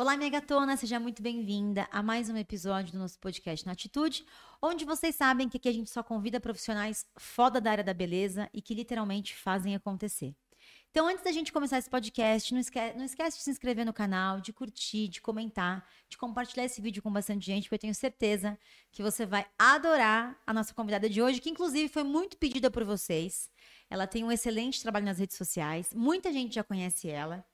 Olá, 0.00 0.16
minha 0.16 0.30
gatona, 0.30 0.76
seja 0.76 1.00
muito 1.00 1.20
bem-vinda 1.20 1.88
a 1.90 2.00
mais 2.04 2.30
um 2.30 2.36
episódio 2.36 2.92
do 2.92 3.00
nosso 3.00 3.18
podcast 3.18 3.66
Na 3.66 3.72
Atitude, 3.72 4.24
onde 4.62 4.84
vocês 4.84 5.16
sabem 5.16 5.48
que 5.48 5.56
aqui 5.56 5.68
a 5.68 5.72
gente 5.72 5.90
só 5.90 6.04
convida 6.04 6.38
profissionais 6.38 7.04
foda 7.16 7.60
da 7.60 7.72
área 7.72 7.82
da 7.82 7.92
beleza 7.92 8.48
e 8.54 8.62
que 8.62 8.74
literalmente 8.74 9.34
fazem 9.34 9.74
acontecer. 9.74 10.36
Então, 10.88 11.08
antes 11.08 11.24
da 11.24 11.32
gente 11.32 11.52
começar 11.52 11.78
esse 11.78 11.90
podcast, 11.90 12.54
não 12.54 12.60
esquece, 12.60 12.96
não 12.96 13.04
esquece 13.04 13.38
de 13.38 13.42
se 13.42 13.50
inscrever 13.50 13.84
no 13.84 13.92
canal, 13.92 14.40
de 14.40 14.52
curtir, 14.52 15.08
de 15.08 15.20
comentar, 15.20 15.84
de 16.08 16.16
compartilhar 16.16 16.64
esse 16.64 16.80
vídeo 16.80 17.02
com 17.02 17.12
bastante 17.12 17.46
gente, 17.46 17.64
porque 17.64 17.74
eu 17.74 17.80
tenho 17.80 17.94
certeza 17.94 18.56
que 18.92 19.02
você 19.02 19.26
vai 19.26 19.46
adorar 19.58 20.40
a 20.46 20.54
nossa 20.54 20.72
convidada 20.72 21.10
de 21.10 21.20
hoje, 21.20 21.40
que 21.40 21.50
inclusive 21.50 21.88
foi 21.88 22.04
muito 22.04 22.36
pedida 22.36 22.70
por 22.70 22.84
vocês. 22.84 23.50
Ela 23.90 24.06
tem 24.06 24.22
um 24.22 24.30
excelente 24.30 24.80
trabalho 24.80 25.06
nas 25.06 25.18
redes 25.18 25.36
sociais, 25.36 25.92
muita 25.92 26.32
gente 26.32 26.54
já 26.54 26.62
conhece 26.62 27.08
ela. 27.08 27.44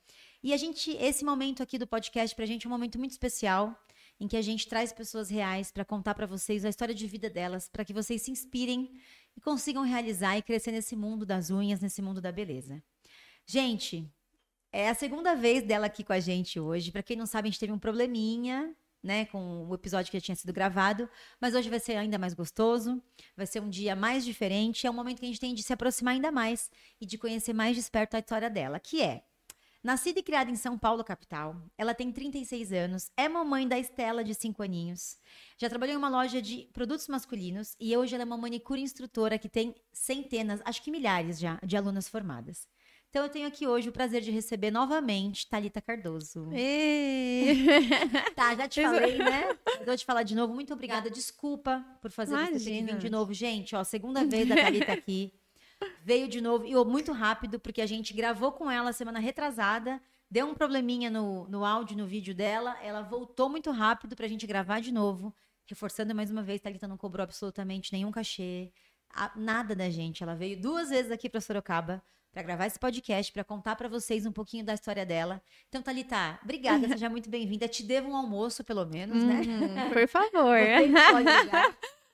E 0.45 0.53
a 0.53 0.59
gente, 0.59 0.91
esse 0.99 1.25
momento 1.25 1.63
aqui 1.63 1.79
do 1.79 1.87
podcast 1.87 2.37
pra 2.37 2.45
gente 2.45 2.67
é 2.67 2.69
um 2.69 2.71
momento 2.71 2.99
muito 2.99 3.13
especial, 3.13 3.75
em 4.21 4.29
que 4.29 4.37
a 4.37 4.43
gente 4.43 4.69
traz 4.69 4.93
pessoas 4.93 5.31
reais 5.31 5.73
para 5.73 5.87
contar 5.87 6.15
para 6.15 6.27
vocês 6.27 6.67
a 6.67 6.69
história 6.69 6.95
de 6.95 7.07
vida 7.07 7.31
delas, 7.31 7.67
para 7.67 7.83
que 7.83 7.95
vocês 7.95 8.21
se 8.21 8.31
inspirem 8.31 8.93
e 9.35 9.41
consigam 9.41 9.83
realizar 9.85 10.37
e 10.37 10.43
crescer 10.43 10.71
nesse 10.71 10.95
mundo 10.95 11.25
das 11.25 11.49
unhas, 11.49 11.81
nesse 11.81 12.03
mundo 12.03 12.21
da 12.21 12.31
beleza. 12.31 12.83
Gente, 13.47 14.07
é 14.71 14.91
a 14.91 14.95
segunda 14.95 15.35
vez 15.35 15.63
dela 15.63 15.87
aqui 15.87 16.05
com 16.05 16.13
a 16.13 16.21
gente 16.21 16.61
hoje. 16.61 16.93
Para 16.93 17.03
quem 17.03 17.17
não 17.17 17.25
sabe, 17.25 17.49
a 17.49 17.51
gente 17.51 17.61
teve 17.61 17.73
um 17.73 17.79
probleminha, 17.79 18.77
né, 19.03 19.25
com 19.25 19.67
o 19.67 19.75
episódio 19.75 20.11
que 20.11 20.19
já 20.19 20.25
tinha 20.27 20.37
sido 20.37 20.53
gravado, 20.53 21.09
mas 21.41 21.55
hoje 21.55 21.71
vai 21.71 21.81
ser 21.81 21.97
ainda 21.97 22.19
mais 22.19 22.35
gostoso, 22.35 23.03
vai 23.35 23.47
ser 23.47 23.63
um 23.63 23.71
dia 23.71 23.97
mais 23.97 24.27
diferente, 24.27 24.87
é 24.87 24.91
um 24.91 24.95
momento 24.95 25.21
que 25.21 25.25
a 25.25 25.29
gente 25.29 25.41
tem 25.41 25.55
de 25.55 25.63
se 25.63 25.73
aproximar 25.73 26.13
ainda 26.13 26.31
mais 26.31 26.71
e 27.01 27.07
de 27.07 27.17
conhecer 27.17 27.55
mais 27.55 27.83
de 27.83 27.91
perto 27.91 28.15
a 28.17 28.19
história 28.19 28.51
dela, 28.51 28.79
que 28.79 29.01
é 29.01 29.25
Nascida 29.85 30.19
e 30.19 30.23
criada 30.23 30.51
em 30.51 30.57
São 30.57 30.79
Paulo, 30.79 31.05
capital, 31.05 31.55
ela 31.77 31.93
tem 31.93 32.11
36 32.11 32.73
anos, 32.73 33.11
é 33.19 33.29
mamãe 33.29 33.69
da 33.69 33.79
Estela, 33.79 34.25
de 34.25 34.35
5 34.35 34.63
aninhos. 34.63 35.19
Já 35.59 35.69
trabalhou 35.69 35.93
em 35.93 35.99
uma 35.99 36.09
loja 36.09 36.41
de 36.41 36.71
produtos 36.73 37.07
masculinos 37.07 37.77
e 37.79 37.95
hoje 37.95 38.15
ela 38.15 38.23
é 38.23 38.25
uma 38.25 38.39
manicure 38.39 38.81
instrutora 38.81 39.39
que 39.39 39.47
tem 39.47 39.75
centenas, 39.93 40.63
acho 40.65 40.83
que 40.83 40.91
milhares 40.91 41.39
já, 41.39 41.61
de 41.63 41.77
alunas 41.77 42.09
formadas. 42.09 42.67
Então 43.11 43.25
eu 43.25 43.29
tenho 43.29 43.47
aqui 43.47 43.67
hoje 43.67 43.91
o 43.91 43.93
prazer 43.93 44.23
de 44.23 44.31
receber 44.31 44.71
novamente 44.71 45.47
Talita 45.51 45.83
Cardoso. 45.83 46.49
Ei. 46.51 47.67
tá, 48.35 48.55
já 48.57 48.67
te 48.67 48.81
falei, 48.81 49.19
né? 49.19 49.55
Vou 49.85 49.97
te 49.99 50.05
falar 50.07 50.23
de 50.23 50.35
novo. 50.35 50.55
Muito 50.55 50.73
obrigada. 50.73 51.11
Desculpa 51.11 51.85
por 52.01 52.11
fazer 52.11 52.33
Imagina. 52.33 52.59
você 52.59 52.65
vir 52.65 52.97
de 52.97 53.11
novo. 53.11 53.35
Gente, 53.35 53.77
ó, 53.77 53.85
segunda 53.85 54.25
vez 54.25 54.49
da 54.49 54.57
Talita 54.57 54.91
aqui. 54.97 55.31
Veio 56.03 56.29
de 56.29 56.41
novo, 56.41 56.67
e 56.67 56.75
muito 56.85 57.13
rápido, 57.13 57.59
porque 57.59 57.81
a 57.81 57.87
gente 57.87 58.13
gravou 58.13 58.53
com 58.53 58.71
ela 58.71 58.93
semana 58.93 59.19
retrasada. 59.19 60.01
Deu 60.31 60.47
um 60.47 60.55
probleminha 60.55 61.11
no, 61.11 61.49
no 61.49 61.65
áudio, 61.65 61.97
no 61.97 62.07
vídeo 62.07 62.35
dela. 62.35 62.77
Ela 62.83 63.03
voltou 63.03 63.49
muito 63.49 63.71
rápido 63.71 64.15
pra 64.17 64.29
gente 64.29 64.47
gravar 64.47 64.81
de 64.81 64.93
novo. 64.93 65.35
Reforçando 65.67 66.15
mais 66.15 66.31
uma 66.31 66.43
vez, 66.43 66.61
Thalita 66.61 66.87
não 66.87 66.97
cobrou 66.97 67.25
absolutamente 67.25 67.93
nenhum 67.93 68.11
cachê. 68.11 68.73
nada 69.37 69.75
da 69.75 69.89
gente. 69.89 70.23
Ela 70.23 70.35
veio 70.35 70.61
duas 70.61 70.91
vezes 70.91 71.11
aqui 71.11 71.29
pra 71.29 71.41
Sorocaba 71.41 72.03
para 72.35 72.43
gravar 72.43 72.67
esse 72.67 72.79
podcast, 72.79 73.33
para 73.33 73.45
contar 73.45 73.77
para 73.77 73.89
vocês 73.89 74.27
um 74.27 74.33
pouquinho 74.33 74.65
da 74.65 74.75
história 74.75 75.07
dela. 75.07 75.41
Então, 75.69 75.81
Thalita, 75.81 76.41
obrigada, 76.43 76.89
seja 76.99 77.09
muito 77.09 77.31
bem-vinda. 77.31 77.69
Te 77.69 77.85
devo 77.85 78.11
um 78.11 78.17
almoço, 78.17 78.65
pelo 78.65 78.85
menos, 78.85 79.23
né? 79.23 79.41
Uhum, 79.47 79.91
por 79.91 80.09
favor. 80.09 80.59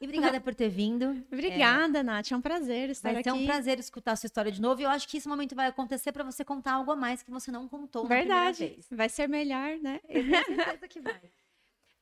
E 0.01 0.05
obrigada 0.06 0.41
por 0.41 0.55
ter 0.55 0.70
vindo. 0.70 1.23
Obrigada, 1.31 1.98
é, 1.98 2.03
Nath. 2.03 2.33
É 2.33 2.37
um 2.37 2.41
prazer 2.41 2.89
estar 2.89 3.12
vai 3.12 3.20
aqui. 3.20 3.29
Vai 3.29 3.39
ser 3.39 3.45
um 3.45 3.47
prazer 3.47 3.79
escutar 3.79 4.12
a 4.12 4.17
sua 4.17 4.29
história 4.29 4.51
de 4.51 4.61
novo. 4.61 4.81
E 4.81 4.84
eu 4.84 4.91
acho 4.91 5.06
que 5.06 5.19
esse 5.19 5.29
momento 5.29 5.55
vai 5.55 5.67
acontecer 5.67 6.11
para 6.11 6.25
você 6.25 6.43
contar 6.43 6.73
algo 6.73 6.91
a 6.91 6.97
mais 6.97 7.23
que 7.23 7.31
você 7.31 7.53
não 7.53 7.69
contou 7.69 8.06
Verdade. 8.06 8.78
Vai 8.91 9.11
ser 9.11 9.28
melhor, 9.28 9.77
né? 9.78 10.01
Eu 10.09 10.25
tenho 10.25 10.45
certeza 10.45 10.89
que 10.89 11.01
vai. 11.01 11.21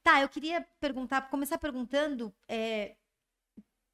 Tá, 0.01 0.23
eu 0.23 0.29
queria 0.29 0.67
perguntar, 0.81 1.29
começar 1.29 1.59
perguntando 1.59 2.33
é, 2.49 2.97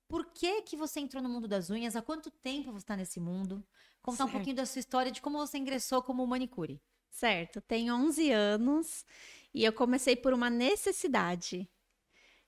por 0.06 0.26
que 0.26 0.62
que 0.62 0.76
você 0.76 1.00
entrou 1.00 1.21
no 1.21 1.28
mundo 1.28 1.48
das 1.48 1.71
unhas? 1.71 1.97
Há 1.97 2.03
quanto 2.03 2.31
tempo 2.31 2.71
você 2.71 2.84
está 2.84 2.97
nesse 2.97 3.19
mundo? 3.19 3.65
Contar 4.00 4.19
certo. 4.19 4.28
um 4.28 4.32
pouquinho 4.32 4.54
da 4.54 4.66
sua 4.66 4.78
história, 4.78 5.10
de 5.10 5.21
como 5.21 5.38
você 5.38 5.59
ingressou 5.59 6.03
como 6.03 6.25
manicure. 6.25 6.81
Certo, 7.10 7.60
tenho 7.60 7.94
11 7.94 8.31
anos 8.31 9.04
e 9.53 9.65
eu 9.65 9.72
comecei 9.72 10.15
por 10.15 10.32
uma 10.32 10.50
necessidade. 10.50 11.69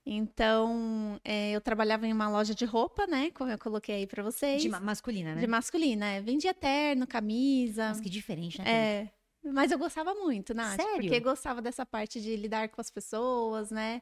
Então, 0.08 1.20
é, 1.24 1.50
eu 1.50 1.60
trabalhava 1.60 2.06
em 2.06 2.12
uma 2.12 2.28
loja 2.28 2.54
de 2.54 2.64
roupa, 2.64 3.08
né? 3.08 3.32
Como 3.32 3.50
eu 3.50 3.58
coloquei 3.58 3.96
aí 3.96 4.06
para 4.06 4.22
vocês. 4.22 4.62
De 4.62 4.68
ma 4.68 4.78
masculina, 4.78 5.34
né? 5.34 5.40
De 5.40 5.48
masculina, 5.48 6.06
é. 6.06 6.20
Vendia 6.20 6.54
terno, 6.54 7.08
camisa. 7.08 7.88
Mas 7.88 8.00
que 8.00 8.08
diferente, 8.08 8.62
né? 8.62 8.70
É. 8.70 9.10
Mas 9.42 9.72
eu 9.72 9.78
gostava 9.78 10.14
muito, 10.14 10.54
Nath. 10.54 10.76
Sério? 10.76 11.02
Porque 11.02 11.18
gostava 11.18 11.60
dessa 11.60 11.84
parte 11.84 12.20
de 12.20 12.36
lidar 12.36 12.68
com 12.68 12.80
as 12.80 12.88
pessoas, 12.88 13.72
né? 13.72 14.00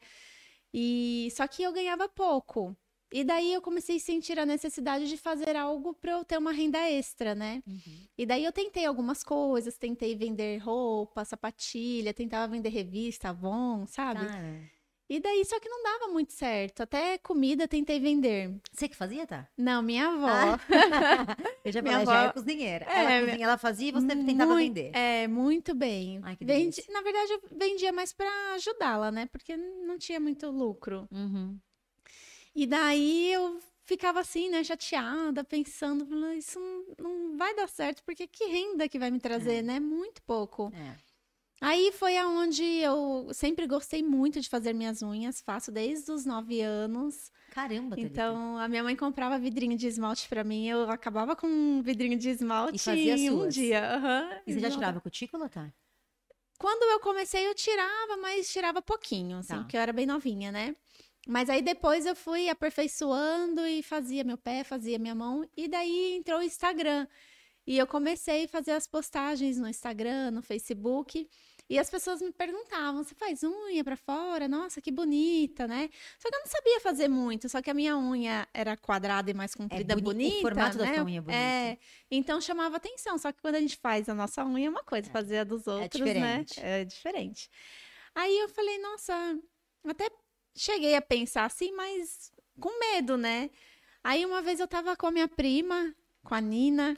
E 0.73 1.29
só 1.33 1.49
que 1.49 1.63
eu 1.63 1.73
ganhava 1.73 2.07
pouco. 2.07 2.77
E 3.11 3.25
daí 3.25 3.53
eu 3.53 3.63
comecei 3.63 3.97
a 3.97 4.01
sentir 4.01 4.39
a 4.39 4.45
necessidade 4.45 5.09
de 5.09 5.17
fazer 5.17 5.57
algo 5.57 5.95
para 5.95 6.13
eu 6.13 6.25
ter 6.25 6.37
uma 6.37 6.53
renda 6.53 6.79
extra, 6.91 7.35
né? 7.35 7.63
Uhum. 7.67 8.09
E 8.19 8.27
daí 8.27 8.45
eu 8.45 8.53
tentei 8.53 8.85
algumas 8.85 9.23
coisas, 9.23 9.79
tentei 9.79 10.17
vender 10.17 10.59
roupa, 10.59 11.25
sapatilha, 11.25 12.13
tentava 12.13 12.51
vender 12.51 12.71
revista, 12.71 13.29
Avon, 13.29 13.87
sabe? 13.87 14.27
Ah, 14.27 14.69
e 15.09 15.21
daí, 15.21 15.45
só 15.45 15.61
que 15.61 15.69
não 15.69 15.83
dava 15.83 16.09
muito 16.13 16.33
certo. 16.33 16.83
Até 16.83 17.19
comida 17.19 17.69
tentei 17.69 18.01
vender. 18.01 18.55
Você 18.73 18.89
que 18.89 18.97
fazia, 18.97 19.27
tá? 19.27 19.47
Não, 19.57 19.83
minha 19.83 20.09
avó. 20.09 20.29
Ah. 20.29 20.59
eu 21.65 21.71
já 21.71 21.83
minha 21.83 21.99
avó... 21.99 22.13
já 22.13 22.25
é 22.25 22.33
cozinheira. 22.33 22.87
É, 22.89 22.99
ela, 23.01 23.27
cozinha, 23.27 23.45
ela 23.45 23.59
fazia 23.59 23.89
e 23.89 23.93
você 23.93 24.15
muito, 24.15 24.27
tentava 24.27 24.57
vender. 24.57 24.91
É, 24.95 25.29
muito 25.29 25.75
bem. 25.75 26.21
Ai, 26.23 26.37
que 26.37 26.45
Vendi... 26.45 26.83
Na 26.91 27.03
verdade, 27.03 27.33
eu 27.33 27.43
vendia 27.53 27.93
mais 27.93 28.13
para 28.13 28.55
ajudá-la, 28.55 29.11
né? 29.11 29.27
Porque 29.27 29.57
não 29.57 29.99
tinha 29.99 30.19
muito 30.19 30.51
lucro. 30.51 31.07
Uhum. 31.13 31.59
E 32.55 32.67
daí 32.67 33.33
eu 33.33 33.61
ficava 33.85 34.21
assim, 34.21 34.49
né, 34.49 34.65
chateada, 34.65 35.45
pensando, 35.45 36.33
isso 36.33 36.59
não, 36.99 37.37
vai 37.37 37.55
dar 37.55 37.69
certo, 37.69 38.03
porque 38.05 38.27
que 38.27 38.45
renda 38.47 38.89
que 38.89 38.99
vai 38.99 39.11
me 39.11 39.21
trazer, 39.21 39.57
é. 39.57 39.63
né? 39.63 39.81
Muito 39.81 40.23
pouco. 40.23 40.73
É. 40.75 40.97
Aí 41.61 41.93
foi 41.93 42.17
aonde 42.19 42.63
eu 42.65 43.29
sempre 43.33 43.67
gostei 43.67 44.03
muito 44.03 44.41
de 44.41 44.49
fazer 44.49 44.73
minhas 44.73 45.03
unhas, 45.03 45.41
faço 45.41 45.71
desde 45.71 46.11
os 46.11 46.25
nove 46.27 46.61
anos. 46.61 47.31
Caramba, 47.51 47.95
Thalita. 47.95 48.13
Então, 48.13 48.59
a 48.59 48.69
minha 48.69 48.83
mãe 48.83 48.97
comprava 48.97 49.39
vidrinho 49.39 49.77
de 49.77 49.87
esmalte 49.87 50.29
para 50.29 50.43
mim, 50.43 50.67
eu 50.69 50.91
acabava 50.91 51.37
com 51.37 51.47
um 51.47 51.83
vidrinho 51.83 52.19
de 52.19 52.29
esmalte 52.29 52.77
e 52.77 52.79
fazia 52.79 53.17
em 53.17 53.31
um 53.31 53.49
dia. 53.49 53.81
Uhum. 53.81 54.41
E 54.47 54.53
você 54.53 54.61
já 54.61 54.71
tirava 54.71 55.01
cutícula, 55.01 55.49
tá? 55.49 55.73
Quando 56.59 56.83
eu 56.91 57.01
comecei, 57.01 57.47
eu 57.47 57.55
tirava, 57.55 58.17
mas 58.17 58.51
tirava 58.51 58.83
pouquinho, 58.83 59.39
assim, 59.39 59.55
tá. 59.55 59.59
porque 59.61 59.77
eu 59.77 59.81
era 59.81 59.93
bem 59.93 60.07
novinha, 60.07 60.51
né? 60.51 60.75
Mas 61.27 61.49
aí 61.49 61.63
depois 61.63 62.05
eu 62.05 62.15
fui 62.15 62.49
aperfeiçoando 62.49 63.67
e 63.67 63.83
fazia 63.83 64.25
meu 64.25 64.37
pé, 64.37 64.63
fazia 64.63 64.99
minha 64.99 65.15
mão, 65.15 65.49
e 65.57 65.69
daí 65.69 66.17
entrou 66.17 66.41
o 66.41 66.43
Instagram. 66.43 67.07
E 67.67 67.79
eu 67.79 67.87
comecei 67.87 68.45
a 68.45 68.49
fazer 68.49 68.73
as 68.73 68.87
postagens 68.87 69.59
no 69.59 69.69
Instagram, 69.69 70.31
no 70.31 70.43
Facebook. 70.43 71.29
E 71.69 71.79
as 71.79 71.89
pessoas 71.89 72.21
me 72.21 72.31
perguntavam: 72.31 73.03
você 73.03 73.15
faz 73.15 73.43
unha 73.43 73.83
para 73.83 73.97
fora? 73.97 74.47
Nossa, 74.47 74.83
que 74.83 74.91
bonita, 74.91 75.67
né? 75.67 75.89
Só 76.19 76.29
que 76.29 76.37
eu 76.37 76.41
não 76.41 76.47
sabia 76.47 76.81
fazer 76.81 77.09
muito, 77.09 77.49
só 77.49 77.63
que 77.63 77.71
a 77.71 77.75
minha 77.75 77.97
unha 77.97 78.47
era 78.53 78.77
quadrada 78.77 79.31
e 79.31 79.35
mais 79.35 79.55
comprida, 79.55 79.95
é 79.95 79.97
bonita. 79.97 80.37
O 80.37 80.41
formato 80.43 80.79
né? 80.79 80.87
da 80.87 80.95
sua 80.95 81.05
unha 81.05 81.19
é 81.19 81.23
bonito. 81.23 81.37
É, 81.37 81.79
então 82.11 82.41
chamava 82.41 82.77
atenção. 82.77 83.17
Só 83.17 83.33
que 83.33 83.41
quando 83.41 83.55
a 83.55 83.61
gente 83.61 83.79
faz 83.79 84.09
a 84.11 84.15
nossa 84.15 84.45
unha 84.45 84.67
é 84.67 84.71
uma 84.71 84.85
coisa, 84.85 85.09
é. 85.09 85.11
fazer 85.11 85.39
a 85.39 85.45
dos 85.45 85.67
é 85.67 85.71
outros, 85.71 86.01
é 86.01 86.05
diferente. 86.05 86.61
né? 86.61 86.81
É 86.81 86.85
diferente. 86.85 87.51
Aí 88.15 88.39
eu 88.41 88.49
falei: 88.51 88.79
nossa, 88.79 89.39
até 89.87 90.11
cheguei 90.55 90.95
a 90.95 91.03
pensar 91.03 91.47
assim, 91.47 91.73
mas 91.73 92.31
com 92.61 92.79
medo, 92.79 93.17
né? 93.17 93.51
Aí 94.03 94.27
uma 94.27 94.43
vez 94.43 94.61
eu 94.61 94.69
tava 94.69 94.95
com 94.97 95.07
a 95.07 95.11
minha 95.11 95.27
prima, 95.27 95.95
com 96.23 96.35
a 96.35 96.41
Nina, 96.43 96.95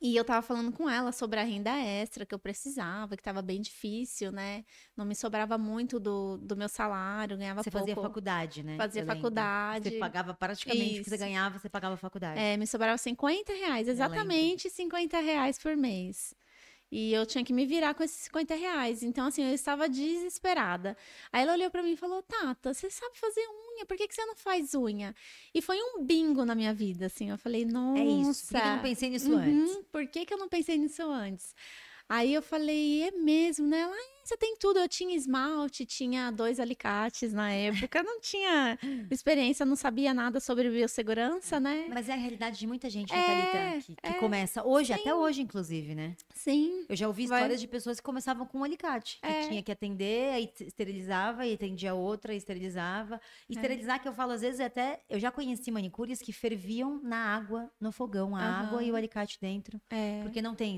e 0.00 0.16
eu 0.16 0.24
tava 0.24 0.42
falando 0.42 0.72
com 0.72 0.88
ela 0.88 1.12
sobre 1.12 1.40
a 1.40 1.42
renda 1.42 1.70
extra 1.70 2.26
que 2.26 2.34
eu 2.34 2.38
precisava, 2.38 3.16
que 3.16 3.22
tava 3.22 3.40
bem 3.40 3.60
difícil, 3.60 4.30
né? 4.30 4.64
Não 4.96 5.04
me 5.04 5.14
sobrava 5.14 5.56
muito 5.56 5.98
do, 5.98 6.36
do 6.38 6.56
meu 6.56 6.68
salário, 6.68 7.36
ganhava 7.36 7.62
você 7.62 7.70
pouco. 7.70 7.86
Você 7.86 7.94
fazia 7.94 8.08
faculdade, 8.08 8.62
né? 8.62 8.76
Fazia 8.76 9.02
eu 9.02 9.06
faculdade. 9.06 9.84
Lembro. 9.84 9.98
Você 9.98 10.00
pagava 10.00 10.34
praticamente 10.34 10.92
Isso. 10.92 11.00
o 11.00 11.04
que 11.04 11.10
você 11.10 11.16
ganhava, 11.16 11.58
você 11.58 11.68
pagava 11.68 11.96
faculdade. 11.96 12.38
É, 12.38 12.56
me 12.56 12.66
sobrava 12.66 12.98
50 12.98 13.52
reais, 13.52 13.88
exatamente 13.88 14.68
50 14.68 15.18
reais 15.20 15.58
por 15.58 15.76
mês. 15.76 16.34
E 16.90 17.12
eu 17.12 17.26
tinha 17.26 17.44
que 17.44 17.52
me 17.52 17.66
virar 17.66 17.94
com 17.94 18.02
esses 18.02 18.16
50 18.26 18.54
reais. 18.54 19.02
Então, 19.02 19.26
assim, 19.26 19.44
eu 19.44 19.52
estava 19.52 19.88
desesperada. 19.88 20.96
Aí 21.32 21.42
ela 21.42 21.52
olhou 21.54 21.70
para 21.70 21.82
mim 21.82 21.92
e 21.92 21.96
falou: 21.96 22.22
Tata, 22.22 22.72
você 22.72 22.88
sabe 22.88 23.16
fazer 23.18 23.40
unha, 23.40 23.84
por 23.86 23.96
que, 23.96 24.06
que 24.06 24.14
você 24.14 24.24
não 24.24 24.36
faz 24.36 24.74
unha? 24.74 25.14
E 25.54 25.60
foi 25.60 25.78
um 25.80 26.04
bingo 26.04 26.44
na 26.44 26.54
minha 26.54 26.72
vida, 26.72 27.06
assim. 27.06 27.30
Eu 27.30 27.38
falei: 27.38 27.64
Nossa. 27.64 28.00
É 28.00 28.04
isso. 28.04 28.46
Por 28.52 28.60
que 28.60 28.66
eu 28.66 28.72
não 28.72 28.82
pensei 28.82 29.10
nisso 29.10 29.32
uhum, 29.32 29.38
antes? 29.38 29.78
Por 29.90 30.06
que, 30.06 30.26
que 30.26 30.34
eu 30.34 30.38
não 30.38 30.48
pensei 30.48 30.78
nisso 30.78 31.02
antes? 31.02 31.54
Aí 32.08 32.32
eu 32.32 32.42
falei: 32.42 33.02
É 33.02 33.10
mesmo, 33.10 33.66
né? 33.66 33.80
Ela, 33.80 33.96
você 34.26 34.36
tem 34.36 34.56
tudo. 34.56 34.78
Eu 34.80 34.88
tinha 34.88 35.14
esmalte, 35.14 35.86
tinha 35.86 36.30
dois 36.32 36.58
alicates 36.58 37.32
na 37.32 37.52
época, 37.52 38.02
não 38.02 38.20
tinha 38.20 38.76
experiência, 39.10 39.64
não 39.64 39.76
sabia 39.76 40.12
nada 40.12 40.40
sobre 40.40 40.68
biossegurança, 40.68 41.60
né? 41.60 41.86
Mas 41.88 42.08
é 42.08 42.14
a 42.14 42.16
realidade 42.16 42.58
de 42.58 42.66
muita 42.66 42.90
gente, 42.90 43.12
né, 43.12 43.76
é, 43.76 43.80
que, 43.80 43.94
que 43.94 43.96
é, 44.02 44.14
começa 44.14 44.66
hoje, 44.66 44.92
sim. 44.92 45.00
até 45.00 45.14
hoje, 45.14 45.42
inclusive, 45.42 45.94
né? 45.94 46.16
Sim. 46.34 46.84
Eu 46.88 46.96
já 46.96 47.06
ouvi 47.06 47.24
histórias 47.24 47.48
Vai. 47.48 47.56
de 47.58 47.68
pessoas 47.68 47.98
que 47.98 48.02
começavam 48.02 48.46
com 48.46 48.58
um 48.58 48.64
alicate, 48.64 49.18
que 49.20 49.26
é. 49.26 49.48
tinha 49.48 49.62
que 49.62 49.70
atender, 49.70 50.34
aí 50.34 50.52
esterilizava, 50.60 51.46
e 51.46 51.54
atendia 51.54 51.94
outra, 51.94 52.34
e 52.34 52.36
esterilizava. 52.36 53.20
E 53.48 53.52
é. 53.52 53.56
esterilizar, 53.56 54.02
que 54.02 54.08
eu 54.08 54.12
falo 54.12 54.32
às 54.32 54.40
vezes, 54.40 54.58
é 54.58 54.64
até. 54.64 55.02
Eu 55.08 55.20
já 55.20 55.30
conheci 55.30 55.70
manicures 55.70 56.20
que 56.20 56.32
ferviam 56.32 57.00
na 57.02 57.36
água, 57.36 57.70
no 57.80 57.92
fogão, 57.92 58.34
a 58.34 58.40
uhum. 58.40 58.44
água 58.44 58.82
e 58.82 58.90
o 58.90 58.96
alicate 58.96 59.38
dentro. 59.40 59.80
É. 59.88 60.22
Porque 60.22 60.42
não 60.42 60.54
tem 60.54 60.76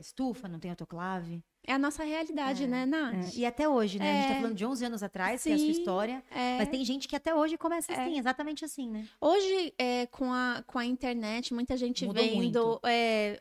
estufa, 0.00 0.48
não 0.48 0.58
tem 0.58 0.70
autoclave. 0.70 1.42
É 1.64 1.72
a 1.74 1.78
nossa 1.78 2.02
realidade, 2.02 2.64
é, 2.64 2.66
né, 2.66 2.84
Nath? 2.84 3.34
É. 3.36 3.38
E 3.38 3.46
até 3.46 3.68
hoje, 3.68 3.98
né? 3.98 4.06
É. 4.06 4.10
A 4.10 4.14
gente 4.14 4.28
tá 4.28 4.34
é. 4.34 4.40
falando 4.40 4.56
de 4.56 4.66
11 4.66 4.84
anos 4.84 5.02
atrás, 5.02 5.40
Sim, 5.40 5.50
que 5.50 5.52
é 5.52 5.54
a 5.54 5.58
sua 5.58 5.70
história. 5.70 6.24
É. 6.30 6.58
Mas 6.58 6.68
tem 6.68 6.84
gente 6.84 7.06
que 7.06 7.14
até 7.14 7.34
hoje 7.34 7.56
começa 7.56 7.92
é. 7.92 8.00
assim, 8.00 8.18
exatamente 8.18 8.64
assim, 8.64 8.90
né? 8.90 9.06
Hoje, 9.20 9.72
é, 9.78 10.06
com, 10.06 10.32
a, 10.32 10.64
com 10.66 10.78
a 10.78 10.84
internet, 10.84 11.54
muita 11.54 11.76
gente 11.76 12.04
Mudou 12.04 12.22
vendo 12.22 12.80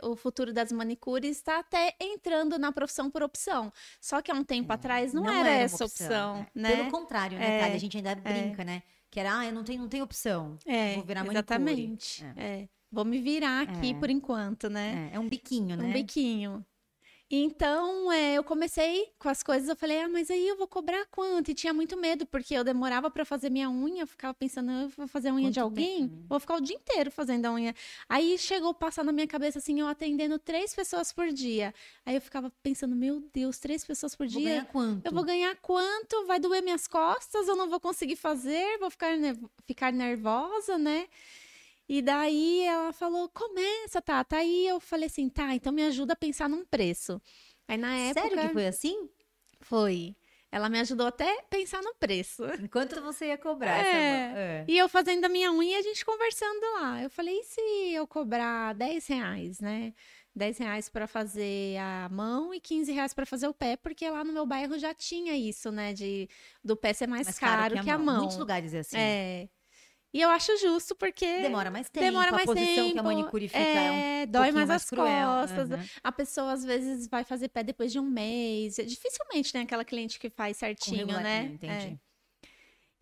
o 0.03 0.15
futuro 0.15 0.53
das 0.53 0.71
manicures 0.71 1.37
está 1.37 1.59
até 1.59 1.95
entrando 1.99 2.59
na 2.59 2.71
profissão 2.71 3.09
por 3.09 3.23
opção. 3.23 3.73
Só 3.99 4.21
que 4.21 4.31
há 4.31 4.35
um 4.35 4.43
tempo 4.43 4.71
atrás 4.71 5.13
não, 5.13 5.23
não 5.23 5.33
era, 5.33 5.49
era, 5.49 5.63
essa 5.63 5.83
opção, 5.83 6.41
opção 6.41 6.47
né? 6.53 6.75
Pelo 6.75 6.91
contrário, 6.91 7.39
né, 7.39 7.59
Thalia? 7.59 7.75
A 7.75 7.79
gente 7.79 7.97
ainda 7.97 8.13
brinca, 8.15 8.63
né? 8.63 8.83
Que 9.09 9.19
era, 9.19 9.39
ah, 9.39 9.45
eu 9.45 9.51
não 9.51 9.63
tenho, 9.63 9.81
não 9.81 9.89
tenho 9.89 10.03
opção. 10.03 10.57
É, 10.65 10.95
vou 10.95 11.03
virar 11.03 11.21
manicure. 11.21 11.37
Exatamente. 11.37 12.25
Vou 12.91 13.05
me 13.05 13.19
virar 13.19 13.61
aqui 13.61 13.93
por 13.93 14.09
enquanto, 14.09 14.69
né? 14.69 15.09
É, 15.13 15.19
um 15.19 15.27
biquinho, 15.27 15.77
né? 15.77 15.85
Um 15.85 15.93
biquinho. 15.93 16.65
Então, 17.33 18.11
é, 18.11 18.33
eu 18.33 18.43
comecei 18.43 19.09
com 19.17 19.29
as 19.29 19.41
coisas, 19.41 19.69
eu 19.69 19.75
falei, 19.77 20.01
ah, 20.01 20.09
mas 20.09 20.29
aí 20.29 20.45
eu 20.45 20.57
vou 20.57 20.67
cobrar 20.67 21.05
quanto? 21.09 21.49
E 21.49 21.53
tinha 21.53 21.73
muito 21.73 21.95
medo, 21.95 22.25
porque 22.25 22.53
eu 22.53 22.61
demorava 22.61 23.09
para 23.09 23.23
fazer 23.23 23.49
minha 23.49 23.69
unha, 23.69 24.03
eu 24.03 24.07
ficava 24.07 24.33
pensando, 24.33 24.69
eu 24.69 24.89
vou 24.89 25.07
fazer 25.07 25.29
a 25.29 25.33
unha 25.33 25.45
Quanto 25.45 25.53
de 25.53 25.59
alguém? 25.61 26.09
Tempo? 26.09 26.25
Vou 26.27 26.39
ficar 26.41 26.55
o 26.55 26.61
dia 26.61 26.75
inteiro 26.75 27.09
fazendo 27.09 27.45
a 27.45 27.53
unha. 27.53 27.73
Aí 28.09 28.37
chegou 28.37 28.71
a 28.71 28.73
passar 28.73 29.05
na 29.05 29.13
minha 29.13 29.27
cabeça, 29.27 29.59
assim, 29.59 29.79
eu 29.79 29.87
atendendo 29.87 30.37
três 30.37 30.75
pessoas 30.75 31.13
por 31.13 31.31
dia. 31.31 31.73
Aí 32.05 32.15
eu 32.15 32.21
ficava 32.21 32.51
pensando, 32.61 32.93
meu 32.97 33.23
Deus, 33.33 33.57
três 33.59 33.85
pessoas 33.85 34.13
por 34.13 34.27
vou 34.27 34.41
dia? 34.41 34.49
Ganhar 34.49 34.65
quanto? 34.65 35.05
Eu 35.05 35.13
vou 35.13 35.23
ganhar 35.23 35.55
quanto? 35.61 36.25
Vai 36.25 36.37
doer 36.37 36.61
minhas 36.61 36.85
costas? 36.85 37.47
Eu 37.47 37.55
não 37.55 37.69
vou 37.69 37.79
conseguir 37.79 38.17
fazer? 38.17 38.77
Vou 38.77 38.89
ficar, 38.89 39.11
ficar 39.65 39.93
nervosa, 39.93 40.77
né? 40.77 41.07
E 41.91 42.01
daí 42.01 42.61
ela 42.61 42.93
falou: 42.93 43.27
começa, 43.27 44.01
tá? 44.01 44.23
Tá 44.23 44.37
aí 44.37 44.65
eu 44.65 44.79
falei 44.79 45.07
assim: 45.07 45.27
tá, 45.27 45.53
então 45.53 45.73
me 45.73 45.83
ajuda 45.83 46.13
a 46.13 46.15
pensar 46.15 46.47
num 46.47 46.63
preço. 46.63 47.21
Aí 47.67 47.75
na 47.77 47.93
época. 47.93 48.21
Sério 48.21 48.47
que 48.47 48.53
foi 48.53 48.65
assim? 48.65 49.09
Foi. 49.59 50.15
Ela 50.49 50.69
me 50.69 50.79
ajudou 50.79 51.07
até 51.07 51.39
a 51.39 51.43
pensar 51.43 51.81
no 51.81 51.93
preço. 51.95 52.45
Enquanto 52.63 53.01
você 53.01 53.27
ia 53.27 53.37
cobrar. 53.37 53.85
É. 53.85 54.63
é. 54.63 54.65
E 54.69 54.77
eu 54.77 54.87
fazendo 54.87 55.25
a 55.25 55.29
minha 55.29 55.51
unha 55.51 55.75
e 55.77 55.79
a 55.79 55.81
gente 55.81 56.05
conversando 56.05 56.61
lá. 56.75 57.03
Eu 57.03 57.09
falei, 57.09 57.37
e 57.37 57.43
se 57.43 57.93
eu 57.93 58.07
cobrar 58.07 58.73
10 58.73 59.07
reais, 59.07 59.59
né? 59.59 59.93
10 60.33 60.57
reais 60.59 60.87
para 60.87 61.07
fazer 61.07 61.77
a 61.77 62.07
mão 62.09 62.53
e 62.53 62.61
15 62.61 62.89
reais 62.93 63.13
para 63.13 63.25
fazer 63.25 63.49
o 63.49 63.53
pé, 63.53 63.75
porque 63.75 64.09
lá 64.09 64.23
no 64.23 64.31
meu 64.31 64.45
bairro 64.45 64.79
já 64.79 64.93
tinha 64.93 65.35
isso, 65.35 65.71
né? 65.73 65.91
De 65.91 66.29
do 66.63 66.77
pé 66.77 66.93
ser 66.93 67.07
mais, 67.07 67.27
mais 67.27 67.39
caro, 67.39 67.61
caro, 67.61 67.73
que, 67.73 67.79
a, 67.79 67.83
que 67.83 67.89
a 67.89 67.97
mão. 67.97 68.19
Muitos 68.19 68.37
lugares 68.37 68.73
é 68.73 68.79
assim. 68.79 68.97
É. 68.97 69.49
E 70.13 70.19
eu 70.19 70.29
acho 70.29 70.55
justo, 70.57 70.93
porque. 70.95 71.25
Demora 71.41 71.71
mais 71.71 71.89
tempo. 71.89 72.05
Demora 72.05 72.31
mais 72.31 72.43
a 72.43 72.45
posição 72.45 72.75
tempo, 72.75 72.93
que 72.93 72.99
a 72.99 73.03
manicure 73.03 73.47
fica 73.47 73.59
é, 73.59 74.23
é 74.23 74.25
um 74.25 74.31
dói 74.31 74.51
mais, 74.51 74.55
mais 74.55 74.69
as 74.69 74.89
cruel. 74.89 75.27
costas. 75.29 75.69
Uhum. 75.69 75.85
A 76.03 76.11
pessoa, 76.11 76.51
às 76.51 76.65
vezes, 76.65 77.07
vai 77.07 77.23
fazer 77.23 77.47
pé 77.47 77.63
depois 77.63 77.91
de 77.91 77.99
um 77.99 78.03
mês. 78.03 78.75
Dificilmente 78.75 79.53
tem 79.53 79.61
aquela 79.61 79.85
cliente 79.85 80.19
que 80.19 80.29
faz 80.29 80.57
certinho, 80.57 81.07
né? 81.07 81.51
Entendi. 81.53 81.97
É. 81.97 82.11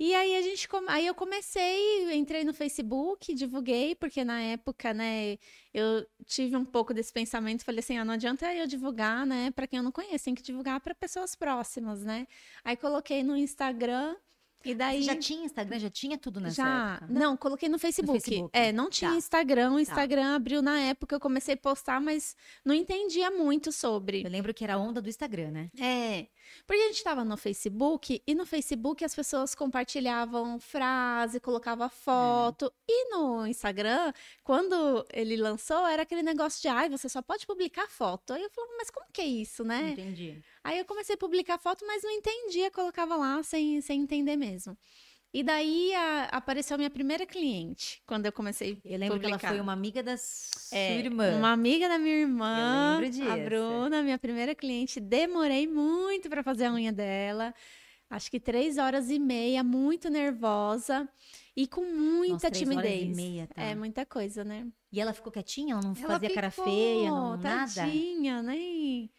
E 0.01 0.15
aí 0.15 0.37
a 0.37 0.41
gente 0.41 0.65
aí 0.87 1.05
eu 1.07 1.13
comecei, 1.13 2.13
entrei 2.13 2.45
no 2.45 2.53
Facebook, 2.53 3.33
divulguei, 3.33 3.93
porque 3.95 4.23
na 4.23 4.41
época, 4.41 4.93
né, 4.93 5.37
eu 5.73 6.07
tive 6.25 6.55
um 6.55 6.63
pouco 6.63 6.93
desse 6.93 7.11
pensamento, 7.11 7.65
falei 7.65 7.79
assim, 7.79 7.97
ah, 7.97 8.05
não 8.05 8.13
adianta 8.13 8.53
eu 8.55 8.65
divulgar, 8.65 9.25
né, 9.25 9.51
para 9.51 9.67
quem 9.67 9.75
eu 9.75 9.83
não 9.83 9.91
conheço, 9.91 10.23
tem 10.23 10.33
que 10.33 10.41
divulgar 10.41 10.79
para 10.79 10.95
pessoas 10.95 11.35
próximas, 11.35 12.01
né? 12.01 12.27
Aí 12.63 12.77
coloquei 12.77 13.23
no 13.23 13.35
Instagram 13.35 14.15
e 14.63 14.75
daí... 14.75 14.99
Você 14.99 15.05
já 15.05 15.15
tinha 15.15 15.45
Instagram? 15.45 15.79
Já 15.79 15.89
tinha 15.89 16.17
tudo 16.17 16.39
nessa 16.39 16.63
já... 16.63 16.93
época? 16.95 17.13
Não, 17.13 17.37
coloquei 17.37 17.69
no 17.69 17.79
Facebook. 17.79 18.13
no 18.13 18.21
Facebook. 18.21 18.49
É, 18.53 18.71
não 18.71 18.89
tinha 18.89 19.11
tá. 19.11 19.17
Instagram. 19.17 19.71
O 19.71 19.75
tá. 19.75 19.81
Instagram 19.81 20.23
tá. 20.23 20.35
abriu 20.35 20.61
na 20.61 20.79
época, 20.79 21.15
eu 21.15 21.19
comecei 21.19 21.53
a 21.53 21.57
postar, 21.57 22.01
mas 22.01 22.35
não 22.63 22.73
entendia 22.73 23.31
muito 23.31 23.71
sobre. 23.71 24.23
Eu 24.23 24.29
lembro 24.29 24.53
que 24.53 24.63
era 24.63 24.75
a 24.75 24.77
onda 24.77 25.01
do 25.01 25.09
Instagram, 25.09 25.51
né? 25.51 25.71
É. 25.79 26.27
Porque 26.65 26.81
a 26.81 26.87
gente 26.87 26.97
estava 26.97 27.23
no 27.23 27.37
Facebook 27.37 28.21
e 28.25 28.35
no 28.35 28.45
Facebook 28.45 29.03
as 29.05 29.15
pessoas 29.15 29.53
compartilhavam 29.55 30.59
frase, 30.59 31.39
colocava 31.39 31.89
foto. 31.89 32.65
É. 32.65 32.91
E 32.91 33.09
no 33.09 33.45
Instagram, 33.47 34.11
quando 34.43 35.05
ele 35.13 35.37
lançou, 35.37 35.85
era 35.87 36.03
aquele 36.03 36.23
negócio 36.23 36.61
de, 36.61 36.67
ai, 36.67 36.89
você 36.89 37.07
só 37.07 37.21
pode 37.21 37.45
publicar 37.45 37.87
foto. 37.87 38.33
Aí 38.33 38.43
eu 38.43 38.49
falava, 38.49 38.73
mas 38.77 38.89
como 38.89 39.05
que 39.11 39.21
é 39.21 39.25
isso, 39.25 39.63
né? 39.63 39.91
Entendi. 39.91 40.41
Aí 40.69 40.77
eu 40.77 40.85
comecei 40.85 41.15
a 41.15 41.17
publicar 41.17 41.57
foto, 41.57 41.83
mas 41.87 42.03
não 42.03 42.11
entendia, 42.11 42.69
colocava 42.69 43.15
lá 43.15 43.41
sem, 43.41 43.81
sem 43.81 44.01
entender 44.01 44.35
mesmo. 44.35 44.77
E 45.33 45.43
daí 45.43 45.93
a, 45.95 46.23
apareceu 46.25 46.75
a 46.75 46.77
minha 46.77 46.89
primeira 46.91 47.25
cliente, 47.25 48.01
quando 48.05 48.27
eu 48.27 48.31
comecei 48.31 48.79
Eu 48.85 48.99
lembro 48.99 49.17
publicar. 49.17 49.39
que 49.39 49.45
ela 49.45 49.53
foi 49.55 49.61
uma 49.61 49.73
amiga 49.73 50.03
da 50.03 50.15
sua 50.15 50.77
é, 50.77 50.99
irmã. 50.99 51.37
Uma 51.37 51.51
amiga 51.51 51.89
da 51.89 51.97
minha 51.97 52.17
irmã. 52.17 52.55
Eu 52.57 53.01
lembro 53.01 53.09
disso. 53.17 53.31
A 53.31 53.37
Bruna, 53.37 54.03
minha 54.03 54.19
primeira 54.19 54.53
cliente. 54.53 54.99
Demorei 54.99 55.67
muito 55.67 56.29
para 56.29 56.43
fazer 56.43 56.65
a 56.65 56.73
unha 56.73 56.91
dela. 56.91 57.53
Acho 58.07 58.29
que 58.29 58.39
três 58.39 58.77
horas 58.77 59.09
e 59.09 59.19
meia, 59.19 59.63
muito 59.63 60.09
nervosa 60.09 61.07
e 61.55 61.67
com 61.67 61.83
muita 61.83 62.33
Nossa, 62.33 62.51
timidez. 62.51 63.03
Horas 63.03 63.03
e 63.03 63.15
meia, 63.15 63.47
tá? 63.47 63.61
É 63.61 63.75
muita 63.75 64.05
coisa, 64.05 64.43
né? 64.43 64.67
E 64.91 64.99
ela 64.99 65.13
ficou 65.13 65.31
quietinha? 65.31 65.73
Ela 65.73 65.81
não 65.83 65.93
ela 65.95 66.13
fazia 66.13 66.29
ficou, 66.29 66.35
cara 66.35 66.49
feia, 66.51 67.09
não, 67.09 67.39
tadinha, 67.39 68.37
nada? 68.37 68.47
nem. 68.47 69.11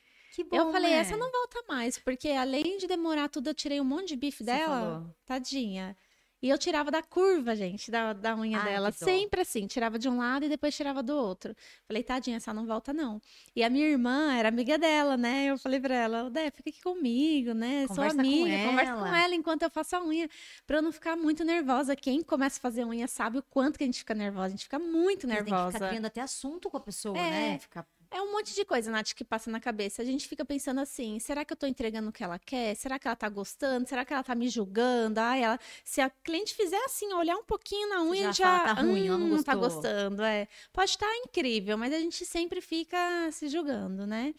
Que 0.45 0.51
bom, 0.51 0.57
eu 0.57 0.73
falei, 0.73 0.91
né? 0.91 0.99
essa 0.99 1.17
não 1.17 1.31
volta 1.31 1.63
mais, 1.69 1.99
porque 1.99 2.29
além 2.29 2.79
de 2.79 2.87
demorar 2.87 3.29
tudo, 3.29 3.51
eu 3.51 3.55
tirei 3.55 3.81
um 3.81 3.85
monte 3.85 4.09
de 4.09 4.17
bife 4.17 4.39
Você 4.39 4.45
dela. 4.45 4.81
Falou. 4.81 5.15
Tadinha. 5.25 5.97
E 6.43 6.49
eu 6.49 6.57
tirava 6.57 6.91
da 6.91 7.03
curva, 7.03 7.55
gente, 7.55 7.91
da, 7.91 8.15
da 8.15 8.35
unha 8.35 8.59
Ai, 8.59 8.65
dela. 8.65 8.91
Sempre 8.93 9.43
assim, 9.43 9.67
tirava 9.67 9.99
de 9.99 10.09
um 10.09 10.17
lado 10.17 10.47
e 10.47 10.49
depois 10.49 10.75
tirava 10.75 11.03
do 11.03 11.15
outro. 11.15 11.55
Falei, 11.87 12.03
tadinha, 12.03 12.39
essa 12.39 12.55
não 12.55 12.65
volta, 12.65 12.95
não. 12.95 13.21
E 13.55 13.63
a 13.63 13.69
minha 13.69 13.87
irmã 13.87 14.35
era 14.35 14.49
amiga 14.49 14.79
dela, 14.79 15.19
né? 15.19 15.47
Eu 15.47 15.59
falei 15.59 15.79
pra 15.79 15.95
ela, 15.95 16.31
Dé, 16.31 16.51
fica 16.51 16.71
aqui 16.71 16.83
comigo, 16.83 17.53
né? 17.53 17.87
Conversa 17.87 18.15
Sou 18.15 18.21
amiga, 18.21 18.57
com 18.57 18.71
conversa 18.71 18.95
com 18.95 19.07
ela 19.15 19.35
enquanto 19.35 19.63
eu 19.65 19.71
faço 19.71 19.97
a 19.97 20.03
unha. 20.03 20.31
Pra 20.67 20.79
eu 20.79 20.83
não 20.83 20.93
ficar 20.93 21.15
muito 21.15 21.45
nervosa. 21.45 21.95
Quem 21.95 22.23
começa 22.23 22.59
a 22.59 22.63
fazer 22.63 22.87
unha 22.87 23.07
sabe 23.07 23.39
o 23.39 23.43
quanto 23.43 23.77
que 23.77 23.85
a 23.85 23.87
gente 23.87 23.99
fica 23.99 24.15
nervosa. 24.15 24.47
A 24.47 24.51
gente 24.51 24.65
fica 24.65 24.79
muito 24.79 25.27
nervosa. 25.27 25.45
Tem 25.45 25.67
que 25.67 25.73
ficar 25.75 25.89
criando 25.89 26.07
até 26.07 26.23
assunto 26.23 26.71
com 26.71 26.77
a 26.79 26.81
pessoa, 26.81 27.19
é. 27.19 27.31
né? 27.31 27.59
Ficar 27.59 27.87
é 28.11 28.21
um 28.21 28.33
monte 28.33 28.55
de 28.55 28.65
coisa, 28.65 28.91
Nath, 28.91 29.15
que 29.15 29.25
passa 29.25 29.51
na 29.51 29.61
cabeça. 29.61 30.03
A 30.03 30.05
gente 30.05 30.27
fica 30.27 30.45
pensando 30.45 30.81
assim: 30.81 31.19
será 31.19 31.45
que 31.45 31.53
eu 31.53 31.57
tô 31.57 31.67
entregando 31.67 32.11
o 32.11 32.13
que 32.13 32.25
ela 32.25 32.39
quer? 32.39 32.75
Será 32.75 32.99
que 32.99 33.07
ela 33.07 33.17
tá 33.17 33.29
gostando? 33.29 33.89
Será 33.89 34.05
que 34.05 34.13
ela 34.13 34.23
tá 34.23 34.35
me 34.35 34.49
julgando? 34.49 35.19
Ah, 35.21 35.37
ela... 35.37 35.59
Se 35.85 36.01
a 36.01 36.11
cliente 36.11 36.55
fizer 36.55 36.83
assim, 36.85 37.13
olhar 37.13 37.37
um 37.37 37.45
pouquinho 37.45 37.89
na 37.89 38.03
unha, 38.03 38.33
já. 38.33 38.67
já... 38.67 38.75
tá 38.75 38.83
ruim, 38.83 39.11
hum, 39.11 39.19
não, 39.19 39.29
não 39.29 39.43
tá 39.43 39.55
gostando. 39.55 40.23
É. 40.23 40.49
Pode 40.73 40.91
estar 40.91 41.07
tá 41.07 41.17
incrível, 41.19 41.79
mas 41.79 41.93
a 41.93 41.99
gente 41.99 42.25
sempre 42.27 42.61
fica 42.61 42.99
se 43.33 43.49
julgando, 43.49 44.07
né? 44.07 44.35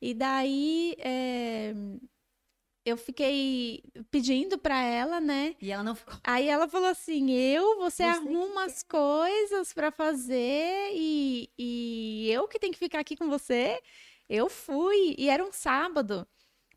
E 0.00 0.14
daí. 0.14 0.94
É 0.98 1.74
eu 2.84 2.96
fiquei 2.96 3.82
pedindo 4.10 4.58
para 4.58 4.82
ela, 4.82 5.20
né? 5.20 5.54
E 5.60 5.70
ela 5.70 5.82
não 5.82 5.94
ficou. 5.94 6.14
Aí 6.24 6.48
ela 6.48 6.68
falou 6.68 6.88
assim: 6.88 7.30
eu, 7.30 7.78
você, 7.78 8.02
você 8.02 8.02
arruma 8.04 8.64
as 8.64 8.82
coisas 8.82 9.72
para 9.72 9.90
fazer 9.90 10.90
e, 10.92 11.50
e 11.58 12.30
eu 12.30 12.48
que 12.48 12.58
tenho 12.58 12.72
que 12.72 12.78
ficar 12.78 13.00
aqui 13.00 13.16
com 13.16 13.28
você. 13.28 13.80
Eu 14.28 14.48
fui, 14.48 15.16
e 15.18 15.28
era 15.28 15.44
um 15.44 15.50
sábado, 15.50 16.26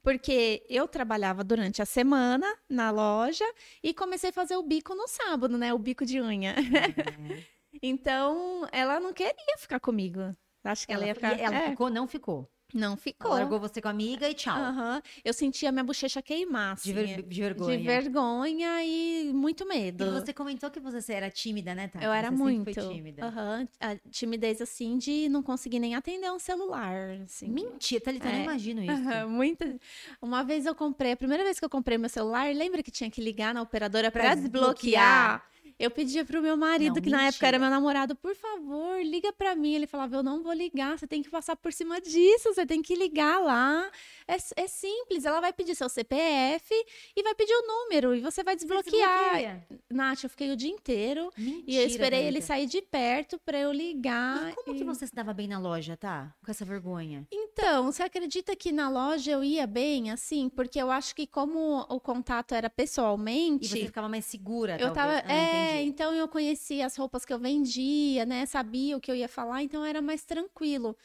porque 0.02 0.66
eu 0.68 0.88
trabalhava 0.88 1.44
durante 1.44 1.82
a 1.82 1.86
semana 1.86 2.48
na 2.68 2.90
loja 2.90 3.46
e 3.82 3.94
comecei 3.94 4.32
a 4.32 4.34
fazer 4.34 4.56
o 4.56 4.64
bico 4.64 4.96
no 4.96 5.08
sábado, 5.08 5.56
né? 5.58 5.72
O 5.74 5.78
bico 5.78 6.04
de 6.06 6.20
unha. 6.20 6.56
Uhum. 6.58 7.44
então, 7.82 8.68
ela 8.72 9.00
não 9.00 9.14
queria 9.14 9.58
ficar 9.58 9.80
comigo. 9.80 10.36
Acho 10.64 10.88
que 10.88 10.94
ela, 10.94 11.04
ela 11.04 11.08
ia 11.10 11.16
ficar. 11.16 11.40
Ela 11.40 11.56
é. 11.58 11.70
ficou, 11.70 11.90
não 11.90 12.08
ficou. 12.08 12.50
Não 12.74 12.98
ficou. 12.98 13.32
largou 13.32 13.60
você 13.60 13.80
com 13.82 13.88
a 13.88 13.92
amiga 13.92 14.28
e 14.28 14.34
tchau. 14.34 14.58
Uhum. 14.58 15.02
Eu 15.24 15.34
sentia 15.34 15.72
minha 15.72 15.84
bochecha 15.84 16.22
queimar. 16.22 16.74
Assim, 16.74 16.90
de, 16.90 16.94
ver, 16.94 17.22
de, 17.22 17.42
vergonha. 17.42 17.78
De 17.78 17.84
vergonha 17.84 18.84
e 18.84 19.32
muito 19.34 19.68
medo. 19.68 20.06
E 20.06 20.10
você 20.10 20.34
comentou 20.34 20.72
que 20.72 20.80
você 20.80 21.14
era 21.14 21.30
tímida, 21.30 21.76
né, 21.76 21.88
Tati? 21.88 22.04
Eu 22.04 22.12
era 22.12 22.32
você 22.32 22.36
muito. 22.36 22.74
Foi 22.74 22.94
tímida. 22.94 23.26
Uhum. 23.26 23.68
A 23.80 23.96
timidez, 24.10 24.60
assim, 24.62 24.98
de 24.98 25.30
não 25.30 25.44
conseguir 25.44 25.80
nem 25.80 25.96
atender 25.96 26.32
um 26.32 26.40
celular. 26.40 27.12
Assim. 27.24 27.48
Mentira, 27.48 28.02
Thalita, 28.02 28.28
é. 28.28 28.32
eu 28.32 28.36
não 28.38 28.44
imagino 28.44 28.82
isso. 28.84 28.94
Uhum. 28.94 29.80
Uma 30.22 30.44
vez 30.44 30.66
eu 30.66 30.74
comprei, 30.74 31.12
a 31.12 31.18
primeira 31.18 31.44
vez 31.44 31.60
que 31.60 31.66
eu 31.66 31.70
comprei 31.70 31.98
meu 31.98 32.10
celular, 32.10 32.54
lembra 32.56 32.82
que 32.82 32.92
tinha 32.92 33.10
que 33.10 33.22
ligar 33.22 33.54
na 33.54 33.62
operadora 33.62 34.10
para 34.10 34.34
desbloquear? 34.36 35.40
desbloquear. 35.40 35.53
Eu 35.80 35.90
pedia 35.92 36.24
pro 36.26 36.42
meu 36.42 36.56
marido, 36.56 36.96
Não, 36.96 37.02
que 37.02 37.10
na 37.10 37.28
época 37.28 37.46
era 37.48 37.58
mentira. 37.58 37.70
meu 37.72 37.80
namorado, 37.80 38.16
por 38.16 38.36
favor, 38.36 39.02
liga 39.02 39.32
pra 39.34 39.56
mim. 39.56 39.74
Ele 39.74 39.88
falava, 39.88 40.16
eu 40.16 40.24
não 40.24 40.42
vou 40.44 40.54
ligar, 40.54 40.98
você 40.98 41.08
tem 41.08 41.22
que 41.22 41.30
passar 41.30 41.56
por 41.56 41.74
cima 41.74 42.00
disso, 42.00 42.54
você 42.54 42.66
tem 42.66 42.82
que 42.82 42.96
ligar 42.96 43.40
lá. 43.42 43.90
É, 44.28 44.38
é 44.56 44.68
simples, 44.68 45.26
ela 45.26 45.40
vai 45.42 45.52
pedir 45.52 45.76
seu 45.76 45.90
CPF 45.90 46.74
e 47.16 47.24
vai 47.24 47.36
pedir 47.36 47.54
o 47.54 47.68
número 47.68 48.16
e 48.16 48.22
você 48.22 48.44
vai 48.44 48.56
desbloquear. 48.56 49.20
Desbloqueia. 49.36 49.68
Nath, 49.92 50.24
eu 50.24 50.30
fiquei 50.30 50.52
o 50.52 50.56
dia 50.56 50.70
inteiro 50.70 51.30
e 51.38 51.42
Mentira, 51.42 51.82
eu 51.82 51.88
esperei 51.88 52.26
ele 52.26 52.42
sair 52.42 52.66
de 52.66 52.82
perto 52.82 53.40
pra 53.40 53.58
eu 53.60 53.72
ligar. 53.72 54.52
E 54.52 54.56
como 54.56 54.76
e- 54.76 54.80
que 54.80 54.84
você 54.86 55.08
se 55.08 55.14
dava 55.14 55.34
bem 55.34 55.48
na 55.48 55.60
loja, 55.60 55.98
tá? 55.98 56.34
Com 56.44 56.52
essa 56.52 56.64
vergonha. 56.66 57.28
Então, 57.32 57.86
você 57.92 58.04
acredita 58.04 58.56
que 58.56 58.72
na 58.72 58.90
loja 58.90 59.32
eu 59.32 59.44
ia 59.44 59.66
bem, 59.68 60.12
assim? 60.12 60.50
Porque 60.50 60.80
eu 60.82 60.90
acho 60.92 61.16
que 61.16 61.26
como 61.28 61.86
o 61.90 62.00
contato 62.00 62.54
era 62.54 62.68
E 62.68 62.70
pessoalmente... 62.70 63.68
você 63.68 63.86
ficava 63.86 64.08
mais 64.10 64.26
segura, 64.26 64.74
Eu 64.80 64.92
talvez. 64.94 65.22
tava. 65.22 65.32
Ah, 65.32 65.34
é, 65.34 65.63
entendi. 65.72 65.90
então 65.90 66.14
eu 66.14 66.28
conhecia 66.28 66.86
as 66.86 66.96
roupas 66.96 67.26
que 67.26 67.34
eu 67.34 67.40
vendia, 67.40 68.26
né? 68.26 68.46
Sabia 68.46 68.98
o 68.98 69.02
que 69.02 69.10
eu 69.12 69.16
ia 69.16 69.28
falar, 69.28 69.64
então 69.64 69.84
era 69.86 70.02
mais 70.02 70.24
tranquilo. 70.26 70.96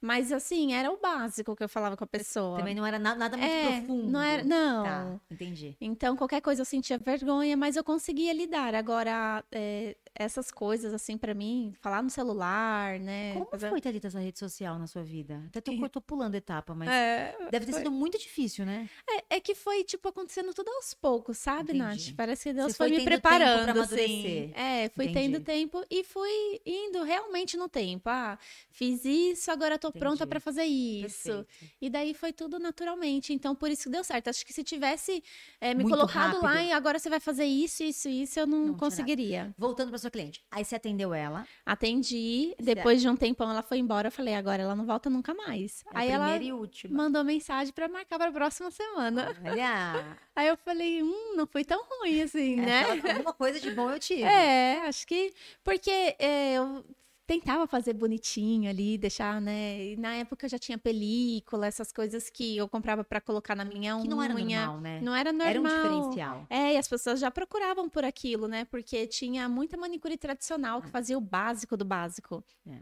Mas 0.00 0.30
assim, 0.30 0.74
era 0.74 0.92
o 0.92 0.96
básico 1.00 1.56
que 1.56 1.64
eu 1.64 1.68
falava 1.68 1.96
com 1.96 2.04
a 2.04 2.06
pessoa. 2.06 2.58
Também 2.58 2.72
não 2.74 2.86
era 2.86 3.00
na- 3.00 3.16
nada 3.16 3.36
muito 3.36 3.50
é, 3.50 3.80
profundo. 3.80 4.08
não 4.12 4.20
era, 4.22 4.44
não. 4.44 4.84
Tá, 4.84 5.20
entendi. 5.28 5.76
Então, 5.80 6.16
qualquer 6.16 6.40
coisa 6.40 6.60
eu 6.62 6.64
sentia 6.64 6.98
vergonha, 6.98 7.56
mas 7.56 7.74
eu 7.74 7.82
conseguia 7.82 8.32
lidar. 8.32 8.76
Agora, 8.76 9.44
é, 9.50 9.96
essas 10.18 10.50
coisas, 10.50 10.92
assim, 10.92 11.16
pra 11.16 11.32
mim, 11.34 11.72
falar 11.80 12.02
no 12.02 12.10
celular, 12.10 12.98
né? 12.98 13.34
Como 13.34 13.46
fazer- 13.46 13.70
foi, 13.70 13.80
Thalita, 13.80 14.08
essa 14.08 14.18
rede 14.18 14.38
social 14.38 14.78
na 14.78 14.86
sua 14.86 15.02
vida? 15.02 15.42
Até 15.48 15.60
tô, 15.60 15.88
tô 15.88 16.00
pulando 16.00 16.34
etapa, 16.34 16.74
mas 16.74 16.88
É, 16.88 17.36
deve 17.50 17.66
ter 17.66 17.72
foi- 17.72 17.80
sido 17.80 17.90
muito 17.90 18.18
difícil, 18.18 18.66
né? 18.66 18.88
É, 19.08 19.36
é 19.36 19.40
que 19.40 19.54
foi, 19.54 19.84
tipo, 19.84 20.08
acontecendo 20.08 20.52
tudo 20.52 20.68
aos 20.70 20.92
poucos, 20.94 21.38
sabe, 21.38 21.72
Entendi. 21.76 21.78
Nath? 22.08 22.16
Parece 22.16 22.44
que 22.48 22.52
Deus 22.52 22.72
Você 22.72 22.76
foi, 22.76 22.88
foi 22.88 22.98
me 22.98 23.04
preparando, 23.04 23.80
assim. 23.80 24.52
É, 24.54 24.88
fui 24.90 25.06
Entendi. 25.06 25.32
tendo 25.34 25.44
tempo 25.44 25.84
e 25.90 26.02
fui 26.04 26.60
indo 26.66 27.02
realmente 27.02 27.56
no 27.56 27.68
tempo. 27.68 28.08
Ah, 28.08 28.38
fiz 28.70 29.04
isso, 29.04 29.50
agora 29.50 29.78
tô 29.78 29.92
pronta 29.92 30.16
Entendi. 30.24 30.28
pra 30.30 30.40
fazer 30.40 30.64
isso. 30.64 31.28
Perfeito. 31.44 31.74
E 31.80 31.88
daí 31.90 32.14
foi 32.14 32.32
tudo 32.32 32.58
naturalmente. 32.58 33.32
Então, 33.32 33.54
por 33.54 33.70
isso 33.70 33.84
que 33.84 33.90
deu 33.90 34.02
certo. 34.02 34.28
Acho 34.28 34.44
que 34.44 34.52
se 34.52 34.64
tivesse 34.64 35.22
é, 35.60 35.74
me 35.74 35.82
Muito 35.84 35.94
colocado 35.96 36.42
lá 36.42 36.52
rápido. 36.54 36.68
e 36.68 36.72
agora 36.72 36.98
você 36.98 37.08
vai 37.08 37.20
fazer 37.20 37.44
isso, 37.44 37.82
isso, 37.82 38.08
isso, 38.08 38.38
eu 38.40 38.46
não, 38.46 38.68
Não 38.68 38.74
conseguiria. 38.74 39.54
Voltando 39.56 39.90
pra 39.90 39.98
sua 39.98 40.07
cliente. 40.10 40.42
Aí 40.50 40.64
você 40.64 40.76
atendeu 40.76 41.12
ela. 41.14 41.46
Atendi, 41.64 42.54
depois 42.58 43.00
de 43.00 43.08
um 43.08 43.16
tempão 43.16 43.50
ela 43.50 43.62
foi 43.62 43.78
embora. 43.78 44.08
Eu 44.08 44.12
falei, 44.12 44.34
agora 44.34 44.62
ela 44.62 44.74
não 44.76 44.84
volta 44.86 45.08
nunca 45.08 45.34
mais. 45.34 45.84
É 45.86 45.96
a 45.96 46.00
Aí 46.00 46.08
ela 46.10 46.36
e 46.36 46.52
mandou 46.88 47.24
mensagem 47.24 47.72
pra 47.72 47.88
marcar 47.88 48.18
pra 48.18 48.32
próxima 48.32 48.70
semana. 48.70 49.34
Olha, 49.44 50.18
Aí 50.36 50.48
eu 50.48 50.56
falei, 50.56 51.02
hum, 51.02 51.34
não 51.36 51.46
foi 51.46 51.64
tão 51.64 51.82
ruim 51.84 52.22
assim, 52.22 52.56
né? 52.56 52.82
ela- 52.82 53.12
alguma 53.14 53.32
coisa 53.32 53.58
de 53.60 53.70
bom 53.70 53.90
eu 53.90 53.98
tive. 53.98 54.22
É, 54.22 54.82
acho 54.86 55.06
que. 55.06 55.32
Porque 55.64 55.90
é, 56.18 56.54
eu 56.54 56.84
tentava 57.28 57.66
fazer 57.66 57.92
bonitinho 57.92 58.70
ali, 58.70 58.96
deixar, 58.96 59.38
né? 59.38 59.92
E 59.92 59.96
na 59.98 60.14
época 60.14 60.46
eu 60.46 60.50
já 60.50 60.58
tinha 60.58 60.78
película, 60.78 61.66
essas 61.66 61.92
coisas 61.92 62.30
que 62.30 62.56
eu 62.56 62.66
comprava 62.66 63.04
pra 63.04 63.20
colocar 63.20 63.54
na 63.54 63.66
minha 63.66 63.94
unha. 63.94 64.02
Que 64.02 64.08
não 64.08 64.22
era 64.22 64.32
normal, 64.32 64.80
né? 64.80 65.00
Não 65.02 65.14
era 65.14 65.30
normal. 65.30 65.48
Era 65.48 65.60
um 65.60 65.64
diferencial. 65.64 66.46
É, 66.48 66.72
e 66.72 66.78
as 66.78 66.88
pessoas 66.88 67.20
já 67.20 67.30
procuravam 67.30 67.86
por 67.86 68.02
aquilo, 68.02 68.48
né? 68.48 68.64
Porque 68.64 69.06
tinha 69.06 69.46
muita 69.46 69.76
manicure 69.76 70.16
tradicional 70.16 70.80
que 70.80 70.88
fazia 70.88 71.18
o 71.18 71.20
básico 71.20 71.76
do 71.76 71.84
básico. 71.84 72.42
É. 72.66 72.80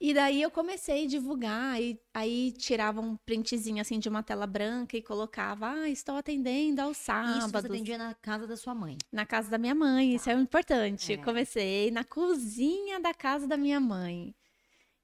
E 0.00 0.14
daí 0.14 0.40
eu 0.40 0.50
comecei 0.50 1.04
a 1.04 1.08
divulgar, 1.08 1.82
e 1.82 2.00
aí 2.14 2.52
tirava 2.52 3.00
um 3.00 3.16
printzinho 3.16 3.80
assim 3.80 3.98
de 3.98 4.08
uma 4.08 4.22
tela 4.22 4.46
branca 4.46 4.96
e 4.96 5.02
colocava, 5.02 5.68
ah, 5.70 5.88
estou 5.88 6.16
atendendo 6.16 6.80
aos 6.82 6.96
Isso 6.96 7.06
sábados. 7.06 7.50
você 7.50 7.66
atendia 7.66 7.98
na 7.98 8.14
casa 8.14 8.46
da 8.46 8.56
sua 8.56 8.74
mãe. 8.76 8.96
Na 9.12 9.26
casa 9.26 9.50
da 9.50 9.58
minha 9.58 9.74
mãe, 9.74 10.14
isso 10.14 10.30
é 10.30 10.34
importante. 10.34 11.14
É. 11.14 11.16
Comecei 11.16 11.90
na 11.90 12.04
cozinha 12.04 13.00
da 13.00 13.12
casa 13.12 13.48
da 13.48 13.56
minha 13.56 13.80
mãe. 13.80 14.34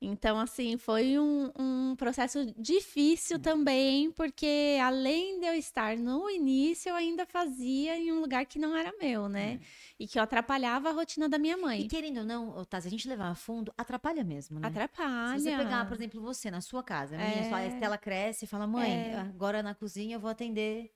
Então, 0.06 0.38
assim, 0.38 0.76
foi 0.76 1.18
um, 1.18 1.50
um 1.58 1.96
processo 1.96 2.44
difícil 2.56 3.38
também, 3.38 4.10
porque 4.12 4.78
além 4.82 5.40
de 5.40 5.46
eu 5.46 5.54
estar 5.54 5.96
no 5.96 6.28
início, 6.30 6.90
eu 6.90 6.94
ainda 6.94 7.24
fazia 7.26 7.96
em 7.98 8.12
um 8.12 8.20
lugar 8.20 8.44
que 8.46 8.58
não 8.58 8.76
era 8.76 8.92
meu, 9.00 9.28
né? 9.28 9.60
E 9.98 10.06
que 10.06 10.18
eu 10.18 10.22
atrapalhava 10.22 10.88
a 10.90 10.92
rotina 10.92 11.28
da 11.28 11.38
minha 11.38 11.56
E 11.56 11.60
mãe. 11.60 11.88
querendo 11.88 12.18
ou 12.18 12.24
não, 12.24 12.64
se 12.64 12.76
a 12.88 12.90
gente 12.90 13.08
levar 13.08 13.28
a 13.30 13.34
fundo, 13.34 13.72
atrapalha 13.76 14.24
mesmo, 14.24 14.58
né? 14.60 14.68
Atrapalha. 14.68 15.38
Se 15.38 15.44
você 15.44 15.56
pegar, 15.56 15.86
por 15.86 15.94
exemplo, 15.96 16.20
você 16.20 16.50
na 16.50 16.60
sua 16.60 16.82
casa, 16.82 17.14
a 17.14 17.18
minha, 17.18 17.40
É. 17.40 17.44
só 17.44 17.54
a 17.56 17.66
Estela 17.66 17.98
cresce 17.98 18.44
e 18.44 18.48
fala, 18.48 18.66
mãe, 18.66 18.90
É. 18.92 19.14
agora 19.16 19.62
na 19.62 19.74
cozinha 19.74 20.16
eu 20.16 20.20
vou 20.20 20.30
atender. 20.30 20.92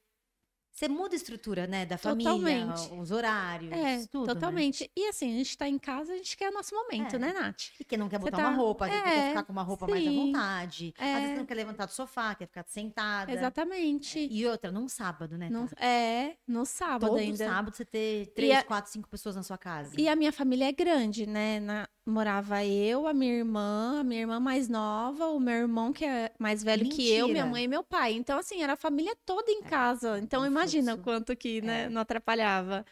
Você 0.79 0.87
muda 0.87 1.13
a 1.13 1.17
estrutura, 1.17 1.67
né? 1.67 1.85
Da 1.85 1.99
família, 1.99 2.31
Totalmente. 2.31 2.93
os 2.95 3.11
horários, 3.11 3.73
É, 3.73 4.07
tudo. 4.07 4.29
né? 4.29 4.33
totalmente. 4.35 4.89
E 4.97 5.09
assim, 5.09 5.35
a 5.35 5.37
gente 5.39 5.59
tá 5.59 5.69
em 5.69 5.77
casa, 5.77 6.13
a 6.13 6.17
gente 6.17 6.37
quer 6.37 6.51
o 6.51 6.55
nosso 6.55 6.73
momento, 6.73 7.17
É. 7.17 7.19
né, 7.19 7.33
Nath? 7.33 7.63
E 7.81 7.85
quem 7.85 7.99
não 7.99 8.09
quer 8.09 8.21
botar 8.21 8.37
tá- 8.37 8.47
uma 8.49 8.57
roupa, 8.57 8.87
É, 8.87 9.03
quer 9.03 9.29
ficar 9.31 9.43
com 9.43 9.53
uma 9.53 9.65
roupa 9.65 9.89
mais 9.89 10.07
à 10.07 10.09
sim. 10.09 10.27
vontade. 10.27 10.95
Às 10.97 11.05
vezes 11.05 11.23
É. 11.25 11.33
você 11.33 11.39
não 11.41 11.47
quer 11.47 11.55
levantar 11.55 11.87
do 11.87 11.91
sofá, 11.93 12.33
quer 12.37 12.47
ficar 12.47 12.65
sentada. 12.69 13.33
Exatamente. 13.33 14.21
E 14.31 14.47
outra, 14.47 14.71
num 14.71 14.87
sábado, 14.87 15.37
né? 15.37 15.49
Não- 15.51 15.67
Tá? 15.67 15.85
é, 15.85 16.37
no 16.47 16.65
sábado 16.65 17.09
Todo 17.09 17.19
ainda. 17.19 17.45
sábado 17.45 17.75
você 17.77 17.85
ter 17.85 18.27
três, 18.29 18.59
a- 18.59 18.63
quatro, 18.63 18.93
cinco 18.93 19.09
pessoas 19.09 19.35
na 19.35 19.43
sua 19.43 19.59
casa. 19.59 19.97
E 19.99 20.09
a 20.09 20.15
minha 20.15 20.31
família 20.33 20.67
é 20.69 20.73
grande, 20.73 21.27
né? 21.27 21.59
Na- 21.59 21.89
morava 22.11 22.65
eu, 22.65 23.07
a 23.07 23.13
minha 23.13 23.35
irmã, 23.35 24.01
a 24.01 24.05
minha 24.05 24.21
irmã 24.23 24.41
mais 24.41 24.69
nova, 24.69 25.27
o 25.29 25.39
meu 25.39 25.55
irmão 25.55 25.93
que 25.93 26.05
é 26.05 26.33
mais 26.39 26.63
velho 26.63 26.89
que 26.89 27.09
eu, 27.11 27.27
minha 27.29 27.45
Mentira. 27.45 27.47
mãe 27.51 27.65
e 27.65 27.69
meu 27.69 27.83
pai. 27.83 28.13
Então, 28.15 28.39
assim, 28.39 28.63
era 28.63 28.73
a 28.73 28.77
família 28.77 29.15
toda 29.27 29.51
em 29.51 29.63
casa. 29.63 30.19
Então, 30.19 30.43
um 30.43 30.47
imagina 30.47 30.93
o 30.93 30.97
fluxo. 30.97 31.05
quanto 31.05 31.37
que, 31.37 31.61
né, 31.61 31.85
É. 31.85 31.89
não 31.89 32.01
atrapalhava. 32.01 32.85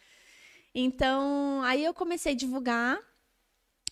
Então, 0.75 1.63
aí 1.65 1.85
eu 1.85 1.95
comecei 1.95 2.33
a 2.33 2.37
divulgar 2.37 2.99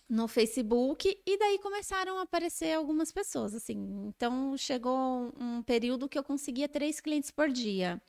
no 0.07 0.27
Facebook 0.27 1.19
e 1.25 1.37
daí 1.39 1.57
começaram 1.59 2.19
a 2.19 2.21
aparecer 2.21 2.73
algumas 2.75 3.11
pessoas, 3.11 3.55
assim. 3.55 3.75
Então, 4.07 4.55
chegou 4.55 5.33
um 5.39 5.63
período 5.63 6.07
que 6.07 6.17
eu 6.17 6.23
conseguia 6.23 6.69
três 6.69 6.99
clientes 7.01 7.31
por 7.31 7.49
dia. 7.49 7.99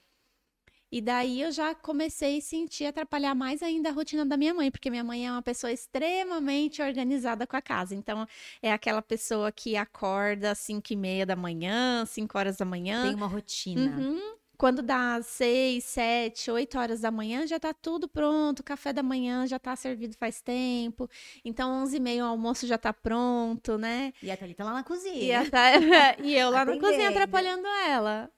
E 0.90 1.00
daí 1.00 1.42
eu 1.42 1.50
já 1.50 1.74
comecei 1.74 2.38
a 2.38 2.40
sentir 2.40 2.86
atrapalhar 2.86 3.34
mais 3.34 3.62
ainda 3.62 3.88
a 3.88 3.92
rotina 3.92 4.24
da 4.24 4.36
minha 4.36 4.54
mãe, 4.54 4.70
porque 4.70 4.88
minha 4.88 5.02
mãe 5.02 5.26
é 5.26 5.30
uma 5.30 5.42
pessoa 5.42 5.72
extremamente 5.72 6.80
organizada 6.80 7.46
com 7.46 7.56
a 7.56 7.62
casa. 7.62 7.94
Então, 7.94 8.26
é 8.62 8.72
aquela 8.72 9.02
pessoa 9.02 9.50
que 9.50 9.76
acorda 9.76 10.52
às 10.52 10.58
5 10.58 10.92
e 10.92 10.96
meia 10.96 11.26
da 11.26 11.34
manhã, 11.34 12.04
5 12.06 12.38
horas 12.38 12.56
da 12.56 12.64
manhã. 12.64 13.02
Tem 13.04 13.14
uma 13.14 13.26
rotina. 13.26 13.96
Uhum. 13.98 14.36
Quando 14.58 14.82
dá 14.82 15.20
6, 15.22 15.84
7, 15.84 16.50
8 16.50 16.78
horas 16.78 17.00
da 17.00 17.10
manhã, 17.10 17.46
já 17.46 17.58
tá 17.60 17.74
tudo 17.74 18.08
pronto. 18.08 18.60
O 18.60 18.64
café 18.64 18.92
da 18.92 19.02
manhã 19.02 19.46
já 19.46 19.58
tá 19.58 19.76
servido 19.76 20.16
faz 20.16 20.40
tempo. 20.40 21.08
Então, 21.44 21.70
11 21.82 21.96
e 21.96 22.00
meia 22.00 22.24
o 22.24 22.28
almoço 22.28 22.66
já 22.66 22.78
tá 22.78 22.92
pronto, 22.92 23.76
né? 23.78 24.12
E 24.22 24.30
a 24.30 24.36
Thalita 24.36 24.64
lá 24.64 24.72
na 24.72 24.82
cozinha. 24.82 25.42
E, 25.42 25.50
Tha- 25.50 26.16
e 26.22 26.34
eu 26.34 26.50
lá 26.50 26.64
na 26.64 26.72
Atendendo. 26.72 26.86
cozinha 26.86 27.08
atrapalhando 27.10 27.66
ela. 27.86 28.30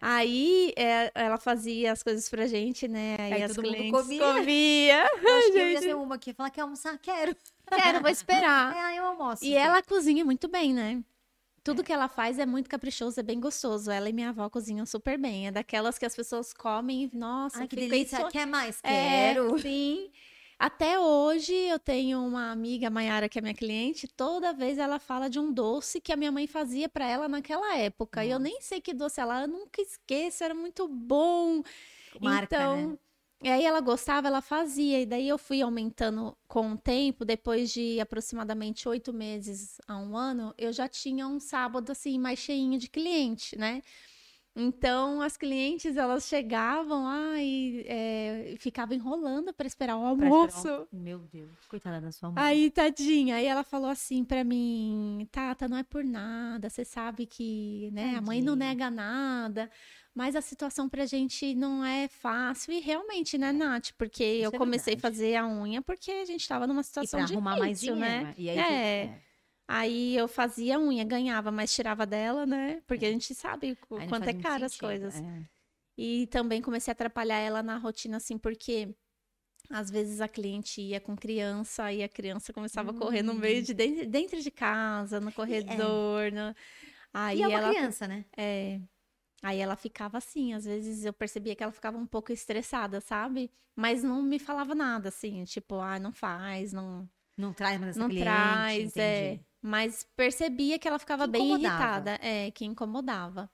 Aí 0.00 0.72
é, 0.76 1.10
ela 1.14 1.38
fazia 1.38 1.92
as 1.92 2.02
coisas 2.02 2.28
pra 2.28 2.46
gente, 2.46 2.86
né? 2.88 3.16
Aí, 3.18 3.32
Aí 3.34 3.42
as 3.42 3.54
todo 3.54 3.64
mundo 3.64 3.74
clientes 3.76 4.00
comia. 4.02 4.34
comia. 4.34 5.10
Eu 5.22 5.36
acho 5.38 5.52
que 5.52 5.58
eu 5.58 5.66
ia 5.68 5.72
gente. 5.80 5.82
ser 5.84 5.96
uma 5.96 6.18
que 6.18 6.30
ia 6.30 6.34
falar, 6.34 6.50
quer 6.50 6.60
almoçar? 6.62 6.98
Quero. 6.98 7.34
Quero, 7.74 8.00
vou 8.00 8.10
esperar. 8.10 8.74
É, 8.90 8.98
eu 8.98 9.04
almoço. 9.06 9.44
E 9.44 9.54
ela 9.54 9.82
cozinha 9.82 10.24
muito 10.24 10.48
bem, 10.48 10.72
né? 10.74 11.00
Tudo 11.62 11.84
que 11.84 11.92
ela 11.92 12.08
faz 12.08 12.38
é 12.38 12.46
muito 12.46 12.68
caprichoso, 12.70 13.20
é 13.20 13.22
bem 13.22 13.38
gostoso. 13.38 13.90
Ela 13.90 14.08
e 14.08 14.12
minha 14.12 14.30
avó 14.30 14.48
cozinham 14.48 14.86
super 14.86 15.18
bem. 15.18 15.46
É 15.48 15.50
daquelas 15.52 15.98
que 15.98 16.06
as 16.06 16.16
pessoas 16.16 16.52
comem 16.52 17.04
e, 17.04 17.16
nossa, 17.16 17.60
Ai, 17.60 17.68
que 17.68 17.76
delícia. 17.76 18.18
isso- 18.20 18.28
Quer 18.28 18.46
mais? 18.46 18.78
É, 18.82 19.34
Quero. 19.34 19.58
sim. 19.60 20.10
Até 20.58 20.98
hoje 21.00 21.54
eu 21.54 21.78
tenho 21.78 22.22
uma 22.22 22.50
amiga, 22.50 22.90
Maiara, 22.90 23.30
que 23.30 23.38
é 23.38 23.42
minha 23.42 23.54
cliente, 23.54 24.06
toda 24.06 24.52
vez 24.52 24.76
ela 24.76 24.98
fala 24.98 25.30
de 25.30 25.38
um 25.38 25.50
doce 25.50 26.02
que 26.02 26.12
a 26.12 26.16
minha 26.16 26.30
mãe 26.30 26.46
fazia 26.46 26.86
para 26.86 27.06
ela 27.08 27.28
naquela 27.28 27.76
época. 27.78 28.22
E 28.24 28.30
eu 28.30 28.38
nem 28.38 28.60
sei 28.60 28.78
que 28.78 28.92
doce 28.92 29.20
ela, 29.22 29.42
eu 29.42 29.48
nunca 29.48 29.80
esqueço, 29.80 30.44
era 30.44 30.54
muito 30.54 30.86
bom. 30.86 31.62
Marca, 32.20 32.56
então, 32.56 32.90
né? 32.92 32.98
E 33.42 33.48
aí 33.48 33.64
ela 33.64 33.80
gostava, 33.80 34.28
ela 34.28 34.40
fazia. 34.42 35.00
E 35.00 35.06
daí 35.06 35.28
eu 35.28 35.38
fui 35.38 35.62
aumentando 35.62 36.36
com 36.46 36.72
o 36.72 36.76
tempo, 36.78 37.24
depois 37.24 37.70
de 37.72 37.98
aproximadamente 38.00 38.88
oito 38.88 39.12
meses 39.12 39.78
a 39.88 39.96
um 39.96 40.16
ano, 40.16 40.54
eu 40.58 40.72
já 40.72 40.86
tinha 40.88 41.26
um 41.26 41.40
sábado 41.40 41.90
assim 41.92 42.18
mais 42.18 42.38
cheinho 42.38 42.78
de 42.78 42.88
cliente, 42.88 43.56
né? 43.58 43.80
Então 44.54 45.22
as 45.22 45.36
clientes 45.36 45.96
elas 45.96 46.26
chegavam 46.26 47.04
lá 47.04 47.40
e 47.40 47.84
é, 47.86 48.54
ficavam 48.58 48.96
enrolando 48.96 49.54
para 49.54 49.66
esperar 49.66 49.96
o 49.96 50.00
esperar 50.00 50.28
almoço. 50.28 50.68
um- 50.92 50.98
Meu 51.00 51.20
Deus, 51.20 51.52
coitada 51.68 52.00
da 52.00 52.10
sua 52.10 52.32
mãe. 52.32 52.42
Aí, 52.44 52.68
tadinha, 52.70 53.36
aí 53.36 53.46
ela 53.46 53.62
falou 53.62 53.88
assim 53.88 54.24
pra 54.24 54.42
mim, 54.42 55.26
Tata, 55.30 55.68
não 55.68 55.76
é 55.76 55.84
por 55.84 56.02
nada, 56.02 56.68
você 56.68 56.84
sabe 56.84 57.26
que, 57.26 57.90
né, 57.92 58.16
a 58.16 58.20
mãe 58.20 58.42
não 58.42 58.56
nega 58.56 58.90
nada, 58.90 59.70
mas 60.14 60.36
a 60.36 60.40
situação 60.40 60.88
pra 60.88 61.06
gente 61.06 61.54
não 61.54 61.84
é 61.84 62.08
fácil, 62.08 62.72
e 62.72 62.80
realmente, 62.80 63.38
né, 63.38 63.52
Nath, 63.52 63.92
porque 63.98 64.22
eu 64.22 64.50
Isso 64.50 64.56
é 64.56 64.58
comecei 64.58 64.94
a 64.94 64.98
fazer 64.98 65.36
a 65.36 65.46
unha 65.46 65.82
porque 65.82 66.10
a 66.10 66.24
gente 66.24 66.46
tava 66.48 66.66
numa 66.66 66.82
e 66.82 66.84
situação 66.84 67.20
pra 67.20 67.28
arrumar 67.28 67.56
mais 67.56 67.80
difícil, 67.80 67.94
dinheiro, 67.94 68.00
né? 68.00 68.24
né? 68.24 68.34
E 68.36 68.50
aí, 68.50 68.58
É. 68.58 69.22
Aí 69.68 70.16
eu 70.16 70.26
fazia 70.28 70.76
a 70.76 70.80
unha, 70.80 71.04
ganhava, 71.04 71.52
mas 71.52 71.72
tirava 71.74 72.04
dela, 72.06 72.44
né, 72.46 72.82
porque 72.86 73.06
a 73.06 73.12
gente 73.12 73.34
sabe 73.34 73.78
Aí 73.96 74.08
quanto 74.08 74.28
é 74.28 74.34
caro 74.34 74.64
as 74.64 74.76
coisas. 74.76 75.22
é. 75.22 75.48
E 75.98 76.26
também 76.28 76.62
comecei 76.62 76.90
a 76.90 76.94
atrapalhar 76.94 77.38
ela 77.38 77.62
na 77.62 77.76
rotina, 77.78 78.16
assim, 78.18 78.38
porque 78.38 78.94
Às 79.70 79.90
vezes 79.90 80.20
a 80.20 80.28
cliente 80.28 80.80
ia 80.82 81.00
com 81.00 81.16
criança 81.16 81.92
e 81.92 82.02
a 82.02 82.08
criança 82.08 82.52
começava 82.52 82.90
hum. 82.92 82.94
a 82.96 82.98
correr 82.98 83.22
no 83.22 83.34
meio 83.34 83.60
hum. 83.60 83.64
de 83.64 83.74
dentro 84.06 84.40
de 84.42 84.50
casa, 84.50 85.20
no 85.20 85.32
corredor. 85.32 86.24
É. 86.24 86.30
No... 86.30 86.54
Aí 87.12 87.40
e 87.40 87.42
é 87.42 87.48
uma 87.48 87.60
ela, 87.60 87.68
criança, 87.70 88.08
né? 88.08 88.24
É. 88.36 88.80
Aí 89.42 89.58
ela 89.58 89.76
ficava 89.76 90.18
assim, 90.18 90.52
às 90.52 90.64
vezes 90.64 91.04
eu 91.04 91.12
percebia 91.12 91.56
que 91.56 91.62
ela 91.62 91.72
ficava 91.72 91.96
um 91.96 92.06
pouco 92.06 92.32
estressada, 92.32 93.00
sabe? 93.00 93.50
Mas 93.74 94.02
não 94.02 94.22
me 94.22 94.38
falava 94.38 94.74
nada, 94.74 95.08
assim, 95.08 95.44
tipo, 95.44 95.76
ah, 95.76 95.98
não 95.98 96.12
faz, 96.12 96.72
não. 96.72 97.08
Não 97.36 97.54
traz 97.54 97.80
mais 97.80 97.92
essa 97.92 98.00
Não 98.00 98.08
cliente, 98.08 98.24
traz, 98.24 98.96
é. 98.96 99.30
entendi. 99.30 99.40
é. 99.40 99.44
Mas 99.62 100.06
percebia 100.16 100.78
que 100.78 100.86
ela 100.86 100.98
ficava 100.98 101.24
que 101.24 101.32
bem 101.32 101.54
irritada, 101.54 102.18
é, 102.22 102.50
que 102.50 102.64
incomodava. 102.64 103.50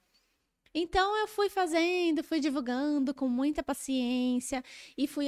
Então 0.74 1.16
eu 1.20 1.26
fui 1.26 1.48
fazendo, 1.48 2.22
fui 2.22 2.38
divulgando 2.38 3.14
com 3.14 3.28
muita 3.28 3.62
paciência 3.62 4.62
e 4.96 5.06
fui 5.06 5.26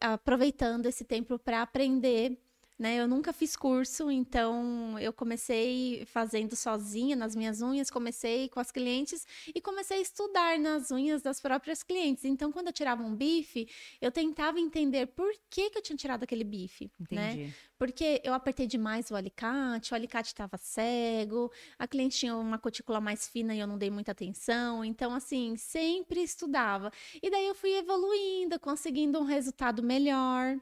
aproveitando 0.00 0.86
esse 0.86 1.04
tempo 1.04 1.38
para 1.38 1.62
aprender 1.62 2.38
né? 2.78 2.96
Eu 2.96 3.06
nunca 3.06 3.32
fiz 3.32 3.56
curso, 3.56 4.10
então 4.10 4.98
eu 4.98 5.12
comecei 5.12 6.04
fazendo 6.06 6.56
sozinha 6.56 7.14
nas 7.14 7.34
minhas 7.36 7.62
unhas, 7.62 7.90
comecei 7.90 8.48
com 8.48 8.58
as 8.60 8.70
clientes 8.72 9.26
e 9.54 9.60
comecei 9.60 9.98
a 9.98 10.00
estudar 10.00 10.58
nas 10.58 10.90
unhas 10.90 11.22
das 11.22 11.40
próprias 11.40 11.82
clientes. 11.82 12.24
Então, 12.24 12.50
quando 12.50 12.68
eu 12.68 12.72
tirava 12.72 13.02
um 13.02 13.14
bife, 13.14 13.68
eu 14.00 14.10
tentava 14.10 14.58
entender 14.58 15.06
por 15.06 15.32
que, 15.48 15.70
que 15.70 15.78
eu 15.78 15.82
tinha 15.82 15.96
tirado 15.96 16.24
aquele 16.24 16.44
bife, 16.44 16.90
né? 17.10 17.32
Entendi. 17.32 17.44
né? 17.46 17.54
Porque 17.78 18.20
eu 18.24 18.32
apertei 18.32 18.66
demais 18.66 19.10
o 19.10 19.16
alicate, 19.16 19.92
o 19.92 19.94
alicate 19.96 20.28
estava 20.28 20.56
cego, 20.56 21.50
a 21.78 21.86
cliente 21.86 22.16
tinha 22.18 22.36
uma 22.36 22.58
cutícula 22.58 23.00
mais 23.00 23.28
fina 23.28 23.54
e 23.54 23.58
eu 23.60 23.66
não 23.66 23.76
dei 23.76 23.90
muita 23.90 24.12
atenção. 24.12 24.84
Então, 24.84 25.12
assim, 25.12 25.56
sempre 25.56 26.22
estudava. 26.22 26.90
E 27.22 27.30
daí 27.30 27.46
eu 27.46 27.54
fui 27.54 27.72
evoluindo, 27.76 28.58
conseguindo 28.60 29.18
um 29.18 29.24
resultado 29.24 29.82
melhor. 29.82 30.58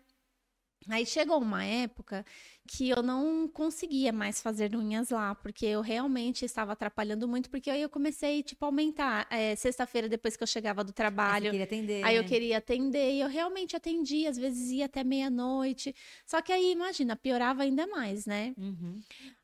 Aí 0.89 1.07
chegou 1.07 1.41
uma 1.41 1.65
época 1.65 2.25
que 2.67 2.89
eu 2.89 3.03
não 3.03 3.49
conseguia 3.49 4.13
mais 4.13 4.41
fazer 4.41 4.75
unhas 4.75 5.11
lá, 5.11 5.35
porque 5.35 5.67
eu 5.67 5.81
realmente 5.81 6.45
estava 6.45 6.73
atrapalhando 6.73 7.27
muito, 7.27 7.51
porque 7.51 7.71
aí 7.71 7.83
eu 7.83 7.89
comecei, 7.89 8.43
tipo, 8.43 8.65
a 8.65 8.69
aumentar. 8.69 9.27
É, 9.31 9.55
Sexta-feira, 9.57 10.09
depois 10.09 10.37
que 10.37 10.43
eu 10.43 10.47
chegava 10.47 10.83
do 10.85 10.93
trabalho. 10.93 11.51
Aí, 11.51 11.63
atender, 11.63 12.05
aí 12.05 12.17
eu 12.17 12.25
queria 12.25 12.59
atender, 12.59 13.13
e 13.13 13.21
eu 13.21 13.29
realmente 13.29 13.77
atendia, 13.77 14.31
às 14.31 14.37
vezes 14.37 14.71
ia 14.71 14.87
até 14.87 15.05
meia-noite. 15.05 15.95
Só 16.25 16.41
que 16.41 16.53
aí, 16.53 16.73
imagina, 16.73 17.17
piorava 17.17 17.63
ainda 17.63 17.87
mais, 17.87 18.27
né? 18.27 18.55
Uhum. 18.57 19.01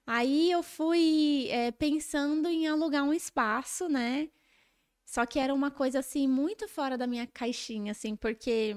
Aí 0.06 0.50
eu 0.50 0.62
fui 0.62 1.48
é, 1.50 1.70
pensando 1.72 2.48
em 2.48 2.66
alugar 2.66 3.04
um 3.04 3.12
espaço, 3.12 3.88
né? 3.88 4.28
Só 5.04 5.24
que 5.24 5.38
era 5.38 5.54
uma 5.54 5.70
coisa 5.70 6.00
assim, 6.00 6.28
muito 6.28 6.68
fora 6.68 6.96
da 6.96 7.06
minha 7.06 7.26
caixinha, 7.26 7.92
assim, 7.92 8.14
porque 8.14 8.76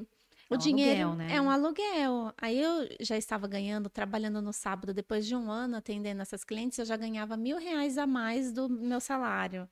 o 0.52 0.56
é 0.56 0.58
um 0.58 0.60
dinheiro 0.60 1.08
aluguel, 1.08 1.28
né? 1.28 1.36
é 1.36 1.42
um 1.42 1.50
aluguel. 1.50 2.34
Aí 2.38 2.62
eu 2.62 2.88
já 3.00 3.18
estava 3.18 3.48
ganhando, 3.48 3.90
trabalhando 3.90 4.42
no 4.42 4.52
sábado, 4.52 4.94
depois 4.94 5.26
de 5.26 5.36
um 5.36 5.50
ano 5.50 5.78
atendendo 5.78 6.22
essas 6.22 6.44
clientes, 6.44 6.78
eu 6.78 6.86
já 6.86 6.98
ganhava 6.98 7.38
mil 7.38 7.58
reais 7.58 7.98
a 7.98 8.06
mais 8.06 8.52
do 8.52 8.68
meu 8.68 9.00
salário. 9.00 9.68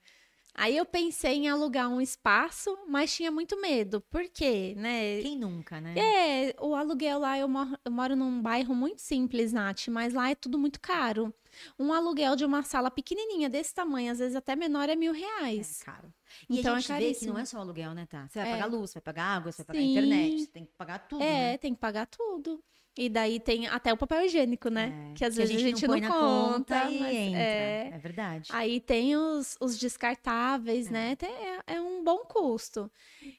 Aí 0.56 0.76
eu 0.76 0.86
pensei 0.86 1.36
em 1.36 1.48
alugar 1.48 1.90
um 1.90 2.02
espaço, 2.02 2.78
mas 2.88 3.14
tinha 3.14 3.32
muito 3.32 3.60
medo. 3.62 4.02
Por 4.10 4.28
quê, 4.30 4.74
né? 4.76 5.22
Quem 5.22 5.38
nunca, 5.38 5.80
né? 5.80 5.94
É, 5.98 6.56
o 6.60 6.76
aluguel 6.76 7.20
lá, 7.20 7.38
eu 7.38 7.48
moro, 7.48 7.78
eu 7.86 7.92
moro 7.92 8.16
num 8.16 8.42
bairro 8.42 8.74
muito 8.74 9.02
simples, 9.02 9.54
Nath, 9.54 9.88
mas 9.90 10.14
lá 10.14 10.30
é 10.30 10.36
tudo 10.36 10.58
muito 10.58 10.80
caro. 10.82 11.34
Um 11.78 11.94
aluguel 11.94 12.36
de 12.36 12.46
uma 12.46 12.64
sala 12.64 12.90
pequenininha 12.90 13.50
desse 13.50 13.74
tamanho, 13.74 14.12
às 14.12 14.20
vezes 14.20 14.36
até 14.36 14.56
menor, 14.56 14.90
é 14.90 14.96
mil 14.96 15.14
reais. 15.14 15.82
É 15.82 15.86
caro. 15.86 16.14
E 16.50 16.60
então, 16.60 16.76
a 16.76 16.80
gente 16.80 16.92
é 16.92 17.00
vê 17.00 17.14
que 17.14 17.26
não 17.26 17.38
é 17.38 17.46
só 17.46 17.60
aluguel, 17.60 17.94
né, 17.94 18.06
tá? 18.06 18.28
Você 18.28 18.40
vai 18.40 18.50
é. 18.50 18.52
pagar 18.54 18.66
luz, 18.66 18.94
vai 18.94 19.02
pagar 19.02 19.24
água, 19.24 19.52
você 19.52 19.64
vai 19.64 19.76
pagar 19.76 19.82
internet, 19.82 20.40
você 20.40 20.48
tem 20.48 20.66
que 20.66 20.74
pagar 20.74 21.00
tudo. 21.00 21.24
É, 21.24 21.52
né? 21.52 21.58
tem 21.58 21.74
que 21.74 21.80
pagar 21.80 22.06
tudo. 22.06 22.64
E 22.98 23.08
daí 23.08 23.40
tem 23.40 23.68
até 23.68 23.94
o 23.94 23.98
papel 23.98 24.26
higiênico, 24.26 24.70
né? 24.70 25.12
É, 25.12 25.14
que 25.14 25.24
às 25.24 25.34
que 25.34 25.40
vezes 25.40 25.56
a 25.56 25.60
gente, 25.60 25.66
a 25.66 25.70
gente 25.70 25.88
não, 25.88 25.96
não 25.96 26.52
conta. 26.52 26.82
conta 26.82 26.92
é, 27.02 27.92
é 27.94 27.98
verdade. 27.98 28.50
Aí 28.52 28.82
tem 28.82 29.16
os, 29.16 29.56
os 29.62 29.78
descartáveis, 29.78 30.88
é. 30.88 30.92
né? 30.92 31.18
É, 31.22 31.76
é 31.76 31.82
um 31.82 32.04
bom 32.04 32.26
custo. 32.26 32.92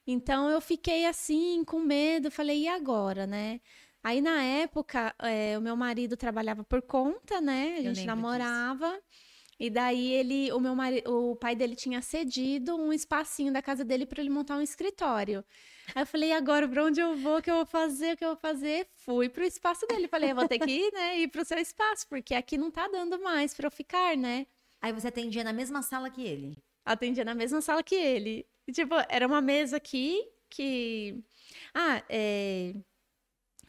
Então 0.07 0.49
eu 0.49 0.61
fiquei 0.61 1.05
assim, 1.05 1.63
com 1.65 1.81
medo, 1.81 2.31
falei, 2.31 2.63
e 2.63 2.69
agora, 2.69 3.27
né? 3.27 3.61
Aí 4.03 4.23
na 4.23 4.43
época, 4.43 5.15
é, 5.19 5.59
o 5.59 5.61
meu 5.61 5.77
marido 5.77 6.17
trabalhava 6.17 6.65
por 6.65 6.81
conta, 6.81 7.39
né? 7.41 7.77
A 7.79 7.83
gente 7.83 8.07
namorava. 8.07 8.89
Disso. 8.89 9.30
E 9.61 9.69
daí 9.69 10.11
ele, 10.15 10.51
o 10.53 10.59
meu 10.59 10.75
o 11.07 11.37
pai 11.37 11.55
dele 11.55 11.77
tinha 11.77 12.01
cedido 12.01 12.75
um 12.77 12.95
espacinho 12.95 13.53
da 13.53 13.61
casa 13.61 13.85
dele 13.85 14.07
para 14.07 14.23
ele 14.23 14.31
montar 14.31 14.57
um 14.57 14.63
escritório. 14.63 15.45
Aí 15.95 16.01
eu 16.01 16.07
falei, 16.07 16.33
agora 16.33 16.67
para 16.67 16.83
onde 16.83 16.99
eu 16.99 17.15
vou? 17.15 17.37
O 17.37 17.43
que 17.43 17.51
eu 17.51 17.57
vou 17.57 17.67
fazer? 17.67 18.15
O 18.15 18.17
que 18.17 18.25
eu 18.25 18.31
vou 18.31 18.39
fazer? 18.39 18.89
Fui 19.05 19.29
pro 19.29 19.45
espaço 19.45 19.87
dele. 19.87 20.09
Falei, 20.09 20.31
eu 20.31 20.35
vou 20.35 20.49
ter 20.49 20.59
que 20.59 20.71
ir, 20.71 20.91
né, 20.95 21.19
ir 21.19 21.29
pro 21.29 21.45
seu 21.45 21.59
espaço, 21.59 22.09
porque 22.09 22.35
aqui 22.35 22.57
não 22.57 22.71
tá 22.71 22.89
dando 22.89 23.21
mais 23.21 23.53
para 23.53 23.67
eu 23.67 23.71
ficar, 23.71 24.17
né? 24.17 24.47
Aí 24.81 24.95
você 24.95 25.09
atendia 25.09 25.45
na 25.45 25.53
mesma 25.53 25.83
sala 25.83 26.09
que 26.09 26.23
ele? 26.23 26.57
Atendia 26.83 27.23
na 27.23 27.35
mesma 27.35 27.61
sala 27.61 27.83
que 27.83 27.95
ele. 27.95 28.47
E, 28.67 28.73
tipo, 28.73 28.95
era 29.11 29.27
uma 29.27 29.43
mesa 29.43 29.77
aqui 29.77 30.27
que 30.49 31.23
ah, 31.75 32.03
é 32.09 32.75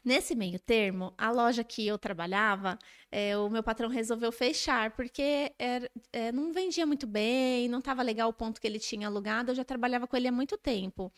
Nesse 0.04 0.34
meio 0.36 0.60
termo, 0.60 1.14
a 1.16 1.30
loja 1.30 1.64
que 1.64 1.86
eu 1.86 1.98
trabalhava, 1.98 2.78
é, 3.12 3.38
o 3.38 3.50
meu 3.50 3.62
patrão 3.62 3.88
resolveu 3.88 4.32
fechar, 4.32 4.92
porque 4.96 5.54
era, 5.60 5.90
é, 6.12 6.32
não 6.32 6.52
vendia 6.52 6.88
muito 6.88 7.06
bem, 7.06 7.68
não 7.70 7.80
estava 7.80 8.02
legal 8.02 8.30
o 8.30 8.34
ponto 8.34 8.60
que 8.60 8.66
ele 8.66 8.80
tinha 8.80 9.08
alugado, 9.08 9.52
eu 9.52 9.56
já 9.56 9.64
trabalhava 9.64 10.08
com 10.08 10.18
ele 10.18 10.28
há 10.28 10.32
muito 10.32 10.58
tempo. 10.58 11.12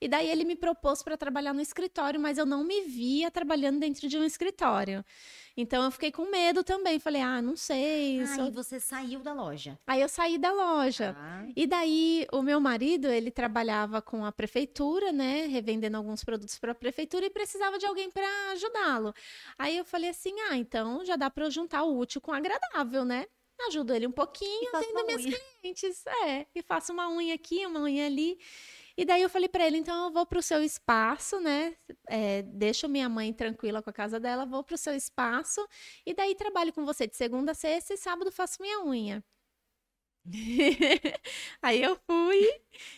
E 0.00 0.08
daí 0.08 0.28
ele 0.30 0.44
me 0.44 0.56
propôs 0.56 1.02
para 1.02 1.16
trabalhar 1.16 1.52
no 1.52 1.60
escritório, 1.60 2.18
mas 2.18 2.38
eu 2.38 2.46
não 2.46 2.64
me 2.64 2.82
via 2.82 3.30
trabalhando 3.30 3.78
dentro 3.78 4.08
de 4.08 4.16
um 4.16 4.24
escritório. 4.24 5.04
Então 5.56 5.84
eu 5.84 5.90
fiquei 5.90 6.10
com 6.10 6.30
medo 6.30 6.64
também. 6.64 6.98
Falei, 6.98 7.20
ah, 7.20 7.42
não 7.42 7.54
sei. 7.56 8.22
Ah, 8.22 8.46
e 8.46 8.50
você 8.50 8.80
saiu 8.80 9.20
da 9.20 9.32
loja. 9.32 9.78
Aí 9.86 10.00
eu 10.00 10.08
saí 10.08 10.38
da 10.38 10.52
loja. 10.52 11.14
Ah. 11.18 11.46
E 11.54 11.66
daí 11.66 12.26
o 12.32 12.40
meu 12.40 12.58
marido, 12.60 13.08
ele 13.08 13.30
trabalhava 13.30 14.00
com 14.00 14.24
a 14.24 14.32
prefeitura, 14.32 15.12
né? 15.12 15.46
Revendendo 15.46 15.96
alguns 15.96 16.24
produtos 16.24 16.58
para 16.58 16.72
a 16.72 16.74
prefeitura 16.74 17.26
e 17.26 17.30
precisava 17.30 17.78
de 17.78 17.84
alguém 17.84 18.10
para 18.10 18.26
ajudá-lo. 18.52 19.12
Aí 19.58 19.76
eu 19.76 19.84
falei 19.84 20.10
assim: 20.10 20.34
ah, 20.48 20.56
então 20.56 21.04
já 21.04 21.16
dá 21.16 21.28
para 21.28 21.44
eu 21.44 21.50
juntar 21.50 21.82
o 21.82 21.98
útil 21.98 22.20
com 22.20 22.30
o 22.30 22.34
agradável, 22.34 23.04
né? 23.04 23.26
ajudo 23.68 23.94
ele 23.94 24.06
um 24.06 24.12
pouquinho, 24.12 24.70
atendo 24.74 25.04
minhas 25.04 25.24
unha. 25.24 25.38
clientes. 25.60 26.06
É, 26.24 26.46
e 26.54 26.62
faço 26.62 26.92
uma 26.92 27.08
unha 27.10 27.34
aqui, 27.34 27.66
uma 27.66 27.80
unha 27.80 28.06
ali. 28.06 28.38
E 28.96 29.04
daí 29.04 29.22
eu 29.22 29.30
falei 29.30 29.48
para 29.48 29.66
ele, 29.66 29.78
então 29.78 30.06
eu 30.06 30.12
vou 30.12 30.26
para 30.26 30.38
o 30.38 30.42
seu 30.42 30.62
espaço, 30.62 31.40
né? 31.40 31.76
É, 32.08 32.42
deixo 32.42 32.88
minha 32.88 33.08
mãe 33.08 33.32
tranquila 33.32 33.82
com 33.82 33.90
a 33.90 33.92
casa 33.92 34.20
dela, 34.20 34.46
vou 34.46 34.62
para 34.64 34.74
o 34.74 34.78
seu 34.78 34.94
espaço 34.94 35.66
e 36.04 36.14
daí 36.14 36.34
trabalho 36.34 36.72
com 36.72 36.84
você 36.84 37.06
de 37.06 37.16
segunda 37.16 37.52
a 37.52 37.54
sexta 37.54 37.94
e 37.94 37.96
sábado 37.96 38.30
faço 38.32 38.60
minha 38.60 38.82
unha. 38.84 39.24
aí 41.62 41.82
eu 41.82 41.96
fui 42.06 42.46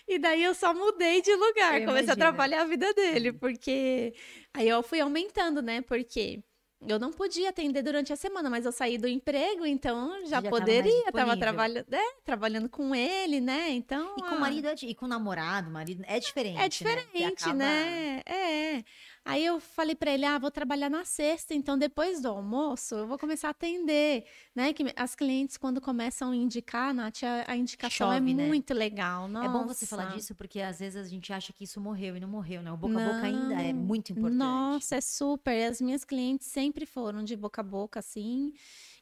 e 0.09 0.18
daí 0.18 0.42
eu 0.42 0.55
só 0.55 0.74
mudei 0.74 1.22
de 1.22 1.35
lugar, 1.35 1.81
eu 1.81 1.87
comecei 1.87 2.05
imagino. 2.05 2.12
a 2.12 2.16
trabalhar 2.16 2.62
a 2.62 2.66
vida 2.66 2.92
dele, 2.94 3.33
porque 3.33 4.14
aí 4.52 4.68
eu 4.68 4.83
fui 4.83 5.00
aumentando, 5.00 5.62
né? 5.62 5.81
Porque 5.83 6.42
eu 6.87 6.99
não 6.99 7.12
podia 7.12 7.51
atender 7.51 7.83
durante 7.83 8.12
a 8.12 8.16
semana, 8.16 8.51
mas 8.51 8.64
eu 8.64 8.73
saí 8.73 8.99
do 8.99 9.07
emprego, 9.07 9.64
então 9.64 10.27
já, 10.27 10.40
já 10.40 10.51
poderia, 10.51 11.09
estava 11.09 11.37
trabalhando, 11.37 11.87
é, 11.92 12.14
trabalhando 12.25 12.68
com 12.68 12.95
ele, 12.95 13.40
né? 13.40 13.71
Então. 13.71 14.14
E 14.18 14.23
com 14.23 14.35
o 14.35 14.40
marido 14.40 14.68
é, 14.68 14.75
e 14.83 14.95
com 14.95 15.07
o 15.07 15.09
namorado, 15.09 15.71
marido 15.71 16.03
é 16.07 16.18
diferente. 16.18 16.59
É 16.59 16.68
diferente, 16.68 17.53
né? 17.53 17.55
Né? 17.55 18.23
É. 18.27 18.85
Aí 19.24 19.44
eu 19.44 19.61
falei 19.61 19.94
para 19.94 20.11
ele: 20.11 20.24
ah, 20.24 20.38
vou 20.38 20.50
trabalhar 20.50 20.90
na 20.90 21.04
sexta, 21.04 21.54
então 21.54 21.78
depois 21.78 22.20
do 22.20 22.28
almoço 22.28 22.96
eu 22.96 23.06
vou 23.06 23.18
começar 23.18 23.48
a 23.48 23.50
atender, 23.52 24.24
né? 24.54 24.72
Que 24.72 24.85
as 24.96 25.14
clientes, 25.14 25.56
quando 25.56 25.80
começam 25.80 26.32
a 26.32 26.37
indicar, 26.37 26.92
Nath, 26.92 27.22
a, 27.46 27.56
indicação 27.56 28.12
é 28.12 28.16
Chove, 28.16 28.32
é 28.32 28.35
né? 28.35 28.46
muito 28.46 28.74
legal. 28.74 29.28
Nossa. 29.28 29.46
É 29.46 29.48
bom 29.48 29.66
você 29.66 29.87
falar 29.87 30.06
disso, 30.06 30.35
porque 30.35 30.61
às 30.61 30.80
vezes 30.80 31.06
a 31.06 31.08
gente 31.08 31.32
acha 31.32 31.52
que 31.52 31.64
isso 31.64 31.80
morreu 31.80 32.16
e 32.16 32.20
não 32.20 32.28
morreu, 32.28 32.62
né? 32.62 32.72
O 32.72 32.76
boca 32.76 33.00
a 33.00 33.12
boca 33.12 33.26
ainda 33.26 33.62
é 33.62 33.72
muito 33.72 34.11
importante. 34.12 34.38
Nossa, 34.38 34.96
é 34.96 35.00
super. 35.00 35.70
As 35.70 35.80
minhas 35.80 36.04
clientes 36.04 36.48
sempre 36.48 36.85
foram 36.85 37.22
de 37.22 37.37
boca 37.37 37.61
a 37.61 37.64
boca, 37.64 38.00
assim. 38.00 38.52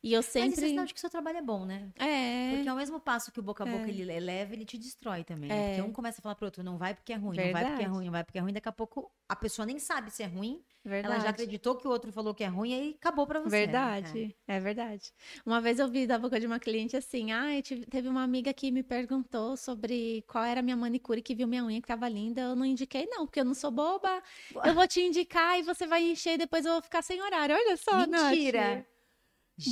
E 0.02 0.12
eu 0.12 0.22
sempre. 0.22 0.50
Mas 0.50 0.58
isso 0.58 0.64
é 0.64 0.68
sinal 0.68 0.86
de 0.86 0.94
que 0.94 0.98
o 0.98 1.00
seu 1.00 1.10
trabalho 1.10 1.38
é 1.38 1.42
bom, 1.42 1.66
né? 1.66 1.90
É. 1.96 2.52
Porque 2.54 2.68
ao 2.68 2.76
mesmo 2.76 2.98
passo 2.98 3.30
que 3.30 3.38
o 3.38 3.42
boca 3.42 3.64
a 3.64 3.66
boca 3.66 3.84
é. 3.84 3.90
ele 3.90 4.10
eleva, 4.10 4.54
ele 4.54 4.64
te 4.64 4.78
destrói 4.78 5.24
também. 5.24 5.52
É. 5.52 5.68
Porque 5.68 5.82
um 5.82 5.92
começa 5.92 6.20
a 6.20 6.22
falar 6.22 6.34
pro 6.34 6.46
outro, 6.46 6.62
não 6.62 6.78
vai 6.78 6.94
porque 6.94 7.12
é 7.12 7.16
ruim, 7.16 7.36
Verdade. 7.36 7.52
não 7.52 7.60
vai 7.60 7.70
porque 7.70 7.84
é 7.84 7.88
ruim, 7.88 8.04
não 8.06 8.12
vai 8.12 8.24
porque 8.24 8.38
é 8.38 8.40
ruim. 8.40 8.52
Daqui 8.52 8.68
a 8.68 8.72
pouco 8.72 9.12
a 9.28 9.36
pessoa 9.36 9.66
nem 9.66 9.78
sabe 9.78 10.10
se 10.10 10.22
é 10.22 10.26
ruim. 10.26 10.62
Verdade. 10.82 11.14
Ela 11.14 11.24
já 11.24 11.30
acreditou 11.30 11.76
que 11.76 11.86
o 11.86 11.90
outro 11.90 12.10
falou 12.10 12.34
que 12.34 12.42
é 12.42 12.46
ruim 12.46 12.72
e 12.72 12.94
acabou 12.94 13.26
pra 13.26 13.40
você. 13.40 13.50
Né? 13.50 13.66
Verdade. 13.66 14.36
É. 14.48 14.56
é 14.56 14.60
verdade. 14.60 15.12
Uma 15.44 15.60
vez 15.60 15.78
eu 15.78 15.86
vi 15.86 16.06
da 16.06 16.18
boca 16.18 16.40
de 16.40 16.46
uma 16.46 16.58
cliente 16.58 16.96
assim: 16.96 17.32
ah, 17.32 17.48
teve 17.90 18.08
uma 18.08 18.22
amiga 18.22 18.54
que 18.54 18.70
me 18.70 18.82
perguntou 18.82 19.58
sobre 19.58 20.24
qual 20.26 20.44
era 20.44 20.60
a 20.60 20.62
minha 20.62 20.76
manicure 20.76 21.20
que 21.20 21.34
viu 21.34 21.46
minha 21.46 21.62
unha 21.62 21.82
que 21.82 21.88
tava 21.88 22.08
linda. 22.08 22.40
Eu 22.40 22.56
não 22.56 22.64
indiquei, 22.64 23.06
não, 23.06 23.26
porque 23.26 23.40
eu 23.40 23.44
não 23.44 23.52
sou 23.52 23.70
boba. 23.70 24.22
Eu 24.64 24.72
vou 24.72 24.88
te 24.88 25.02
indicar 25.02 25.58
e 25.58 25.62
você 25.62 25.86
vai 25.86 26.02
encher 26.02 26.34
e 26.34 26.38
depois 26.38 26.64
eu 26.64 26.72
vou 26.72 26.82
ficar 26.82 27.02
sem 27.02 27.20
horário. 27.20 27.54
Olha 27.54 27.76
só, 27.76 28.06
Mentira. 28.06 28.76
Nath. 28.76 28.99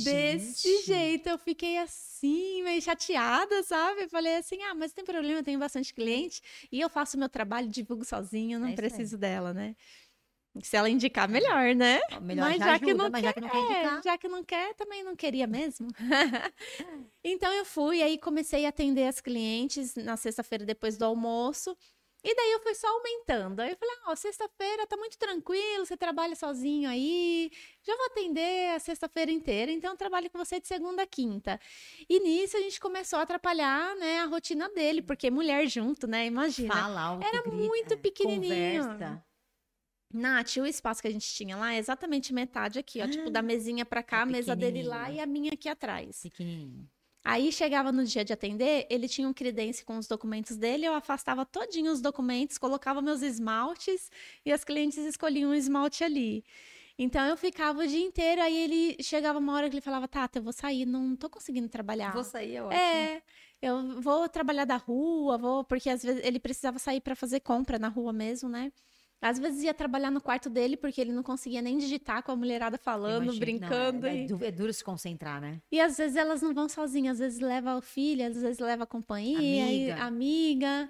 Desse 0.03 0.83
jeito, 0.83 1.29
eu 1.29 1.37
fiquei 1.37 1.77
assim, 1.77 2.61
meio 2.63 2.81
chateada, 2.81 3.63
sabe? 3.63 4.03
Eu 4.03 4.09
falei 4.09 4.35
assim: 4.37 4.61
ah, 4.63 4.75
mas 4.75 4.91
não 4.91 4.95
tem 4.95 5.05
problema, 5.05 5.39
eu 5.39 5.43
tenho 5.43 5.59
bastante 5.59 5.93
cliente 5.93 6.41
e 6.71 6.79
eu 6.79 6.89
faço 6.89 7.17
meu 7.17 7.29
trabalho, 7.29 7.67
divulgo 7.67 8.05
sozinho, 8.05 8.59
não 8.59 8.67
é 8.67 8.73
preciso 8.73 9.17
dela, 9.17 9.53
né? 9.53 9.75
Se 10.63 10.75
ela 10.75 10.89
indicar, 10.89 11.29
melhor, 11.29 11.75
né? 11.75 11.99
Melhor 12.21 12.49
mas 12.49 12.57
já, 12.57 12.65
já 12.65 12.71
ajuda, 12.73 12.85
que 12.85 12.93
não 12.93 13.09
mas 13.09 13.21
quer, 13.21 13.27
já 13.27 13.33
que 13.33 13.41
não 13.41 13.49
quer 13.49 13.59
indicar. 13.59 13.99
É, 13.99 14.01
já 14.01 14.17
que 14.17 14.27
não 14.27 14.43
quer, 14.43 14.73
também 14.73 15.03
não 15.03 15.15
queria 15.15 15.47
mesmo. 15.47 15.87
então 17.23 17.53
eu 17.53 17.63
fui, 17.63 18.01
aí 18.01 18.17
comecei 18.17 18.65
a 18.65 18.69
atender 18.69 19.07
as 19.07 19.21
clientes 19.21 19.95
na 19.95 20.17
sexta-feira 20.17 20.65
depois 20.65 20.97
do 20.97 21.05
almoço. 21.05 21.77
E 22.23 22.35
daí 22.35 22.51
eu 22.51 22.59
fui 22.59 22.75
só 22.75 22.87
aumentando. 22.87 23.61
Aí 23.61 23.71
eu 23.71 23.77
falei, 23.77 23.95
ó, 24.05 24.11
oh, 24.11 24.15
sexta-feira 24.15 24.85
tá 24.85 24.97
muito 24.97 25.17
tranquilo, 25.17 25.85
você 25.85 25.95
trabalha 25.95 26.35
sozinho 26.35 26.89
aí, 26.89 27.49
já 27.81 27.95
vou 27.95 28.07
atender 28.07 28.71
a 28.75 28.79
sexta-feira 28.79 29.31
inteira, 29.31 29.71
então 29.71 29.91
eu 29.91 29.97
trabalho 29.97 30.29
com 30.29 30.37
você 30.37 30.59
de 30.59 30.67
segunda 30.67 31.03
a 31.03 31.07
quinta. 31.07 31.59
E 32.09 32.19
nisso 32.19 32.57
a 32.57 32.59
gente 32.59 32.79
começou 32.79 33.19
a 33.19 33.21
atrapalhar, 33.21 33.95
né, 33.95 34.19
a 34.19 34.25
rotina 34.25 34.69
dele, 34.69 35.01
porque 35.01 35.31
mulher 35.31 35.67
junto, 35.67 36.07
né, 36.07 36.25
imagina. 36.25 36.73
Fala 36.73 37.01
alto, 37.01 37.25
Era 37.25 37.41
grita, 37.41 37.57
muito 37.57 37.97
pequenininho. 37.97 38.83
Conversa. 38.83 39.25
Nath, 40.11 40.57
o 40.57 40.65
espaço 40.65 41.01
que 41.01 41.07
a 41.07 41.11
gente 41.11 41.31
tinha 41.31 41.55
lá 41.55 41.73
é 41.73 41.77
exatamente 41.77 42.33
metade 42.33 42.79
aqui, 42.79 42.99
ó. 42.99 43.05
Ah, 43.05 43.07
tipo, 43.07 43.29
da 43.29 43.43
mesinha 43.43 43.85
pra 43.85 44.01
cá, 44.01 44.19
é 44.19 44.21
a 44.21 44.25
mesa 44.25 44.55
dele 44.55 44.83
lá 44.83 45.09
e 45.11 45.19
a 45.19 45.25
minha 45.25 45.53
aqui 45.53 45.69
atrás. 45.69 46.21
Pequenininho. 46.23 46.89
Aí 47.23 47.51
chegava 47.51 47.91
no 47.91 48.03
dia 48.05 48.23
de 48.23 48.31
atender, 48.31 48.87
ele 48.89 49.07
tinha 49.07 49.27
um 49.27 49.33
credence 49.33 49.83
com 49.83 49.97
os 49.97 50.07
documentos 50.07 50.55
dele, 50.55 50.85
eu 50.85 50.93
afastava 50.93 51.45
todinho 51.45 51.91
os 51.91 52.01
documentos, 52.01 52.57
colocava 52.57 53.01
meus 53.01 53.21
esmaltes 53.21 54.09
e 54.45 54.51
as 54.51 54.63
clientes 54.63 54.97
escolhiam 54.97 55.51
um 55.51 55.53
esmalte 55.53 56.03
ali. 56.03 56.43
Então 56.97 57.25
eu 57.25 57.37
ficava 57.37 57.81
o 57.81 57.87
dia 57.87 58.05
inteiro, 58.05 58.41
aí 58.41 58.57
ele 58.57 59.03
chegava 59.03 59.39
uma 59.39 59.53
hora 59.53 59.69
que 59.69 59.75
ele 59.75 59.81
falava, 59.81 60.07
Tata, 60.07 60.39
eu 60.39 60.43
vou 60.43 60.53
sair, 60.53 60.85
não 60.85 61.15
tô 61.15 61.29
conseguindo 61.29 61.69
trabalhar. 61.69 62.13
Vou 62.13 62.23
sair, 62.23 62.55
é 62.55 62.63
ótimo. 62.63 62.79
É, 62.79 63.21
eu 63.61 64.01
vou 64.01 64.27
trabalhar 64.27 64.65
da 64.65 64.77
rua, 64.77 65.37
vou, 65.37 65.63
porque 65.63 65.89
às 65.89 66.03
vezes 66.03 66.21
ele 66.25 66.39
precisava 66.39 66.79
sair 66.79 67.01
para 67.01 67.15
fazer 67.15 67.39
compra 67.41 67.79
na 67.79 67.87
rua 67.87 68.11
mesmo, 68.11 68.49
né? 68.49 68.71
Às 69.21 69.37
vezes 69.37 69.63
ia 69.63 69.73
trabalhar 69.73 70.09
no 70.09 70.21
quarto 70.21 70.49
dele 70.49 70.77
porque 70.77 71.01
ele 71.01 71.11
não 71.11 71.21
conseguia 71.21 71.61
nem 71.61 71.77
digitar 71.77 72.23
com 72.23 72.31
a 72.31 72.35
mulherada 72.35 72.77
falando, 72.77 73.23
Imagina, 73.23 73.39
brincando. 73.39 74.01
Não, 74.01 74.07
é, 74.07 74.15
e... 74.15 74.45
é, 74.45 74.51
duro 74.51 74.71
se 74.71 74.83
concentrar, 74.83 75.41
né? 75.41 75.61
E 75.69 75.79
às 75.79 75.97
vezes 75.97 76.15
elas 76.15 76.41
não 76.41 76.53
vão 76.53 76.69
sozinhas, 76.69 77.13
às 77.13 77.19
vezes 77.19 77.39
leva 77.39 77.75
o 77.75 77.81
filho, 77.81 78.25
às 78.25 78.41
vezes 78.41 78.59
leva 78.59 78.83
a 78.83 78.87
companhia, 78.87 79.65
amiga. 79.65 79.97
E, 79.97 80.01
amiga. 80.01 80.89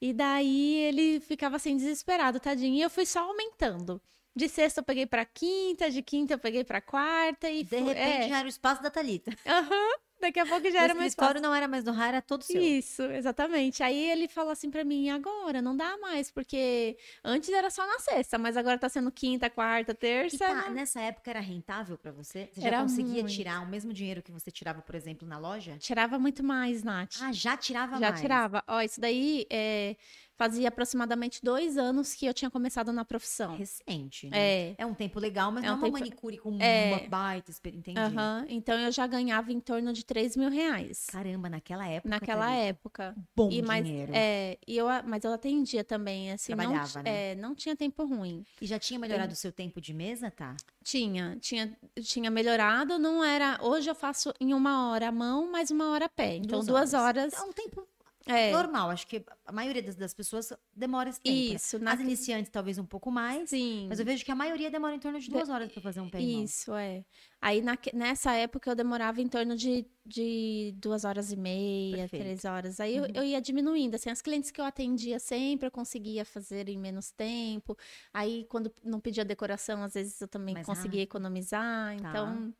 E 0.00 0.12
daí 0.12 0.74
ele 0.84 1.20
ficava 1.20 1.56
assim 1.56 1.76
desesperado, 1.76 2.40
tadinho. 2.40 2.76
E 2.76 2.82
eu 2.82 2.90
fui 2.90 3.04
só 3.04 3.20
aumentando. 3.20 4.00
De 4.34 4.48
sexta 4.48 4.80
eu 4.80 4.84
peguei 4.84 5.06
para 5.06 5.24
quinta, 5.24 5.90
de 5.90 6.02
quinta 6.02 6.34
eu 6.34 6.38
peguei 6.38 6.64
para 6.64 6.80
quarta 6.80 7.50
e 7.50 7.64
de 7.64 7.76
repente 7.76 7.98
é... 7.98 8.28
já 8.28 8.38
era 8.38 8.46
o 8.46 8.50
espaço 8.50 8.82
da 8.82 8.90
Talita. 8.90 9.30
Aham. 9.46 9.70
Uhum. 9.70 10.05
Daqui 10.20 10.40
a 10.40 10.46
pouco 10.46 10.70
já 10.70 10.82
era 10.82 10.94
mais 10.94 11.14
fácil. 11.14 11.42
não 11.42 11.54
era 11.54 11.68
mais 11.68 11.84
do 11.84 11.92
Ra, 11.92 12.08
era 12.08 12.22
todo 12.22 12.42
seu. 12.42 12.60
Isso, 12.60 13.02
exatamente. 13.02 13.82
Aí 13.82 14.10
ele 14.10 14.28
falou 14.28 14.50
assim 14.50 14.70
para 14.70 14.82
mim, 14.82 15.10
agora 15.10 15.60
não 15.60 15.76
dá 15.76 15.96
mais, 15.98 16.30
porque 16.30 16.96
antes 17.22 17.50
era 17.50 17.70
só 17.70 17.86
na 17.86 17.98
sexta, 17.98 18.38
mas 18.38 18.56
agora 18.56 18.78
tá 18.78 18.88
sendo 18.88 19.10
quinta, 19.10 19.50
quarta, 19.50 19.94
terça. 19.94 20.36
E 20.36 20.38
tá, 20.38 20.70
nessa 20.70 21.00
época 21.00 21.30
era 21.30 21.40
rentável 21.40 21.98
para 21.98 22.12
você? 22.12 22.48
Você 22.52 22.66
era 22.66 22.78
já 22.78 22.82
conseguia 22.82 23.22
muito. 23.22 23.34
tirar 23.34 23.60
o 23.62 23.66
mesmo 23.66 23.92
dinheiro 23.92 24.22
que 24.22 24.32
você 24.32 24.50
tirava, 24.50 24.80
por 24.80 24.94
exemplo, 24.94 25.28
na 25.28 25.38
loja? 25.38 25.76
Tirava 25.78 26.18
muito 26.18 26.42
mais, 26.42 26.82
Nath. 26.82 27.16
Ah, 27.20 27.32
já 27.32 27.56
tirava 27.56 27.94
já 27.98 28.00
mais? 28.00 28.14
Já 28.16 28.22
tirava. 28.22 28.64
Ó, 28.66 28.80
isso 28.80 29.00
daí 29.00 29.46
é 29.50 29.96
Fazia 30.36 30.68
aproximadamente 30.68 31.40
dois 31.42 31.78
anos 31.78 32.14
que 32.14 32.26
eu 32.26 32.34
tinha 32.34 32.50
começado 32.50 32.92
na 32.92 33.04
profissão. 33.04 33.56
Recente, 33.56 34.28
né? 34.28 34.36
É. 34.38 34.74
É 34.78 34.86
um 34.86 34.92
tempo 34.92 35.18
legal, 35.18 35.50
mas 35.50 35.64
é 35.64 35.68
não 35.68 35.74
um 35.74 35.76
é 35.76 35.80
uma 35.80 35.86
tempo... 35.86 35.98
manicure 35.98 36.36
com 36.36 36.58
é. 36.60 36.92
uma 36.92 37.08
baita. 37.08 37.52
Entendi. 37.64 37.98
Uhum. 37.98 38.46
Então 38.48 38.78
eu 38.78 38.92
já 38.92 39.06
ganhava 39.06 39.50
em 39.50 39.60
torno 39.60 39.94
de 39.94 40.04
3 40.04 40.36
mil 40.36 40.50
reais. 40.50 41.06
Caramba, 41.06 41.48
naquela 41.48 41.88
época. 41.88 42.08
Naquela 42.08 42.52
época. 42.54 43.16
Bom 43.34 43.50
e, 43.50 43.62
mas, 43.62 43.84
dinheiro. 43.84 44.12
É, 44.14 44.58
e 44.66 44.76
eu, 44.76 44.86
mas 45.06 45.24
eu 45.24 45.32
atendia 45.32 45.82
também, 45.82 46.32
assim. 46.32 46.54
Trabalhava, 46.54 46.98
não, 46.98 47.02
né? 47.02 47.32
É, 47.32 47.34
não 47.34 47.54
tinha 47.54 47.74
tempo 47.74 48.04
ruim. 48.04 48.44
E 48.60 48.66
já 48.66 48.78
tinha 48.78 48.98
melhorado 48.98 49.32
o 49.32 49.36
seu 49.36 49.50
tempo 49.50 49.80
de 49.80 49.94
mesa, 49.94 50.30
tá? 50.30 50.54
Tinha, 50.84 51.38
tinha, 51.40 51.76
tinha 52.02 52.30
melhorado, 52.30 52.98
não 52.98 53.24
era. 53.24 53.58
Hoje 53.62 53.88
eu 53.88 53.94
faço 53.94 54.34
em 54.38 54.52
uma 54.52 54.90
hora 54.90 55.08
a 55.08 55.12
mão, 55.12 55.50
mais 55.50 55.70
uma 55.70 55.90
hora 55.90 56.04
a 56.04 56.10
pé. 56.10 56.36
Então, 56.36 56.58
duas, 56.58 56.66
duas 56.66 56.94
horas. 56.94 57.32
horas. 57.32 57.34
É 57.34 57.42
um 57.42 57.52
tempo 57.52 57.86
é. 58.26 58.50
Normal, 58.50 58.90
acho 58.90 59.06
que 59.06 59.24
a 59.44 59.52
maioria 59.52 59.82
das, 59.82 59.94
das 59.94 60.12
pessoas 60.12 60.52
demora 60.74 61.08
esse 61.10 61.20
tempo. 61.20 61.36
Né? 61.36 61.54
Isso. 61.54 61.78
Na... 61.78 61.92
As 61.92 62.00
iniciantes 62.00 62.50
talvez 62.50 62.76
um 62.76 62.84
pouco 62.84 63.10
mais. 63.10 63.50
Sim. 63.50 63.86
Mas 63.88 64.00
eu 64.00 64.04
vejo 64.04 64.24
que 64.24 64.32
a 64.32 64.34
maioria 64.34 64.68
demora 64.68 64.96
em 64.96 64.98
torno 64.98 65.20
de 65.20 65.30
duas 65.30 65.48
horas 65.48 65.70
para 65.70 65.80
fazer 65.80 66.00
um 66.00 66.10
pé 66.10 66.20
Isso, 66.20 66.74
é. 66.74 67.04
Aí 67.40 67.62
na, 67.62 67.78
nessa 67.94 68.32
época 68.32 68.68
eu 68.70 68.74
demorava 68.74 69.20
em 69.22 69.28
torno 69.28 69.54
de, 69.54 69.86
de 70.04 70.74
duas 70.76 71.04
horas 71.04 71.30
e 71.30 71.36
meia, 71.36 71.98
Perfeito. 71.98 72.22
três 72.22 72.44
horas. 72.44 72.80
Aí 72.80 72.98
uhum. 72.98 73.06
eu, 73.06 73.22
eu, 73.22 73.24
ia 73.24 73.40
diminuindo. 73.40 73.94
Assim, 73.94 74.10
as 74.10 74.20
clientes 74.20 74.50
que 74.50 74.60
eu 74.60 74.64
atendia 74.64 75.20
sempre 75.20 75.68
eu 75.68 75.70
conseguia 75.70 76.24
fazer 76.24 76.68
em 76.68 76.78
menos 76.78 77.12
tempo. 77.12 77.76
Aí 78.12 78.44
quando 78.48 78.72
não 78.82 78.98
pedia 78.98 79.24
decoração, 79.24 79.84
às 79.84 79.94
vezes 79.94 80.20
eu 80.20 80.26
também 80.26 80.54
Mais 80.54 80.66
conseguia 80.66 81.02
rápido. 81.02 81.10
economizar. 81.10 81.96
Tá. 82.00 82.08
Então 82.08 82.54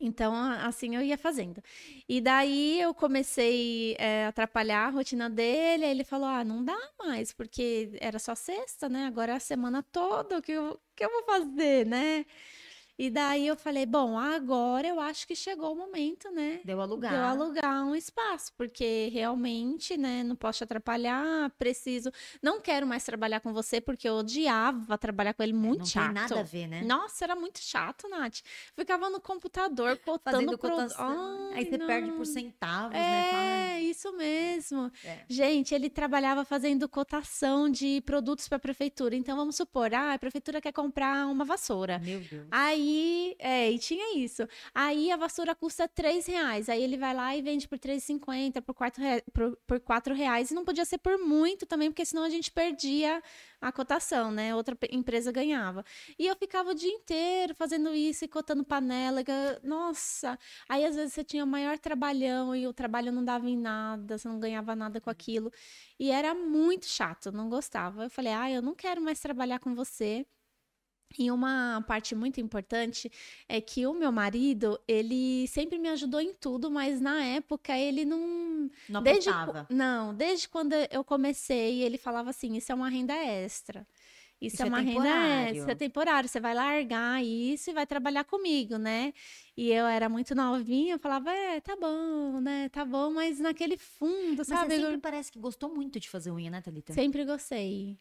então, 0.00 0.34
assim 0.34 0.96
eu 0.96 1.02
ia 1.02 1.18
fazendo. 1.18 1.62
E 2.08 2.20
daí 2.20 2.80
eu 2.80 2.94
comecei 2.94 3.96
é, 3.98 4.26
a 4.26 4.28
atrapalhar 4.28 4.86
a 4.88 4.90
rotina 4.90 5.28
dele. 5.30 5.84
Aí 5.84 5.90
ele 5.90 6.04
falou: 6.04 6.28
Ah, 6.28 6.44
não 6.44 6.64
dá 6.64 6.76
mais, 6.98 7.32
porque 7.32 7.90
era 8.00 8.18
só 8.18 8.34
sexta, 8.34 8.88
né? 8.88 9.06
Agora 9.06 9.32
é 9.32 9.36
a 9.36 9.40
semana 9.40 9.82
toda, 9.82 10.38
o 10.38 10.42
que 10.42 10.52
eu, 10.52 10.80
que 10.96 11.04
eu 11.04 11.10
vou 11.10 11.24
fazer, 11.24 11.86
né? 11.86 12.24
E 13.00 13.08
daí 13.08 13.46
eu 13.46 13.56
falei, 13.56 13.86
bom, 13.86 14.18
agora 14.18 14.86
eu 14.86 15.00
acho 15.00 15.26
que 15.26 15.34
chegou 15.34 15.72
o 15.72 15.74
momento, 15.74 16.30
né? 16.30 16.60
Deu 16.62 16.82
alugar. 16.82 17.10
Deu 17.10 17.22
alugar 17.22 17.82
um 17.86 17.94
espaço, 17.94 18.52
porque 18.58 19.08
realmente, 19.10 19.96
né, 19.96 20.22
não 20.22 20.36
posso 20.36 20.58
te 20.58 20.64
atrapalhar, 20.64 21.48
preciso. 21.58 22.12
Não 22.42 22.60
quero 22.60 22.86
mais 22.86 23.02
trabalhar 23.02 23.40
com 23.40 23.54
você, 23.54 23.80
porque 23.80 24.06
eu 24.06 24.16
odiava 24.16 24.98
trabalhar 24.98 25.32
com 25.32 25.42
ele, 25.42 25.54
muito 25.54 25.78
não 25.78 25.86
chato. 25.86 26.08
Não 26.08 26.12
tem 26.12 26.22
nada 26.22 26.40
a 26.40 26.42
ver, 26.42 26.66
né? 26.66 26.82
Nossa, 26.82 27.24
era 27.24 27.34
muito 27.34 27.60
chato, 27.60 28.06
Nath. 28.06 28.40
Ficava 28.76 29.08
no 29.08 29.18
computador 29.18 29.96
cotando 30.04 30.58
pro... 30.58 30.76
Ai, 30.98 31.54
Aí 31.54 31.64
você 31.64 31.78
não. 31.78 31.86
perde 31.86 32.12
por 32.12 32.26
centavos, 32.26 32.94
é, 32.94 32.98
né? 32.98 33.76
É, 33.78 33.80
isso 33.80 34.14
mesmo. 34.14 34.92
É. 35.02 35.24
Gente, 35.26 35.74
ele 35.74 35.88
trabalhava 35.88 36.44
fazendo 36.44 36.86
cotação 36.86 37.70
de 37.70 38.02
produtos 38.02 38.46
para 38.46 38.56
a 38.56 38.60
prefeitura. 38.60 39.16
Então, 39.16 39.38
vamos 39.38 39.56
supor, 39.56 39.94
ah, 39.94 40.12
a 40.12 40.18
prefeitura 40.18 40.60
quer 40.60 40.72
comprar 40.72 41.26
uma 41.28 41.46
vassoura. 41.46 41.98
Meu 41.98 42.20
Deus. 42.20 42.46
Aí 42.50 42.89
Aí, 42.90 43.36
é, 43.38 43.70
e 43.70 43.78
tinha 43.78 44.18
isso. 44.18 44.46
Aí 44.74 45.10
a 45.10 45.16
vassoura 45.16 45.54
custa 45.54 45.86
3 45.86 46.26
reais. 46.26 46.68
Aí 46.68 46.82
ele 46.82 46.96
vai 46.96 47.14
lá 47.14 47.36
e 47.36 47.42
vende 47.42 47.68
por 47.68 47.78
3,50, 47.78 48.60
por 48.62 48.74
4, 48.74 49.02
por, 49.32 49.56
por 49.66 49.80
4 49.80 50.14
reais. 50.14 50.50
E 50.50 50.54
não 50.54 50.64
podia 50.64 50.84
ser 50.84 50.98
por 50.98 51.16
muito 51.18 51.66
também, 51.66 51.90
porque 51.90 52.04
senão 52.04 52.24
a 52.24 52.28
gente 52.28 52.50
perdia 52.50 53.22
a 53.60 53.70
cotação, 53.70 54.30
né? 54.30 54.54
Outra 54.54 54.76
empresa 54.90 55.30
ganhava. 55.30 55.84
E 56.18 56.26
eu 56.26 56.34
ficava 56.36 56.70
o 56.70 56.74
dia 56.74 56.90
inteiro 56.90 57.54
fazendo 57.54 57.94
isso 57.94 58.24
e 58.24 58.28
cotando 58.28 58.64
panela. 58.64 59.22
Nossa! 59.62 60.38
Aí 60.68 60.84
às 60.84 60.96
vezes 60.96 61.12
você 61.14 61.24
tinha 61.24 61.46
maior 61.46 61.78
trabalhão 61.78 62.54
e 62.56 62.66
o 62.66 62.72
trabalho 62.72 63.12
não 63.12 63.24
dava 63.24 63.48
em 63.48 63.56
nada, 63.56 64.18
você 64.18 64.28
não 64.28 64.40
ganhava 64.40 64.74
nada 64.74 65.00
com 65.00 65.10
aquilo. 65.10 65.52
E 65.98 66.10
era 66.10 66.34
muito 66.34 66.86
chato, 66.86 67.30
não 67.32 67.48
gostava. 67.48 68.04
Eu 68.04 68.10
falei, 68.10 68.32
ah, 68.32 68.50
eu 68.50 68.62
não 68.62 68.74
quero 68.74 69.00
mais 69.00 69.20
trabalhar 69.20 69.60
com 69.60 69.74
você. 69.74 70.26
E 71.18 71.30
uma 71.30 71.84
parte 71.86 72.14
muito 72.14 72.40
importante 72.40 73.10
é 73.48 73.60
que 73.60 73.86
o 73.86 73.92
meu 73.92 74.12
marido, 74.12 74.80
ele 74.86 75.46
sempre 75.48 75.78
me 75.78 75.88
ajudou 75.88 76.20
em 76.20 76.32
tudo, 76.32 76.70
mas 76.70 77.00
na 77.00 77.24
época 77.24 77.76
ele 77.76 78.04
não. 78.04 78.70
Não 78.88 79.02
desde, 79.02 79.30
Não, 79.68 80.14
desde 80.14 80.48
quando 80.48 80.72
eu 80.90 81.02
comecei, 81.02 81.82
ele 81.82 81.98
falava 81.98 82.30
assim: 82.30 82.56
isso 82.56 82.70
é 82.70 82.74
uma 82.74 82.88
renda 82.88 83.14
extra. 83.14 83.86
Isso, 84.40 84.54
isso 84.54 84.62
é, 84.62 84.66
é 84.66 84.68
uma 84.68 84.80
renda 84.80 85.08
extra, 85.50 85.72
é 85.72 85.74
temporário. 85.74 86.26
Você 86.28 86.40
vai 86.40 86.54
largar 86.54 87.22
isso 87.22 87.68
e 87.68 87.74
vai 87.74 87.86
trabalhar 87.86 88.24
comigo, 88.24 88.78
né? 88.78 89.12
E 89.54 89.70
eu 89.70 89.84
era 89.84 90.08
muito 90.08 90.34
novinha, 90.34 90.94
eu 90.94 90.98
falava, 90.98 91.30
é, 91.30 91.60
tá 91.60 91.76
bom, 91.76 92.40
né? 92.40 92.70
Tá 92.70 92.82
bom, 92.84 93.10
mas 93.10 93.38
naquele 93.38 93.76
fundo, 93.76 94.38
mas 94.38 94.46
sabe? 94.46 94.68
Mas 94.68 94.80
sempre 94.80 94.98
parece 94.98 95.30
que 95.30 95.38
gostou 95.38 95.68
muito 95.74 96.00
de 96.00 96.08
fazer 96.08 96.30
unha, 96.30 96.50
né, 96.50 96.62
Thalita? 96.62 96.94
Sempre 96.94 97.26
gostei. 97.26 97.98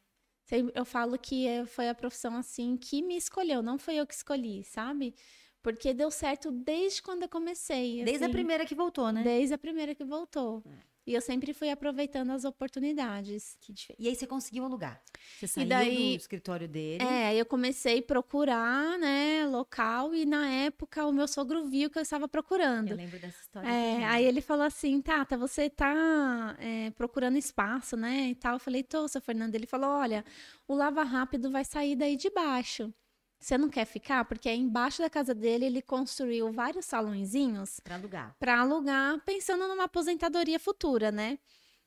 Eu 0.74 0.86
falo 0.86 1.18
que 1.18 1.48
é, 1.48 1.66
foi 1.66 1.90
a 1.90 1.96
profissão 1.96 2.36
assim 2.36 2.76
que 2.78 3.02
me 3.02 3.16
escolheu, 3.16 3.62
não 3.62 3.78
foi 3.78 3.96
eu 3.96 4.08
que 4.08 4.14
escolhi, 4.14 4.64
sabe? 4.64 5.14
Porque 5.62 5.94
deu 5.94 6.10
certo 6.10 6.52
desde 6.52 7.02
quando 7.02 7.24
eu 7.24 7.30
comecei. 7.30 8.04
Desde 8.04 8.24
assim, 8.24 8.26
a 8.26 8.30
primeira 8.30 8.66
que 8.66 8.74
voltou, 8.74 9.12
né? 9.12 9.24
Desde 9.24 9.54
a 9.54 9.58
primeira 9.58 9.94
que 9.94 10.04
voltou. 10.04 10.64
É. 10.66 10.89
E 11.10 11.16
eu 11.16 11.22
sempre 11.22 11.56
fui 11.56 11.72
aproveitando 11.72 12.30
as 12.30 12.46
oportunidades. 12.46 13.58
E 13.98 14.08
aí 14.08 14.16
você 14.16 14.28
conseguiu 14.28 14.64
alugar? 14.64 15.02
Você 15.40 15.48
saiu 15.48 15.68
daí, 15.68 16.16
do 16.16 16.20
escritório 16.20 16.68
dele? 16.68 17.04
É, 17.04 17.36
eu 17.36 17.48
comecei 17.48 17.98
a 17.98 18.04
procurar, 18.04 19.00
né, 19.00 19.44
local 19.48 20.14
e 20.14 20.24
na 20.24 20.48
época 20.48 21.08
o 21.08 21.12
meu 21.12 21.28
sogro 21.28 21.66
viu 21.66 21.90
que 21.90 21.98
eu 21.98 22.04
estava 22.04 22.28
procurando. 22.28 22.92
Eu 22.92 22.98
lembro 22.98 23.18
dessa 23.18 23.42
história. 23.42 23.68
É, 23.68 24.06
aí 24.06 24.24
ele 24.24 24.40
falou 24.40 24.64
assim, 24.64 25.02
Tata, 25.02 25.36
você 25.36 25.68
tá 25.68 26.56
é, 26.60 26.92
procurando 26.92 27.40
espaço, 27.40 27.98
né, 27.98 28.28
e 28.28 28.36
tal. 28.36 28.54
Eu 28.54 28.60
falei, 28.60 28.84
tô, 28.84 29.08
seu 29.08 29.20
Fernando. 29.20 29.56
Ele 29.56 29.66
falou, 29.66 29.90
olha, 29.90 30.24
o 30.68 30.76
Lava 30.76 31.02
Rápido 31.02 31.50
vai 31.50 31.66
sair 31.66 31.96
daí 31.96 32.18
de 32.18 32.30
baixo. 32.30 32.94
Você 33.40 33.58
não 33.58 33.70
quer 33.70 33.86
ficar? 33.86 34.26
Porque 34.26 34.52
embaixo 34.52 35.02
da 35.02 35.10
casa 35.10 35.34
dele 35.34 35.66
ele 35.66 35.82
construiu 35.82 36.52
vários 36.52 36.86
salõezinhos 36.86 37.80
para 37.80 37.96
alugar. 37.96 38.36
Para 38.38 38.60
alugar, 38.60 39.20
pensando 39.26 39.68
numa 39.68 39.86
aposentadoria 39.86 40.60
futura, 40.60 41.12
né? 41.12 41.40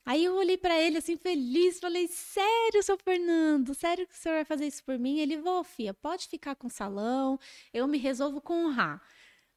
Aí 0.05 0.25
eu 0.25 0.35
olhei 0.35 0.57
para 0.57 0.81
ele 0.81 0.99
assim, 0.99 1.17
feliz, 1.17 1.79
falei: 1.79 2.09
Sério, 2.09 2.83
seu 2.83 2.99
Fernando? 2.99 3.75
Sério 3.75 4.07
que 4.07 4.15
o 4.15 4.17
senhor 4.17 4.37
vai 4.37 4.45
fazer 4.45 4.67
isso 4.67 4.83
por 4.83 4.99
mim? 4.99 5.19
Ele, 5.19 5.37
vou, 5.37 5.63
Fia, 5.63 5.95
pode 5.95 6.27
ficar 6.27 6.57
com 6.57 6.67
o 6.67 6.71
salão, 6.71 7.39
eu 7.73 7.87
me 7.87 7.99
resolvo 7.99 8.41
com 8.41 8.67
honrar. 8.67 9.01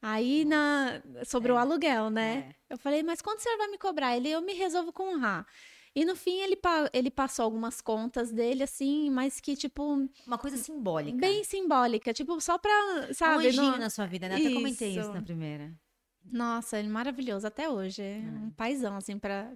Aí, 0.02 0.46
na, 0.46 1.02
sobre 1.26 1.52
é. 1.52 1.56
o 1.56 1.58
aluguel, 1.58 2.12
né? 2.12 2.54
É. 2.70 2.74
Eu 2.74 2.78
falei, 2.78 3.02
mas 3.02 3.22
quanto 3.22 3.40
o 3.40 3.42
senhor 3.42 3.58
vai 3.58 3.70
me 3.70 3.78
cobrar? 3.78 4.16
Ele, 4.16 4.30
eu 4.30 4.42
me 4.42 4.54
resolvo 4.54 4.94
com 4.94 5.16
honrar. 5.16 5.48
E 5.96 6.04
no 6.04 6.16
fim 6.16 6.42
ele, 6.42 6.58
ele 6.92 7.10
passou 7.10 7.46
algumas 7.46 7.80
contas 7.80 8.30
dele, 8.30 8.64
assim, 8.64 9.10
mas 9.10 9.40
que, 9.40 9.56
tipo. 9.56 10.10
Uma 10.28 10.38
coisa 10.38 10.58
simbólica. 10.58 11.18
Bem 11.18 11.44
simbólica. 11.46 12.14
Tipo, 12.14 12.40
só 12.42 12.58
pra. 12.58 13.14
Sabe? 13.14 13.46
Um 13.46 13.48
anjinho 13.48 13.72
no... 13.72 13.78
na 13.78 13.90
sua 13.90 14.06
vida, 14.06 14.28
né? 14.28 14.36
Até 14.36 14.52
comentei 14.52 15.00
isso 15.00 15.14
na 15.14 15.22
primeira. 15.22 15.74
Nossa, 16.32 16.80
ele 16.80 16.88
é 16.88 16.92
maravilhoso 16.92 17.46
até 17.46 17.70
hoje. 17.70 18.02
É 18.02 18.18
um 18.18 18.50
paizão, 18.50 18.96
assim, 18.96 19.18
para 19.18 19.54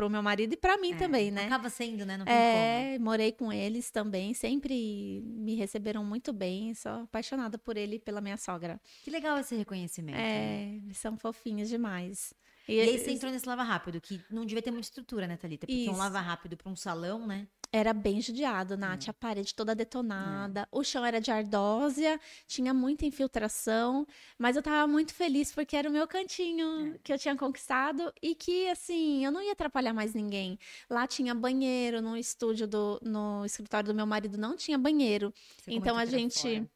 o 0.00 0.08
meu 0.08 0.22
marido 0.22 0.54
e 0.54 0.56
para 0.56 0.78
mim 0.78 0.92
é, 0.92 0.96
também, 0.96 1.30
né? 1.30 1.44
Acaba 1.44 1.68
sendo, 1.68 2.06
né? 2.06 2.16
Não 2.16 2.24
tem 2.24 2.34
é, 2.34 2.92
como. 2.94 3.04
morei 3.04 3.30
com 3.30 3.52
eles 3.52 3.90
também, 3.90 4.32
sempre 4.32 5.22
me 5.22 5.54
receberam 5.54 6.02
muito 6.04 6.32
bem. 6.32 6.74
Sou 6.74 7.02
apaixonada 7.02 7.58
por 7.58 7.76
ele 7.76 7.96
e 7.96 7.98
pela 7.98 8.20
minha 8.20 8.36
sogra. 8.36 8.80
Que 9.04 9.10
legal 9.10 9.38
esse 9.38 9.54
reconhecimento. 9.54 10.18
É, 10.18 10.80
né? 10.82 10.94
são 10.94 11.16
fofinhos 11.16 11.68
demais. 11.68 12.32
E, 12.68 12.74
e 12.74 12.80
aí 12.80 12.98
você 12.98 13.10
entrou 13.10 13.32
nesse 13.32 13.48
lava 13.48 13.62
rápido, 13.62 13.98
que 13.98 14.20
não 14.30 14.44
devia 14.44 14.60
ter 14.60 14.70
muita 14.70 14.86
estrutura, 14.86 15.26
né, 15.26 15.38
Thalita? 15.38 15.66
Porque 15.66 15.80
Isso. 15.80 15.90
um 15.90 15.96
lava 15.96 16.20
rápido 16.20 16.54
para 16.54 16.70
um 16.70 16.76
salão, 16.76 17.26
né? 17.26 17.48
Era 17.72 17.94
bem 17.94 18.20
judiado, 18.20 18.76
Nath. 18.76 19.08
Hum. 19.08 19.10
A 19.10 19.12
parede 19.14 19.54
toda 19.54 19.74
detonada. 19.74 20.68
Hum. 20.72 20.80
O 20.80 20.84
chão 20.84 21.04
era 21.04 21.18
de 21.20 21.30
ardósia, 21.30 22.20
tinha 22.46 22.74
muita 22.74 23.06
infiltração. 23.06 24.06
Mas 24.38 24.54
eu 24.54 24.62
tava 24.62 24.86
muito 24.86 25.14
feliz 25.14 25.50
porque 25.50 25.76
era 25.76 25.88
o 25.88 25.92
meu 25.92 26.06
cantinho 26.06 26.94
é. 26.94 26.98
que 27.02 27.12
eu 27.12 27.18
tinha 27.18 27.34
conquistado 27.36 28.12
e 28.22 28.34
que, 28.34 28.68
assim, 28.68 29.24
eu 29.24 29.32
não 29.32 29.42
ia 29.42 29.52
atrapalhar 29.52 29.94
mais 29.94 30.14
ninguém. 30.14 30.58
Lá 30.90 31.06
tinha 31.06 31.34
banheiro, 31.34 32.02
no 32.02 32.16
estúdio 32.16 32.66
do. 32.66 33.00
No 33.02 33.44
escritório 33.46 33.88
do 33.88 33.94
meu 33.94 34.06
marido 34.06 34.36
não 34.36 34.56
tinha 34.56 34.76
banheiro. 34.76 35.32
Você 35.62 35.72
então 35.72 35.96
a 35.96 36.04
gente. 36.04 36.68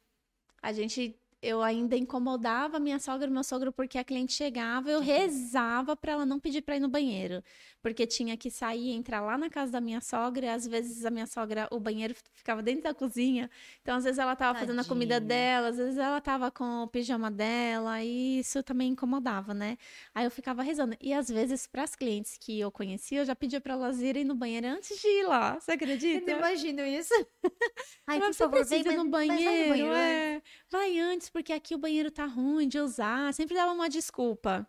A 0.61 0.71
gente 0.71 1.19
eu 1.43 1.61
ainda 1.61 1.97
incomodava 1.97 2.77
a 2.77 2.79
minha 2.79 2.97
sogra 2.99 3.27
e 3.27 3.31
meu 3.31 3.43
sogro 3.43 3.73
porque 3.73 3.97
a 3.97 4.03
cliente 4.03 4.31
chegava, 4.31 4.89
eu 4.89 5.01
rezava 5.01 5.93
para 5.93 6.13
ela 6.13 6.25
não 6.25 6.39
pedir 6.39 6.61
para 6.61 6.77
ir 6.77 6.79
no 6.79 6.87
banheiro, 6.87 7.43
porque 7.81 8.07
tinha 8.07 8.37
que 8.37 8.49
sair, 8.49 8.91
entrar 8.91 9.19
lá 9.19 9.37
na 9.37 9.49
casa 9.49 9.73
da 9.73 9.81
minha 9.81 9.99
sogra, 9.99 10.45
e 10.45 10.49
às 10.49 10.65
vezes 10.65 11.05
a 11.05 11.09
minha 11.11 11.27
sogra, 11.27 11.67
o 11.69 11.81
banheiro 11.81 12.15
ficava 12.31 12.63
dentro 12.63 12.83
da 12.83 12.93
cozinha, 12.93 13.49
então 13.81 13.97
às 13.97 14.05
vezes 14.05 14.19
ela 14.19 14.37
tava 14.37 14.53
Tadinha. 14.53 14.67
fazendo 14.67 14.85
a 14.85 14.87
comida 14.87 15.19
dela, 15.19 15.67
às 15.67 15.77
vezes 15.77 15.97
ela 15.97 16.21
tava 16.21 16.49
com 16.49 16.83
o 16.83 16.87
pijama 16.87 17.29
dela, 17.29 18.01
e 18.01 18.39
isso 18.39 18.63
também 18.63 18.91
incomodava, 18.91 19.53
né? 19.53 19.77
Aí 20.15 20.23
eu 20.23 20.31
ficava 20.31 20.63
rezando. 20.63 20.95
E 21.01 21.13
às 21.13 21.27
vezes 21.27 21.67
para 21.67 21.83
as 21.83 21.93
clientes 21.93 22.37
que 22.39 22.57
eu 22.57 22.71
conhecia, 22.71 23.19
eu 23.19 23.25
já 23.25 23.35
pedia 23.35 23.59
para 23.59 23.73
elas 23.73 24.01
irem 24.01 24.23
no 24.23 24.33
banheiro 24.33 24.67
antes 24.67 24.97
de 25.01 25.07
ir 25.07 25.27
lá. 25.27 25.59
Você 25.59 25.73
acredita? 25.73 26.31
Eu 26.31 26.37
não 26.37 26.47
imagino 26.47 26.85
isso. 26.85 27.13
Ai, 28.07 28.19
por 28.19 28.33
favor, 28.33 28.65
vem 28.65 28.83
no 28.95 29.09
banheiro, 29.09 29.69
vai, 29.69 29.69
banheiro 29.69 29.93
é. 29.93 30.41
vai 30.71 30.99
antes 30.99 31.32
porque 31.33 31.51
aqui 31.51 31.73
o 31.73 31.79
banheiro 31.79 32.11
tá 32.11 32.25
ruim 32.25 32.67
de 32.67 32.79
usar. 32.79 33.33
Sempre 33.33 33.55
dava 33.55 33.73
uma 33.73 33.89
desculpa. 33.89 34.65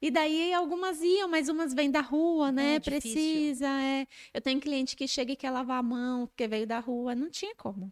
E 0.00 0.10
daí 0.10 0.52
algumas 0.52 1.00
iam, 1.00 1.28
mas 1.28 1.48
umas 1.48 1.72
vêm 1.72 1.90
da 1.90 2.02
rua, 2.02 2.52
né? 2.52 2.74
É, 2.74 2.80
Precisa, 2.80 3.66
é. 3.66 4.06
Eu 4.34 4.40
tenho 4.40 4.60
cliente 4.60 4.94
que 4.94 5.08
chega 5.08 5.32
e 5.32 5.36
quer 5.36 5.50
lavar 5.50 5.78
a 5.78 5.82
mão 5.82 6.26
porque 6.26 6.46
veio 6.46 6.66
da 6.66 6.78
rua, 6.78 7.14
não 7.14 7.30
tinha 7.30 7.54
como. 7.56 7.90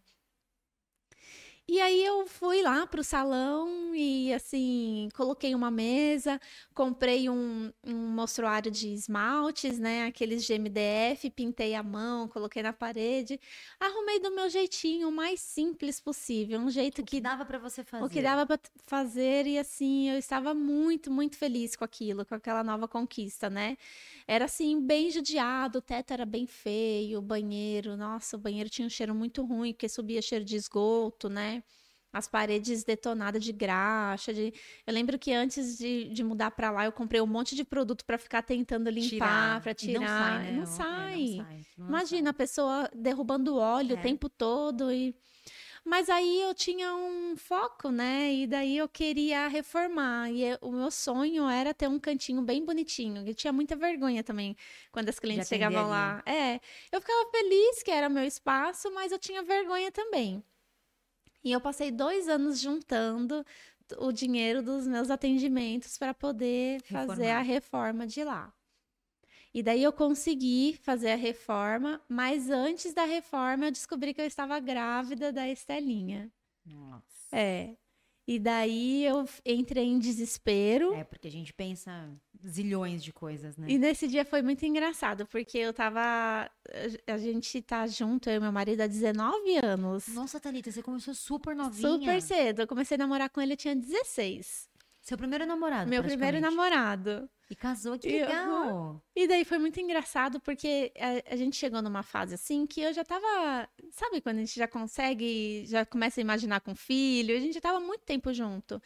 E 1.68 1.80
aí 1.80 2.04
eu 2.04 2.26
fui 2.26 2.60
lá 2.60 2.86
pro 2.86 3.04
salão 3.04 3.94
e 3.94 4.32
assim, 4.34 5.08
coloquei 5.14 5.54
uma 5.54 5.70
mesa, 5.70 6.40
comprei 6.74 7.30
um, 7.30 7.72
um 7.86 7.94
mostruário 8.08 8.70
de 8.70 8.92
esmaltes, 8.92 9.78
né? 9.78 10.06
Aqueles 10.06 10.46
GMDF, 10.46 11.30
pintei 11.30 11.74
a 11.74 11.82
mão, 11.82 12.28
coloquei 12.28 12.62
na 12.62 12.72
parede, 12.72 13.40
arrumei 13.78 14.18
do 14.20 14.32
meu 14.32 14.50
jeitinho, 14.50 15.08
o 15.08 15.12
mais 15.12 15.40
simples 15.40 16.00
possível, 16.00 16.58
um 16.58 16.68
jeito 16.68 17.00
o 17.00 17.04
que, 17.04 17.16
que 17.16 17.20
dava 17.20 17.44
para 17.44 17.58
você 17.58 17.84
fazer. 17.84 18.04
O 18.04 18.10
que 18.10 18.20
dava 18.20 18.44
para 18.44 18.58
fazer 18.86 19.46
e 19.46 19.56
assim, 19.56 20.10
eu 20.10 20.18
estava 20.18 20.52
muito, 20.52 21.10
muito 21.12 21.36
feliz 21.36 21.76
com 21.76 21.84
aquilo, 21.84 22.26
com 22.26 22.34
aquela 22.34 22.64
nova 22.64 22.88
conquista, 22.88 23.48
né? 23.48 23.78
Era 24.26 24.44
assim, 24.46 24.80
bem 24.84 25.10
judiado, 25.10 25.78
o 25.78 25.82
teto 25.82 26.12
era 26.12 26.26
bem 26.26 26.46
feio, 26.46 27.20
o 27.20 27.22
banheiro, 27.22 27.96
nossa, 27.96 28.36
o 28.36 28.40
banheiro 28.40 28.68
tinha 28.68 28.86
um 28.86 28.90
cheiro 28.90 29.14
muito 29.14 29.44
ruim, 29.44 29.72
porque 29.72 29.88
subia 29.88 30.20
cheiro 30.20 30.44
de 30.44 30.56
esgoto, 30.56 31.28
né? 31.28 31.61
As 32.12 32.28
paredes 32.28 32.84
detonadas 32.84 33.42
de 33.42 33.52
graxa. 33.52 34.34
De... 34.34 34.52
Eu 34.86 34.92
lembro 34.92 35.18
que 35.18 35.32
antes 35.32 35.78
de, 35.78 36.08
de 36.08 36.22
mudar 36.22 36.50
para 36.50 36.70
lá, 36.70 36.84
eu 36.84 36.92
comprei 36.92 37.20
um 37.20 37.26
monte 37.26 37.54
de 37.54 37.64
produto 37.64 38.04
para 38.04 38.18
ficar 38.18 38.42
tentando 38.42 38.90
limpar, 38.90 39.60
para 39.62 39.74
tirar. 39.74 40.00
Não 40.00 40.06
sai, 40.06 40.42
né? 40.42 40.52
não, 40.52 40.66
sai. 40.66 41.22
É, 41.22 41.36
não 41.36 41.44
sai. 41.44 41.66
Não 41.78 41.88
Imagina 41.88 42.24
sai. 42.24 42.30
a 42.30 42.34
pessoa 42.34 42.90
derrubando 42.94 43.56
óleo 43.56 43.96
é. 43.96 43.98
o 43.98 44.02
tempo 44.02 44.28
todo 44.28 44.92
e 44.92 45.14
mas 45.84 46.08
aí 46.08 46.40
eu 46.40 46.54
tinha 46.54 46.94
um 46.94 47.36
foco, 47.36 47.90
né? 47.90 48.32
E 48.32 48.46
daí 48.46 48.76
eu 48.78 48.88
queria 48.88 49.48
reformar. 49.48 50.30
E 50.30 50.44
eu, 50.44 50.58
o 50.60 50.70
meu 50.70 50.90
sonho 50.90 51.48
era 51.48 51.74
ter 51.74 51.88
um 51.88 51.98
cantinho 51.98 52.40
bem 52.40 52.64
bonitinho. 52.64 53.26
Eu 53.26 53.34
tinha 53.34 53.52
muita 53.52 53.74
vergonha 53.74 54.22
também 54.22 54.56
quando 54.92 55.08
as 55.08 55.18
clientes 55.18 55.48
chegavam 55.48 55.88
lá. 55.88 56.22
É, 56.24 56.60
eu 56.92 57.00
ficava 57.00 57.30
feliz 57.30 57.82
que 57.82 57.90
era 57.90 58.08
meu 58.08 58.24
espaço, 58.24 58.92
mas 58.92 59.10
eu 59.10 59.18
tinha 59.18 59.42
vergonha 59.42 59.90
também. 59.90 60.42
E 61.44 61.50
eu 61.52 61.60
passei 61.60 61.90
dois 61.90 62.28
anos 62.28 62.60
juntando 62.60 63.44
o 63.98 64.12
dinheiro 64.12 64.62
dos 64.62 64.86
meus 64.86 65.10
atendimentos 65.10 65.98
para 65.98 66.14
poder 66.14 66.80
Reformar. 66.82 67.06
fazer 67.06 67.30
a 67.30 67.40
reforma 67.40 68.06
de 68.06 68.24
lá. 68.24 68.52
E 69.54 69.62
daí 69.62 69.82
eu 69.82 69.92
consegui 69.92 70.78
fazer 70.82 71.10
a 71.10 71.16
reforma, 71.16 72.00
mas 72.08 72.48
antes 72.48 72.94
da 72.94 73.04
reforma 73.04 73.66
eu 73.66 73.70
descobri 73.70 74.14
que 74.14 74.20
eu 74.20 74.26
estava 74.26 74.58
grávida 74.58 75.30
da 75.30 75.46
Estelinha. 75.48 76.32
Nossa. 76.64 77.36
É. 77.36 77.76
E 78.26 78.38
daí 78.38 79.04
eu 79.04 79.28
entrei 79.44 79.84
em 79.84 79.98
desespero. 79.98 80.94
É, 80.94 81.04
porque 81.04 81.28
a 81.28 81.30
gente 81.30 81.52
pensa 81.52 82.08
zilhões 82.46 83.02
de 83.02 83.12
coisas, 83.12 83.56
né? 83.56 83.66
E 83.68 83.78
nesse 83.78 84.08
dia 84.08 84.24
foi 84.24 84.42
muito 84.42 84.64
engraçado, 84.64 85.26
porque 85.26 85.58
eu 85.58 85.72
tava. 85.72 86.50
A 87.06 87.18
gente 87.18 87.60
tá 87.62 87.86
junto, 87.86 88.28
eu 88.28 88.36
e 88.36 88.40
meu 88.40 88.52
marido, 88.52 88.80
há 88.80 88.86
19 88.86 89.58
anos. 89.64 90.08
Nossa, 90.08 90.40
Thalita, 90.40 90.70
você 90.70 90.82
começou 90.82 91.14
super 91.14 91.54
novinha. 91.54 91.98
Super 91.98 92.22
cedo. 92.22 92.62
Eu 92.62 92.66
comecei 92.66 92.94
a 92.96 92.98
namorar 92.98 93.30
com 93.30 93.40
ele, 93.40 93.52
eu 93.52 93.56
tinha 93.56 93.74
16. 93.74 94.70
Seu 95.02 95.18
primeiro 95.18 95.44
namorado? 95.44 95.90
Meu 95.90 96.02
primeiro 96.02 96.40
namorado. 96.40 97.28
E 97.50 97.56
casou, 97.56 97.98
que 97.98 98.08
legal! 98.08 99.04
E, 99.16 99.24
e 99.24 99.28
daí 99.28 99.44
foi 99.44 99.58
muito 99.58 99.78
engraçado, 99.80 100.40
porque 100.40 100.92
a, 100.96 101.34
a, 101.34 101.36
gente 101.36 101.56
chegou 101.56 101.82
numa 101.82 102.04
fase 102.04 102.34
assim 102.34 102.64
que 102.66 102.80
eu 102.80 102.92
já 102.92 103.04
tava. 103.04 103.68
Sabe 103.90 104.20
quando 104.20 104.36
a 104.36 104.40
gente 104.40 104.54
já 104.54 104.68
consegue, 104.68 105.64
já 105.66 105.84
começa 105.84 106.20
a 106.20 106.22
imaginar 106.22 106.60
com 106.60 106.74
filho? 106.74 107.36
A 107.36 107.40
gente 107.40 107.54
já 107.54 107.60
tava 107.60 107.80
muito 107.80 108.04
tempo 108.04 108.32
junto. 108.32 108.80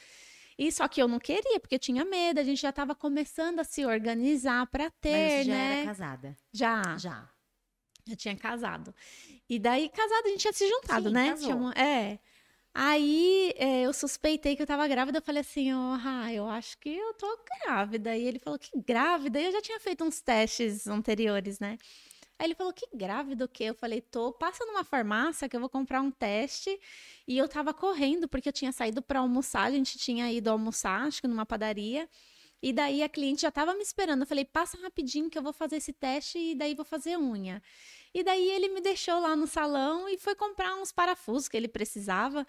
E 0.58 0.72
só 0.72 0.88
que 0.88 1.02
eu 1.02 1.06
não 1.06 1.18
queria, 1.18 1.60
porque 1.60 1.74
eu 1.74 1.78
tinha 1.78 2.02
medo, 2.02 2.40
a 2.40 2.42
gente 2.42 2.62
já 2.62 2.72
tava 2.72 2.94
começando 2.94 3.60
a 3.60 3.64
se 3.64 3.84
organizar 3.84 4.66
para 4.68 4.90
ter, 4.90 5.38
Mas 5.38 5.46
já 5.46 5.52
né? 5.52 5.76
era 5.76 5.86
casada? 5.86 6.36
Já. 6.50 6.96
Já. 6.96 7.30
Já 8.08 8.16
tinha 8.16 8.36
casado. 8.36 8.94
E 9.48 9.58
daí, 9.58 9.90
casado, 9.90 10.24
a 10.24 10.28
gente 10.30 10.40
tinha 10.40 10.52
se 10.54 10.66
juntado, 10.66 11.08
Sim, 11.08 11.14
né? 11.14 11.30
Casou. 11.30 11.72
é. 11.72 12.18
Aí 12.78 13.54
é, 13.56 13.82
eu 13.86 13.92
suspeitei 13.94 14.54
que 14.54 14.60
eu 14.60 14.66
tava 14.66 14.86
grávida, 14.86 15.16
eu 15.16 15.22
falei 15.22 15.40
assim, 15.40 15.72
oh, 15.72 15.96
ah, 16.04 16.30
eu 16.30 16.46
acho 16.46 16.76
que 16.76 16.90
eu 16.90 17.14
tô 17.14 17.26
grávida. 17.64 18.14
E 18.14 18.22
ele 18.22 18.38
falou 18.38 18.58
que 18.58 18.70
grávida? 18.78 19.40
E 19.40 19.46
eu 19.46 19.52
já 19.52 19.62
tinha 19.62 19.80
feito 19.80 20.04
uns 20.04 20.20
testes 20.20 20.86
anteriores, 20.86 21.58
né? 21.58 21.78
Aí 22.38 22.46
ele 22.46 22.54
falou 22.54 22.74
que 22.74 22.86
grávida 22.94 23.46
o 23.46 23.48
quê? 23.48 23.64
Eu 23.64 23.74
falei, 23.74 24.02
tô, 24.02 24.30
passa 24.32 24.62
numa 24.66 24.84
farmácia 24.84 25.48
que 25.48 25.56
eu 25.56 25.60
vou 25.60 25.70
comprar 25.70 26.02
um 26.02 26.10
teste. 26.10 26.78
E 27.26 27.38
eu 27.38 27.48
tava 27.48 27.72
correndo 27.72 28.28
porque 28.28 28.50
eu 28.50 28.52
tinha 28.52 28.72
saído 28.72 29.00
para 29.00 29.20
almoçar, 29.20 29.62
a 29.64 29.70
gente 29.70 29.96
tinha 29.98 30.30
ido 30.30 30.50
almoçar, 30.50 31.06
acho 31.06 31.22
que 31.22 31.28
numa 31.28 31.46
padaria. 31.46 32.06
E 32.62 32.72
daí 32.74 33.02
a 33.02 33.08
cliente 33.08 33.42
já 33.42 33.50
tava 33.50 33.74
me 33.74 33.82
esperando. 33.82 34.22
Eu 34.22 34.26
falei, 34.26 34.44
passa 34.44 34.78
rapidinho 34.82 35.30
que 35.30 35.38
eu 35.38 35.42
vou 35.42 35.52
fazer 35.52 35.76
esse 35.76 35.94
teste 35.94 36.38
e 36.38 36.54
daí 36.54 36.74
vou 36.74 36.84
fazer 36.84 37.16
unha. 37.18 37.62
E 38.16 38.24
daí 38.24 38.50
ele 38.50 38.68
me 38.68 38.80
deixou 38.80 39.20
lá 39.20 39.36
no 39.36 39.46
salão 39.46 40.08
e 40.08 40.16
foi 40.16 40.34
comprar 40.34 40.74
uns 40.76 40.90
parafusos 40.90 41.48
que 41.48 41.56
ele 41.56 41.68
precisava. 41.68 42.46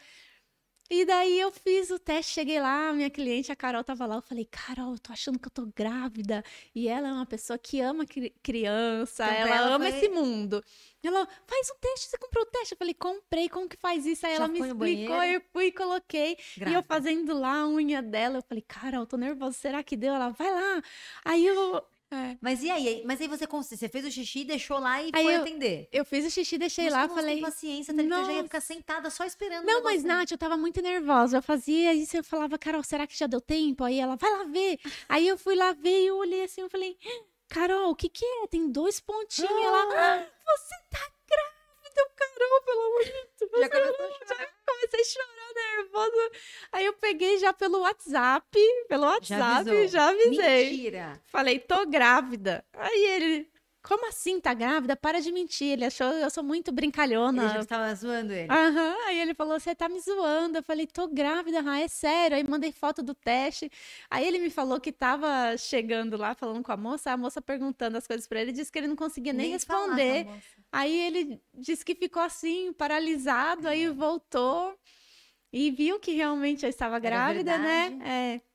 E 0.90 1.04
daí 1.04 1.38
eu 1.38 1.52
fiz 1.52 1.92
o 1.92 2.00
teste, 2.00 2.32
cheguei 2.32 2.62
lá, 2.62 2.94
minha 2.94 3.10
cliente, 3.10 3.52
a 3.52 3.56
Carol, 3.58 3.84
tava 3.84 4.06
lá. 4.06 4.16
Eu 4.16 4.22
falei, 4.22 4.46
Carol, 4.46 4.94
eu 4.94 4.98
tô 4.98 5.12
achando 5.12 5.38
que 5.38 5.46
eu 5.46 5.52
tô 5.52 5.66
grávida. 5.76 6.42
E 6.74 6.88
ela 6.88 7.10
é 7.10 7.12
uma 7.12 7.26
pessoa 7.26 7.60
que 7.60 7.82
ama 7.82 8.06
cri 8.06 8.34
criança, 8.42 9.26
então, 9.26 9.36
ela, 9.36 9.56
ela, 9.58 9.76
ama 9.76 9.90
foi... 9.90 9.98
esse 9.98 10.08
mundo. 10.08 10.64
Ela, 11.04 11.28
faz 11.46 11.70
um 11.70 11.80
teste, 11.82 12.12
você 12.12 12.18
comprou 12.18 12.46
o 12.46 12.48
teste? 12.48 12.74
Eu 12.74 12.78
falei, 12.78 12.94
comprei, 12.94 13.50
como 13.50 13.68
que 13.68 13.76
faz 13.76 14.06
isso? 14.06 14.26
Aí 14.26 14.38
Já 14.38 14.44
ela 14.44 14.48
me 14.48 14.62
explicou, 14.62 15.22
eu 15.22 15.42
fui 15.52 15.66
e 15.66 15.72
coloquei. 15.74 16.38
Grávida. 16.56 16.72
E 16.72 16.74
eu 16.80 16.84
fazendo 16.84 17.38
lá 17.38 17.64
a 17.64 17.68
unha 17.68 18.02
dela, 18.02 18.38
eu 18.38 18.44
falei, 18.44 18.64
Carol, 18.66 19.06
tô 19.06 19.18
nervosa, 19.18 19.58
será 19.58 19.84
que 19.84 19.98
deu? 19.98 20.14
Ela, 20.14 20.30
vai 20.30 20.50
lá. 20.50 20.82
Aí 21.26 21.46
eu, 21.46 21.84
é. 22.10 22.38
Mas 22.39 22.63
e 22.63 22.70
aí? 22.70 23.04
Mas 23.06 23.20
aí 23.20 23.28
você, 23.28 23.46
você 23.46 23.89
fez 23.89 24.06
o 24.06 24.12
xixi, 24.12 24.46
deixou 24.46 24.80
lá 24.80 25.02
e 25.02 25.12
aí 25.13 25.24
foi 25.24 25.36
eu, 25.36 25.41
atender? 25.41 25.89
Eu 25.91 26.06
fiz 26.06 26.26
o 26.26 26.30
xixi, 26.30 26.58
deixei 26.58 26.86
Mas 26.86 26.93
lá, 26.93 27.10
falei. 27.10 27.41
paciência, 27.41 27.93
tá, 27.93 28.02
eu 28.02 28.26
já 28.26 28.34
ia 28.34 28.43
ficar 28.43 28.62
sentada 28.62 29.10
só 29.10 29.26
esperando. 29.26 29.65
Não, 29.65 29.84
mas 29.84 30.04
Nath, 30.04 30.32
eu 30.32 30.38
tava 30.38 30.56
muito 30.56 30.82
nervosa. 30.82 31.38
Eu 31.38 31.41
fazia 31.41 31.93
isso, 31.93 32.15
eu 32.15 32.24
falava, 32.24 32.58
Carol, 32.58 32.82
será 32.84 33.06
que 33.06 33.17
já 33.17 33.28
deu 33.28 33.41
tempo? 33.41 33.84
Aí 33.84 34.00
ela, 34.00 34.15
vai 34.15 34.32
lá 34.32 34.43
ver. 34.46 34.80
aí 35.10 35.28
eu 35.28 35.38
fui 35.38 35.56
lá 35.56 35.74
ver 35.74 36.04
e 36.04 36.08
eu 36.08 36.17
olhei 36.17 36.43
assim, 36.43 36.62
eu 36.62 36.70
falei, 36.70 36.98
Carol, 37.50 37.91
o 37.91 37.96
que 37.96 38.08
que 38.08 38.26
é? 38.26 38.48
Tem 38.48 38.72
dois 38.72 39.02
pontinhos 39.02 39.52
ah. 39.52 39.86
lá. 39.86 40.28
Você 40.46 40.76
tá 40.89 41.17
grávida, 42.06 42.10
Carol, 42.16 42.62
pelo 42.64 42.82
amor 42.82 43.04
de 43.04 43.12
Deus. 43.12 43.62
Já 43.62 43.70
começou 43.70 44.06
a 44.06 44.10
chorar. 44.28 44.38
Já 44.38 44.48
comecei 44.66 45.02
a 45.02 45.04
chorar 45.04 45.54
nervosa. 45.56 46.32
Aí 46.72 46.86
eu 46.86 46.94
peguei 46.94 47.38
já 47.40 47.54
pelo 47.54 47.80
WhatsApp, 47.80 48.60
pelo 48.88 49.04
WhatsApp, 49.06 49.66
já, 49.66 49.88
já 49.88 50.10
avisei. 50.10 50.70
Mentira. 50.72 51.22
Falei, 51.26 51.60
tô 51.60 51.86
grávida. 51.86 52.64
Aí 52.74 53.04
ele, 53.06 53.52
como 53.88 54.10
assim, 54.10 54.41
tá 54.41 54.54
grávida? 54.54 54.97
Para 54.97 55.21
de 55.21 55.32
mentir. 55.32 55.73
Ele 55.73 55.86
achou 55.86 56.08
eu 56.08 56.30
sou 56.30 56.43
muito 56.43 56.73
brincalhona. 56.73 57.43
Ele 57.43 57.54
já 57.54 57.60
estava 57.62 57.95
zoando 57.95 58.34
ele. 58.34 58.52
Aham. 58.52 58.67
Uhum. 58.67 59.08
Aí 59.08 59.19
ele 59.21 59.34
falou: 59.34 59.58
Você 59.58 59.73
tá 59.73 59.88
me 59.88 60.00
zoando. 60.02 60.58
Eu 60.58 60.63
falei: 60.63 60.86
Tô 60.86 61.08
grávida, 61.08 61.63
ah, 61.65 61.80
é 61.80 61.88
sério. 61.88 62.36
Aí 62.36 62.43
mandei 62.43 62.73
foto 62.73 63.02
do 63.02 63.13
teste. 63.13 63.71
Aí 64.10 64.28
ele 64.28 64.39
me 64.39 64.50
falou 64.50 64.80
que 64.82 64.91
tava 64.91 65.56
chegando 65.58 66.17
lá, 66.17 66.36
falando 66.36 66.62
com 66.62 66.71
a 66.71 66.78
moça. 66.78 67.12
A 67.12 67.17
moça 67.17 67.41
perguntando 67.41 67.97
as 67.97 68.06
coisas 68.06 68.28
para 68.28 68.41
ele. 68.41 68.52
Disse 68.52 68.69
que 68.69 68.78
ele 68.78 68.88
não 68.88 68.95
conseguia 68.95 69.32
nem, 69.32 69.43
nem 69.43 69.52
responder. 69.54 70.28
Aí 70.69 71.00
ele 71.00 71.41
disse 71.54 71.86
que 71.86 71.95
ficou 71.95 72.21
assim, 72.21 72.73
paralisado. 72.73 73.67
É. 73.67 73.71
Aí 73.71 73.88
voltou 73.88 74.78
e 75.52 75.71
viu 75.71 75.97
que 75.97 76.12
realmente 76.12 76.65
eu 76.65 76.69
estava 76.69 77.00
grávida, 77.00 77.58
né? 77.58 77.97
É. 78.04 78.47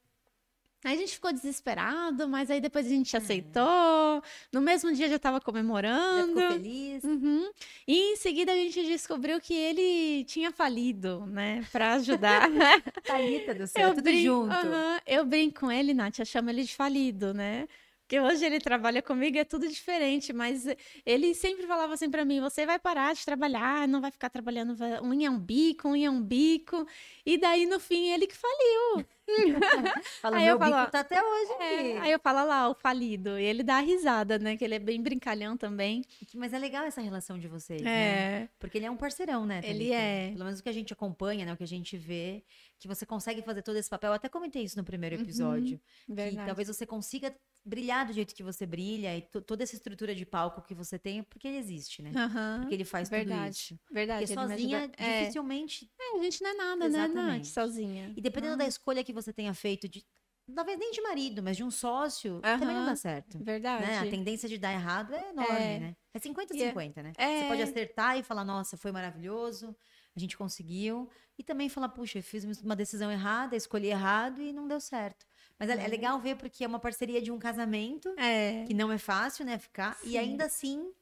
Aí 0.84 0.94
a 0.94 0.98
gente 0.98 1.14
ficou 1.14 1.32
desesperado, 1.32 2.28
mas 2.28 2.50
aí 2.50 2.60
depois 2.60 2.86
a 2.86 2.88
gente 2.88 3.16
aceitou. 3.16 4.22
No 4.52 4.60
mesmo 4.60 4.92
dia 4.92 5.08
já 5.08 5.16
estava 5.16 5.40
comemorando. 5.40 6.34
Já 6.34 6.42
ficou 6.42 6.52
feliz. 6.52 7.04
Uhum. 7.04 7.50
E 7.86 8.12
em 8.12 8.16
seguida 8.16 8.52
a 8.52 8.56
gente 8.56 8.84
descobriu 8.84 9.40
que 9.40 9.54
ele 9.54 10.24
tinha 10.24 10.50
falido, 10.50 11.24
né? 11.26 11.64
Para 11.70 11.94
ajudar. 11.94 12.48
Thalita 13.04 13.54
do 13.54 13.66
céu, 13.66 13.88
eu 13.88 13.94
tudo 13.94 14.04
brinco, 14.04 14.22
junto. 14.22 14.66
Uhum, 14.66 14.98
eu 15.06 15.24
brinco 15.24 15.60
com 15.60 15.70
ele, 15.70 15.94
Nath, 15.94 16.18
eu 16.18 16.26
chamo 16.26 16.50
ele 16.50 16.64
de 16.64 16.74
falido, 16.74 17.32
né? 17.32 17.68
Porque 18.02 18.20
hoje 18.20 18.44
ele 18.44 18.60
trabalha 18.60 19.00
comigo 19.00 19.38
é 19.38 19.44
tudo 19.44 19.66
diferente, 19.66 20.32
mas 20.32 20.66
ele 21.06 21.34
sempre 21.34 21.66
falava 21.66 21.94
assim 21.94 22.10
para 22.10 22.24
mim: 22.24 22.40
você 22.40 22.66
vai 22.66 22.78
parar 22.78 23.14
de 23.14 23.24
trabalhar, 23.24 23.88
não 23.88 24.00
vai 24.00 24.10
ficar 24.10 24.28
trabalhando 24.28 24.76
unha 25.02 25.28
é 25.28 25.30
um 25.30 25.38
bico, 25.38 25.88
unha 25.88 26.08
é 26.08 26.10
um 26.10 26.22
bico. 26.22 26.86
E 27.24 27.38
daí 27.38 27.64
no 27.66 27.80
fim 27.80 28.10
ele 28.10 28.26
que 28.26 28.36
faliu. 28.36 29.06
Fala, 30.20 30.36
aí 30.36 30.46
eu 30.46 30.58
falo, 30.58 30.90
tá 30.90 31.00
até 31.00 31.22
hoje 31.22 31.52
é, 31.60 31.98
Aí 31.98 32.12
eu 32.12 32.18
falo 32.18 32.46
lá, 32.46 32.68
o 32.68 32.74
falido. 32.74 33.38
E 33.38 33.44
ele 33.44 33.62
dá 33.62 33.76
a 33.76 33.80
risada, 33.80 34.38
né? 34.38 34.56
Que 34.56 34.64
ele 34.64 34.74
é 34.74 34.78
bem 34.78 35.00
brincalhão 35.00 35.56
também. 35.56 36.04
Mas 36.34 36.52
é 36.52 36.58
legal 36.58 36.84
essa 36.84 37.00
relação 37.00 37.38
de 37.38 37.48
vocês, 37.48 37.80
é. 37.82 37.84
né? 37.84 38.48
Porque 38.58 38.78
ele 38.78 38.86
é 38.86 38.90
um 38.90 38.96
parceirão, 38.96 39.46
né? 39.46 39.60
Ele 39.64 39.92
é. 39.92 40.30
Pelo 40.32 40.44
menos 40.44 40.60
o 40.60 40.62
que 40.62 40.68
a 40.68 40.72
gente 40.72 40.92
acompanha, 40.92 41.46
né? 41.46 41.52
O 41.52 41.56
que 41.56 41.62
a 41.62 41.68
gente 41.68 41.96
vê, 41.96 42.44
que 42.78 42.88
você 42.88 43.06
consegue 43.06 43.42
fazer 43.42 43.62
todo 43.62 43.76
esse 43.76 43.88
papel. 43.88 44.10
Eu 44.10 44.14
até 44.14 44.28
comentei 44.28 44.62
isso 44.64 44.76
no 44.76 44.84
primeiro 44.84 45.16
uhum. 45.16 45.22
episódio. 45.22 45.80
Uhum, 46.08 46.16
que 46.16 46.36
talvez 46.44 46.68
você 46.68 46.84
consiga 46.84 47.34
brilhar 47.64 48.06
do 48.06 48.12
jeito 48.12 48.34
que 48.34 48.42
você 48.42 48.66
brilha 48.66 49.16
e 49.16 49.22
toda 49.22 49.62
essa 49.62 49.74
estrutura 49.74 50.14
de 50.14 50.26
palco 50.26 50.62
que 50.62 50.74
você 50.74 50.98
tem, 50.98 51.22
porque 51.22 51.46
ele 51.46 51.58
existe, 51.58 52.02
né? 52.02 52.10
Uhum, 52.10 52.60
porque 52.60 52.74
ele 52.74 52.84
faz 52.84 53.08
verdade, 53.08 53.40
tudo 53.40 53.52
isso. 53.52 53.80
Verdade. 53.90 54.26
Porque 54.26 54.34
sozinha, 54.34 54.90
é. 54.96 55.20
dificilmente. 55.20 55.90
É, 56.00 56.18
a 56.18 56.22
gente 56.22 56.42
não 56.42 56.50
é 56.50 56.54
nada, 56.54 56.88
né, 56.88 56.98
Exatamente. 56.98 57.14
né, 57.14 57.38
Nath, 57.38 57.46
sozinha. 57.46 58.12
E 58.16 58.20
dependendo 58.20 58.56
da 58.56 58.66
escolha 58.66 59.04
que 59.04 59.12
você 59.12 59.32
tenha 59.32 59.54
feito 59.54 59.88
de. 59.88 60.04
Talvez 60.52 60.76
nem 60.76 60.90
de 60.90 61.00
marido, 61.00 61.40
mas 61.40 61.56
de 61.56 61.62
um 61.62 61.70
sócio, 61.70 62.40
também 62.40 62.74
não 62.74 62.84
dá 62.84 62.96
certo. 62.96 63.38
Verdade. 63.42 63.86
Né? 63.86 63.98
A 64.00 64.10
tendência 64.10 64.48
de 64.48 64.58
dar 64.58 64.72
errado 64.72 65.14
é 65.14 65.30
enorme, 65.30 65.56
é. 65.56 65.78
né? 65.78 65.96
É 66.12 66.18
50-50, 66.18 66.92
é... 66.96 67.02
né? 67.02 67.12
É... 67.16 67.40
Você 67.40 67.48
pode 67.48 67.62
acertar 67.62 68.18
e 68.18 68.24
falar, 68.24 68.44
nossa, 68.44 68.76
foi 68.76 68.90
maravilhoso, 68.90 69.74
a 70.14 70.18
gente 70.18 70.36
conseguiu. 70.36 71.08
E 71.38 71.44
também 71.44 71.68
falar, 71.68 71.90
puxa, 71.90 72.18
eu 72.18 72.22
fiz 72.22 72.44
uma 72.60 72.74
decisão 72.74 73.10
errada, 73.10 73.54
escolhi 73.54 73.86
errado 73.86 74.42
e 74.42 74.52
não 74.52 74.66
deu 74.66 74.80
certo. 74.80 75.24
Mas 75.62 75.70
é, 75.70 75.84
é, 75.84 75.86
legal 75.86 76.18
ver 76.18 76.34
porque 76.34 76.64
é 76.64 76.66
uma 76.66 76.80
parceria 76.80 77.22
de 77.22 77.30
um 77.30 77.38
casamento, 77.38 78.12
é. 78.18 78.64
que 78.64 78.74
não 78.74 78.90
é 78.90 78.98
fácil, 78.98 79.44
né, 79.44 79.56
ficar. 79.58 79.96
Sim. 79.98 80.10
E 80.10 80.18
ainda 80.18 80.46
assim, 80.46 80.92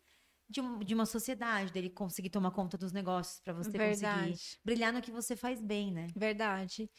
de, 0.51 0.61
de, 0.85 0.95
uma 0.95 1.07
sociedade, 1.07 1.73
dele 1.73 1.89
conseguir 1.89 2.29
tomar 2.29 2.51
conta 2.51 2.77
dos 2.77 2.93
negócios 2.93 3.41
para 3.41 3.55
você 3.55 3.71
Verdade. 3.71 4.33
conseguir 4.33 4.59
brilhar 4.63 4.93
no 4.93 5.01
que 5.01 5.11
você 5.11 5.35
faz 5.35 5.63
bem, 5.63 5.91
né? 5.91 6.09
Verdade. 6.15 6.91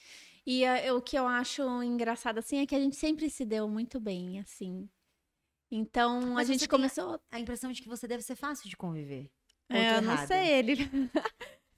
E 0.43 0.63
uh, 0.65 0.95
o 0.95 1.01
que 1.03 1.15
eu 1.15 1.27
acho 1.27 1.61
engraçado, 1.83 2.39
assim, 2.39 2.57
é 2.57 2.65
que 2.65 2.73
a 2.73 2.79
gente 2.79 2.95
sempre 2.95 3.29
se 3.29 3.45
deu 3.45 3.69
muito 3.69 3.99
bem, 3.99 4.39
assim. 4.39 4.89
Então, 5.69 6.33
Mas 6.33 6.49
a 6.49 6.53
gente 6.53 6.67
começou... 6.67 7.21
A 7.29 7.39
impressão 7.39 7.71
de 7.71 7.79
que 7.79 7.87
você 7.87 8.07
deve 8.07 8.23
ser 8.23 8.35
fácil 8.35 8.67
de 8.67 8.75
conviver. 8.75 9.29
É, 9.69 9.97
eu 9.97 10.01
não 10.01 10.17
sei, 10.25 10.47
ele... 10.53 10.89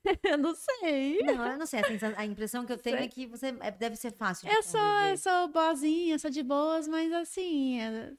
eu 0.24 0.38
não 0.38 0.54
sei. 0.56 1.20
Não, 1.24 1.52
eu 1.52 1.58
não 1.58 1.66
sei. 1.66 1.80
A, 1.80 2.22
a 2.22 2.26
impressão 2.26 2.66
que 2.66 2.74
eu 2.74 2.78
tenho 2.82 2.98
sei. 2.98 3.06
é 3.06 3.10
que 3.10 3.26
você 3.28 3.56
é, 3.60 3.72
deve 3.72 3.96
ser 3.96 4.12
fácil 4.12 4.48
de 4.48 4.56
eu 4.56 4.64
sou, 4.64 4.80
eu 4.80 5.18
sou 5.18 5.48
boazinha, 5.50 6.20
sou 6.20 6.30
de 6.30 6.44
boas, 6.44 6.88
mas 6.88 7.12
assim, 7.14 7.80
é, 7.80 8.12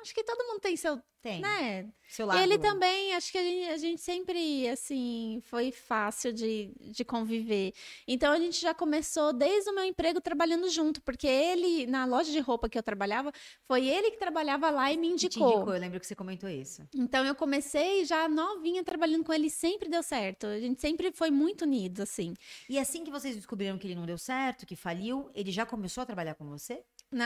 acho 0.00 0.14
que 0.14 0.24
todo 0.24 0.46
mundo 0.46 0.60
tem 0.60 0.76
seu 0.76 1.00
tem. 1.22 1.40
Né? 1.40 1.88
Seu 2.08 2.26
lado. 2.26 2.40
Ele 2.40 2.58
também, 2.58 3.14
acho 3.14 3.30
que 3.30 3.38
a 3.38 3.42
gente, 3.42 3.68
a 3.70 3.76
gente, 3.76 4.00
sempre, 4.00 4.68
assim, 4.68 5.40
foi 5.44 5.70
fácil 5.70 6.32
de, 6.32 6.74
de 6.80 7.04
conviver. 7.04 7.72
Então 8.06 8.32
a 8.32 8.38
gente 8.38 8.60
já 8.60 8.74
começou 8.74 9.32
desde 9.32 9.70
o 9.70 9.74
meu 9.74 9.84
emprego 9.84 10.20
trabalhando 10.20 10.68
junto, 10.68 11.00
porque 11.00 11.26
ele, 11.26 11.86
na 11.86 12.04
loja 12.04 12.30
de 12.30 12.40
roupa 12.40 12.68
que 12.68 12.76
eu 12.76 12.82
trabalhava, 12.82 13.32
foi 13.64 13.86
ele 13.86 14.10
que 14.10 14.18
trabalhava 14.18 14.68
lá 14.68 14.92
e 14.92 14.96
me 14.96 15.08
indicou. 15.08 15.48
Te 15.48 15.54
indicou, 15.54 15.74
eu 15.74 15.80
lembro 15.80 16.00
que 16.00 16.06
você 16.06 16.14
comentou 16.14 16.50
isso. 16.50 16.82
Então 16.94 17.24
eu 17.24 17.34
comecei 17.34 18.04
já 18.04 18.28
novinha 18.28 18.82
trabalhando 18.82 19.24
com 19.24 19.32
ele, 19.32 19.48
sempre 19.48 19.88
deu 19.88 20.02
certo. 20.02 20.48
A 20.48 20.58
gente 20.58 20.80
sempre 20.80 21.12
foi 21.12 21.30
muito 21.30 21.62
unido, 21.62 22.02
assim. 22.02 22.34
E 22.68 22.78
assim 22.78 23.04
que 23.04 23.10
vocês 23.10 23.36
descobriram 23.36 23.78
que 23.78 23.86
ele 23.86 23.94
não 23.94 24.04
deu 24.04 24.18
certo, 24.18 24.66
que 24.66 24.74
faliu, 24.74 25.30
ele 25.34 25.52
já 25.52 25.64
começou 25.64 26.02
a 26.02 26.06
trabalhar 26.06 26.34
com 26.34 26.46
você? 26.48 26.82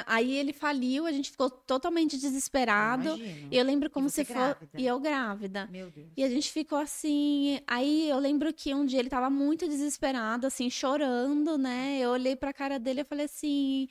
Aí 0.07 0.37
ele 0.37 0.53
faliu, 0.53 1.07
a 1.07 1.13
gente 1.13 1.31
ficou 1.31 1.49
totalmente 1.49 2.17
desesperado. 2.17 3.17
Eu 3.51 3.65
lembro 3.65 3.89
como 3.91 4.09
se 4.09 4.25
fosse. 4.25 4.57
E 4.77 4.87
eu 4.87 4.99
grávida. 4.99 5.69
Meu 5.71 5.91
Deus. 5.91 6.09
E 6.17 6.25
a 6.25 6.29
gente 6.29 6.51
ficou 6.51 6.79
assim. 6.79 7.61
Aí 7.67 8.09
eu 8.09 8.19
lembro 8.19 8.53
que 8.53 8.75
um 8.75 8.85
dia 8.85 8.99
ele 8.99 9.11
tava 9.11 9.31
muito 9.31 9.69
desesperado, 9.69 10.47
assim, 10.47 10.69
chorando, 10.69 11.57
né? 11.57 11.99
Eu 12.01 12.11
olhei 12.11 12.35
pra 12.35 12.53
cara 12.53 12.79
dele 12.79 13.03
e 13.03 13.05
falei 13.05 13.27
assim. 13.27 13.89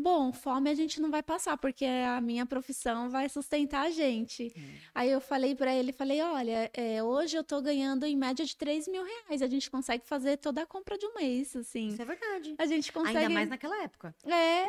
Bom, 0.00 0.32
fome 0.32 0.70
a 0.70 0.74
gente 0.76 1.00
não 1.00 1.10
vai 1.10 1.24
passar, 1.24 1.56
porque 1.56 1.84
a 1.84 2.20
minha 2.20 2.46
profissão 2.46 3.10
vai 3.10 3.28
sustentar 3.28 3.86
a 3.86 3.90
gente. 3.90 4.52
Hum. 4.56 4.74
Aí 4.94 5.10
eu 5.10 5.20
falei 5.20 5.56
para 5.56 5.74
ele, 5.74 5.92
falei, 5.92 6.22
olha, 6.22 6.70
é, 6.72 7.02
hoje 7.02 7.36
eu 7.36 7.42
tô 7.42 7.60
ganhando 7.60 8.06
em 8.06 8.16
média 8.16 8.44
de 8.44 8.56
3 8.56 8.86
mil 8.86 9.02
reais. 9.02 9.42
A 9.42 9.48
gente 9.48 9.68
consegue 9.68 10.06
fazer 10.06 10.36
toda 10.36 10.62
a 10.62 10.66
compra 10.66 10.96
de 10.96 11.04
um 11.04 11.14
mês, 11.14 11.56
assim. 11.56 11.88
Isso 11.88 12.00
é 12.00 12.04
verdade. 12.04 12.54
A 12.58 12.66
gente 12.66 12.92
consegue. 12.92 13.18
Ainda 13.18 13.30
mais 13.30 13.48
naquela 13.48 13.82
época. 13.82 14.14
É. 14.24 14.68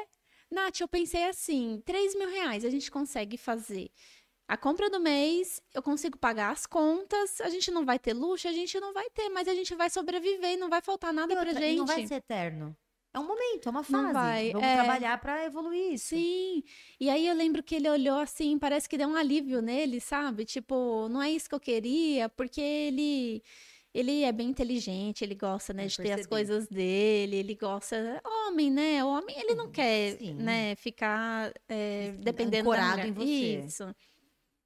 Nath, 0.51 0.79
eu 0.79 0.87
pensei 0.87 1.25
assim: 1.25 1.81
3 1.85 2.15
mil 2.15 2.29
reais 2.29 2.65
a 2.65 2.69
gente 2.69 2.89
consegue 2.89 3.37
fazer. 3.37 3.91
A 4.47 4.57
compra 4.57 4.89
do 4.89 4.99
mês, 4.99 5.61
eu 5.75 5.83
consigo 5.83 6.17
pagar 6.17 6.51
as 6.51 6.65
contas, 6.65 7.39
a 7.39 7.49
gente 7.49 7.69
não 7.69 7.85
vai 7.85 7.99
ter 7.99 8.13
luxo, 8.13 8.47
a 8.47 8.51
gente 8.51 8.79
não 8.79 8.91
vai 8.93 9.07
ter, 9.11 9.29
mas 9.29 9.47
a 9.47 9.53
gente 9.53 9.75
vai 9.75 9.91
sobreviver 9.91 10.53
e 10.53 10.57
não 10.57 10.69
vai 10.69 10.81
faltar 10.81 11.13
nada 11.13 11.35
outra, 11.35 11.51
pra 11.51 11.61
gente. 11.61 11.77
não 11.77 11.85
vai 11.85 12.07
ser 12.07 12.15
eterno. 12.15 12.75
É 13.13 13.19
um 13.19 13.27
momento, 13.27 13.67
é 13.67 13.69
uma 13.69 13.83
fase. 13.83 14.03
Não 14.03 14.13
vai. 14.13 14.51
Vamos 14.51 14.67
é... 14.67 14.75
trabalhar 14.75 15.19
para 15.19 15.45
evoluir 15.45 15.93
isso. 15.93 16.09
Sim. 16.09 16.63
E 16.99 17.09
aí 17.09 17.27
eu 17.27 17.35
lembro 17.35 17.61
que 17.61 17.75
ele 17.75 17.89
olhou 17.89 18.19
assim, 18.19 18.57
parece 18.57 18.89
que 18.89 18.97
deu 18.97 19.07
um 19.07 19.15
alívio 19.15 19.61
nele, 19.61 19.99
sabe? 19.99 20.45
Tipo, 20.45 21.07
não 21.09 21.21
é 21.21 21.31
isso 21.31 21.49
que 21.49 21.55
eu 21.55 21.59
queria, 21.59 22.29
porque 22.29 22.61
ele 22.61 23.43
ele 23.93 24.23
é 24.23 24.31
bem 24.31 24.49
inteligente, 24.49 25.23
ele 25.23 25.35
gosta, 25.35 25.73
né, 25.73 25.87
de 25.87 25.97
ter 25.97 26.11
as 26.11 26.25
coisas 26.25 26.67
dele, 26.67 27.37
ele 27.37 27.55
gosta. 27.55 28.21
Homem, 28.47 28.69
né? 28.69 29.03
O 29.03 29.09
homem, 29.09 29.37
ele 29.39 29.55
não 29.55 29.71
quer, 29.71 30.17
Sim. 30.17 30.33
né, 30.33 30.75
ficar 30.75 31.51
é, 31.67 32.11
dependendo 32.19 32.69
da 32.69 32.93
mulher. 32.93 33.07
em 33.07 33.11
você. 33.11 33.65
Isso. 33.65 33.95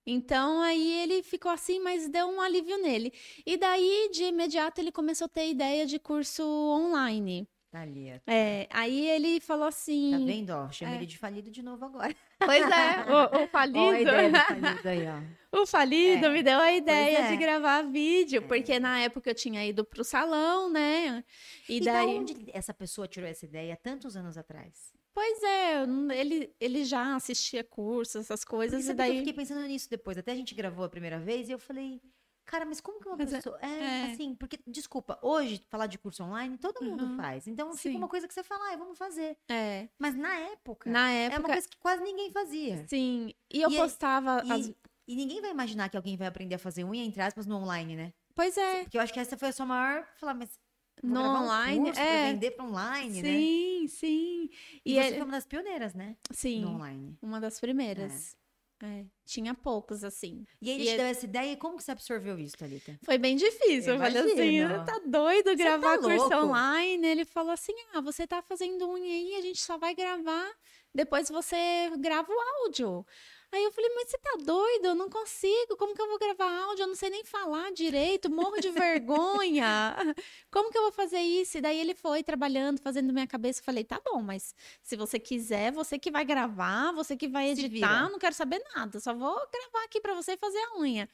Então 0.06 0.62
aí 0.62 1.02
ele 1.02 1.24
ficou 1.24 1.50
assim, 1.50 1.80
mas 1.80 2.10
deu 2.10 2.28
um 2.28 2.42
alívio 2.42 2.78
nele. 2.82 3.14
E 3.46 3.56
daí, 3.56 4.10
de 4.12 4.24
imediato, 4.26 4.82
ele 4.82 4.92
começou 4.92 5.26
a 5.26 5.30
ter 5.30 5.50
ideia 5.50 5.86
de 5.86 5.98
curso 5.98 6.44
online. 6.44 7.48
Thalia. 7.74 8.22
É, 8.28 8.68
aí 8.70 9.10
ele 9.10 9.40
falou 9.40 9.68
assim. 9.68 10.12
Tá 10.12 10.18
vendo, 10.20 10.52
ó? 10.52 10.70
Chamei 10.72 10.94
é. 10.94 10.98
ele 10.98 11.06
de 11.08 11.18
falido 11.18 11.50
de 11.50 11.64
novo 11.64 11.84
agora. 11.84 12.16
Pois 12.38 12.62
é, 12.62 13.02
o, 13.42 13.44
o 13.44 13.48
falido. 13.48 13.80
Ó, 13.80 13.90
a 13.90 14.00
ideia 14.00 14.30
do 14.30 14.38
falido 14.38 14.90
aí, 14.90 15.08
ó. 15.08 15.44
O 15.54 15.68
falido 15.68 16.26
é. 16.26 16.30
me 16.30 16.42
deu 16.42 16.58
a 16.60 16.74
ideia 16.74 17.20
é. 17.20 17.30
de 17.30 17.38
gravar 17.38 17.84
vídeo, 17.84 18.40
é. 18.40 18.42
porque 18.42 18.80
na 18.80 19.00
época 19.00 19.30
eu 19.30 19.36
tinha 19.36 19.64
ido 19.66 19.86
pro 19.86 20.04
salão, 20.04 20.70
né? 20.70 21.24
E, 21.68 21.78
e 21.78 21.80
daí. 21.80 22.16
Da 22.16 22.22
onde 22.22 22.46
essa 22.54 22.74
pessoa 22.74 23.08
tirou 23.08 23.30
essa 23.30 23.46
ideia 23.46 23.76
tantos 23.76 24.16
anos 24.16 24.38
atrás? 24.38 24.94
Pois 25.14 25.44
é, 25.44 25.84
ele, 26.16 26.52
ele 26.60 26.84
já 26.84 27.16
assistia 27.16 27.64
cursos, 27.64 28.16
essas 28.16 28.44
coisas, 28.44 28.88
e 28.88 28.94
daí. 28.94 29.12
Eu 29.12 29.18
fiquei 29.20 29.34
pensando 29.34 29.62
nisso 29.68 29.90
depois. 29.90 30.18
Até 30.18 30.32
a 30.32 30.36
gente 30.36 30.56
gravou 30.56 30.86
a 30.86 30.90
primeira 30.90 31.20
vez 31.20 31.50
e 31.50 31.52
eu 31.52 31.60
falei. 31.60 32.02
Cara, 32.46 32.66
mas 32.66 32.82
como 32.82 33.00
que 33.00 33.08
uma 33.08 33.18
mas 33.18 33.32
é, 33.32 33.38
pessoa. 33.38 33.58
É, 33.62 33.68
é, 33.68 34.12
assim, 34.12 34.36
porque, 34.36 34.60
desculpa, 34.68 35.18
hoje 35.22 35.64
falar 35.70 35.88
de 35.88 35.98
curso 35.98 36.24
online, 36.24 36.58
todo 36.58 36.84
mundo 36.84 37.06
uhum. 37.06 37.18
faz. 37.18 37.48
Então 37.48 37.72
Sim. 37.72 37.78
fica 37.78 37.98
uma 37.98 38.08
coisa 38.08 38.28
que 38.28 38.34
você 38.34 38.44
fala, 38.44 38.74
ah, 38.74 38.78
vamos 38.78 38.98
fazer. 38.98 39.38
É. 39.50 39.88
Mas 39.98 40.16
na 40.16 40.36
época. 40.36 40.90
Na 40.90 41.10
época. 41.10 41.36
É 41.36 41.40
uma 41.40 41.50
coisa 41.50 41.68
que 41.68 41.78
quase 41.78 42.04
ninguém 42.04 42.32
fazia. 42.32 42.86
Sim. 42.88 43.34
E 43.52 43.62
eu 43.62 43.70
e, 43.72 43.76
postava. 43.78 44.44
E, 44.46 44.52
as... 44.52 44.74
e 45.08 45.16
ninguém 45.16 45.42
vai 45.42 45.52
imaginar 45.52 45.90
que 45.90 45.98
alguém 45.98 46.18
vai 46.18 46.28
aprender 46.28 46.56
a 46.56 46.60
fazer 46.60 46.84
unha, 46.84 47.04
entre 47.04 47.22
aspas, 47.22 47.46
no 47.46 47.56
online, 47.56 47.96
né? 47.96 48.14
Pois 48.36 48.58
é. 48.58 48.84
Porque 48.84 48.98
eu 48.98 49.02
acho 49.02 49.14
que 49.14 49.20
essa 49.20 49.38
foi 49.38 49.50
a 49.50 49.54
sua 49.54 49.66
maior. 49.66 50.06
Falar, 50.20 50.34
mas 50.34 50.60
no 51.02 51.20
online, 51.20 51.92
um 51.92 51.94
é. 51.94 52.32
vender 52.32 52.52
para 52.52 52.66
online, 52.66 53.16
sim, 53.16 53.22
né? 53.22 53.30
Sim, 53.30 53.88
sim. 53.88 54.50
E, 54.86 54.92
e 54.92 54.94
você 54.94 55.00
é... 55.00 55.12
foi 55.14 55.22
uma 55.22 55.32
das 55.32 55.46
pioneiras, 55.46 55.94
né? 55.94 56.16
Sim. 56.32 56.62
No 56.62 56.72
online. 56.72 57.18
Uma 57.22 57.40
das 57.40 57.60
primeiras. 57.60 58.36
É. 58.40 58.43
É, 58.86 59.06
tinha 59.26 59.54
poucos, 59.54 60.04
assim. 60.04 60.44
E 60.62 60.70
ele 60.70 60.82
E 60.82 60.86
te 60.86 60.90
ele- 60.90 60.98
deu 60.98 61.06
essa 61.08 61.24
ideia 61.26 61.54
e 61.54 61.56
como 61.56 61.78
que 61.78 61.84
você 61.84 61.92
absorveu 61.92 62.38
isso, 62.38 62.58
Thalita? 62.58 63.00
Foi 63.06 63.18
bem 63.18 63.38
difícil. 63.38 63.94
Eu 63.94 63.98
falei 64.00 64.22
assim, 64.22 64.86
tá 64.86 65.00
doido 65.06 65.56
gravar 65.56 65.96
tá 65.96 66.04
curso 66.04 66.18
louco. 66.30 66.36
online? 66.48 67.08
Ele 67.08 67.24
falou 67.24 67.52
assim, 67.52 67.72
ah, 67.94 68.02
você 68.02 68.28
tá 68.28 68.42
fazendo 68.42 68.86
unha 68.90 69.06
aí, 69.14 69.36
a 69.36 69.42
gente 69.42 69.62
só 69.62 69.78
vai 69.78 69.96
gravar, 69.96 70.52
depois 70.94 71.30
você 71.30 71.56
grava 71.98 72.28
o 72.30 72.66
áudio. 72.66 73.06
Aí 73.54 73.64
eu 73.64 73.72
falei, 73.72 73.92
mas 73.94 74.10
você 74.10 74.18
tá 74.18 74.36
doido? 74.44 74.86
Eu 74.86 74.96
não 74.96 75.08
consigo. 75.08 75.78
Como 75.78 75.94
que 75.94 76.02
eu 76.02 76.08
vou 76.08 76.18
gravar 76.18 76.50
áudio? 76.64 76.84
Eu 76.84 76.88
não 76.88 76.96
sei 76.96 77.12
nem 77.12 77.24
falar 77.24 77.72
direito, 77.72 78.28
morro 78.28 78.60
de 78.60 78.72
vergonha. 78.72 79.96
Como 80.52 80.72
que 80.72 80.78
eu 80.78 80.82
vou 80.82 80.92
fazer 80.92 81.20
isso? 81.20 81.60
E 81.60 81.62
daí 81.62 81.80
ele 81.80 81.94
foi 81.94 82.24
trabalhando, 82.24 82.82
fazendo 82.82 83.14
minha 83.14 83.28
cabeça. 83.28 83.60
Eu 83.60 83.64
falei, 83.64 83.84
tá 83.84 84.02
bom, 84.04 84.24
mas 84.24 84.56
se 84.82 84.96
você 84.96 85.20
quiser, 85.20 85.72
você 85.72 86.00
que 86.00 86.10
vai 86.10 86.26
gravar, 86.26 86.92
você 86.94 87.16
que 87.16 87.28
vai 87.28 87.50
editar, 87.52 88.10
não 88.10 88.18
quero 88.18 88.34
saber 88.34 88.60
nada. 88.76 89.00
Só 89.00 89.14
vou 89.14 89.36
gravar 89.36 89.86
aqui 89.86 90.02
pra 90.02 90.16
você 90.16 90.32
e 90.34 90.38
fazer 90.38 90.58
a 90.58 90.80
unha. 90.80 91.08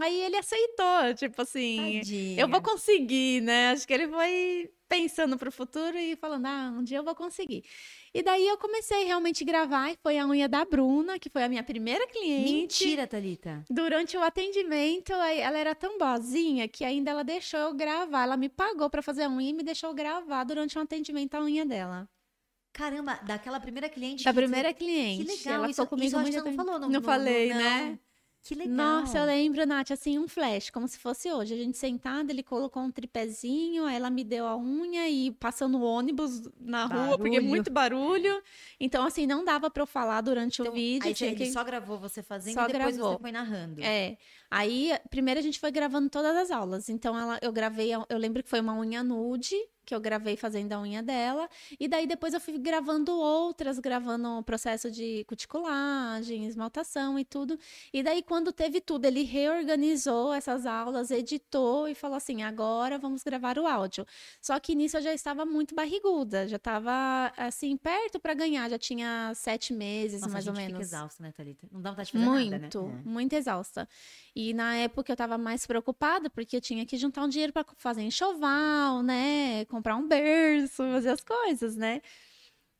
Aí 0.00 0.22
ele 0.22 0.36
aceitou, 0.36 1.14
tipo 1.16 1.40
assim, 1.42 2.00
Tadinha. 2.00 2.40
eu 2.40 2.48
vou 2.48 2.60
conseguir, 2.60 3.40
né? 3.42 3.70
Acho 3.70 3.86
que 3.86 3.92
ele 3.92 4.08
foi 4.08 4.68
pensando 4.88 5.38
pro 5.38 5.52
futuro 5.52 5.96
e 5.96 6.16
falando, 6.16 6.46
ah, 6.46 6.74
um 6.76 6.82
dia 6.82 6.98
eu 6.98 7.04
vou 7.04 7.14
conseguir. 7.14 7.64
E 8.12 8.22
daí 8.22 8.46
eu 8.46 8.58
comecei 8.58 9.04
realmente 9.04 9.44
a 9.44 9.46
gravar, 9.46 9.90
e 9.92 9.98
foi 10.02 10.18
a 10.18 10.26
unha 10.26 10.48
da 10.48 10.64
Bruna, 10.64 11.18
que 11.18 11.30
foi 11.30 11.44
a 11.44 11.48
minha 11.48 11.62
primeira 11.62 12.06
cliente. 12.08 12.52
Mentira, 12.52 13.06
Thalita. 13.06 13.64
Durante 13.70 14.16
o 14.16 14.22
atendimento, 14.22 15.12
ela 15.12 15.58
era 15.58 15.74
tão 15.76 15.96
boazinha 15.96 16.66
que 16.68 16.84
ainda 16.84 17.12
ela 17.12 17.22
deixou 17.24 17.60
eu 17.60 17.74
gravar. 17.74 18.24
Ela 18.24 18.36
me 18.36 18.48
pagou 18.48 18.90
pra 18.90 19.00
fazer 19.02 19.22
a 19.24 19.28
unha 19.30 19.50
e 19.50 19.52
me 19.52 19.62
deixou 19.62 19.94
gravar 19.94 20.42
durante 20.44 20.76
um 20.78 20.82
atendimento 20.82 21.34
a 21.36 21.40
unha 21.42 21.64
dela. 21.64 22.08
Caramba, 22.72 23.14
daquela 23.24 23.60
primeira 23.60 23.88
cliente. 23.88 24.24
Da 24.24 24.30
que 24.32 24.34
tu- 24.34 24.40
primeira 24.42 24.74
cliente. 24.74 25.24
Que 25.24 25.30
legal. 25.36 25.54
Ela 25.54 25.66
isso, 25.70 25.74
ficou 25.82 25.86
comigo 25.96 26.06
isso 26.08 26.18
muito 26.18 26.32
você 26.32 26.38
não 26.38 26.44
tempo. 26.46 26.56
falou. 26.56 26.80
Não 26.80 26.88
no- 26.88 27.02
falei, 27.02 27.52
no- 27.52 27.58
né? 27.60 27.98
Que 28.46 28.54
legal. 28.54 28.74
Nossa, 28.76 29.16
eu 29.16 29.24
lembro, 29.24 29.64
Nath, 29.66 29.90
assim, 29.90 30.18
um 30.18 30.28
flash, 30.28 30.68
como 30.68 30.86
se 30.86 30.98
fosse 30.98 31.32
hoje. 31.32 31.54
A 31.54 31.56
gente 31.56 31.78
sentada, 31.78 32.30
ele 32.30 32.42
colocou 32.42 32.82
um 32.82 32.90
tripézinho, 32.90 33.86
aí 33.86 33.96
ela 33.96 34.10
me 34.10 34.22
deu 34.22 34.46
a 34.46 34.54
unha 34.54 35.08
e 35.08 35.30
passando 35.30 35.82
ônibus 35.82 36.42
na 36.60 36.84
rua, 36.84 37.16
porque 37.16 37.30
Barulho. 37.30 37.48
muito 37.48 37.70
barulho. 37.72 38.42
Então, 38.78 39.06
assim, 39.06 39.26
não 39.26 39.46
dava 39.46 39.70
pra 39.70 39.84
eu 39.84 39.86
falar 39.86 40.20
durante 40.20 40.60
Então, 40.60 40.70
o 40.70 40.74
vídeo. 40.74 41.06
Aí 41.06 41.14
ele 41.28 41.36
que... 41.36 41.52
só 41.52 41.64
gravou 41.64 41.98
você 41.98 42.22
fazendo 42.22 42.52
Só 42.52 42.64
e 42.68 42.72
depois 42.72 42.96
gravou. 42.98 43.14
você 43.14 43.22
foi 43.22 43.32
narrando. 43.32 43.82
É. 43.82 44.18
Aí, 44.50 44.92
primeiro 45.08 45.40
a 45.40 45.42
gente 45.42 45.58
foi 45.58 45.70
gravando 45.70 46.10
todas 46.10 46.36
as 46.36 46.50
aulas. 46.50 46.90
Então, 46.90 47.18
ela, 47.18 47.38
eu 47.40 47.50
gravei, 47.50 47.92
eu 47.94 48.18
lembro 48.18 48.42
que 48.42 48.50
foi 48.50 48.60
uma 48.60 48.74
unha 48.78 49.02
nude, 49.02 49.56
que 49.84 49.94
eu 49.94 50.00
gravei 50.00 50.36
fazendo 50.36 50.72
a 50.72 50.80
unha 50.80 51.02
dela. 51.02 51.48
E 51.78 51.86
daí 51.86 52.06
depois 52.06 52.34
eu 52.34 52.40
fui 52.40 52.58
gravando 52.58 53.12
outras, 53.12 53.78
gravando 53.78 54.38
o 54.38 54.42
processo 54.42 54.90
de 54.90 55.24
cuticulagem, 55.24 56.46
esmaltação 56.46 57.18
e 57.18 57.24
tudo. 57.24 57.58
E 57.92 58.02
daí, 58.02 58.22
quando 58.22 58.52
teve 58.52 58.80
tudo, 58.80 59.04
ele 59.04 59.22
reorganizou 59.22 60.32
essas 60.32 60.66
aulas, 60.66 61.10
editou 61.10 61.88
e 61.88 61.94
falou 61.94 62.16
assim: 62.16 62.42
agora 62.42 62.98
vamos 62.98 63.22
gravar 63.22 63.58
o 63.58 63.66
áudio. 63.66 64.06
Só 64.40 64.58
que 64.58 64.74
nisso 64.74 64.96
eu 64.96 65.02
já 65.02 65.14
estava 65.14 65.44
muito 65.44 65.74
barriguda, 65.74 66.48
já 66.48 66.56
estava 66.56 67.32
assim, 67.36 67.76
perto 67.76 68.18
para 68.18 68.34
ganhar, 68.34 68.68
já 68.70 68.78
tinha 68.78 69.32
sete 69.34 69.72
meses, 69.72 70.20
Nossa, 70.20 70.32
mais 70.32 70.46
ou 70.46 70.52
menos. 70.52 70.72
fica 70.72 70.82
exausta, 70.82 71.22
né, 71.22 71.32
Thalita? 71.32 71.66
Não 71.70 71.80
dá 71.80 71.90
vontade 71.90 72.06
de 72.06 72.12
fazer 72.12 72.24
Muito, 72.24 72.50
nada, 72.50 72.58
né? 72.58 72.68
É. 73.04 73.08
muito 73.08 73.32
exausta. 73.34 73.88
E 74.34 74.52
na 74.52 74.74
época 74.76 75.12
eu 75.12 75.16
tava 75.16 75.38
mais 75.38 75.66
preocupada 75.66 76.28
porque 76.30 76.56
eu 76.56 76.60
tinha 76.60 76.84
que 76.84 76.96
juntar 76.96 77.24
um 77.24 77.28
dinheiro 77.28 77.52
para 77.52 77.64
fazer 77.76 78.02
enxoval, 78.02 79.02
né? 79.02 79.64
Comprar 79.74 79.96
um 79.96 80.06
berço, 80.06 80.76
fazer 80.76 81.08
as 81.08 81.20
coisas, 81.20 81.74
né? 81.74 82.00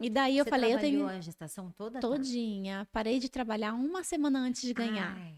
E 0.01 0.09
daí 0.09 0.39
eu 0.39 0.45
Você 0.45 0.51
falei, 0.51 0.75
eu 0.75 0.79
tenho 0.79 1.09
a 1.09 1.21
gestação 1.21 1.73
toda? 1.73 1.99
Tá? 1.99 2.07
todinha. 2.07 2.87
Parei 2.93 3.19
de 3.19 3.29
trabalhar 3.29 3.75
uma 3.75 4.05
semana 4.05 4.39
antes 4.39 4.63
de 4.63 4.73
ganhar. 4.73 5.17
Ai, 5.17 5.35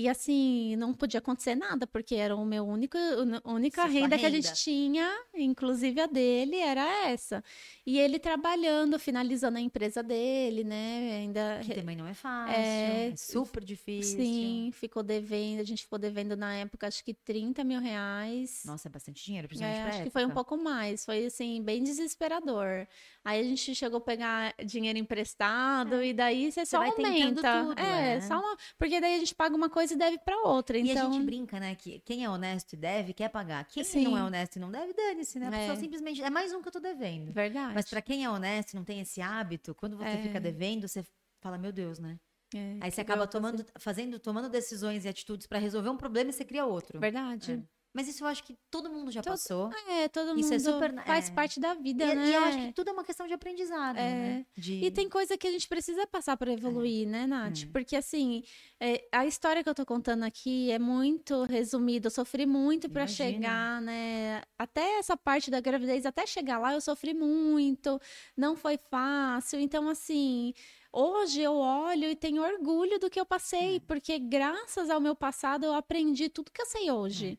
E 0.00 0.08
assim, 0.08 0.76
não 0.76 0.94
podia 0.94 1.18
acontecer 1.18 1.56
nada, 1.56 1.84
porque 1.84 2.14
era 2.14 2.36
o 2.36 2.44
meu 2.44 2.64
único, 2.64 2.96
a 3.42 3.50
única 3.52 3.82
Sua 3.82 3.90
renda, 3.90 4.16
que 4.16 4.24
a 4.24 4.28
renda. 4.28 4.40
gente 4.42 4.54
tinha, 4.62 5.10
inclusive 5.34 6.00
a 6.00 6.06
dele, 6.06 6.54
era 6.54 7.08
essa. 7.08 7.42
E 7.84 7.98
ele 7.98 8.20
trabalhando, 8.20 8.96
finalizando 8.96 9.58
a 9.58 9.60
empresa 9.60 10.00
dele, 10.00 10.62
né? 10.62 11.16
Ainda 11.16 11.58
que 11.64 11.74
também 11.74 11.96
não 11.96 12.06
é 12.06 12.14
fácil. 12.14 12.54
É, 12.54 13.08
É, 13.08 13.16
super 13.16 13.64
difícil. 13.64 14.20
Sim, 14.20 14.70
ficou 14.72 15.02
devendo. 15.02 15.58
A 15.58 15.64
gente 15.64 15.82
ficou 15.82 15.98
devendo 15.98 16.36
na 16.36 16.54
época, 16.54 16.86
acho 16.86 17.02
que 17.04 17.12
30 17.12 17.64
mil 17.64 17.80
reais. 17.80 18.62
Nossa, 18.64 18.86
é 18.86 18.90
bastante 18.92 19.24
dinheiro, 19.24 19.48
principalmente 19.48 19.78
É, 19.80 19.82
acho 19.82 19.96
que 19.96 20.02
época. 20.02 20.12
foi 20.12 20.24
um 20.26 20.30
pouco 20.30 20.56
mais. 20.56 21.04
Foi, 21.04 21.26
assim, 21.26 21.60
bem 21.60 21.82
desesperador. 21.82 22.86
Aí 23.28 23.40
a 23.40 23.44
gente 23.44 23.74
chegou 23.74 23.98
a 23.98 24.00
pegar 24.00 24.54
dinheiro 24.64 24.98
emprestado 24.98 26.02
e 26.02 26.14
daí 26.14 26.50
você 26.50 26.64
só 26.64 26.82
É. 26.82 26.86
vai 26.86 26.92
tentando 26.96 27.46
aumenta. 27.46 27.62
tudo, 27.74 27.78
é, 27.78 28.14
é. 28.16 28.20
só 28.22 28.38
uma... 28.38 28.56
Porque 28.78 28.98
daí 29.02 29.16
a 29.16 29.18
gente 29.18 29.34
paga 29.34 29.54
uma 29.54 29.68
coisa 29.68 29.92
e 29.92 29.96
deve 29.98 30.16
pra 30.18 30.34
outra. 30.44 30.78
E 30.78 30.90
Então, 30.90 31.10
a 31.10 31.12
gente 31.12 31.24
brinca, 31.26 31.60
né? 31.60 31.74
Que 31.74 31.98
quem 32.00 32.24
é 32.24 32.30
honesto 32.30 32.72
e 32.72 32.76
deve, 32.76 33.12
quer 33.12 33.28
pagar. 33.28 33.66
Quem 33.66 33.84
Sim. 33.84 34.04
não 34.04 34.16
é 34.16 34.24
honesto 34.24 34.56
e 34.56 34.58
não 34.58 34.70
deve, 34.70 34.94
dane-se, 34.94 35.38
né? 35.38 35.48
A 35.48 35.50
pessoa 35.50 35.72
É. 35.74 35.76
simplesmente. 35.76 36.22
É 36.22 36.30
mais 36.30 36.54
um 36.54 36.62
que 36.62 36.68
eu 36.68 36.72
tô 36.72 36.80
devendo. 36.80 37.30
verdade. 37.30 37.74
Mas 37.74 37.86
pra 37.90 38.00
quem 38.00 38.24
é 38.24 38.30
honesto 38.30 38.72
e 38.72 38.76
não 38.76 38.84
tem 38.84 38.98
esse 39.00 39.20
hábito, 39.20 39.74
quando 39.74 39.98
você 39.98 40.08
É. 40.08 40.22
fica 40.22 40.40
devendo, 40.40 40.88
você 40.88 41.04
fala, 41.42 41.58
meu 41.58 41.70
Deus, 41.70 41.98
né? 41.98 42.18
É, 42.54 42.78
Aí 42.80 42.90
você 42.90 43.02
acaba 43.02 43.26
tô 43.26 43.32
tomando, 43.38 43.62
fazendo, 43.78 44.18
tomando 44.18 44.48
decisões 44.48 45.04
e 45.04 45.08
atitudes 45.08 45.46
pra 45.46 45.58
resolver 45.58 45.90
um 45.90 45.98
problema 45.98 46.30
e 46.30 46.32
você 46.32 46.46
cria 46.46 46.64
outro. 46.64 46.98
Verdade. 46.98 47.62
Mas 47.92 48.06
isso 48.06 48.22
eu 48.22 48.28
acho 48.28 48.44
que 48.44 48.56
todo 48.70 48.90
mundo 48.90 49.10
já 49.10 49.22
Todo- 49.22 49.32
passou. 49.32 49.70
É, 49.88 50.08
todo 50.08 50.38
Isso 50.38 50.50
mundo 50.50 50.54
é 50.54 50.58
super- 50.58 51.04
faz 51.04 51.28
é. 51.28 51.32
parte 51.32 51.58
da 51.58 51.74
vida, 51.74 52.04
E, 52.04 52.14
né? 52.14 52.28
e 52.28 52.34
eu 52.34 52.44
acho 52.44 52.58
que 52.58 52.72
tudo 52.72 52.90
é 52.90 52.92
uma 52.92 53.02
questão 53.02 53.26
de 53.26 53.32
aprendizado, 53.32 53.96
É. 53.96 54.10
né? 54.10 54.46
De... 54.56 54.84
E 54.84 54.90
tem 54.90 55.08
coisa 55.08 55.36
que 55.38 55.48
a 55.48 55.50
gente 55.50 55.66
precisa 55.66 56.06
passar 56.06 56.36
para 56.36 56.52
evoluir, 56.52 57.08
né, 57.08 57.26
Nath? 57.26 57.62
é. 57.64 57.66
Porque, 57.72 57.96
assim, 57.96 58.44
é, 58.78 59.08
a 59.10 59.26
história 59.26 59.64
que 59.64 59.68
eu 59.70 59.74
tô 59.74 59.86
contando 59.86 60.22
aqui 60.22 60.70
é 60.70 60.78
muito 60.78 61.42
resumida. 61.44 62.06
Eu 62.06 62.10
sofri 62.10 62.44
muito 62.46 62.88
para 62.90 63.06
chegar, 63.06 63.80
né? 63.80 64.42
Até 64.58 64.98
essa 64.98 65.16
parte 65.16 65.50
da 65.50 65.60
gravidez, 65.60 66.04
até 66.06 66.26
chegar 66.26 66.58
lá, 66.58 66.74
eu 66.74 66.80
sofri 66.80 67.14
muito. 67.14 67.98
Não 68.36 68.54
foi 68.54 68.78
fácil. 68.90 69.58
Então, 69.60 69.88
assim. 69.88 70.52
Hoje 70.90 71.42
eu 71.42 71.54
olho 71.54 72.04
e 72.08 72.16
tenho 72.16 72.42
orgulho 72.42 72.98
do 72.98 73.10
que 73.10 73.20
eu 73.20 73.26
passei, 73.26 73.76
É. 73.76 73.80
porque 73.80 74.18
graças 74.18 74.88
ao 74.88 74.98
meu 75.00 75.14
passado 75.14 75.64
eu 75.64 75.74
aprendi 75.74 76.30
tudo 76.30 76.50
que 76.50 76.62
eu 76.62 76.66
sei 76.66 76.90
hoje. 76.90 77.38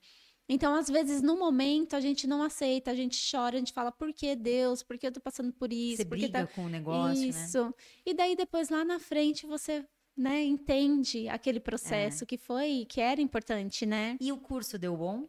Então, 0.52 0.74
às 0.74 0.90
vezes, 0.90 1.22
no 1.22 1.38
momento, 1.38 1.96
a 1.96 2.02
gente 2.02 2.26
não 2.26 2.42
aceita, 2.42 2.90
a 2.90 2.96
gente 2.96 3.20
chora, 3.30 3.56
a 3.56 3.60
gente 3.60 3.72
fala, 3.72 3.92
por 3.92 4.12
que 4.12 4.36
Deus? 4.36 4.82
Por 4.82 4.98
que 4.98 5.06
eu 5.06 5.12
tô 5.12 5.22
passando 5.22 5.54
por 5.54 5.72
isso? 5.72 5.98
você 5.98 6.06
por 6.06 6.18
que 6.18 6.28
tá 6.28 6.40
briga 6.40 6.54
com 6.56 6.66
o 6.66 6.70
negócio, 6.70 7.22
né? 7.22 7.28
isso. 7.28 7.74
E 8.04 8.16
daí 8.16 8.36
depois 8.36 8.70
lá 8.70 8.84
na 8.84 9.00
frente 9.00 9.46
você, 9.46 9.86
né, 10.20 10.44
entende 10.44 11.30
aquele 11.30 11.60
processo 11.60 12.26
que 12.26 12.38
foi, 12.38 12.86
que 12.90 13.00
era 13.00 13.22
importante, 13.22 13.86
né? 13.86 14.18
E 14.20 14.32
o 14.32 14.38
curso 14.38 14.78
deu 14.78 14.98
bom? 14.98 15.28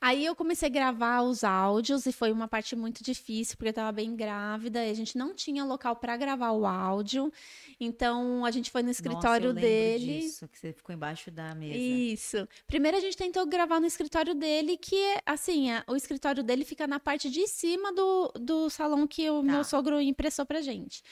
Aí 0.00 0.24
eu 0.24 0.34
comecei 0.34 0.66
a 0.66 0.70
gravar 0.72 1.22
os 1.22 1.44
áudios 1.44 2.06
e 2.06 2.12
foi 2.12 2.32
uma 2.32 2.48
parte 2.48 2.74
muito 2.74 3.04
difícil, 3.04 3.56
porque 3.56 3.68
eu 3.68 3.72
tava 3.74 3.92
bem 3.92 4.16
grávida 4.16 4.84
e 4.84 4.90
a 4.90 4.94
gente 4.94 5.16
não 5.18 5.34
tinha 5.34 5.64
local 5.64 5.94
para 5.96 6.16
gravar 6.16 6.52
o 6.52 6.64
áudio. 6.66 7.30
Então 7.78 8.44
a 8.44 8.50
gente 8.50 8.70
foi 8.70 8.82
no 8.82 8.90
escritório 8.90 9.52
Nossa, 9.52 9.58
eu 9.60 9.62
dele. 9.62 10.20
disso, 10.20 10.48
que 10.48 10.58
você 10.58 10.72
ficou 10.72 10.94
embaixo 10.94 11.30
da 11.30 11.54
mesa. 11.54 11.76
Isso. 11.78 12.48
Primeiro 12.66 12.96
a 12.96 13.00
gente 13.00 13.16
tentou 13.16 13.44
gravar 13.46 13.78
no 13.80 13.86
escritório 13.86 14.34
dele, 14.34 14.76
que 14.76 14.96
é 14.96 15.20
assim, 15.26 15.70
é- 15.70 15.84
o 15.86 15.96
escritório 15.96 16.42
dele 16.42 16.64
fica 16.64 16.86
na 16.86 16.98
parte 17.00 17.30
de 17.30 17.46
cima 17.46 17.92
do, 17.92 18.32
do 18.40 18.70
salão 18.70 19.06
que 19.06 19.28
o 19.30 19.36
Tá. 19.40 19.52
meu 19.52 19.64
sogro 19.64 20.00
impressou 20.00 20.44
pra 20.46 20.60
gente. 20.60 21.02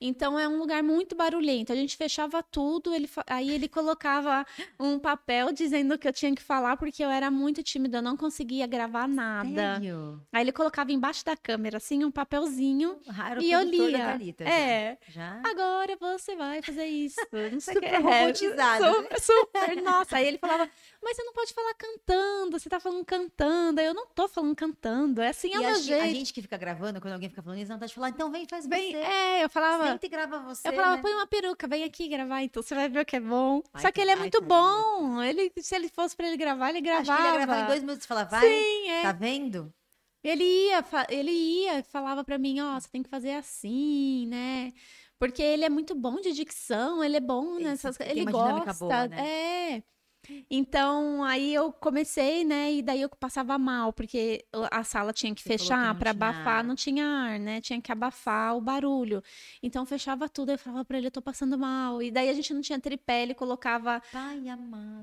Então 0.00 0.38
é 0.38 0.48
um 0.48 0.58
lugar 0.58 0.82
muito 0.82 1.14
barulhento. 1.14 1.72
A 1.72 1.76
gente 1.76 1.96
fechava 1.96 2.42
tudo, 2.42 2.77
ele, 2.86 3.06
fa- 3.06 3.24
aí 3.26 3.50
ele 3.50 3.68
colocava 3.68 4.46
um 4.78 4.98
papel 4.98 5.52
dizendo 5.52 5.98
que 5.98 6.06
eu 6.08 6.12
tinha 6.12 6.34
que 6.34 6.42
falar, 6.42 6.76
porque 6.76 7.02
eu 7.04 7.10
era 7.10 7.30
muito 7.30 7.62
tímida, 7.62 7.98
eu 7.98 8.02
não 8.02 8.16
conseguia 8.16 8.66
gravar 8.66 9.08
nada. 9.08 9.48
Sério? 9.48 10.20
Aí 10.32 10.42
ele 10.42 10.52
colocava 10.52 10.92
embaixo 10.92 11.24
da 11.24 11.36
câmera, 11.36 11.76
assim, 11.78 12.04
um 12.04 12.10
papelzinho. 12.10 12.98
Era 13.28 13.40
o 13.40 13.42
E 13.42 13.50
eu 13.52 13.60
lia. 13.62 14.18
É. 14.44 14.98
Já? 15.08 15.42
Agora 15.44 15.96
você 16.00 16.36
vai 16.36 16.62
fazer 16.62 16.86
isso. 16.86 17.16
Não 17.52 17.60
sei 17.60 17.74
o 17.74 17.80
Super 17.80 18.02
robotizado, 18.02 18.84
né? 18.84 18.92
Super, 18.92 19.20
super. 19.20 19.82
Nossa. 19.82 20.16
Aí 20.16 20.26
ele 20.28 20.38
falava, 20.38 20.68
mas 21.02 21.16
você 21.16 21.22
não 21.24 21.32
pode 21.32 21.52
falar 21.54 21.74
cantando, 21.74 22.58
você 22.58 22.68
tá 22.68 22.78
falando 22.80 23.04
cantando. 23.04 23.80
Aí 23.80 23.86
eu 23.86 23.94
não 23.94 24.06
tô 24.06 24.28
falando 24.28 24.54
cantando. 24.54 25.20
É 25.22 25.28
assim, 25.28 25.52
é 25.52 25.56
E 25.56 25.58
meu 25.58 25.68
a, 25.70 25.74
gente- 25.74 25.92
a 25.94 26.08
gente 26.08 26.32
que 26.32 26.42
fica 26.42 26.56
gravando, 26.56 27.00
quando 27.00 27.14
alguém 27.14 27.28
fica 27.28 27.42
falando 27.42 27.58
isso, 27.60 27.70
não 27.70 27.78
tá 27.78 27.86
de 27.86 27.94
falar, 27.94 28.10
então 28.10 28.30
vem, 28.30 28.46
faz 28.46 28.66
você. 28.66 28.96
é, 28.96 29.44
eu 29.44 29.48
falava. 29.48 29.84
Senta 29.90 30.06
e 30.06 30.08
grava 30.08 30.38
você. 30.40 30.68
Eu 30.68 30.72
falava, 30.72 30.96
né? 30.96 31.02
põe 31.02 31.14
uma 31.14 31.26
peruca, 31.26 31.66
vem 31.66 31.84
aqui 31.84 32.08
gravar, 32.08 32.42
então 32.42 32.57
você 32.62 32.74
vai 32.74 32.88
ver 32.88 33.00
o 33.00 33.04
que 33.06 33.16
é 33.16 33.20
bom. 33.20 33.62
Ai, 33.72 33.82
Só 33.82 33.90
que 33.92 34.00
ele 34.00 34.10
é 34.10 34.14
ai, 34.14 34.20
muito 34.20 34.40
bom. 34.42 35.22
Ele, 35.22 35.52
se 35.58 35.74
ele 35.74 35.88
fosse 35.88 36.16
pra 36.16 36.26
ele 36.28 36.36
gravar, 36.36 36.70
ele 36.70 36.78
Acho 36.88 37.04
gravava. 37.06 37.16
que 37.22 37.28
ele 37.28 37.38
ia 37.38 37.46
gravar 37.46 37.62
em 37.62 37.66
dois 37.66 37.80
minutos 37.80 38.04
e 38.04 38.08
falar, 38.08 38.24
vai, 38.24 38.40
Sim, 38.48 38.88
é. 38.90 39.02
tá 39.02 39.12
vendo? 39.12 39.72
Ele 40.22 40.44
ia, 40.44 40.84
ele 41.08 41.30
ia, 41.30 41.82
falava 41.84 42.24
pra 42.24 42.38
mim, 42.38 42.60
ó, 42.60 42.78
você 42.78 42.88
tem 42.88 43.02
que 43.02 43.08
fazer 43.08 43.32
assim, 43.32 44.26
né? 44.26 44.72
Porque 45.18 45.42
ele 45.42 45.64
é 45.64 45.68
muito 45.68 45.94
bom 45.94 46.20
de 46.20 46.32
dicção, 46.32 47.02
ele 47.02 47.16
é 47.16 47.20
bom 47.20 47.58
nessas 47.58 47.96
coisas. 47.96 48.10
Ele 48.16 48.24
dinâmica 48.26 48.66
gosta. 48.66 48.84
boa, 48.84 49.08
né? 49.08 49.76
É. 49.76 49.82
Então, 50.50 51.22
aí 51.24 51.54
eu 51.54 51.72
comecei, 51.72 52.44
né? 52.44 52.72
E 52.72 52.82
daí 52.82 53.02
eu 53.02 53.08
passava 53.08 53.58
mal, 53.58 53.92
porque 53.92 54.44
a 54.70 54.84
sala 54.84 55.12
tinha 55.12 55.34
que 55.34 55.42
Você 55.42 55.50
fechar 55.50 55.94
para 55.98 56.10
abafar, 56.10 56.58
ar. 56.58 56.64
não 56.64 56.74
tinha 56.74 57.06
ar, 57.06 57.38
né? 57.38 57.60
Tinha 57.60 57.80
que 57.80 57.92
abafar 57.92 58.56
o 58.56 58.60
barulho. 58.60 59.22
Então 59.62 59.84
fechava 59.86 60.28
tudo, 60.28 60.52
eu 60.52 60.58
falava 60.58 60.84
para 60.84 60.98
ele, 60.98 61.06
eu 61.06 61.10
tô 61.10 61.22
passando 61.22 61.58
mal. 61.58 62.02
E 62.02 62.10
daí 62.10 62.28
a 62.28 62.32
gente 62.32 62.52
não 62.52 62.60
tinha 62.60 62.78
tripé, 62.80 63.22
ele 63.22 63.34
colocava 63.34 64.02
Pai 64.12 64.42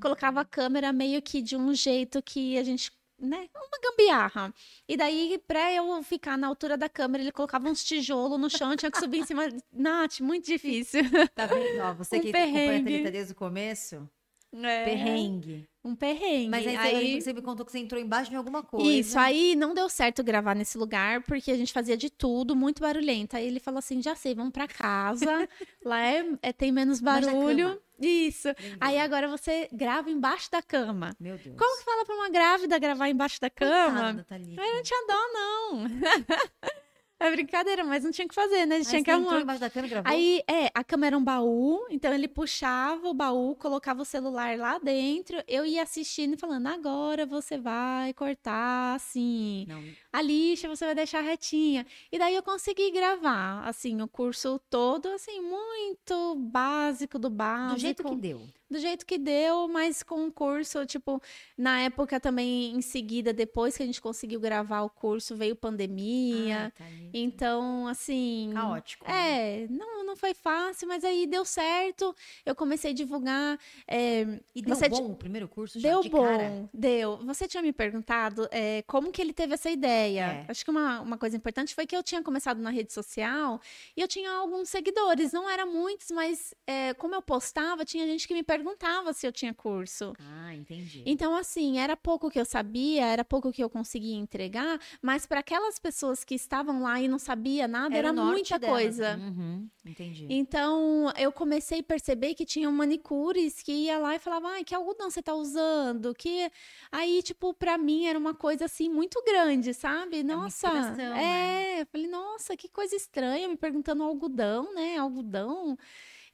colocava 0.00 0.40
a 0.40 0.44
câmera 0.44 0.92
meio 0.92 1.20
que 1.22 1.42
de 1.42 1.56
um 1.56 1.74
jeito 1.74 2.22
que 2.22 2.58
a 2.58 2.62
gente 2.64 2.90
né, 3.18 3.48
uma 3.54 3.78
gambiarra. 3.82 4.54
E 4.88 4.96
daí, 4.96 5.42
pra 5.46 5.72
eu 5.72 6.02
ficar 6.02 6.36
na 6.36 6.46
altura 6.46 6.76
da 6.76 6.88
câmera, 6.88 7.22
ele 7.22 7.32
colocava 7.32 7.68
uns 7.68 7.82
tijolos 7.82 8.38
no 8.38 8.50
chão, 8.50 8.76
tinha 8.76 8.90
que 8.90 8.98
subir 8.98 9.20
em 9.20 9.24
cima. 9.24 9.48
Nath, 9.72 10.20
muito 10.20 10.44
difícil. 10.46 11.02
Tá 11.34 11.46
vendo? 11.46 11.80
Ó, 11.82 11.94
você 11.94 12.18
um 12.18 12.20
que 12.20 12.32
perrengue. 12.32 12.80
acompanha 12.80 13.08
a 13.08 13.10
desde 13.10 13.32
o 13.32 13.36
começo, 13.36 14.08
é. 14.52 14.84
perrengue. 14.84 15.68
Um 15.84 15.94
perrengue. 15.94 16.48
Mas 16.48 16.66
aí, 16.66 16.76
aí, 16.76 17.20
você 17.20 17.32
me 17.32 17.40
contou 17.40 17.64
que 17.64 17.70
você 17.70 17.78
entrou 17.78 18.00
embaixo 18.00 18.30
de 18.30 18.36
alguma 18.36 18.62
coisa. 18.62 18.90
Isso, 18.90 19.18
aí 19.18 19.54
não 19.54 19.72
deu 19.72 19.88
certo 19.88 20.24
gravar 20.24 20.54
nesse 20.54 20.76
lugar, 20.76 21.22
porque 21.22 21.50
a 21.50 21.56
gente 21.56 21.72
fazia 21.72 21.96
de 21.96 22.10
tudo, 22.10 22.56
muito 22.56 22.80
barulhento. 22.80 23.36
Aí 23.36 23.46
ele 23.46 23.60
falou 23.60 23.78
assim: 23.78 24.02
já 24.02 24.14
sei, 24.16 24.34
vamos 24.34 24.52
pra 24.52 24.66
casa. 24.66 25.48
Lá 25.84 26.04
é, 26.04 26.26
é, 26.42 26.52
tem 26.52 26.72
menos 26.72 27.00
barulho. 27.00 27.80
Isso. 28.00 28.48
Aí 28.80 28.98
agora 28.98 29.28
você 29.28 29.68
grava 29.72 30.10
embaixo 30.10 30.50
da 30.50 30.60
cama. 30.60 31.14
Meu 31.20 31.38
Deus. 31.38 31.56
Como 31.56 31.78
que 31.78 31.84
fala 31.84 32.04
pra 32.04 32.14
uma 32.14 32.30
grávida 32.30 32.78
gravar 32.78 33.08
embaixo 33.08 33.40
da 33.40 33.48
cama? 33.48 34.14
Coitada, 34.14 34.42
eu 34.42 34.74
não 34.74 34.82
tinha 34.82 35.06
dó, 35.06 35.32
não. 35.32 35.86
É 37.18 37.30
brincadeira, 37.30 37.82
mas 37.82 38.04
não 38.04 38.10
tinha 38.10 38.28
que 38.28 38.34
fazer, 38.34 38.66
né? 38.66 38.76
A 38.76 38.78
gente 38.78 38.90
tinha 38.90 39.02
que 39.02 39.10
arrumar. 39.10 39.40
embaixo 39.40 39.60
da 39.60 39.70
cama 39.70 39.86
e 39.86 39.90
gravou? 39.90 40.12
Aí, 40.12 40.42
é, 40.46 40.70
a 40.74 40.84
cama 40.84 41.06
era 41.06 41.16
um 41.16 41.24
baú, 41.24 41.86
então 41.90 42.12
ele 42.12 42.28
puxava 42.28 43.08
o 43.08 43.14
baú, 43.14 43.56
colocava 43.56 44.02
o 44.02 44.04
celular 44.04 44.58
lá 44.58 44.78
dentro, 44.78 45.42
eu 45.48 45.64
ia 45.64 45.82
assistindo 45.82 46.34
e 46.34 46.36
falando, 46.36 46.66
agora 46.66 47.24
você 47.24 47.56
vai 47.56 48.12
cortar, 48.12 48.94
assim, 48.94 49.64
não. 49.66 49.82
a 50.12 50.20
lixa 50.20 50.68
você 50.68 50.84
vai 50.84 50.94
deixar 50.94 51.22
retinha. 51.22 51.86
E 52.12 52.18
daí 52.18 52.34
eu 52.34 52.42
consegui 52.42 52.90
gravar, 52.90 53.66
assim, 53.66 54.02
o 54.02 54.08
curso 54.08 54.60
todo, 54.68 55.08
assim, 55.08 55.40
muito 55.40 56.34
básico 56.36 57.18
do 57.18 57.30
básico. 57.30 57.74
Do 57.74 57.80
jeito 57.80 58.04
que 58.04 58.16
deu 58.16 58.42
do 58.68 58.78
jeito 58.78 59.06
que 59.06 59.16
deu, 59.16 59.68
mas 59.68 60.02
com 60.02 60.26
o 60.26 60.32
curso, 60.32 60.84
tipo, 60.84 61.22
na 61.56 61.80
época 61.82 62.18
também, 62.18 62.74
em 62.74 62.82
seguida, 62.82 63.32
depois 63.32 63.76
que 63.76 63.82
a 63.82 63.86
gente 63.86 64.00
conseguiu 64.00 64.40
gravar 64.40 64.82
o 64.82 64.90
curso, 64.90 65.36
veio 65.36 65.54
pandemia. 65.54 66.66
Ah, 66.66 66.70
tá 66.78 66.84
então, 67.14 67.86
assim. 67.86 68.50
Caótico. 68.52 69.06
Né? 69.06 69.62
É, 69.62 69.68
não, 69.68 70.04
não 70.04 70.16
foi 70.16 70.34
fácil, 70.34 70.88
mas 70.88 71.04
aí 71.04 71.26
deu 71.26 71.44
certo. 71.44 72.14
Eu 72.44 72.54
comecei 72.56 72.90
a 72.90 72.94
divulgar. 72.94 73.58
É, 73.86 74.40
e 74.54 74.62
deu 74.62 74.74
você 74.74 74.88
bom 74.88 75.12
o 75.12 75.16
primeiro 75.16 75.48
curso 75.48 75.78
já 75.78 75.88
Deu 75.88 76.02
de 76.02 76.08
bom, 76.08 76.24
cara? 76.24 76.68
deu. 76.74 77.18
Você 77.18 77.46
tinha 77.46 77.62
me 77.62 77.72
perguntado 77.72 78.48
é, 78.50 78.82
como 78.82 79.12
que 79.12 79.22
ele 79.22 79.32
teve 79.32 79.54
essa 79.54 79.70
ideia. 79.70 80.44
É. 80.44 80.50
Acho 80.50 80.64
que 80.64 80.70
uma, 80.70 81.00
uma 81.00 81.16
coisa 81.16 81.36
importante 81.36 81.74
foi 81.74 81.86
que 81.86 81.96
eu 81.96 82.02
tinha 82.02 82.22
começado 82.22 82.58
na 82.58 82.70
rede 82.70 82.92
social 82.92 83.60
e 83.96 84.00
eu 84.00 84.08
tinha 84.08 84.30
alguns 84.32 84.68
seguidores. 84.68 85.32
Não 85.32 85.48
eram 85.48 85.72
muitos, 85.72 86.10
mas 86.10 86.52
é, 86.66 86.94
como 86.94 87.14
eu 87.14 87.22
postava, 87.22 87.84
tinha 87.84 88.04
gente 88.06 88.26
que 88.26 88.34
me 88.34 88.42
perguntava 88.42 88.55
perguntava 88.56 89.12
se 89.12 89.26
eu 89.26 89.32
tinha 89.32 89.52
curso. 89.52 90.12
Ah, 90.18 90.54
entendi. 90.54 91.02
Então, 91.04 91.34
assim, 91.36 91.78
era 91.78 91.96
pouco 91.96 92.30
que 92.30 92.40
eu 92.40 92.44
sabia, 92.44 93.04
era 93.04 93.24
pouco 93.24 93.52
que 93.52 93.62
eu 93.62 93.68
conseguia 93.68 94.16
entregar, 94.16 94.80
mas 95.02 95.26
para 95.26 95.40
aquelas 95.40 95.78
pessoas 95.78 96.24
que 96.24 96.34
estavam 96.34 96.82
lá 96.82 97.00
e 97.00 97.08
não 97.08 97.18
sabia 97.18 97.68
nada, 97.68 97.96
era, 97.96 98.08
era 98.08 98.12
muita 98.12 98.58
delas. 98.58 98.76
coisa. 98.76 99.16
Uhum, 99.16 99.68
entendi. 99.84 100.26
Então, 100.28 101.12
eu 101.18 101.30
comecei 101.30 101.80
a 101.80 101.82
perceber 101.82 102.34
que 102.34 102.44
tinham 102.44 102.72
manicures 102.72 103.62
que 103.62 103.72
ia 103.72 103.98
lá 103.98 104.14
e 104.16 104.18
falava, 104.18 104.48
ai, 104.48 104.64
que 104.64 104.74
algodão 104.74 105.10
você 105.10 105.22
tá 105.22 105.34
usando? 105.34 106.14
Que 106.14 106.50
aí, 106.90 107.22
tipo, 107.22 107.52
para 107.54 107.76
mim 107.76 108.06
era 108.06 108.18
uma 108.18 108.34
coisa 108.34 108.64
assim 108.64 108.88
muito 108.88 109.22
grande, 109.24 109.74
sabe? 109.74 110.20
É 110.20 110.22
nossa, 110.22 110.68
é, 110.68 110.96
né? 110.96 111.82
eu 111.82 111.86
falei, 111.86 112.06
nossa, 112.06 112.56
que 112.56 112.68
coisa 112.68 112.96
estranha, 112.96 113.48
me 113.48 113.56
perguntando 113.56 114.02
algodão, 114.02 114.74
né? 114.74 114.96
Algodão. 114.96 115.76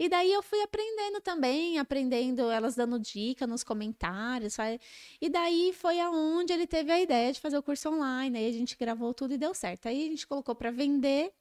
E 0.03 0.09
daí 0.09 0.32
eu 0.32 0.42
fui 0.42 0.61
aprendendo 0.62 1.20
também, 1.20 1.78
aprendendo 1.78 2.50
elas 2.50 2.74
dando 2.74 2.98
dica 2.98 3.46
nos 3.46 3.62
comentários. 3.62 4.55
Sabe? 4.55 4.80
E 5.20 5.28
daí 5.28 5.72
foi 5.72 6.00
aonde 6.00 6.53
ele 6.53 6.66
teve 6.66 6.90
a 6.90 7.00
ideia 7.00 7.32
de 7.32 7.38
fazer 7.38 7.57
o 7.57 7.62
curso 7.62 7.88
online. 7.88 8.36
Aí 8.36 8.48
a 8.48 8.53
gente 8.53 8.76
gravou 8.76 9.14
tudo 9.14 9.34
e 9.34 9.38
deu 9.38 9.55
certo. 9.55 9.86
Aí 9.86 10.07
a 10.07 10.09
gente 10.09 10.26
colocou 10.26 10.57
para 10.57 10.72
vender. 10.72 11.32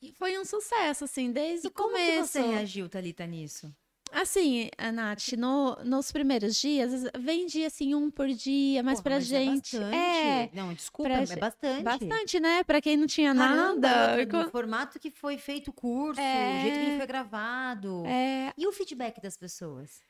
E 0.00 0.12
foi 0.12 0.38
um 0.38 0.44
sucesso, 0.44 1.02
assim, 1.02 1.32
desde 1.32 1.66
e 1.66 1.68
o 1.68 1.72
começo. 1.72 2.04
Como 2.04 2.22
que 2.22 2.28
você 2.28 2.40
reagiu, 2.40 2.88
Thalita, 2.88 3.26
nisso? 3.26 3.74
Assim, 4.12 4.70
Nath, 4.94 5.32
no, 5.36 5.76
nos 5.84 6.10
primeiros 6.10 6.56
dias, 6.56 7.04
vendia 7.18 7.66
assim 7.66 7.94
um 7.94 8.10
por 8.10 8.28
dia, 8.28 8.82
mas 8.82 8.94
Porra, 8.94 9.02
pra 9.02 9.14
mas 9.16 9.32
é 9.32 9.44
gente. 9.44 9.76
É, 9.76 9.80
bastante. 9.80 9.96
é 9.96 10.50
Não, 10.54 10.74
desculpa, 10.74 11.10
pra, 11.10 11.22
é 11.22 11.36
bastante. 11.36 11.82
Bastante, 11.82 12.40
né? 12.40 12.64
Pra 12.64 12.80
quem 12.80 12.96
não 12.96 13.06
tinha 13.06 13.34
Caramba, 13.34 13.88
nada. 13.88 14.44
No 14.44 14.50
formato 14.50 14.98
que 14.98 15.10
foi 15.10 15.36
feito 15.36 15.68
o 15.68 15.72
curso, 15.72 16.20
é, 16.20 16.58
o 16.58 16.62
jeito 16.62 16.78
que 16.78 16.96
foi 16.98 17.06
gravado. 17.06 18.04
É... 18.06 18.52
E 18.56 18.66
o 18.66 18.72
feedback 18.72 19.20
das 19.20 19.36
pessoas? 19.36 20.00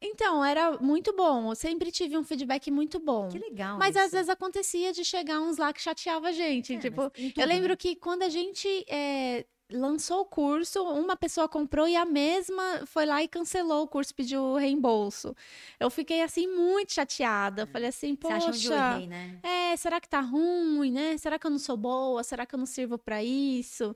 Então, 0.00 0.44
era 0.44 0.78
muito 0.78 1.14
bom. 1.14 1.50
Eu 1.50 1.54
sempre 1.54 1.90
tive 1.90 2.16
um 2.16 2.24
feedback 2.24 2.70
muito 2.70 3.00
bom. 3.00 3.28
Que 3.28 3.38
legal. 3.38 3.78
Mas 3.78 3.96
isso. 3.96 4.04
às 4.04 4.12
vezes 4.12 4.28
acontecia 4.28 4.92
de 4.92 5.04
chegar 5.04 5.40
uns 5.40 5.56
lá 5.56 5.72
que 5.72 5.80
chateava 5.80 6.28
a 6.28 6.32
gente. 6.32 6.74
É, 6.74 6.78
tipo, 6.78 7.10
eu 7.36 7.46
lembro 7.46 7.70
né? 7.70 7.76
que 7.76 7.96
quando 7.96 8.22
a 8.22 8.28
gente 8.28 8.68
é, 8.88 9.46
lançou 9.70 10.20
o 10.20 10.24
curso, 10.24 10.82
uma 10.82 11.16
pessoa 11.16 11.48
comprou 11.48 11.88
e 11.88 11.96
a 11.96 12.04
mesma 12.04 12.86
foi 12.86 13.04
lá 13.04 13.22
e 13.22 13.28
cancelou 13.28 13.82
o 13.82 13.88
curso, 13.88 14.14
pediu 14.14 14.54
reembolso. 14.54 15.34
Eu 15.78 15.90
fiquei 15.90 16.22
assim 16.22 16.46
muito 16.46 16.92
chateada. 16.92 17.66
Falei 17.66 17.88
assim, 17.88 18.14
poxa, 18.14 18.52
Você 18.52 18.72
acha 18.72 18.94
errei, 18.94 19.06
né? 19.08 19.38
é, 19.42 19.76
será 19.76 20.00
que 20.00 20.08
tá 20.08 20.20
ruim, 20.20 20.92
né? 20.92 21.16
Será 21.18 21.38
que 21.38 21.46
eu 21.46 21.50
não 21.50 21.58
sou 21.58 21.76
boa? 21.76 22.22
Será 22.22 22.46
que 22.46 22.54
eu 22.54 22.58
não 22.58 22.66
sirvo 22.66 22.96
para 22.96 23.22
isso? 23.22 23.94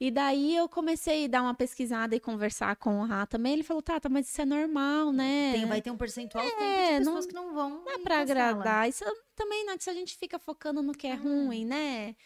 E 0.00 0.10
daí 0.10 0.56
eu 0.56 0.68
comecei 0.68 1.24
a 1.24 1.28
dar 1.28 1.42
uma 1.42 1.54
pesquisada 1.54 2.16
e 2.16 2.20
conversar 2.20 2.74
com 2.76 3.00
o 3.00 3.04
Rá 3.04 3.24
também. 3.26 3.52
Ele 3.52 3.62
falou, 3.62 3.82
Tata, 3.82 4.08
mas 4.08 4.28
isso 4.28 4.40
é 4.40 4.44
normal, 4.44 5.12
né? 5.12 5.52
Tem, 5.52 5.66
vai 5.66 5.80
ter 5.80 5.90
um 5.90 5.96
percentual 5.96 6.44
é, 6.44 6.50
tem 6.50 6.98
pessoas 6.98 7.24
não, 7.24 7.28
que 7.28 7.34
não 7.34 7.54
vão. 7.54 7.84
Não 7.84 7.92
é 7.92 7.98
pra 7.98 8.20
agradar. 8.20 8.88
Isso 8.88 9.04
também, 9.36 9.64
né? 9.64 9.76
Se 9.78 9.88
a 9.88 9.94
gente 9.94 10.16
fica 10.16 10.38
focando 10.38 10.82
no 10.82 10.92
que 10.92 11.06
é, 11.06 11.10
é. 11.10 11.14
ruim, 11.14 11.64
né? 11.64 12.16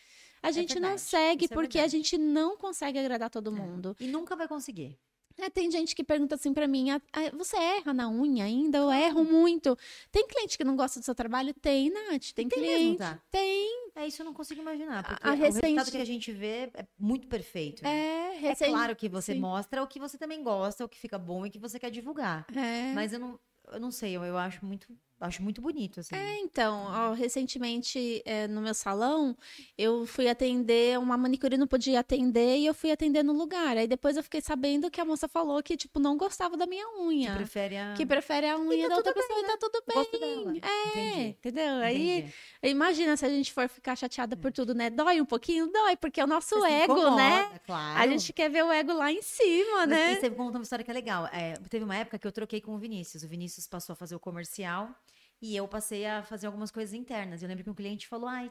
A 0.43 0.49
é 0.49 0.53
gente 0.53 0.79
não 0.79 0.97
segue 0.97 1.47
é 1.47 1.49
porque 1.49 1.79
a 1.79 1.89
gente 1.89 2.17
não 2.17 2.57
consegue 2.57 2.99
agradar 2.99 3.31
todo 3.31 3.51
é. 3.51 3.53
mundo. 3.53 3.97
E 4.01 4.07
nunca 4.07 4.37
vai 4.37 4.49
conseguir. 4.49 4.99
É, 5.41 5.49
tem 5.49 5.71
gente 5.71 5.95
que 5.95 6.03
pergunta 6.03 6.35
assim 6.35 6.53
para 6.53 6.67
mim: 6.67 6.91
ah, 6.91 7.01
ah, 7.13 7.31
você 7.33 7.57
erra 7.57 7.95
na 7.95 8.11
unha 8.11 8.45
ainda? 8.45 8.79
Eu 8.79 8.91
erro 8.91 9.25
muito. 9.25 9.79
Tem 10.11 10.27
cliente 10.27 10.59
que 10.59 10.65
não 10.65 10.75
gosta 10.75 10.99
do 10.99 11.05
seu 11.05 11.15
trabalho? 11.15 11.55
Tem, 11.55 11.91
Nath. 11.91 12.33
Tem, 12.35 12.49
tem 12.49 12.49
cliente. 12.49 12.83
Mesmo, 12.83 12.99
tá? 12.99 13.23
Tem. 13.31 13.91
É, 13.95 14.07
isso 14.07 14.21
eu 14.21 14.27
não 14.27 14.35
consigo 14.35 14.61
imaginar. 14.61 15.05
Porque 15.05 15.27
a 15.27 15.33
recente... 15.33 15.59
o 15.59 15.67
resultado 15.67 15.91
que 15.93 16.03
a 16.03 16.05
gente 16.05 16.33
vê 16.33 16.71
é 16.75 16.87
muito 16.99 17.29
perfeito. 17.29 17.85
Né? 17.85 17.91
É, 17.91 18.39
recente... 18.39 18.71
é 18.71 18.73
claro 18.73 18.97
que 18.97 19.09
você 19.09 19.35
Sim. 19.35 19.41
mostra 19.41 19.83
o 19.83 19.87
que 19.87 20.01
você 20.01 20.19
também 20.19 20.43
gosta, 20.43 20.85
o 20.85 20.89
que 20.89 20.99
fica 20.99 21.19
bom 21.19 21.47
e 21.47 21.51
que 21.51 21.59
você 21.59 21.79
quer 21.79 21.91
divulgar. 21.91 22.45
É. 22.55 22.93
Mas 22.93 23.13
eu 23.13 23.21
não, 23.21 23.39
eu 23.73 23.81
não 23.81 23.93
sei, 23.93 24.17
eu, 24.17 24.25
eu 24.25 24.37
acho 24.37 24.65
muito 24.65 24.89
acho 25.21 25.43
muito 25.43 25.61
bonito, 25.61 26.01
assim. 26.01 26.15
É, 26.15 26.39
então, 26.41 26.85
ó, 26.87 27.13
recentemente 27.13 28.23
é, 28.25 28.47
no 28.47 28.61
meu 28.61 28.75
salão, 28.75 29.37
eu 29.77 30.07
fui 30.07 30.29
atender, 30.29 30.99
uma 30.99 31.17
manicure 31.17 31.57
não 31.57 31.67
podia 31.67 32.01
atender 32.01 32.59
e 32.59 32.67
eu 32.67 32.75
fui 32.75 32.91
atender 32.91 33.23
no 33.23 33.33
lugar. 33.33 33.77
Aí 33.77 33.87
depois 33.87 34.17
eu 34.17 34.23
fiquei 34.23 34.41
sabendo 34.41 34.91
que 34.91 35.01
a 35.01 35.05
moça 35.05 35.29
falou 35.29 35.63
que, 35.63 35.77
tipo, 35.77 35.99
não 35.99 36.17
gostava 36.17 36.57
da 36.57 36.67
minha 36.67 36.87
unha. 37.01 37.31
Que 37.31 37.37
prefere 37.37 37.77
a, 37.77 37.95
que 37.95 38.07
prefere 38.07 38.49
a 38.49 38.59
unha 38.59 38.83
tá 38.83 38.89
da 38.89 38.97
outra 38.97 39.13
pessoa 39.13 39.41
bem, 39.41 39.43
né? 39.43 39.49
e 39.49 39.53
tá 39.53 39.59
tudo 39.59 39.85
bem. 39.87 40.61
É, 40.63 40.89
Entendi. 40.89 41.29
entendeu? 41.29 41.75
Aí, 41.79 42.33
imagina 42.63 43.17
se 43.17 43.25
a 43.25 43.29
gente 43.29 43.53
for 43.53 43.69
ficar 43.69 43.97
chateada 43.97 44.37
por 44.37 44.53
tudo, 44.53 44.75
né? 44.75 44.91
Dói 44.91 45.21
um 45.21 45.27
pouquinho? 45.27 45.67
Dói, 45.71 45.97
porque 45.97 46.21
é 46.21 46.25
o 46.25 46.27
nosso 46.27 46.65
ego, 46.65 46.93
incomoda, 46.93 47.17
né? 47.17 47.61
Claro. 47.67 47.99
A 47.99 48.07
gente 48.07 48.33
quer 48.33 48.51
ver 48.51 48.65
o 48.65 48.71
ego 48.71 48.93
lá 48.93 49.11
em 49.11 49.23
cima, 49.23 49.79
Mas, 49.79 49.89
né? 49.89 50.13
E 50.13 50.21
você 50.21 50.31
conta 50.31 50.59
uma 50.59 50.63
história 50.63 50.85
que 50.85 50.91
é 50.91 50.95
legal. 50.95 51.27
É, 51.33 51.55
teve 51.69 51.85
uma 51.85 51.97
época 51.97 52.19
que 52.19 52.27
eu 52.27 52.33
troquei 52.33 52.61
com 52.61 52.75
o 52.75 52.79
Vinícius. 52.79 53.23
O 53.23 53.29
Vinícius 53.29 53.67
passou 53.67 53.93
a 53.93 53.97
fazer 53.97 54.15
o 54.15 54.21
comercial. 54.21 54.95
E 55.41 55.55
eu 55.57 55.69
passei 55.69 56.05
a 56.07 56.23
fazer 56.23 56.47
algumas 56.47 56.71
coisas 56.71 56.95
internas. 56.95 57.43
Eu 57.43 57.49
lembro 57.49 57.65
que 57.65 57.71
um 57.71 57.75
cliente 57.75 58.09
falou: 58.09 58.29
ai, 58.29 58.51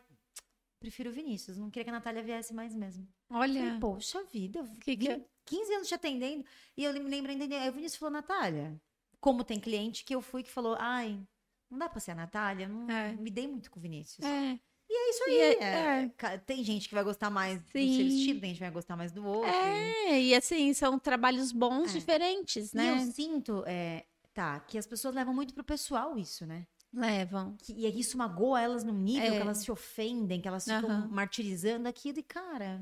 prefiro 0.79 1.09
o 1.09 1.13
Vinícius, 1.13 1.57
não 1.57 1.69
queria 1.69 1.85
que 1.85 1.89
a 1.89 1.93
Natália 1.93 2.23
viesse 2.23 2.53
mais 2.53 2.73
mesmo. 2.73 3.07
Olha. 3.29 3.61
Falei, 3.61 3.79
Poxa 3.79 4.23
vida, 4.23 4.63
que 4.81 4.95
que... 4.95 5.25
15 5.45 5.73
anos 5.73 5.87
te 5.87 5.95
atendendo. 5.95 6.45
E 6.75 6.83
eu 6.83 6.93
me 6.93 7.09
lembro 7.09 7.31
ainda. 7.31 7.45
Aí 7.55 7.69
o 7.69 7.73
Vinícius 7.73 7.99
falou: 7.99 8.13
Natália, 8.13 8.79
como 9.19 9.43
tem 9.43 9.59
cliente 9.59 10.03
que 10.03 10.15
eu 10.15 10.21
fui 10.21 10.43
que 10.43 10.51
falou: 10.51 10.75
ai, 10.79 11.19
não 11.69 11.77
dá 11.77 11.89
pra 11.89 11.99
ser 11.99 12.11
a 12.11 12.15
Natália, 12.15 12.67
não 12.67 12.89
é. 12.89 13.13
me 13.13 13.29
dei 13.29 13.47
muito 13.47 13.69
com 13.69 13.79
o 13.79 13.81
Vinícius. 13.81 14.25
É. 14.25 14.59
E 14.89 14.93
é 14.93 15.09
isso 15.09 15.23
aí. 15.23 15.37
É, 15.39 16.11
é. 16.33 16.37
Tem 16.37 16.63
gente 16.63 16.87
que 16.87 16.95
vai 16.95 17.03
gostar 17.03 17.29
mais 17.29 17.61
Sim. 17.71 17.87
do 17.87 17.95
seu 17.95 18.07
estilo, 18.07 18.39
tem 18.39 18.49
gente 18.49 18.57
que 18.57 18.63
vai 18.63 18.71
gostar 18.71 18.95
mais 18.95 19.11
do 19.11 19.25
outro. 19.25 19.49
É, 19.49 20.21
e 20.21 20.33
assim, 20.33 20.73
são 20.73 20.97
trabalhos 20.97 21.51
bons, 21.51 21.93
é. 21.93 21.99
diferentes, 21.99 22.71
né? 22.71 22.85
E 22.85 22.87
eu 22.87 23.11
sinto, 23.11 23.63
é, 23.67 24.05
tá, 24.33 24.61
que 24.61 24.77
as 24.77 24.87
pessoas 24.87 25.13
levam 25.13 25.33
muito 25.33 25.53
pro 25.53 25.63
pessoal 25.63 26.17
isso, 26.17 26.45
né? 26.45 26.65
Levam. 26.93 27.55
Que, 27.61 27.73
e 27.73 27.99
isso 27.99 28.17
magoa 28.17 28.61
elas 28.61 28.83
num 28.83 28.97
nível 28.97 29.33
é. 29.33 29.35
que 29.35 29.41
elas 29.41 29.59
se 29.59 29.71
ofendem, 29.71 30.41
que 30.41 30.47
elas 30.47 30.63
ficam 30.63 30.89
uhum. 30.89 31.07
martirizando 31.09 31.87
aquilo. 31.87 32.19
E, 32.19 32.23
cara, 32.23 32.81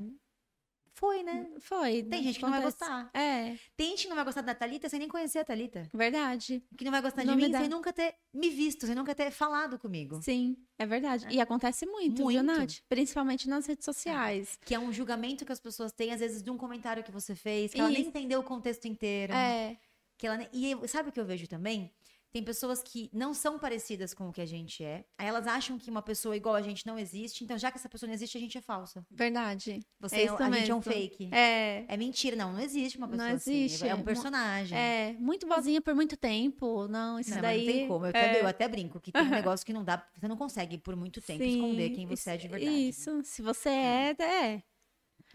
Foi, 0.96 1.24
né? 1.24 1.48
Foi. 1.60 2.04
Tem 2.04 2.24
gente 2.24 2.40
que 2.40 2.42
não 2.42 2.52
vai 2.52 2.62
gostar. 2.62 3.10
É. 3.14 3.58
Tem 3.76 3.90
gente 3.90 4.04
que 4.04 4.08
não 4.08 4.16
vai 4.16 4.24
gostar 4.24 4.42
da 4.42 4.56
Thalita 4.56 4.88
sem 4.88 4.98
nem 4.98 5.10
conhecer 5.10 5.40
a 5.40 5.44
Thalita. 5.44 5.90
Verdade. 5.94 6.64
Que 6.78 6.86
não 6.86 6.92
vai 6.92 7.02
gostar 7.02 7.24
de 7.24 7.28
mim 7.28 7.36
Novidade. 7.36 7.66
sem 7.66 7.70
nunca 7.70 7.92
ter 7.92 8.16
me 8.34 8.50
visto, 8.50 8.86
sem 8.86 8.96
nunca 8.96 9.14
ter 9.14 9.30
falado 9.30 9.78
comigo. 9.78 10.22
Sim, 10.24 10.56
é 10.80 10.86
verdade. 10.86 11.28
E 11.30 11.42
acontece 11.42 11.86
muito, 11.86 12.24
Muito. 12.24 12.42
viu, 12.42 12.44
Nath? 12.44 12.76
Principalmente 12.88 13.50
nas 13.50 13.66
redes 13.66 13.84
sociais. 13.84 14.58
Que 14.64 14.74
é 14.74 14.80
um 14.80 14.92
julgamento 14.94 15.46
que 15.46 15.52
as 15.52 15.60
pessoas 15.60 15.92
têm, 15.92 16.14
às 16.14 16.22
vezes, 16.22 16.42
de 16.42 16.50
um 16.50 16.58
comentário 16.58 17.04
que 17.04 17.12
você 17.12 17.36
fez, 17.36 17.74
que 17.74 17.80
ela 17.80 17.90
nem 17.90 18.00
Isso. 18.00 18.10
entendeu 18.10 18.40
o 18.40 18.44
contexto 18.44 18.86
inteiro. 18.86 19.34
É. 19.34 19.78
Que 20.18 20.28
ela... 20.28 20.50
E 20.54 20.88
sabe 20.88 21.10
o 21.10 21.12
que 21.12 21.20
eu 21.20 21.26
vejo 21.26 21.46
também? 21.46 21.94
Tem 22.36 22.44
pessoas 22.44 22.84
que 22.84 23.10
não 23.14 23.34
são 23.34 23.58
parecidas 23.58 24.14
com 24.14 24.28
o 24.28 24.34
que 24.34 24.42
a 24.42 24.46
gente 24.46 24.84
é. 24.84 25.06
Aí 25.18 25.26
elas 25.26 25.48
acham 25.48 25.78
que 25.80 25.90
uma 25.90 26.02
pessoa 26.02 26.36
igual 26.36 26.54
a 26.54 26.62
gente 26.62 26.86
não 26.86 27.00
existe. 27.00 27.46
Então, 27.46 27.58
já 27.58 27.72
que 27.72 27.78
essa 27.78 27.88
pessoa 27.88 28.08
não 28.10 28.14
existe, 28.14 28.38
a 28.38 28.42
gente 28.42 28.58
é 28.58 28.62
falsa. 28.62 29.08
Verdade. 29.10 29.80
Você 30.02 30.18
É 30.18 30.26
é 30.26 30.30
a 30.30 30.52
gente 30.52 30.70
é 30.70 30.76
um 30.76 30.82
fake. 30.82 31.34
É. 31.34 31.86
É 31.88 31.96
mentira, 31.96 32.36
não, 32.36 32.52
não 32.52 32.60
existe 32.60 32.98
uma 32.98 33.08
Não 33.08 33.14
pessoa 33.14 33.32
existe, 33.32 33.76
assim. 33.76 33.88
É 33.88 33.92
é 33.92 33.96
um 33.96 34.04
personagem. 34.04 34.78
É, 34.78 35.16
muito 35.18 35.48
boazinha 35.48 35.82
por 35.82 35.96
muito 35.96 36.18
tempo. 36.18 36.90
Não, 36.90 37.18
isso 37.18 37.30
Não, 37.30 37.38
mas 37.38 37.44
daí. 37.46 37.66
não 37.66 37.74
tem 37.74 37.88
como. 37.88 38.06
Eu, 38.06 38.10
é. 38.10 38.10
até, 38.10 38.42
eu 38.42 38.48
até 38.48 38.68
brinco 38.68 39.00
que 39.00 39.14
tem 39.14 39.22
um 39.22 39.30
negócio 39.56 39.66
que 39.66 39.72
não 39.72 39.86
dá. 39.86 40.06
Você 40.20 40.28
não 40.28 40.36
consegue 40.36 40.78
por 40.78 40.94
muito 40.98 41.22
tempo 41.22 41.42
esconder 41.42 41.92
quem 41.92 42.06
você 42.06 42.32
é 42.32 42.36
de 42.36 42.50
verdade. 42.50 42.70
né? 42.70 42.78
Isso. 42.80 43.24
Se 43.24 43.42
você 43.42 43.70
é, 43.70 44.16
é. 44.20 44.64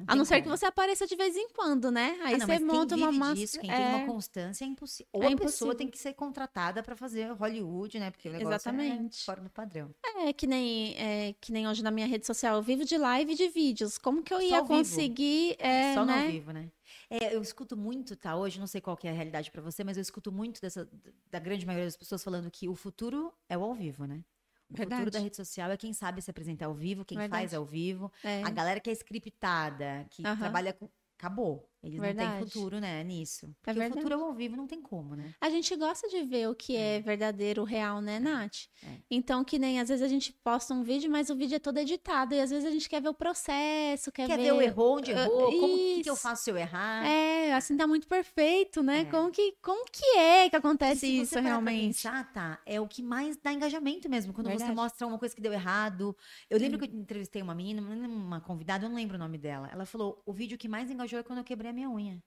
A 0.06 0.14
não 0.16 0.24
ser 0.24 0.36
que 0.36 0.42
como. 0.44 0.56
você 0.56 0.66
apareça 0.66 1.06
de 1.06 1.16
vez 1.16 1.36
em 1.36 1.48
quando, 1.50 1.90
né? 1.90 2.18
Aí 2.22 2.34
Ah, 2.34 2.38
não, 2.38 2.46
você 2.46 2.58
monta 2.58 2.94
quem 2.94 3.02
uma 3.04 3.10
vive 3.10 3.18
massa. 3.20 3.34
disso, 3.34 3.60
quem 3.60 3.70
é, 3.70 3.76
tem 3.76 3.86
uma 3.86 4.06
constância 4.06 4.64
é 4.64 4.68
impossível. 4.68 5.08
Ou 5.12 5.22
É 5.22 5.26
a 5.26 5.30
pessoa 5.30 5.44
impossível. 5.44 5.74
tem 5.74 5.88
que 5.88 5.98
ser 5.98 6.12
contratada 6.14 6.82
pra 6.82 6.96
fazer 6.96 7.32
Hollywood, 7.32 7.98
né? 7.98 8.10
Porque 8.10 8.28
o 8.28 8.32
negócio 8.32 8.54
Exatamente. 8.54 9.20
é 9.20 9.24
fora 9.24 9.40
do 9.40 9.50
padrão. 9.50 9.94
é 10.18 10.32
que 10.32 10.46
nem 10.46 10.94
é, 10.96 11.34
que 11.40 11.52
nem 11.52 11.66
hoje 11.68 11.82
na 11.82 11.90
minha 11.90 12.06
rede 12.06 12.26
social. 12.26 12.56
Eu 12.56 12.62
vivo 12.62 12.84
de 12.84 12.96
live 12.98 13.32
e 13.32 13.36
de 13.36 13.48
vídeos. 13.48 13.98
Como 13.98 14.22
que 14.22 14.32
eu 14.32 14.38
Só 14.40 14.44
ia 14.44 14.62
conseguir. 14.62 15.56
É, 15.58 15.94
Só 15.94 16.00
no 16.00 16.06
né? 16.12 16.24
ao 16.24 16.30
vivo, 16.30 16.52
né? 16.52 16.70
É, 17.08 17.34
eu 17.34 17.40
escuto 17.42 17.76
muito, 17.76 18.16
tá? 18.16 18.36
Hoje, 18.36 18.58
não 18.58 18.66
sei 18.66 18.80
qual 18.80 18.96
que 18.96 19.06
é 19.06 19.10
a 19.10 19.14
realidade 19.14 19.50
pra 19.50 19.62
você, 19.62 19.82
mas 19.84 19.96
eu 19.96 20.00
escuto 20.02 20.32
muito 20.32 20.60
dessa, 20.60 20.88
da 21.30 21.38
grande 21.38 21.64
maioria 21.66 21.86
das 21.86 21.96
pessoas 21.96 22.22
falando 22.22 22.50
que 22.50 22.68
o 22.68 22.74
futuro 22.74 23.32
é 23.48 23.56
o 23.56 23.62
ao 23.62 23.74
vivo, 23.74 24.04
né? 24.06 24.24
O 24.70 24.76
futuro 24.76 24.88
Verdade. 24.88 25.10
da 25.10 25.18
rede 25.18 25.36
social 25.36 25.70
é 25.70 25.76
quem 25.76 25.92
sabe 25.92 26.22
se 26.22 26.30
apresentar 26.30 26.66
ao 26.66 26.74
vivo, 26.74 27.04
quem 27.04 27.18
Verdade. 27.18 27.40
faz 27.42 27.54
ao 27.54 27.64
vivo. 27.64 28.10
É. 28.22 28.42
A 28.44 28.50
galera 28.50 28.78
que 28.80 28.88
é 28.88 28.92
scriptada, 28.92 30.06
que 30.10 30.22
trabalha 30.22 30.72
com. 30.72 30.88
Acabou. 31.18 31.69
Eles 31.82 31.96
não 31.96 32.04
Verdade. 32.04 32.38
têm 32.38 32.46
futuro, 32.46 32.78
né, 32.78 33.02
nisso. 33.02 33.46
Porque 33.62 33.70
o 33.70 33.74
verdade. 33.74 33.94
futuro 33.94 34.14
é 34.14 34.16
o 34.18 34.24
ao 34.24 34.34
vivo, 34.34 34.54
não 34.54 34.66
tem 34.66 34.82
como, 34.82 35.16
né? 35.16 35.34
A 35.40 35.48
gente 35.48 35.74
gosta 35.76 36.08
de 36.08 36.22
ver 36.22 36.48
o 36.48 36.54
que 36.54 36.76
é 36.76 37.00
verdadeiro, 37.00 37.64
real, 37.64 38.02
né, 38.02 38.18
Nath? 38.20 38.66
É. 38.82 38.98
Então, 39.10 39.42
que 39.42 39.58
nem 39.58 39.80
às 39.80 39.88
vezes 39.88 40.04
a 40.04 40.08
gente 40.08 40.32
posta 40.44 40.74
um 40.74 40.82
vídeo, 40.82 41.10
mas 41.10 41.30
o 41.30 41.34
vídeo 41.34 41.56
é 41.56 41.58
todo 41.58 41.78
editado. 41.78 42.34
E 42.34 42.40
às 42.40 42.50
vezes 42.50 42.66
a 42.68 42.70
gente 42.70 42.86
quer 42.86 43.00
ver 43.00 43.08
o 43.08 43.14
processo, 43.14 44.12
quer, 44.12 44.26
Quer 44.26 44.38
ver 44.38 44.52
o 44.52 44.60
errou, 44.60 44.98
onde 44.98 45.12
Ah, 45.12 45.22
errou, 45.24 45.50
como 45.58 45.76
que, 45.76 46.02
que 46.02 46.10
eu 46.10 46.16
faço 46.16 46.44
se 46.44 46.50
eu 46.50 46.56
errar. 46.58 47.06
É, 47.06 47.54
assim 47.54 47.76
tá 47.76 47.86
muito 47.86 48.06
perfeito, 48.06 48.82
né? 48.82 49.00
É. 49.00 49.04
Como, 49.06 49.30
que, 49.30 49.54
como 49.62 49.84
que 49.90 50.18
é 50.18 50.50
que 50.50 50.56
acontece 50.56 51.06
isso 51.06 51.32
você 51.32 51.40
realmente? 51.40 51.86
pensar, 51.86 52.30
tá, 52.32 52.60
é 52.66 52.78
o 52.78 52.86
que 52.86 53.02
mais 53.02 53.38
dá 53.38 53.52
engajamento 53.52 54.06
mesmo. 54.08 54.34
Quando 54.34 54.48
você 54.48 54.58
Verdade. 54.58 54.74
mostra 54.76 55.06
uma 55.06 55.18
coisa 55.18 55.34
que 55.34 55.40
deu 55.40 55.52
errado. 55.52 56.14
Eu 56.50 56.58
lembro 56.58 56.78
que 56.78 56.84
eu 56.84 57.00
entrevistei 57.00 57.40
uma 57.40 57.54
menina, 57.54 57.80
uma 57.80 58.40
convidada, 58.40 58.84
eu 58.84 58.90
não 58.90 58.96
lembro 58.96 59.16
o 59.16 59.18
nome 59.18 59.38
dela. 59.38 59.68
Ela 59.72 59.86
falou: 59.86 60.22
o 60.26 60.32
vídeo 60.32 60.58
que 60.58 60.68
mais 60.68 60.90
engajou 60.90 61.18
é 61.18 61.22
quando 61.22 61.38
eu 61.38 61.44
quebrei 61.44 61.69
a 61.70 61.72
minha 61.74 61.88
unha. 61.90 62.22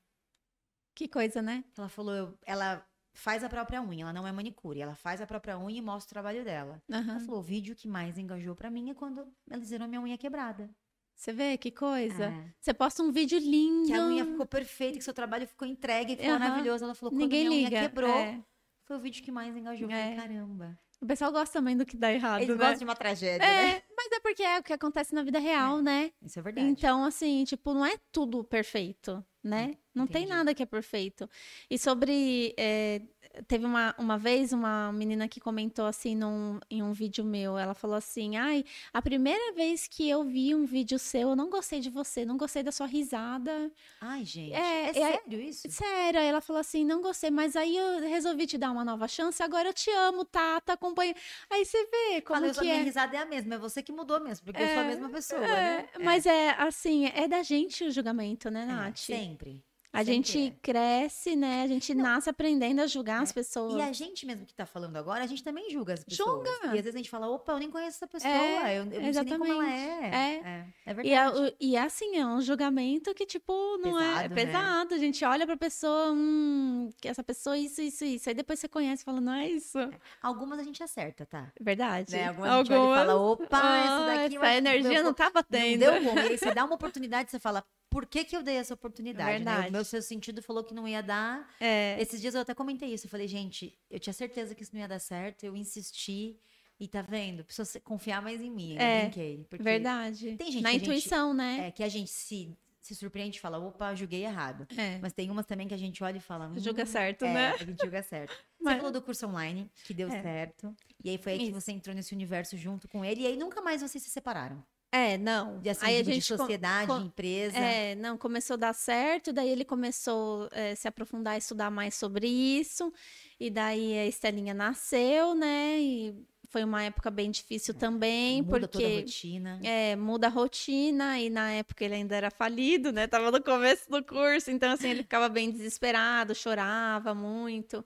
Que 0.96 1.08
coisa, 1.08 1.41
né? 1.41 1.64
Ela 1.78 1.89
falou, 1.89 2.14
eu- 2.14 2.38
ela 2.46 2.86
faz 3.16 3.44
a 3.44 3.50
própria 3.50 3.82
unha, 3.82 4.04
ela 4.04 4.14
não 4.14 4.28
é 4.28 4.32
manicure, 4.32 4.82
ela 4.82 4.96
faz 4.96 5.22
a 5.22 5.28
própria 5.28 5.58
unha 5.58 5.78
e 5.78 5.82
mostra 5.82 6.08
o 6.12 6.14
trabalho 6.14 6.44
dela. 6.44 6.82
Ela 6.89 7.00
Aham. 7.00 7.20
falou, 7.22 7.39
o 7.39 7.44
vídeo 7.44 7.76
que 7.76 7.88
mais 7.88 8.18
engajou 8.18 8.56
pra 8.56 8.70
mim 8.70 8.89
é 8.89 8.94
quando 8.94 9.28
eles 9.50 9.70
viram 9.70 9.86
a 9.86 9.88
minha 9.88 10.02
unha 10.02 10.18
quebrada. 10.18 10.70
Você 11.16 11.32
vê 11.32 11.58
que 11.58 11.70
coisa? 11.70 12.26
É. 12.26 12.54
Você 12.60 12.74
posta 12.74 13.04
um 13.04 13.12
vídeo 13.12 13.38
lindo. 13.38 13.86
Que 13.88 13.94
a 13.94 14.04
unha 14.08 14.26
ficou 14.26 14.46
perfeita, 14.48 14.98
que 14.98 15.04
seu 15.04 15.14
trabalho 15.14 15.48
ficou 15.48 15.68
entregue, 15.68 16.16
que 16.16 16.24
ficou 16.24 16.36
Aham. 16.38 16.50
maravilhoso. 16.50 16.84
Ela 16.84 16.96
falou, 16.96 17.12
quando 17.12 17.22
Ninguém 17.22 17.48
minha 17.50 17.64
liga. 17.70 17.76
unha 17.78 17.88
quebrou, 17.88 18.10
é. 18.18 18.44
foi 18.84 18.98
o 18.98 19.00
vídeo 19.00 19.24
que 19.24 19.32
mais 19.32 19.56
engajou. 19.56 19.86
Eu 19.88 19.89
falei, 19.96 20.14
É. 20.14 20.16
caramba. 20.16 20.80
O 21.00 21.06
pessoal 21.06 21.32
gosta 21.32 21.60
também 21.60 21.78
do 21.78 21.86
que 21.86 21.96
dá 21.98 22.12
errado, 22.12 22.41
Eles 22.41 22.56
né? 22.58 22.62
gostam 22.64 22.78
de 22.80 22.84
uma 22.86 22.96
tragédia, 22.96 23.46
né? 23.46 23.83
É, 23.94 23.96
mas 23.96 24.12
é 24.12 24.20
porque 24.20 24.44
é 24.44 24.60
o 24.60 24.64
que 24.64 24.74
acontece 24.74 25.14
na 25.14 25.24
vida 25.24 25.39
real, 25.39 25.82
né? 25.82 26.12
Isso 26.22 26.39
é 26.39 26.41
verdade. 26.41 26.68
Então, 26.68 27.06
assim, 27.06 27.44
tipo, 27.44 27.74
não 27.74 27.86
é 27.86 27.96
tudo 28.12 28.44
perfeito, 28.44 29.24
né? 29.44 29.78
Não 29.94 30.08
tem 30.08 30.24
entendi. 30.24 30.38
nada 30.38 30.54
que 30.54 30.64
é 30.64 30.66
perfeito. 30.66 31.30
E 31.70 31.78
sobre. 31.78 32.54
é, 32.58 33.02
teve 33.48 33.66
uma, 33.66 33.94
uma 33.98 34.18
vez 34.18 34.54
uma 34.54 34.92
menina 34.94 35.28
que 35.28 35.40
comentou 35.40 35.86
assim 35.86 36.16
num, 36.16 36.60
em 36.70 36.82
um 36.84 36.92
vídeo 36.94 37.24
meu. 37.24 37.58
Ela 37.58 37.74
falou 37.74 37.96
assim: 37.96 38.38
Ai, 38.38 38.64
a 38.94 39.02
primeira 39.02 39.54
vez 39.54 39.88
que 39.88 40.08
eu 40.10 40.24
vi 40.24 40.54
um 40.56 40.66
vídeo 40.66 40.98
seu, 41.00 41.30
eu 41.30 41.36
não 41.36 41.50
gostei 41.50 41.80
de 41.80 41.90
você, 41.90 42.26
não 42.26 42.38
gostei 42.38 42.64
da 42.64 42.72
sua 42.72 42.86
risada. 42.88 43.72
Ai, 44.00 44.24
gente. 44.26 44.54
É, 44.54 44.86
É, 44.86 44.90
é- 44.90 44.94
sério 44.94 45.40
isso? 45.42 45.70
Sério, 45.72 46.20
aí 46.20 46.28
ela 46.28 46.42
falou 46.42 46.60
assim: 46.60 46.84
não 46.86 47.02
gostei, 47.02 47.32
mas 47.32 47.56
aí 47.56 47.76
eu 47.78 48.00
resolvi 48.02 48.46
te 48.46 48.58
dar 48.58 48.72
uma 48.72 48.84
nova 48.86 49.08
chance, 49.08 49.42
agora 49.42 49.70
eu 49.70 49.74
te 49.74 49.90
amo, 49.92 50.26
tá? 50.26 50.60
Tá 50.62 50.74
acompanha. 50.74 51.16
Aí 51.50 51.66
você 51.66 51.86
vê 51.86 52.22
como 52.22 52.40
Falei, 52.40 52.54
que 52.54 52.62
minha 52.62 52.80
é. 52.80 52.84
risada 52.84 53.16
é 53.18 53.20
a 53.22 53.26
mesma, 53.26 53.56
é 53.56 53.58
você 53.58 53.82
que 53.82 53.92
mudou 53.92 54.20
mesmo, 54.20 54.46
porque 54.46 54.62
eu 54.62 54.68
sou 54.68 54.80
a 54.80 54.82
É, 54.82 54.88
mesma 54.90 55.10
pessoa, 55.10 55.46
É, 55.46 55.82
né? 56.00 56.06
mas 56.06 56.26
é 56.26 56.50
assim, 56.52 57.06
é 57.08 57.28
da 57.28 57.42
gente 57.44 57.84
o 57.86 57.92
julgamento, 57.92 58.50
né, 58.52 58.62
É, 58.64 58.66
Nath? 58.66 58.98
sempre. 58.98 59.64
A 59.94 60.00
sempre 60.00 60.14
gente 60.14 60.48
é. 60.48 60.52
cresce, 60.60 61.36
né? 61.36 61.62
A 61.62 61.68
gente 61.68 61.94
nasce 61.94 62.28
aprendendo 62.28 62.82
a 62.82 62.88
julgar 62.88 63.22
as 63.22 63.32
pessoas. 63.32 63.76
E 63.76 63.82
a 63.82 63.94
gente 63.94 64.26
mesmo 64.26 64.44
que 64.44 64.54
tá 64.54 64.66
falando 64.66 64.98
agora, 64.98 65.24
a 65.24 65.28
gente 65.28 65.44
também 65.44 65.70
julga 65.70 65.94
as 65.94 66.04
pessoas. 66.04 66.48
Julga. 66.48 66.50
E 66.76 66.80
às 66.80 66.84
vezes 66.84 66.96
a 66.96 66.98
gente 66.98 67.10
fala, 67.12 67.30
opa, 67.30 67.52
eu 67.54 67.60
nem 67.60 67.70
conheço 67.70 67.98
essa 67.98 68.08
pessoa, 68.08 68.32
É, 68.34 68.80
eu, 68.80 68.86
eu 68.91 69.02
não 69.02 69.14
sei 69.14 69.24
nem 69.24 69.38
como 69.38 69.46
ela 69.46 69.70
é. 69.72 69.78
exatamente. 69.78 70.16
É, 70.16 70.66
é 70.88 70.94
verdade. 70.96 71.08
E, 71.08 71.14
é, 71.14 71.30
o- 71.30 71.54
e 71.60 71.76
é 71.76 71.82
assim, 71.82 72.18
é 72.18 72.26
um 72.26 72.41
julgamento 72.41 73.14
que, 73.14 73.24
tipo, 73.26 73.54
não 73.78 74.00
é 74.00 74.28
Pesado, 74.28 74.30
né? 74.30 74.36
pesado. 74.46 74.96
A 74.96 74.98
gente 74.98 75.24
olha 75.24 75.46
pra 75.46 75.56
pessoa, 75.56 76.12
hum, 76.12 76.89
que 77.00 77.08
essa 77.08 77.24
pessoa, 77.24 77.56
isso, 77.56 77.80
isso, 77.82 78.04
isso. 78.04 78.28
Aí 78.30 78.34
depois 78.34 78.60
você 78.60 78.68
conhece 78.68 79.04
e 79.04 79.06
fala, 79.06 79.22
não 79.22 79.34
é 79.34 79.48
isso. 79.48 79.78
Algumas 80.24 80.58
a 80.60 80.64
gente 80.64 80.82
acerta, 80.82 81.24
tá? 81.26 81.52
Verdade. 81.62 82.14
Né? 82.14 82.30
Algumas, 82.30 82.50
a 82.52 82.58
gente 82.64 82.74
olha 82.74 82.94
e 82.94 82.98
fala, 83.06 83.16
opa, 83.22 83.48
Ah, 83.62 83.78
essa 83.86 84.06
daqui... 84.24 84.36
eu 84.36 84.44
essa 84.44 84.58
energia 84.58 85.04
não 85.04 85.14
tá 85.14 85.26
Não 85.26 85.32
batendo. 85.34 85.80
deu 85.80 86.04
bom. 86.04 86.16
E 86.16 86.20
aí 86.20 86.38
você 86.38 86.52
dá 86.52 86.66
uma 86.66 86.74
oportunidade, 86.76 87.30
você 87.30 87.39
fala, 87.39 87.64
por 87.94 88.06
que 88.08 88.24
que 88.26 88.36
eu 88.36 88.41
dei 88.44 88.56
essa 88.56 88.74
oportunidade? 88.74 89.30
né? 89.30 89.36
Verdade. 89.38 89.70
O 89.70 89.72
meu 89.72 89.86
seu 89.86 90.02
sentido 90.02 90.41
falou 90.41 90.64
que 90.64 90.74
não 90.74 90.88
ia 90.88 91.02
dar. 91.04 91.48
É, 91.60 91.96
Esses 92.02 92.20
dias 92.20 92.34
eu 92.36 92.41
até 92.41 92.54
comentei 92.54 92.94
isso. 92.94 93.06
Eu 93.06 93.10
falei, 93.12 93.28
gente, 93.28 93.78
eu 93.89 94.00
tinha 94.00 94.14
certeza 94.14 94.56
que 94.56 94.64
isso 94.64 94.74
não 94.74 94.82
ia 94.82 94.88
dar 94.88 95.00
certo. 95.00 95.44
Eu 95.46 95.56
insisti. 95.56 96.38
E 96.80 96.88
tá 96.88 97.02
vendo? 97.04 97.44
Precisa 97.46 97.80
confiar 97.80 98.22
mais 98.22 98.41
em 98.41 98.50
mim. 98.50 98.76
É, 98.78 99.04
brinquei. 99.04 99.48
Verdade. 99.60 100.36
tem 100.38 100.52
gente 100.52 100.64
Na 100.64 100.70
que 100.72 100.76
a 100.76 100.80
gente- 100.80 100.89
intuição, 100.89 101.34
né? 101.34 101.68
É 101.68 101.72
que 101.72 101.84
a 101.84 101.88
gente 101.88 102.10
se, 102.10 102.58
se 102.82 102.96
surpreende 102.96 103.38
e 103.38 103.39
fala, 103.39 103.58
opa, 103.60 103.94
julguei 103.96 104.24
errado. 104.26 104.68
É. 104.76 104.98
Mas 105.00 105.14
tem 105.14 105.30
umas 105.30 105.46
também 105.46 105.68
que 105.68 105.74
a 105.74 105.78
gente 105.78 106.04
olha 106.04 106.18
e 106.18 106.20
fala. 106.20 106.48
Hum, 106.50 106.60
Julga 106.60 106.86
certo, 106.86 107.24
é, 107.26 107.34
né? 107.34 107.50
A 107.52 107.58
gente 107.64 107.80
julga 107.82 108.02
certo. 108.04 108.32
Você 108.58 108.64
Mas- 108.64 108.78
falou 108.78 108.91
do 108.91 109.02
curso 109.02 109.28
online, 109.28 109.70
que 109.86 109.94
deu 109.94 110.10
É. 110.10 110.22
certo. 110.22 110.76
E 111.04 111.10
aí 111.12 111.18
foi 111.18 111.34
aí 111.34 111.39
que 111.46 111.52
você 111.52 111.72
entrou 111.72 111.96
nesse 111.96 112.14
universo 112.14 112.58
junto 112.58 112.88
com 112.88 113.06
ele. 113.06 113.22
E 113.22 113.28
aí 113.28 113.38
nunca 113.38 113.62
mais 113.62 113.82
vocês 113.82 114.04
se 114.04 114.10
separaram. 114.10 114.62
É, 114.96 115.18
não. 115.18 115.60
De, 115.60 115.70
assim, 115.70 115.86
Aí 115.88 115.96
a 115.98 116.02
de, 116.04 116.08
de 116.10 116.14
gente 116.14 116.30
com- 116.32 116.38
sociedade, 116.38 116.88
com- 116.88 117.00
de 117.00 117.06
empresa. 117.08 117.58
É, 117.58 117.96
não, 117.96 118.16
começou 118.16 118.54
a 118.54 118.58
dar 118.58 118.74
certo, 118.74 119.34
daí 119.34 119.50
ele 119.50 119.66
começou 119.66 120.48
a 120.52 120.76
se 120.76 120.88
aprofundar, 120.88 121.36
estudar 121.36 121.72
mais 121.72 121.96
sobre 121.96 122.28
isso, 122.28 122.94
e 123.39 123.50
daí 123.50 123.98
a 123.98 124.06
Estelinha 124.06 124.54
nasceu, 124.54 125.34
né? 125.34 125.80
E 125.80 126.14
foi 126.50 126.64
uma 126.64 126.84
época 126.84 127.10
bem 127.10 127.32
difícil 127.32 127.74
também, 127.74 128.38
É, 128.38 128.41
Muda 128.44 128.68
toda 128.68 128.86
a 128.86 128.89
porque 128.91 129.00
rotina. 129.00 129.60
é, 129.64 129.96
muda 129.96 130.28
a 130.28 130.30
rotina, 130.30 131.20
e 131.20 131.28
na 131.28 131.50
época 131.54 131.84
ele 131.84 131.96
ainda 131.96 132.16
era 132.16 132.30
falido, 132.30 132.91
né? 132.91 133.08
Tava 133.08 133.32
no 133.32 133.41
começo 133.44 133.89
do 133.89 134.04
curso, 134.04 134.52
então 134.52 134.72
assim, 134.72 134.89
ele 134.89 135.02
ficava 135.02 135.28
bem 135.28 135.50
desesperado, 135.50 136.36
chorava 136.36 137.16
muito. 137.16 137.84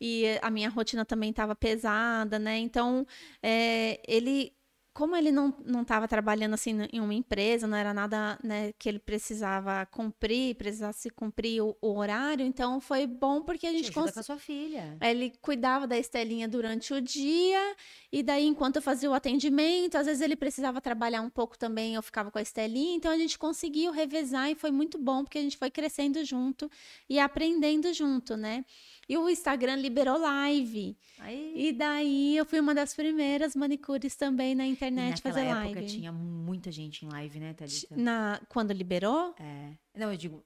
E 0.00 0.24
a 0.42 0.50
minha 0.50 0.68
rotina 0.68 1.04
também 1.04 1.30
estava 1.30 1.54
pesada, 1.54 2.36
né? 2.38 2.58
Então, 2.58 3.06
é, 3.40 4.00
ele, 4.06 4.52
como 4.98 5.14
ele 5.14 5.30
não 5.30 5.54
não 5.64 5.82
estava 5.82 6.08
trabalhando 6.08 6.54
assim 6.54 6.76
em 6.92 6.98
uma 7.00 7.14
empresa, 7.14 7.68
não 7.68 7.76
era 7.76 7.94
nada, 7.94 8.36
né, 8.42 8.72
que 8.76 8.88
ele 8.88 8.98
precisava 8.98 9.86
cumprir, 9.86 10.56
precisasse 10.56 11.08
cumprir 11.08 11.62
o, 11.62 11.76
o 11.80 11.96
horário, 11.96 12.44
então 12.44 12.80
foi 12.80 13.06
bom 13.06 13.40
porque 13.42 13.64
a 13.68 13.70
Te 13.70 13.76
gente 13.76 13.90
ajuda 13.90 14.00
cons- 14.06 14.12
com 14.14 14.18
a 14.20 14.22
sua 14.24 14.38
filha. 14.38 14.96
ele 15.00 15.32
cuidava 15.40 15.86
da 15.86 15.96
Estelinha 15.96 16.48
durante 16.48 16.92
o 16.92 17.00
dia, 17.00 17.76
e 18.10 18.24
daí, 18.24 18.44
enquanto 18.44 18.76
eu 18.76 18.82
fazia 18.82 19.08
o 19.08 19.14
atendimento, 19.14 19.96
às 19.96 20.06
vezes 20.06 20.20
ele 20.20 20.34
precisava 20.34 20.80
trabalhar 20.80 21.22
um 21.22 21.30
pouco 21.30 21.56
também, 21.56 21.94
eu 21.94 22.02
ficava 22.02 22.28
com 22.32 22.38
a 22.38 22.42
Estelinha, 22.42 22.96
então 22.96 23.12
a 23.12 23.16
gente 23.18 23.38
conseguiu 23.38 23.92
revezar 23.92 24.50
e 24.50 24.56
foi 24.56 24.72
muito 24.72 24.98
bom, 24.98 25.22
porque 25.22 25.38
a 25.38 25.42
gente 25.42 25.56
foi 25.56 25.70
crescendo 25.70 26.24
junto 26.24 26.68
e 27.08 27.20
aprendendo 27.20 27.92
junto, 27.94 28.36
né? 28.36 28.64
E 29.08 29.16
o 29.16 29.28
Instagram 29.28 29.76
liberou 29.76 30.18
live. 30.18 30.96
Aí, 31.18 31.52
E 31.56 31.72
daí 31.72 32.36
eu 32.36 32.44
fui 32.44 32.60
uma 32.60 32.74
das 32.74 32.92
primeiras 32.94 33.56
manicures 33.56 34.14
também 34.14 34.54
na 34.54 34.66
internet 34.66 35.16
naquela 35.24 35.34
fazer 35.34 35.46
época 35.46 35.64
live. 35.80 35.86
tinha 35.86 36.12
muita 36.12 36.70
gente 36.70 37.06
em 37.06 37.08
live, 37.08 37.40
né, 37.40 37.54
Thalita? 37.54 37.96
Na, 37.96 38.40
quando 38.48 38.72
liberou? 38.72 39.34
É. 39.40 39.70
Não, 39.96 40.10
eu 40.12 40.16
digo, 40.16 40.44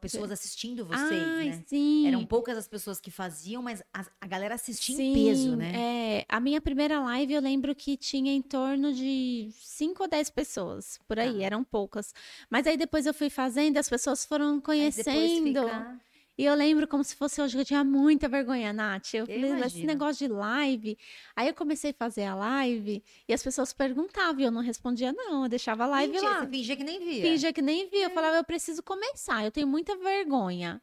pessoas 0.00 0.30
assistindo 0.30 0.84
vocês, 0.86 1.10
Ai, 1.10 1.48
né? 1.50 1.64
sim. 1.66 2.06
Eram 2.06 2.24
poucas 2.24 2.56
as 2.56 2.68
pessoas 2.68 3.00
que 3.00 3.10
faziam, 3.10 3.60
mas 3.60 3.82
a, 3.92 4.06
a 4.20 4.26
galera 4.28 4.54
assistia 4.54 4.94
Sim, 4.96 5.10
em 5.10 5.14
peso, 5.26 5.56
né? 5.56 5.72
É, 5.74 6.24
a 6.28 6.38
minha 6.38 6.60
primeira 6.60 7.00
live 7.00 7.32
eu 7.34 7.40
lembro 7.40 7.74
que 7.74 7.96
tinha 7.96 8.32
em 8.32 8.40
torno 8.40 8.92
de 8.94 9.48
5 9.60 10.04
ou 10.04 10.08
10 10.08 10.30
pessoas, 10.30 11.00
por 11.08 11.18
aí, 11.18 11.38
Tá. 11.38 11.42
eram 11.44 11.64
poucas. 11.64 12.14
Mas 12.48 12.66
aí 12.68 12.76
depois 12.76 13.04
eu 13.06 13.12
fui 13.12 13.28
fazendo, 13.28 13.76
as 13.76 13.88
pessoas 13.88 14.24
foram 14.24 14.54
Aí 14.54 14.60
conhecendo. 14.60 15.04
depois 15.04 15.42
fica- 15.42 16.00
E 16.36 16.44
eu 16.44 16.54
lembro 16.54 16.88
como 16.88 17.04
se 17.04 17.14
fosse 17.14 17.40
hoje 17.40 17.54
que 17.54 17.60
eu 17.60 17.64
tinha 17.64 17.84
muita 17.84 18.28
vergonha, 18.28 18.72
Nath. 18.72 19.14
Eu 19.14 19.20
Eu 19.20 19.26
falei, 19.26 19.42
esse 19.44 19.56
imagino. 19.56 19.86
negócio 19.86 20.26
de 20.26 20.32
live. 20.34 20.98
Aí 21.36 21.46
eu 21.48 21.54
comecei 21.54 21.90
a 21.92 21.94
fazer 21.94 22.24
a 22.24 22.34
live 22.34 23.02
e 23.28 23.32
as 23.32 23.42
pessoas 23.42 23.72
perguntavam 23.72 24.40
e 24.40 24.44
eu 24.44 24.50
não 24.50 24.60
respondia, 24.62 25.12
não. 25.12 25.44
Eu 25.44 25.48
deixava 25.48 25.84
a 25.84 25.86
live 25.86 26.12
Fingia, 26.14 26.28
lá. 26.28 26.40
Você 26.40 26.46
fingia 26.48 26.76
que 26.76 26.84
nem 26.84 26.98
via. 26.98 27.22
Fingia 27.22 27.52
que 27.52 27.62
nem 27.62 27.88
via. 27.88 28.04
Eu 28.06 28.10
falava, 28.10 28.36
eu 28.36 28.44
preciso 28.44 28.82
começar. 28.82 29.44
Eu 29.44 29.52
tenho 29.52 29.66
muita 29.68 29.96
vergonha. 29.96 30.82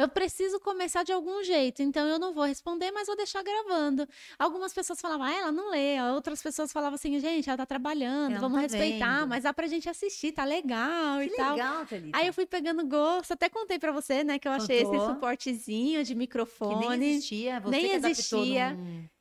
Eu 0.00 0.08
preciso 0.08 0.58
começar 0.60 1.02
de 1.02 1.12
algum 1.12 1.42
jeito, 1.44 1.82
então 1.82 2.06
eu 2.06 2.18
não 2.18 2.32
vou 2.32 2.44
responder, 2.44 2.90
mas 2.90 3.06
vou 3.06 3.16
deixar 3.16 3.42
gravando. 3.42 4.06
Algumas 4.38 4.72
pessoas 4.72 5.00
falavam, 5.00 5.26
ah, 5.26 5.32
ela 5.32 5.52
não 5.52 5.70
lê. 5.70 6.00
Outras 6.12 6.42
pessoas 6.42 6.72
falavam 6.72 6.94
assim, 6.94 7.18
gente, 7.20 7.48
ela 7.48 7.58
tá 7.58 7.66
trabalhando, 7.66 8.32
Ela 8.32 8.40
não 8.40 8.48
vamos 8.48 8.56
tá 8.56 8.62
respeitar, 8.78 9.20
vendo. 9.20 9.28
mas 9.28 9.44
dá 9.44 9.52
pra 9.52 9.66
gente 9.66 9.88
assistir, 9.88 10.32
tá 10.32 10.44
legal 10.44 11.18
Que 11.20 11.26
e 11.26 11.36
tal. 11.36 11.52
legal, 11.52 11.86
Thalita. 11.86 12.18
Aí 12.18 12.26
eu 12.26 12.32
fui 12.32 12.46
pegando 12.46 12.86
gosto, 12.86 13.32
até 13.32 13.48
contei 13.48 13.78
pra 13.78 13.92
você, 13.92 14.24
né, 14.24 14.38
que 14.38 14.48
eu 14.48 14.52
achei 14.52 14.82
esse 14.82 14.98
suportezinho 15.06 16.02
de 16.04 16.12
Que 16.12 16.18
microfone. 16.18 16.96
nem 16.96 17.10
existia, 17.16 17.60
você 17.60 17.70
nem 17.70 17.88
que 17.88 18.06
existia. 18.06 18.78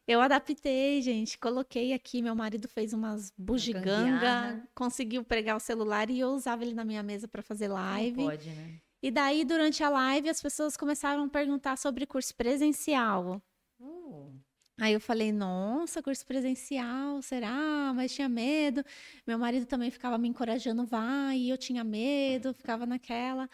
Eu 0.07 0.21
adaptei, 0.21 1.01
gente. 1.03 1.37
Coloquei 1.37 1.93
aqui. 1.93 2.19
Meu 2.19 2.33
marido 2.33 2.67
fez 2.67 2.93
umas 2.93 3.31
bugiganga, 3.37 4.67
conseguiu 4.73 5.23
pregar 5.23 5.55
o 5.55 5.59
celular 5.59 6.09
e 6.09 6.19
eu 6.19 6.29
usava 6.29 6.63
ele 6.63 6.73
na 6.73 6.83
minha 6.83 7.03
mesa 7.03 7.27
pra 7.27 7.43
fazer 7.43 7.67
Não 7.67 7.75
live. 7.75 8.23
pode, 8.23 8.49
né? 8.49 8.79
E 9.01 9.09
daí, 9.11 9.45
durante 9.45 9.83
a 9.83 9.89
live, 9.89 10.29
as 10.29 10.41
pessoas 10.41 10.75
começaram 10.75 11.23
a 11.23 11.29
perguntar 11.29 11.77
sobre 11.77 12.05
curso 12.05 12.35
presencial. 12.35 13.41
Uh, 13.79 14.39
Aí 14.81 14.93
eu 14.93 15.01
falei, 15.01 15.33
nossa, 15.33 16.01
curso 16.01 16.25
presencial, 16.25 17.21
será? 17.21 17.91
Mas 17.93 18.13
tinha 18.13 18.29
medo. 18.29 18.81
Meu 19.27 19.37
marido 19.37 19.65
também 19.65 19.91
ficava 19.91 20.17
me 20.17 20.29
encorajando, 20.29 20.85
vai, 20.85 21.37
e 21.37 21.49
eu 21.49 21.57
tinha 21.57 21.83
medo, 21.83 22.53
ficava 22.53 22.85
naquela. 22.85 23.49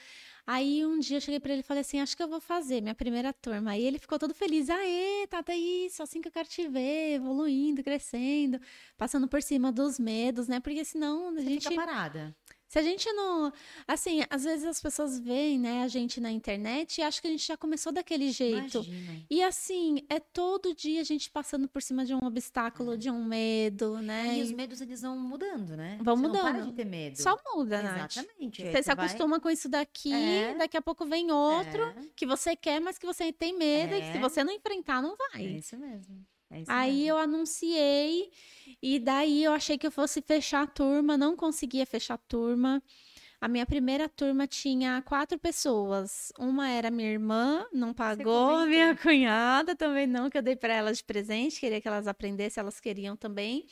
Aí 0.46 0.86
um 0.86 1.00
dia 1.00 1.18
eu 1.18 1.22
cheguei 1.22 1.39
pra 1.39 1.52
ele 1.54 1.62
e 1.62 1.64
falei 1.64 1.82
assim: 1.82 2.00
acho 2.00 2.16
que 2.16 2.22
eu 2.22 2.28
vou 2.28 2.39
fazer 2.39 2.80
minha 2.80 2.93
primeira 2.93 3.34
turma. 3.34 3.72
Aí 3.72 3.84
ele 3.84 3.98
ficou 3.98 4.20
todo 4.20 4.36
feliz: 4.36 4.70
aê, 4.70 5.26
tá 5.28 5.43
isso, 5.56 6.04
assim 6.04 6.22
que 6.22 6.28
eu 6.28 6.32
quero 6.32 6.48
te 6.48 6.68
ver, 6.68 7.16
evoluindo, 7.16 7.84
crescendo, 7.84 8.60
passando 8.96 9.28
por 9.28 9.41
cima 9.41 9.72
dos 9.72 9.98
medos, 9.98 10.48
né? 10.48 10.60
Porque 10.60 10.86
senão 10.86 11.30
a 11.30 11.32
você 11.32 11.41
gente. 11.41 11.70
fica 11.70 11.76
parada. 11.76 12.36
Se 12.76 12.80
a 12.80 12.82
gente 12.84 13.09
não. 13.13 13.53
Assim, 13.88 14.21
às 14.30 14.43
vezes 14.43 14.65
as 14.65 14.82
pessoas 14.82 15.17
veem, 15.17 15.57
né, 15.57 15.84
a 15.84 15.88
gente 15.88 16.19
na 16.19 16.30
internet 16.30 16.97
e 16.97 17.01
acham 17.01 17.21
que 17.21 17.28
a 17.30 17.32
gente 17.32 17.47
já 17.47 17.55
começou 17.55 17.89
daquele 17.93 18.30
jeito. 18.32 18.80
Imagina. 18.80 19.26
E 19.30 19.41
assim, 19.41 20.05
é 20.09 20.19
todo 20.19 20.76
dia 20.76 20.99
a 20.99 21.03
gente 21.05 21.30
passando 21.30 21.69
por 21.69 21.82
cima 21.82 22.03
de 22.03 22.13
um 22.13 22.19
obstáculo, 22.26 22.97
de 22.97 23.09
um 23.09 23.23
medo, 23.23 23.99
né? 23.99 24.39
E 24.39 24.41
os 24.41 24.51
medos, 24.51 24.82
eles 24.82 25.01
vão 25.03 25.17
mudando, 25.17 25.78
né? 25.78 25.97
Vão 26.01 26.17
Você 26.17 26.23
Não 26.23 26.32
para 26.34 26.51
mudando. 26.51 26.65
de 26.65 26.73
ter 26.73 26.84
medo. 26.86 27.15
Só 27.15 27.39
muda, 27.55 27.82
Nath. 27.82 28.17
Exatamente. 28.17 28.61
Você 28.61 28.84
se 28.84 28.93
vai- 28.93 29.05
acostuma 29.05 29.39
com 29.39 29.49
isso 29.49 29.69
daqui, 29.69 30.11
É. 30.11 30.53
daqui 30.55 30.76
a 30.76 30.82
pouco 30.82 31.05
vem 31.05 31.32
outro 31.32 31.82
É, 31.82 31.95
que 32.13 32.26
você 32.26 32.57
quer, 32.57 32.82
mas 32.82 32.97
que 32.97 33.05
você 33.05 33.32
tem 33.32 33.57
medo, 33.57 33.95
e 33.95 34.01
que 34.01 34.11
se 34.11 34.17
É. 34.17 34.19
você 34.19 34.43
não 34.43 34.51
enfrentar, 34.51 35.01
não 35.01 35.13
é 35.13 35.15
vai. 35.32 35.45
isso 35.45 35.78
mesmo. 35.78 36.26
É 36.62 36.64
Aí 36.68 37.08
eu 37.08 37.18
anunciei, 37.18 38.32
e 38.82 38.99
daí 38.99 39.43
eu 39.43 39.53
achei 39.53 39.78
que 39.78 39.88
eu 39.88 39.91
fosse 39.91 40.22
fechar 40.22 40.64
a 40.64 40.68
turma, 40.68 41.18
não 41.18 41.36
conseguia 41.36 41.86
fechar 41.86 42.16
a 42.16 42.18
turma. 42.18 42.82
A 43.39 43.47
minha 43.47 43.66
primeira 43.66 44.08
turma 44.10 44.47
tinha 44.47 45.01
quatro 45.01 45.38
pessoas. 45.38 46.32
Uma 46.39 46.70
era 46.70 46.89
minha 46.89 47.12
irmã, 47.12 47.66
não 47.72 47.93
pagou. 47.93 48.66
Minha 48.66 48.95
cunhada 48.97 49.76
também 49.76 50.08
não, 50.08 50.30
que 50.30 50.38
eu 50.38 50.41
dei 50.41 50.56
para 50.56 50.74
elas 50.74 50.97
de 50.97 51.03
presente, 51.03 51.60
queria 51.60 51.82
que 51.82 51.88
elas 51.88 52.08
aprendessem, 52.08 52.62
elas 52.62 52.80
queriam 52.80 53.16
também. 53.16 53.66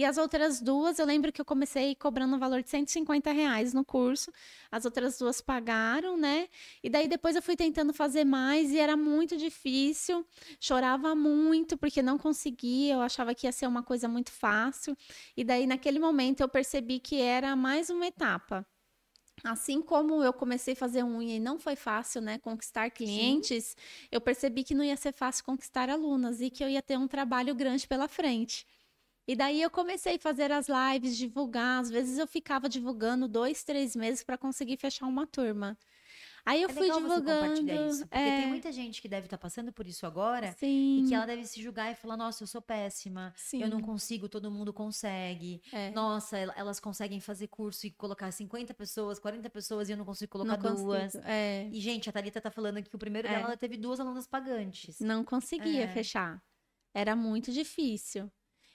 E 0.00 0.04
as 0.06 0.16
outras 0.16 0.62
duas, 0.62 0.98
eu 0.98 1.04
lembro 1.04 1.30
que 1.30 1.42
eu 1.42 1.44
comecei 1.44 1.94
cobrando 1.94 2.34
um 2.34 2.38
valor 2.38 2.62
de 2.62 2.70
150 2.70 3.32
reais 3.32 3.74
no 3.74 3.84
curso. 3.84 4.32
As 4.72 4.86
outras 4.86 5.18
duas 5.18 5.42
pagaram, 5.42 6.16
né? 6.16 6.48
E 6.82 6.88
daí 6.88 7.06
depois 7.06 7.36
eu 7.36 7.42
fui 7.42 7.54
tentando 7.54 7.92
fazer 7.92 8.24
mais 8.24 8.70
e 8.70 8.78
era 8.78 8.96
muito 8.96 9.36
difícil. 9.36 10.26
Chorava 10.58 11.14
muito 11.14 11.76
porque 11.76 12.00
não 12.00 12.16
conseguia, 12.16 12.94
eu 12.94 13.02
achava 13.02 13.34
que 13.34 13.46
ia 13.46 13.52
ser 13.52 13.66
uma 13.66 13.82
coisa 13.82 14.08
muito 14.08 14.32
fácil. 14.32 14.96
E 15.36 15.44
daí 15.44 15.66
naquele 15.66 15.98
momento 15.98 16.40
eu 16.40 16.48
percebi 16.48 16.98
que 16.98 17.20
era 17.20 17.54
mais 17.54 17.90
uma 17.90 18.06
etapa. 18.06 18.66
Assim 19.44 19.82
como 19.82 20.24
eu 20.24 20.32
comecei 20.32 20.72
a 20.72 20.76
fazer 20.78 21.04
unha 21.04 21.36
e 21.36 21.38
não 21.38 21.58
foi 21.58 21.76
fácil, 21.76 22.22
né, 22.22 22.38
conquistar 22.38 22.88
clientes, 22.88 23.76
eu 24.10 24.20
percebi 24.20 24.64
que 24.64 24.74
não 24.74 24.82
ia 24.82 24.96
ser 24.96 25.12
fácil 25.12 25.44
conquistar 25.44 25.90
alunas 25.90 26.40
e 26.40 26.48
que 26.48 26.64
eu 26.64 26.70
ia 26.70 26.80
ter 26.80 26.98
um 26.98 27.06
trabalho 27.06 27.54
grande 27.54 27.86
pela 27.86 28.08
frente. 28.08 28.66
E 29.30 29.36
daí 29.36 29.62
eu 29.62 29.70
comecei 29.70 30.16
a 30.16 30.18
fazer 30.18 30.50
as 30.50 30.66
lives, 30.68 31.16
divulgar. 31.16 31.80
Às 31.82 31.88
vezes 31.88 32.18
eu 32.18 32.26
ficava 32.26 32.68
divulgando 32.68 33.28
dois, 33.28 33.62
três 33.62 33.94
meses 33.94 34.24
para 34.24 34.36
conseguir 34.36 34.76
fechar 34.76 35.06
uma 35.06 35.24
turma. 35.24 35.78
Aí 36.44 36.60
eu 36.62 36.68
é 36.68 36.72
fui 36.72 36.90
divulgando. 36.90 37.24
compartilhar 37.24 37.86
isso, 37.88 38.08
porque 38.08 38.18
é, 38.18 38.40
tem 38.40 38.48
muita 38.48 38.72
gente 38.72 39.00
que 39.00 39.08
deve 39.08 39.26
estar 39.28 39.38
passando 39.38 39.72
por 39.72 39.86
isso 39.86 40.04
agora 40.04 40.50
sim, 40.58 40.98
e 41.04 41.08
que 41.08 41.14
ela 41.14 41.26
deve 41.26 41.44
se 41.44 41.62
julgar 41.62 41.92
e 41.92 41.94
falar: 41.94 42.16
Nossa, 42.16 42.42
eu 42.42 42.46
sou 42.48 42.60
péssima, 42.60 43.32
sim, 43.36 43.62
eu 43.62 43.68
não 43.68 43.80
consigo, 43.80 44.28
todo 44.28 44.50
mundo 44.50 44.72
consegue. 44.72 45.62
é, 45.72 45.92
Nossa, 45.92 46.36
el- 46.36 46.52
elas 46.56 46.80
conseguem 46.80 47.20
fazer 47.20 47.46
curso 47.46 47.86
e 47.86 47.90
colocar 47.92 48.32
50 48.32 48.74
pessoas, 48.74 49.20
40 49.20 49.48
pessoas 49.48 49.88
e 49.88 49.92
eu 49.92 49.96
não 49.96 50.04
consigo 50.04 50.32
colocar 50.32 50.56
não 50.56 50.74
duas. 50.74 51.14
é, 51.24 51.68
E, 51.70 51.78
gente, 51.80 52.08
a 52.08 52.12
Thalita 52.12 52.40
tá 52.40 52.50
falando 52.50 52.82
que 52.82 52.96
o 52.96 52.98
primeiro 52.98 53.28
É. 53.28 53.30
dela 53.30 53.44
ela 53.44 53.56
teve 53.56 53.76
duas 53.76 54.00
alunas 54.00 54.26
pagantes. 54.26 54.98
não 54.98 55.22
conseguia 55.22 55.84
É. 55.84 55.88
fechar. 55.88 56.42
Era 56.92 57.14
muito 57.14 57.52
difícil. 57.52 58.28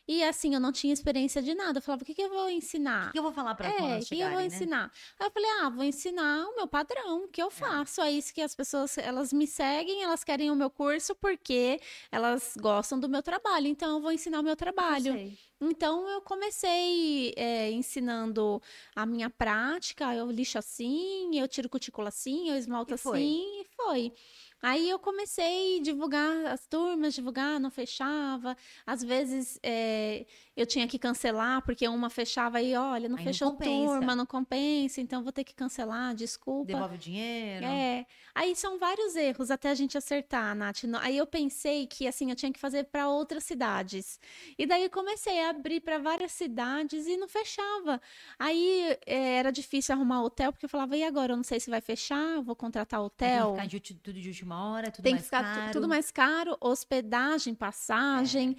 E 0.07 0.23
assim, 0.23 0.53
eu 0.53 0.59
não 0.59 0.71
tinha 0.71 0.93
experiência 0.93 1.41
de 1.41 1.55
nada. 1.55 1.79
Eu 1.79 1.81
falava, 1.81 2.03
o 2.03 2.05
que, 2.05 2.13
que 2.13 2.21
eu 2.21 2.29
vou 2.29 2.49
ensinar? 2.49 3.09
O 3.09 3.11
que 3.13 3.17
eu 3.19 3.23
vou 3.23 3.31
falar 3.31 3.55
pra 3.55 3.67
É, 3.69 3.77
elas 3.79 4.05
o 4.05 4.07
que 4.09 4.19
eu 4.19 4.29
vou 4.29 4.37
né? 4.39 4.45
ensinar? 4.45 4.91
Aí 5.19 5.27
eu 5.27 5.31
falei, 5.31 5.49
ah, 5.61 5.69
vou 5.69 5.83
ensinar 5.83 6.45
o 6.47 6.55
meu 6.55 6.67
padrão, 6.67 7.23
o 7.23 7.27
que 7.27 7.41
eu 7.41 7.49
faço. 7.49 8.01
É 8.01 8.11
isso 8.11 8.33
que 8.33 8.41
as 8.41 8.55
pessoas, 8.55 8.97
elas 8.99 9.33
me 9.33 9.47
seguem, 9.47 10.03
elas 10.03 10.23
querem 10.23 10.51
o 10.51 10.55
meu 10.55 10.69
curso 10.69 11.15
porque 11.15 11.79
elas 12.11 12.53
gostam 12.59 12.99
do 12.99 13.09
meu 13.09 13.23
trabalho. 13.23 13.67
Então, 13.67 13.95
eu 13.95 14.01
vou 14.01 14.11
ensinar 14.11 14.39
o 14.39 14.43
meu 14.43 14.51
Eu 14.53 14.55
trabalho. 14.57 15.13
sei. 15.13 15.37
Então, 15.59 16.07
eu 16.09 16.21
comecei 16.21 17.33
é, 17.35 17.71
ensinando 17.71 18.61
a 18.95 19.05
minha 19.05 19.29
prática. 19.29 20.13
Eu 20.13 20.29
lixo 20.29 20.57
assim, 20.59 21.31
eu 21.39 21.47
tiro 21.47 21.69
cutícula 21.69 22.09
assim, 22.09 22.49
eu 22.49 22.55
esmalto 22.57 22.93
E 22.93 22.97
foi. 22.97 23.17
assim, 23.19 23.61
e 23.61 23.65
foi. 23.75 24.13
Aí 24.61 24.89
eu 24.89 24.97
comecei 24.97 25.79
a 25.79 25.83
divulgar 25.83 26.47
as 26.47 26.65
turmas, 26.65 27.13
divulgar, 27.13 27.59
não 27.59 27.69
fechava. 27.69 28.55
Às 28.85 29.03
vezes 29.03 29.59
é, 29.61 30.25
eu 30.55 30.65
tinha 30.65 30.87
que 30.87 30.97
cancelar, 30.97 31.61
porque 31.63 31.87
uma 31.87 32.09
fechava 32.09 32.61
e, 32.61 32.75
olha, 32.75 33.07
não 33.07 33.17
Aí 33.17 33.23
não 33.25 33.31
fechou 33.31 33.51
compensa. 33.51 33.93
turma, 33.93 34.15
não 34.15 34.25
compensa, 34.25 35.01
então 35.01 35.21
vou 35.23 35.31
ter 35.31 35.43
que 35.43 35.53
cancelar, 35.53 36.15
desculpa. 36.15 36.65
Devolve 36.65 36.95
o 36.95 36.97
dinheiro. 36.97 37.65
É, 37.65 38.05
aí 38.35 38.55
são 38.55 38.77
vários 38.77 39.15
erros 39.15 39.49
até 39.49 39.69
a 39.69 39.73
gente 39.73 39.97
acertar, 39.97 40.53
Nath. 40.55 40.83
Aí 41.01 41.17
eu 41.17 41.25
pensei 41.25 41.87
que 41.87 42.05
assim 42.07 42.29
eu 42.29 42.35
tinha 42.35 42.51
que 42.53 42.59
fazer 42.59 42.83
para 42.83 43.07
outras 43.09 43.43
cidades. 43.45 44.19
E 44.57 44.67
daí 44.67 44.87
comecei 44.89 45.39
a 45.39 45.49
abrir 45.49 45.79
para 45.79 45.97
várias 45.97 46.33
cidades 46.33 47.07
e 47.07 47.17
não 47.17 47.27
fechava. 47.27 48.01
Aí 48.37 48.97
é, 49.05 49.37
era 49.37 49.51
difícil 49.51 49.95
arrumar 49.95 50.21
hotel 50.23 50.51
porque 50.51 50.65
eu 50.65 50.69
falava 50.69 50.95
e 50.97 51.03
agora 51.03 51.33
eu 51.33 51.37
não 51.37 51.43
sei 51.43 51.59
se 51.59 51.69
vai 51.69 51.81
fechar, 51.81 52.35
eu 52.35 52.43
vou 52.43 52.55
contratar 52.55 53.01
hotel. 53.01 53.55
Tem 53.55 53.55
que 53.55 53.77
ficar 53.79 53.89
de 53.89 53.93
tudo 53.95 54.19
de 54.19 54.27
última 54.29 54.69
hora, 54.69 54.91
tudo 54.91 55.03
Tem 55.03 55.13
que 55.13 55.21
mais 55.21 55.25
ficar 55.25 55.43
tu- 55.43 55.59
caro. 55.59 55.71
tudo 55.71 55.87
mais 55.87 56.11
caro, 56.11 56.57
hospedagem, 56.59 57.55
passagem. 57.55 58.57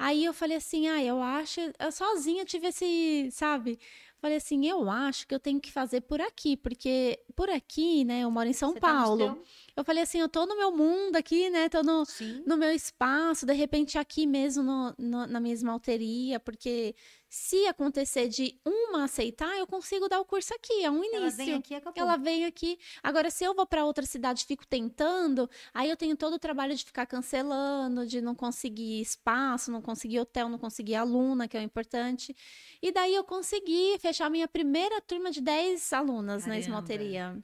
Aí 0.00 0.24
eu 0.24 0.32
falei 0.32 0.56
assim, 0.56 0.86
ah, 0.86 1.02
eu 1.02 1.20
acho, 1.20 1.60
eu 1.76 1.90
sozinha 1.90 2.44
tive 2.44 2.68
esse, 2.68 3.30
sabe? 3.32 3.80
Falei 4.20 4.36
assim, 4.38 4.66
eu 4.66 4.90
acho 4.90 5.26
que 5.28 5.34
eu 5.34 5.38
tenho 5.38 5.60
que 5.60 5.70
fazer 5.70 6.00
por 6.00 6.20
aqui, 6.20 6.56
porque 6.56 7.20
por 7.36 7.48
aqui, 7.48 8.04
né, 8.04 8.20
eu 8.22 8.30
moro 8.30 8.48
em 8.48 8.52
São 8.52 8.72
Você 8.72 8.80
tá 8.80 8.88
Paulo. 8.88 9.18
seu- 9.18 9.42
Eu 9.78 9.84
falei 9.84 10.02
assim, 10.02 10.18
eu 10.18 10.28
tô 10.28 10.44
no 10.44 10.56
meu 10.56 10.72
mundo 10.72 11.14
aqui, 11.14 11.48
né? 11.50 11.68
Tô 11.68 11.84
no, 11.84 12.04
Sim. 12.04 12.42
no 12.44 12.56
meu 12.56 12.72
espaço, 12.72 13.46
de 13.46 13.52
repente 13.52 13.96
aqui 13.96 14.26
mesmo 14.26 14.60
no- 14.60 14.94
no- 14.98 15.26
na 15.28 15.38
minha 15.38 15.54
esmalteria, 15.54 16.40
porque 16.40 16.96
se 17.28 17.64
acontecer 17.68 18.26
de 18.26 18.58
uma 18.66 19.04
aceitar, 19.04 19.56
eu 19.56 19.68
consigo 19.68 20.08
dar 20.08 20.18
o 20.18 20.24
curso 20.24 20.52
aqui, 20.52 20.82
é 20.82 20.90
um 20.90 21.04
início. 21.04 21.16
Ela 21.18 21.30
vem 21.30 21.54
aqui 21.54 21.74
acabou. 21.76 22.02
Ela 22.02 22.16
vem 22.16 22.44
aqui. 22.44 22.76
Agora, 23.04 23.30
se 23.30 23.44
eu 23.44 23.54
vou 23.54 23.66
para 23.66 23.84
outra 23.84 24.04
cidade 24.04 24.42
e 24.42 24.46
fico 24.46 24.66
tentando, 24.66 25.48
aí 25.72 25.88
eu 25.88 25.96
tenho 25.96 26.16
todo 26.16 26.34
o 26.34 26.38
trabalho 26.40 26.74
de 26.74 26.84
ficar 26.84 27.06
cancelando, 27.06 28.04
de 28.04 28.20
não 28.20 28.34
conseguir 28.34 29.00
espaço, 29.00 29.70
não 29.70 29.80
conseguir 29.80 30.18
hotel, 30.18 30.48
não 30.48 30.58
conseguir 30.58 30.96
aluna, 30.96 31.46
que 31.46 31.56
é 31.56 31.60
o 31.60 31.62
importante. 31.62 32.34
E 32.82 32.90
daí 32.90 33.14
eu 33.14 33.22
consegui 33.22 33.96
fechar 34.00 34.26
a 34.26 34.30
minha 34.30 34.48
primeira 34.48 35.00
turma 35.02 35.30
de 35.30 35.40
10 35.40 35.92
alunas 35.92 36.42
na 36.42 36.54
Caramba. 36.54 36.58
esmalteria. 36.58 37.38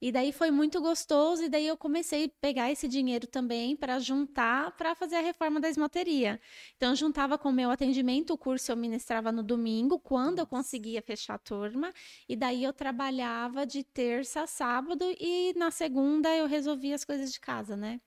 E 0.00 0.12
daí 0.12 0.30
foi 0.32 0.50
muito 0.50 0.80
gostoso, 0.80 1.44
e 1.44 1.48
daí 1.48 1.66
eu 1.66 1.76
comecei 1.76 2.26
a 2.26 2.30
pegar 2.40 2.70
esse 2.70 2.86
dinheiro 2.86 3.26
também 3.26 3.74
para 3.74 3.98
juntar 3.98 4.76
para 4.76 4.94
fazer 4.94 5.16
a 5.16 5.20
reforma 5.20 5.58
da 5.58 5.68
esmalteria. 5.68 6.38
Então, 6.76 6.90
eu 6.90 6.96
juntava 6.96 7.38
com 7.38 7.48
o 7.48 7.52
meu 7.52 7.70
atendimento, 7.70 8.32
o 8.34 8.38
curso 8.38 8.70
eu 8.70 8.76
ministrava 8.76 9.32
no 9.32 9.42
domingo, 9.42 9.98
quando 9.98 10.38
eu 10.38 10.46
conseguia 10.46 11.00
fechar 11.00 11.34
a 11.34 11.38
turma, 11.38 11.92
e 12.28 12.36
daí 12.36 12.62
eu 12.62 12.72
trabalhava 12.72 13.64
de 13.66 13.82
terça 13.82 14.42
a 14.42 14.46
sábado, 14.46 15.04
e 15.18 15.54
na 15.56 15.70
segunda 15.70 16.28
eu 16.34 16.46
resolvia 16.46 16.94
as 16.94 17.04
coisas 17.04 17.32
de 17.32 17.40
casa, 17.40 17.76
né? 17.76 18.00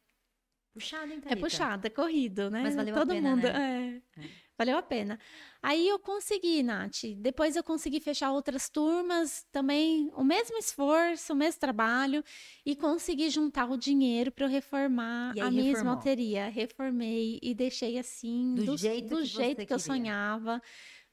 Puxado, 0.73 1.11
hein, 1.11 1.21
É 1.25 1.35
puxado, 1.35 1.87
é 1.87 1.89
corrido, 1.89 2.49
né? 2.49 2.61
Mas 2.63 2.75
valeu 2.75 2.93
Todo 2.93 3.11
a 3.11 3.15
pena, 3.15 3.35
mundo, 3.35 3.43
né? 3.43 4.01
é. 4.17 4.39
Valeu 4.59 4.77
a 4.77 4.81
pena. 4.81 5.17
Aí 5.63 5.87
eu 5.87 5.97
consegui, 5.97 6.61
Nath. 6.61 7.05
Depois 7.17 7.55
eu 7.55 7.63
consegui 7.63 8.01
fechar 8.01 8.33
outras 8.33 8.67
turmas, 8.67 9.45
também 9.53 10.11
o 10.13 10.21
mesmo 10.21 10.57
esforço, 10.57 11.31
o 11.31 11.35
mesmo 11.35 11.61
trabalho, 11.61 12.21
e 12.65 12.75
consegui 12.75 13.29
juntar 13.29 13.71
o 13.71 13.77
dinheiro 13.77 14.33
para 14.33 14.45
eu 14.45 14.49
reformar 14.49 15.33
a 15.39 15.49
minha 15.49 15.71
esmalteria. 15.71 16.49
Reformei 16.49 17.39
e 17.41 17.53
deixei 17.53 17.97
assim, 17.97 18.53
Do 18.55 18.65
do, 18.65 18.77
jeito 18.77 19.07
do 19.07 19.17
que 19.19 19.25
jeito 19.25 19.65
que 19.65 19.73
eu 19.73 19.79
sonhava. 19.79 20.61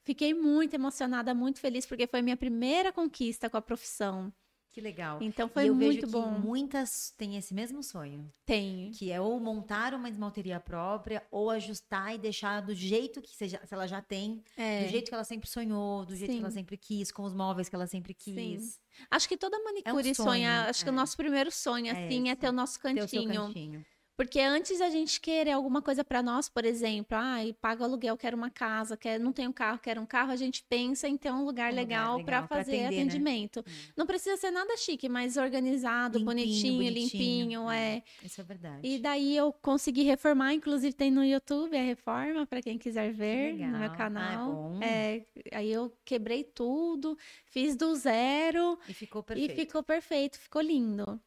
Fiquei 0.03 0.35
muito 0.35 0.75
emocionada, 0.75 1.33
muito 1.33 1.61
feliz, 1.61 1.87
porque 1.87 2.09
foi 2.09 2.23
minha 2.23 2.37
primeira 2.37 2.93
conquista 2.93 3.49
com 3.49 3.57
a 3.57 3.63
profissão. 3.63 4.33
Que 4.77 4.81
legal. 4.83 5.19
Então 5.23 5.47
e 5.47 5.51
foi 5.51 5.69
eu 5.71 5.75
muito 5.75 6.03
vejo 6.07 6.13
bom. 6.13 6.35
que 6.35 6.41
muitas 6.47 7.11
têm 7.17 7.39
esse 7.39 7.55
mesmo 7.55 7.83
sonho, 7.83 8.31
Tem. 8.45 8.91
que 8.91 9.11
é 9.11 9.19
ou 9.19 9.41
montar 9.41 9.95
uma 9.95 10.07
esmalteria 10.07 10.61
própria, 10.61 11.27
ou 11.31 11.49
ajustar 11.49 12.15
e 12.15 12.19
deixar 12.19 12.61
do 12.61 12.75
jeito 12.75 13.23
que 13.23 13.35
seja, 13.35 13.59
se 13.65 13.73
ela 13.73 13.87
já 13.87 14.03
tem, 14.03 14.43
É. 14.55 14.85
do 14.85 14.91
jeito 14.91 15.09
que 15.09 15.15
ela 15.15 15.25
sempre 15.25 15.49
sonhou, 15.49 16.05
do 16.05 16.15
jeito 16.15 16.31
que 16.31 16.39
ela 16.41 16.51
Sim. 16.51 16.57
sempre 16.57 16.77
quis, 16.77 17.11
com 17.11 17.23
os 17.23 17.33
móveis 17.33 17.71
que 17.71 17.75
ela 17.75 17.87
sempre 17.87 18.13
quis. 18.13 18.79
Acho 19.11 19.27
que 19.27 19.39
toda 19.39 19.59
manicure 19.65 20.11
É 20.11 20.13
sonho, 20.13 20.29
sonha, 20.29 20.65
acho 20.69 20.83
que 20.85 20.91
é. 20.91 20.93
o 20.93 20.95
nosso 20.95 21.17
primeiro 21.17 21.51
sonho, 21.51 21.87
É 21.87 21.93
assim, 21.93 22.29
é, 22.29 22.33
esse, 22.33 22.37
ter 22.37 22.49
o 22.51 22.53
nosso 22.53 22.79
Ter 22.79 23.03
o 23.03 23.09
seu 23.09 23.25
cantinho. 23.47 23.83
Porque 24.17 24.41
antes 24.41 24.81
a 24.81 24.89
gente 24.89 25.21
querer 25.21 25.51
alguma 25.53 25.83
coisa 25.83 26.03
para 26.03 26.23
nós, 26.23 26.49
por 26.49 26.65
exemplo, 26.65 27.17
ah, 27.19 27.37
pago 27.61 27.85
aluguel, 27.85 28.17
quero 28.17 28.37
uma 28.37 28.51
casa, 28.51 28.97
quero, 28.97 29.23
não 29.23 29.33
tenho 29.33 29.53
carro, 29.53 29.79
quero 29.79 30.01
um 30.01 30.07
carro, 30.07 30.31
a 30.33 30.37
gente 30.37 30.65
pensa 30.69 31.07
em 31.07 31.17
ter 31.19 31.31
um 31.31 31.45
lugar 31.45 31.71
Um 31.73 31.77
legal 31.77 32.25
para 32.25 32.37
legal 32.37 32.49
pra 32.49 32.57
fazer 32.59 32.77
atender, 32.77 32.91
né? 32.97 33.03
atendimento. 33.03 33.65
Não 33.95 34.07
precisa 34.07 34.37
ser 34.39 34.51
nada 34.51 34.75
chique, 34.79 35.07
mas 35.09 35.37
organizado, 35.37 36.19
Limpinho, 36.19 36.25
bonitinho, 36.25 36.83
bonitinho, 36.83 37.45
limpinho, 37.45 37.71
é. 37.71 37.97
é. 37.97 38.03
Isso 38.25 38.41
é 38.41 38.45
verdade. 38.45 38.81
E 38.83 38.99
daí 38.99 39.37
eu 39.37 39.53
consegui 39.53 40.03
reformar, 40.03 40.55
inclusive 40.55 40.95
tem 40.95 41.11
no 41.11 41.23
YouTube 41.23 41.77
a 41.77 41.83
reforma, 41.83 42.47
para 42.47 42.63
quem 42.63 42.79
quiser 42.79 43.13
ver 43.13 43.53
no 43.53 43.79
meu 43.79 43.91
Ah, 43.91 43.93
é 43.93 43.97
canal. 43.97 44.79
É, 44.83 45.23
aí 45.53 45.71
eu 45.71 45.93
quebrei 46.05 46.43
tudo, 46.43 47.19
fiz 47.45 47.77
do 47.77 47.95
zero. 47.95 48.79
E 48.89 48.95
ficou 48.95 49.23
perfeito. 49.23 49.53
E 49.53 49.55
ficou 49.55 49.83
perfeito, 49.83 50.39
ficou 50.39 50.63
lindo. 50.63 51.21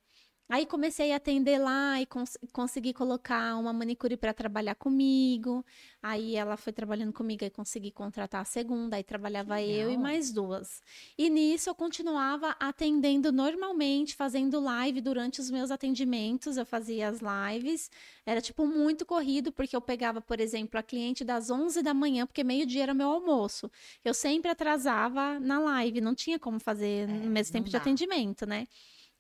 Aí 0.50 0.66
comecei 0.66 1.14
a 1.14 1.18
atender 1.18 1.60
lá 1.60 2.02
e 2.02 2.08
cons 2.08 2.36
consegui 2.52 2.92
colocar 2.92 3.56
uma 3.56 3.72
manicure 3.72 4.18
para 4.18 4.34
trabalhar 4.34 4.74
comigo. 4.74 5.64
Aí 6.02 6.36
ela 6.36 6.58
foi 6.58 6.74
trabalhando 6.74 7.14
comigo 7.14 7.46
e 7.46 7.52
consegui 7.52 7.92
contratar 7.92 8.42
a 8.42 8.46
segunda. 8.46 8.96
Aí 8.96 9.04
trabalhava 9.04 9.62
eu 9.62 9.92
e 9.92 9.98
mais 9.98 10.32
duas. 10.32 10.82
E 11.16 11.30
nisso 11.30 11.70
eu 11.70 11.76
continuava 11.76 12.56
atendendo 12.60 13.32
normalmente, 13.32 14.16
fazendo 14.16 14.60
live 14.60 15.02
durante 15.02 15.40
os 15.40 15.52
meus 15.52 15.70
atendimentos. 15.70 16.58
Eu 16.58 16.66
fazia 16.66 17.10
as 17.10 17.20
lives. 17.22 17.92
Era 18.26 18.42
tipo 18.42 18.66
muito 18.66 19.06
corrido, 19.06 19.52
porque 19.52 19.76
eu 19.76 19.82
pegava, 19.82 20.20
por 20.20 20.40
exemplo, 20.40 20.80
a 20.80 20.84
cliente 20.84 21.24
das 21.24 21.52
11 21.52 21.84
da 21.84 21.94
manhã, 21.94 22.26
porque 22.26 22.44
meio-dia 22.44 22.82
era 22.82 22.94
meu 22.96 23.10
almoço. 23.12 23.70
Eu 24.04 24.16
sempre 24.16 24.50
atrasava 24.50 25.40
na 25.40 25.60
live, 25.60 26.02
não 26.02 26.16
tinha 26.16 26.40
como 26.40 26.60
fazer 26.60 27.08
no 27.08 27.30
mesmo 27.30 27.54
tempo 27.54 27.68
de 27.68 27.74
dá. 27.74 27.78
atendimento, 27.78 28.48
né? 28.48 28.68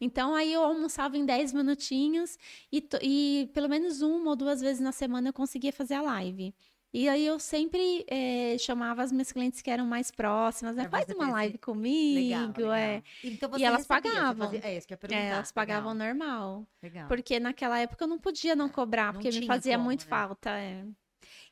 Então, 0.01 0.33
aí 0.35 0.51
eu 0.53 0.63
almoçava 0.63 1.17
em 1.17 1.25
10 1.25 1.51
minutinhos 1.53 2.37
e, 2.71 2.87
e 3.01 3.49
pelo 3.53 3.67
menos 3.69 4.01
uma 4.01 4.29
ou 4.31 4.35
duas 4.35 4.61
vezes 4.61 4.79
na 4.81 4.91
semana 4.91 5.29
eu 5.29 5.33
conseguia 5.33 5.73
fazer 5.73 5.95
a 5.95 6.01
live. 6.01 6.53
E 6.91 7.07
aí 7.07 7.23
eu 7.23 7.37
sempre 7.39 8.03
eh, 8.07 8.57
chamava 8.57 9.03
as 9.03 9.11
minhas 9.11 9.31
clientes 9.31 9.61
que 9.61 9.69
eram 9.69 9.85
mais 9.85 10.09
próximas, 10.09 10.75
né? 10.75 10.87
Faz 10.89 11.07
uma 11.09 11.29
live 11.29 11.53
esse- 11.55 11.63
comigo, 11.63 12.15
Legal, 12.15 12.47
legal. 12.47 12.73
é. 12.73 13.03
Então 13.23 13.51
E 13.57 13.63
elas 13.63 13.87
recebia, 13.87 14.11
pagavam. 14.11 14.47
fazia- 14.47 14.61
É 14.63 14.77
isso 14.77 14.87
que 14.87 14.93
eu 14.95 14.99
É, 15.11 15.27
elas 15.29 15.51
pagavam 15.51 15.93
Legal, 15.93 16.07
normal. 16.07 16.67
legal. 16.81 17.07
Porque 17.07 17.39
naquela 17.39 17.77
época 17.77 18.03
eu 18.03 18.07
não 18.07 18.17
podia 18.17 18.55
não 18.55 18.69
cobrar, 18.69 19.13
Não 19.13 19.21
porque 19.21 19.29
me 19.39 19.45
fazia 19.45 19.73
como, 19.77 19.85
muito 19.85 20.03
né? 20.03 20.09
falta. 20.09 20.49
é. 20.49 20.83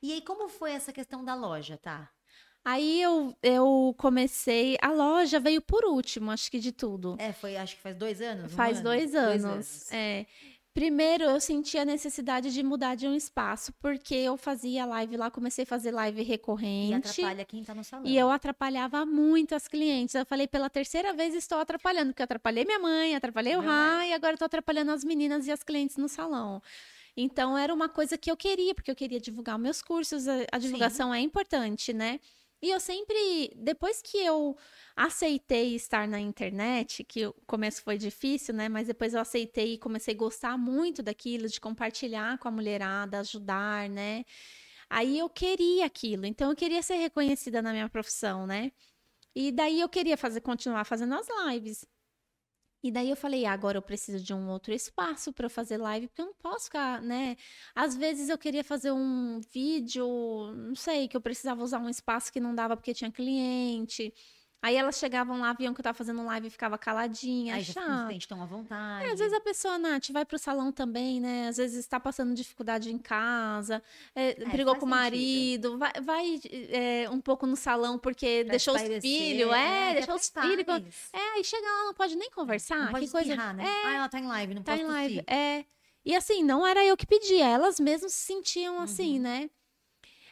E 0.02 0.14
aí, 0.14 0.22
como 0.22 0.50
foi 0.50 0.72
essa 0.72 0.92
questão 0.92 1.24
da 1.24 1.36
loja, 1.36 1.78
tá? 1.78 2.10
Aí 2.70 3.02
eu, 3.02 3.34
eu 3.42 3.96
comecei. 3.98 4.76
A 4.82 4.92
loja 4.92 5.40
veio 5.40 5.62
por 5.62 5.86
último, 5.86 6.32
acho 6.32 6.52
que 6.52 6.60
de 6.60 6.74
tudo. 6.74 7.16
É, 7.18 7.32
foi, 7.32 7.56
acho 7.56 7.78
que 7.78 7.82
faz 7.82 7.96
dois 7.96 8.22
anos? 8.22 8.52
um 8.52 8.56
Faz 8.58 8.80
ano? 8.80 8.84
dois 8.90 9.16
anos. 9.16 9.90
É. 9.90 10.26
Primeiro, 10.74 11.24
eu 11.24 11.40
senti 11.40 11.78
a 11.78 11.86
necessidade 11.86 12.54
de 12.54 12.62
mudar 12.62 12.96
de 12.96 13.08
um 13.08 13.16
espaço, 13.16 13.72
porque 13.80 14.14
eu 14.14 14.36
fazia 14.36 14.86
live 14.86 15.16
lá, 15.16 15.32
comecei 15.32 15.64
a 15.64 15.66
fazer 15.66 15.92
live 15.92 16.20
E 16.20 16.26
recorrente. 16.26 16.94
atrapalha 16.94 17.46
quem 17.46 17.64
tá 17.64 17.74
no 17.74 17.86
salão. 17.86 18.06
E 18.06 18.18
eu 18.18 18.30
atrapalhava 18.30 19.06
muito 19.06 19.56
as 19.56 19.66
clientes. 19.66 20.14
Eu 20.14 20.26
falei, 20.26 20.46
pela 20.46 20.70
terceira 20.70 21.14
vez 21.14 21.34
estou 21.34 21.60
atrapalhando, 21.60 22.08
porque 22.12 22.22
eu 22.22 22.26
atrapalhei 22.26 22.66
minha 22.66 22.80
mãe, 22.80 23.16
atrapalhei 23.16 23.56
o 23.56 23.62
Rai, 23.62 24.10
e 24.10 24.14
agora 24.14 24.34
estou 24.34 24.46
atrapalhando 24.46 24.92
as 24.92 25.06
meninas 25.06 25.48
e 25.48 25.54
as 25.54 25.64
clientes 25.64 25.96
no 25.96 26.10
salão. 26.10 26.62
Então, 27.16 27.58
era 27.58 27.74
uma 27.74 27.88
coisa 27.88 28.18
que 28.18 28.30
eu 28.30 28.36
queria, 28.36 28.76
porque 28.76 28.92
eu 28.92 28.96
queria 28.96 29.22
divulgar 29.22 29.58
meus 29.58 29.82
cursos, 29.82 30.28
a, 30.28 30.34
a 30.52 30.58
divulgação 30.60 31.14
é 31.14 31.22
importante, 31.22 31.94
né? 31.94 32.20
E 32.62 32.72
eu 32.72 32.80
sempre, 32.80 33.52
depois 33.56 34.02
que 34.02 34.18
eu 34.18 34.58
aceitei 34.96 35.76
estar 35.76 36.08
na 36.08 36.20
internet, 36.20 37.04
que 37.04 37.28
o 37.28 37.34
começo 37.46 37.84
foi 37.84 37.98
difícil, 37.98 38.54
né? 38.54 38.68
Mas 38.68 38.88
depois 38.88 39.14
eu 39.14 39.20
aceitei 39.22 39.74
e 39.74 39.78
comecei 39.78 40.14
a 40.16 40.18
gostar 40.18 40.58
muito 40.58 41.04
daquilo, 41.04 41.48
de 41.48 41.62
compartilhar 41.62 42.38
com 42.40 42.48
a 42.48 42.52
mulherada, 42.52 43.20
ajudar, 43.20 43.88
né? 43.90 44.26
Aí 44.90 45.20
eu 45.20 45.30
queria 45.30 45.86
aquilo, 45.86 46.26
então 46.26 46.50
eu 46.52 46.56
queria 46.56 46.82
ser 46.82 46.96
reconhecida 46.96 47.62
na 47.62 47.72
minha 47.74 47.90
profissão, 47.90 48.48
né? 48.48 48.72
E 49.36 49.52
daí 49.52 49.82
eu 49.82 49.90
queria 49.90 50.18
fazer, 50.18 50.42
continuar 50.42 50.86
fazendo 50.86 51.16
as 51.16 51.28
lives. 51.48 51.86
E 52.84 52.92
daí 52.92 53.10
eu 53.10 53.16
falei, 53.16 53.46
ah, 53.46 53.52
agora 53.54 53.78
eu 53.78 53.82
preciso 53.82 54.24
de 54.24 54.34
um 54.34 54.50
outro 54.50 54.74
espaço 54.74 55.34
para 55.34 55.50
fazer 55.50 55.78
live, 55.78 56.08
porque 56.08 56.22
eu 56.22 56.28
não 56.28 56.34
posso 56.36 56.66
ficar, 56.66 57.02
né? 57.02 57.36
Às 57.76 57.96
vezes 57.96 58.30
eu 58.30 58.38
queria 58.38 58.64
fazer 58.64 58.92
um 58.92 59.42
vídeo, 59.52 60.06
não 60.56 60.76
sei, 60.76 61.08
que 61.08 61.18
eu 61.18 61.22
precisava 61.22 61.64
usar 61.64 61.80
um 61.80 61.90
espaço 61.90 62.32
que 62.32 62.40
não 62.40 62.54
dava 62.54 62.78
porque 62.78 62.94
tinha 62.94 63.12
cliente. 63.12 64.14
Aí 64.62 64.76
elas 64.76 64.98
chegavam 64.98 65.40
lá, 65.40 65.54
viam 65.54 65.74
que 65.74 65.80
eu 65.80 65.84
tava 65.84 65.96
fazendo 65.98 66.26
live 66.26 66.48
e 66.48 66.50
ficava 66.50 66.78
caladinha, 66.80 67.54
Aí 67.56 67.62
já 67.62 67.74
fica 67.74 67.86
um 67.86 67.98
chato. 67.98 68.08
sente 68.12 68.28
tão 68.28 68.42
à 68.42 68.46
vontade. 68.46 69.06
É, 69.08 69.12
às 69.12 69.20
vezes 69.20 69.34
a 69.34 69.40
pessoa, 69.40 69.78
Nath, 69.78 70.10
vai 70.10 70.26
pro 70.26 70.40
salão 70.40 70.72
também, 70.72 71.22
né? 71.22 71.48
Às 71.48 71.58
vezes 71.58 71.78
está 71.78 72.00
passando 72.00 72.34
dificuldade 72.34 72.92
em 72.92 72.98
casa, 72.98 73.82
é, 74.16 74.34
brigou 74.50 74.74
faz 74.74 74.80
com 74.80 74.86
o 74.86 74.90
sentido. 74.90 74.96
marido, 74.96 75.78
vai, 75.78 75.92
vai, 76.02 76.42
é, 76.72 77.10
um 77.12 77.22
pouco 77.22 77.46
no 77.46 77.56
salão 77.56 78.00
porque 78.00 78.44
Pra 78.46 78.52
deixou 78.52 78.74
os 78.76 78.82
filhos, 78.82 79.52
é, 79.54 79.88
que 79.90 79.94
deixou 79.98 80.16
os 80.16 80.28
filhos. 80.30 80.96
É, 81.14 81.20
aí 81.36 81.44
chega 81.44 81.66
lá, 81.68 81.84
não 81.86 81.94
pode 81.94 82.16
nem 82.16 82.30
conversar. 82.32 82.78
Não 82.86 82.92
pode 82.92 83.06
que 83.06 83.12
coisa. 83.12 83.32
espirrar, 83.34 83.54
né? 83.56 83.64
Ah, 83.86 83.94
ela 83.94 84.10
tá 84.10 84.20
em 84.20 84.26
live, 84.28 84.54
não 84.56 84.64
Tá 84.64 84.72
posso 84.74 84.84
em 84.84 84.88
live. 84.88 85.24
É. 85.28 85.66
E 86.04 86.16
assim, 86.16 86.42
não 86.44 86.66
era 86.66 86.84
eu 86.84 86.98
que 86.98 87.06
pedia, 87.06 87.46
elas 87.46 87.80
mesmas 87.80 88.14
se 88.14 88.26
sentiam 88.26 88.78
Uhum. 88.78 88.82
assim, 88.82 89.20
né? 89.20 89.50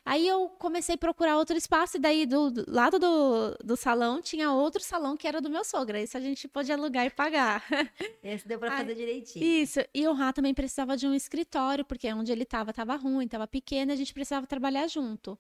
Aí 0.06 0.28
eu 0.28 0.50
comecei 0.60 0.94
a 0.94 0.98
procurar 0.98 1.36
outro 1.36 1.58
espaço, 1.58 1.98
e 1.98 2.00
daí 2.00 2.28
do, 2.28 2.52
do 2.52 2.64
lado 2.68 3.00
do, 3.00 3.58
do 3.64 3.76
salão 3.76 4.22
tinha 4.22 4.52
outro 4.52 4.84
salão 4.84 5.18
que 5.18 5.28
era 5.28 5.42
do 5.42 5.50
meu 5.50 5.64
sogro. 5.66 5.98
Isso 5.98 6.16
a 6.16 6.22
gente 6.22 6.48
pôde 6.48 6.72
alugar 6.72 7.08
e 7.08 7.10
pagar. 7.10 7.66
Esse 8.24 8.48
deu 8.48 8.60
pra 8.60 8.78
fazer 8.78 8.94
direitinho. 8.94 9.44
Isso. 9.44 9.80
E 9.92 10.08
o 10.08 10.14
Rá 10.14 10.32
também 10.32 10.54
precisava 10.54 10.96
de 10.96 11.08
um 11.08 11.14
escritório, 11.16 11.84
porque 11.84 12.14
onde 12.14 12.32
ele 12.32 12.44
estava 12.44 12.70
estava 12.70 12.96
ruim, 12.96 13.26
estava 13.26 13.48
pequeno, 13.48 13.92
a 13.92 13.96
gente 13.96 14.14
precisava 14.14 14.46
trabalhar 14.46 14.88
junto. 14.88 15.40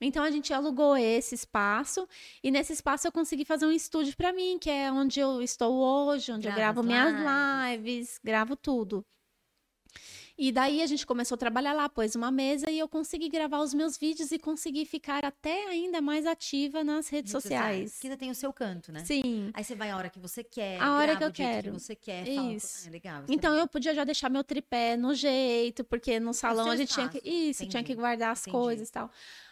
Então 0.00 0.22
a 0.22 0.30
gente 0.30 0.54
alugou 0.54 0.96
esse 0.96 1.34
espaço 1.34 2.08
e 2.42 2.50
nesse 2.50 2.72
espaço 2.72 3.06
eu 3.06 3.12
consegui 3.12 3.44
fazer 3.44 3.66
um 3.66 3.72
estúdio 3.72 4.16
para 4.16 4.32
mim, 4.32 4.58
que 4.58 4.70
é 4.70 4.90
onde 4.90 5.20
eu 5.20 5.42
estou 5.42 5.74
hoje, 5.74 6.32
onde 6.32 6.44
Grava 6.44 6.58
eu 6.58 6.62
gravo 6.62 6.80
as 6.80 6.86
minhas 6.86 7.76
lives, 7.78 8.20
gravo 8.22 8.56
tudo. 8.56 9.04
E 10.38 10.52
daí 10.52 10.80
a 10.82 10.86
gente 10.86 11.04
começou 11.04 11.34
a 11.34 11.38
trabalhar 11.38 11.72
lá, 11.72 11.88
pôs 11.88 12.14
uma 12.14 12.30
mesa 12.30 12.70
e 12.70 12.78
eu 12.78 12.88
consegui 12.88 13.28
gravar 13.28 13.58
os 13.58 13.74
meus 13.74 13.98
vídeos 13.98 14.30
e 14.30 14.38
consegui 14.38 14.84
ficar 14.86 15.24
até 15.24 15.66
ainda 15.66 16.00
mais 16.00 16.24
ativa 16.24 16.84
nas 16.84 17.08
redes, 17.08 17.32
sociais. 17.32 17.98
Que 17.98 18.06
ainda 18.06 18.16
tem 18.16 18.30
o 18.30 18.34
seu 18.36 18.52
canto, 18.52 18.92
né? 18.92 19.04
Sim. 19.04 19.50
Aí 19.52 19.64
você 19.64 19.74
vai 19.74 19.90
a 19.90 19.96
hora 19.96 20.08
que 20.08 20.20
você 20.20 20.44
quer. 20.44 20.80
A 20.80 20.94
hora 20.94 21.16
que 21.16 21.24
eu 21.24 21.32
quero. 21.32 21.72
Que 21.72 21.80
você 21.80 21.96
quer. 21.96 22.24
Fala, 22.24 22.52
Isso. 22.52 22.86
Ah, 22.86 22.90
legal. 22.92 23.22
é 23.22 23.24
Então 23.28 23.52
eu 23.56 23.66
podia 23.66 23.92
já 23.92 24.04
deixar 24.04 24.30
meu 24.30 24.44
tripé 24.44 24.96
no 24.96 25.12
jeito, 25.12 25.82
porque 25.82 26.20
no 26.20 26.32
salão 26.32 26.70
a 26.70 26.76
gente 26.76 26.94
tinha 26.94 27.08
que. 27.08 27.20
Isso, 27.28 27.66
tinha 27.66 27.82
que 27.82 27.96
guardar 27.96 28.30
as 28.30 28.42
entendi. 28.42 28.56
coisas 28.56 28.88
e 28.88 28.92
tal. 28.92 29.10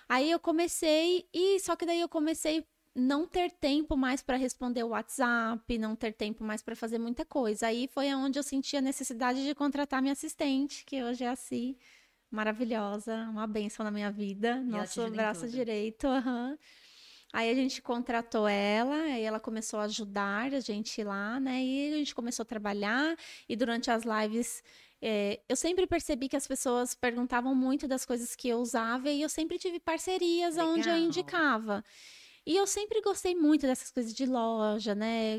Aí 0.09 0.31
eu 0.31 0.39
comecei, 0.39 1.27
e 1.35 1.59
só 1.59 1.75
que 1.75 1.85
daí 1.85 2.01
eu 2.01 2.09
comecei 2.09 2.65
não 2.97 3.27
ter 3.27 3.51
tempo 3.51 3.95
mais 3.95 4.23
para 4.23 4.39
responder 4.39 4.83
o 4.83 4.89
WhatsApp, 4.89 5.77
não 5.77 5.95
ter 5.95 6.15
tempo 6.15 6.43
mais 6.43 6.63
para 6.63 6.75
fazer 6.75 6.99
muita 6.99 7.27
coisa. 7.27 7.67
Aí 7.67 7.87
foi 7.87 8.13
onde 8.15 8.39
eu 8.39 8.43
senti 8.43 8.75
a 8.75 8.81
necessidade 8.81 9.45
de 9.45 9.55
contratar 9.55 10.01
minha 10.01 10.13
assistente, 10.13 10.83
que 10.87 11.03
hoje 11.05 11.23
é 11.23 11.29
a 11.29 11.37
Si, 11.37 11.77
maravilhosa, 12.31 13.15
uma 13.29 13.47
bênção 13.47 13.85
na 13.85 13.91
minha 13.91 14.11
vida, 14.11 14.55
te 14.55 14.71
nosso 14.71 15.11
braço 15.11 15.43
tudo. 15.43 15.53
direito. 15.53 16.07
aham. 16.07 16.59
Aí 17.33 17.51
a 17.51 17.55
gente 17.55 17.83
contratou 17.83 18.49
ela, 18.49 18.97
aí 18.97 19.23
ela 19.23 19.39
começou 19.39 19.79
a 19.79 19.83
ajudar 19.83 20.51
a 20.55 20.61
gente 20.61 21.05
lá, 21.05 21.39
né? 21.39 21.63
E 21.63 21.93
a 21.93 21.99
gente 21.99 22.15
começou 22.15 22.45
a 22.45 22.47
trabalhar. 22.47 23.15
E 23.47 23.55
durante 23.55 23.91
as 23.91 24.05
lives 24.05 24.63
é, 25.03 25.41
eu 25.47 25.57
sempre 25.57 25.87
percebi 25.87 26.31
que 26.31 26.37
as 26.37 26.47
pessoas 26.47 26.95
perguntavam 26.95 27.55
muito 27.55 27.87
das 27.87 28.07
coisas 28.07 28.35
que 28.35 28.49
eu 28.49 28.59
usava 28.59 29.11
e 29.11 29.21
eu 29.21 29.29
sempre 29.29 29.59
tive 29.59 29.79
parcerias 29.79 30.57
Legal. 30.57 30.73
onde 30.73 30.89
eu 30.89 30.97
indicava. 30.97 31.85
E 32.47 32.57
eu 32.57 32.65
sempre 32.65 33.01
gostei 33.01 33.35
muito 33.35 33.67
dessas 33.67 33.91
coisas 33.91 34.15
de 34.15 34.25
loja, 34.25 34.95
né? 34.95 35.39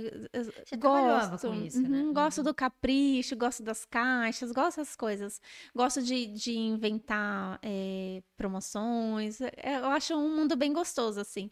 Você 0.66 0.76
gosto, 0.76 1.48
com 1.48 1.54
isso, 1.64 1.82
né? 1.82 2.02
uhum, 2.02 2.14
gosto 2.14 2.44
do 2.44 2.54
capricho, 2.54 3.34
gosto 3.38 3.64
das 3.64 3.86
caixas, 3.86 4.52
gosto 4.52 4.80
dessas 4.80 4.94
coisas. 4.94 5.42
Gosto 5.74 6.02
de, 6.02 6.28
de 6.28 6.58
inventar 6.58 7.60
é, 7.64 8.22
promoções. 8.36 9.40
Eu 9.40 9.86
acho 9.86 10.16
um 10.16 10.36
mundo 10.36 10.58
bem 10.58 10.74
gostoso, 10.74 11.22
assim. 11.22 11.50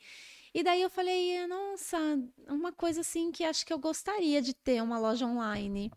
E 0.53 0.62
daí 0.62 0.82
eu 0.82 0.89
falei, 0.89 1.47
nossa, 1.47 1.97
uma 2.49 2.74
coisa 2.74 2.99
assim 2.99 3.32
que 3.32 3.45
acho 3.45 3.66
que 3.66 3.72
eu 3.72 3.80
gostaria 3.80 4.41
de 4.41 4.53
ter 4.53 4.84
uma 4.84 4.99
loja 4.99 5.26
online. 5.26 5.89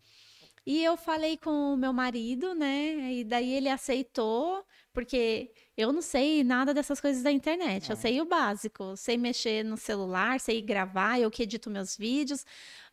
E 0.65 0.83
eu 0.83 0.95
falei 0.95 1.35
com 1.35 1.73
o 1.73 1.77
meu 1.77 1.91
marido, 1.91 2.53
né? 2.53 3.13
E 3.13 3.23
daí 3.23 3.51
ele 3.53 3.67
aceitou, 3.69 4.63
porque 4.93 5.51
eu 5.79 5.93
não 5.93 6.01
sei 6.01 6.43
nada 6.43 6.73
dessas 6.73 6.99
coisas 6.99 7.23
da 7.23 7.31
internet. 7.31 7.89
É. 7.89 7.93
Eu 7.93 7.95
sei 7.95 8.19
o 8.19 8.25
básico, 8.25 8.97
sei 8.97 9.17
mexer 9.17 9.63
no 9.63 9.77
celular, 9.77 10.37
sei 10.37 10.61
gravar, 10.61 11.21
eu 11.21 11.31
que 11.31 11.43
edito 11.43 11.69
meus 11.69 11.95
vídeos, 11.95 12.45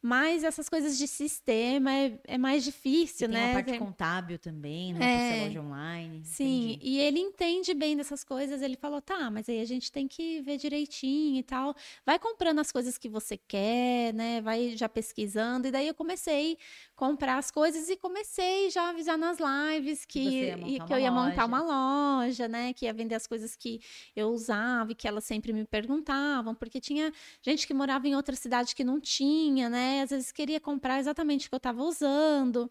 mas 0.07 0.45
essas 0.45 0.69
coisas 0.69 0.97
de 0.97 1.09
sistema 1.09 1.93
é, 1.93 2.17
é 2.29 2.39
mais 2.39 2.63
difícil, 2.63 3.27
e 3.27 3.33
né? 3.33 3.41
Tem 3.41 3.51
a 3.51 3.55
parte 3.55 3.79
contábil 3.81 4.39
também, 4.39 4.95
né? 4.95 5.41
É, 5.41 5.45
loja 5.47 5.61
online. 5.61 6.25
Sim, 6.25 6.75
entendi. 6.75 6.79
e 6.81 7.01
ele 7.01 7.19
entende 7.19 7.75
bem 7.75 7.97
dessas 7.97 8.23
coisas. 8.23 8.63
Ele 8.63 8.77
falou, 8.77 9.03
tá, 9.03 9.29
mas 9.33 9.49
aí 9.49 9.61
a 9.61 9.65
gente 9.65 9.91
tem 9.91 10.07
que 10.07 10.41
ver 10.43 10.59
direitinho 10.59 11.41
e 11.41 11.43
tal. 11.43 11.75
Vai 12.05 12.21
comprando 12.21 12.61
as 12.61 12.71
coisas 12.71 12.97
que 12.97 13.09
você 13.09 13.37
quer, 13.37 14.15
né? 14.15 14.41
Vai 14.41 14.77
já 14.77 14.89
pesquisando. 14.89 15.67
E 15.67 15.73
daí 15.73 15.89
eu 15.89 15.95
comecei 15.95 16.57
a 16.95 16.95
comprar 16.95 17.39
as 17.39 17.51
coisas 17.51 17.89
e 17.89 17.97
comecei 17.97 18.71
já 18.71 18.85
a 18.85 18.91
avisar 18.91 19.19
nas 19.19 19.39
lives 19.41 20.05
que, 20.05 20.55
que, 20.55 20.81
que 20.87 20.93
eu 20.93 21.01
ia 21.01 21.11
montar 21.11 21.47
uma 21.47 21.63
loja, 21.63 22.47
né? 22.47 22.73
Que 22.73 22.85
ia 22.85 22.93
vender 22.93 23.17
as 23.17 23.27
coisas 23.27 23.57
que 23.57 23.81
eu 24.15 24.29
usava 24.29 24.93
e 24.93 24.95
que 24.95 25.09
elas 25.09 25.25
sempre 25.25 25.53
me 25.53 25.65
perguntavam, 25.65 26.55
porque 26.55 26.81
tinha 26.81 27.13
gente 27.43 27.67
que 27.67 27.75
morava 27.75 28.07
em 28.07 28.15
outra 28.15 28.37
cidade 28.37 28.73
que 28.73 28.85
não 28.85 29.01
tinha, 29.01 29.69
né? 29.69 29.96
Às 30.01 30.11
vezes 30.11 30.33
queria 30.33 30.61
comprar 30.61 30.99
exatamente 30.99 31.47
o 31.47 31.51
que 31.51 31.55
eu 31.55 31.59
estava 31.59 31.83
usando. 31.83 32.71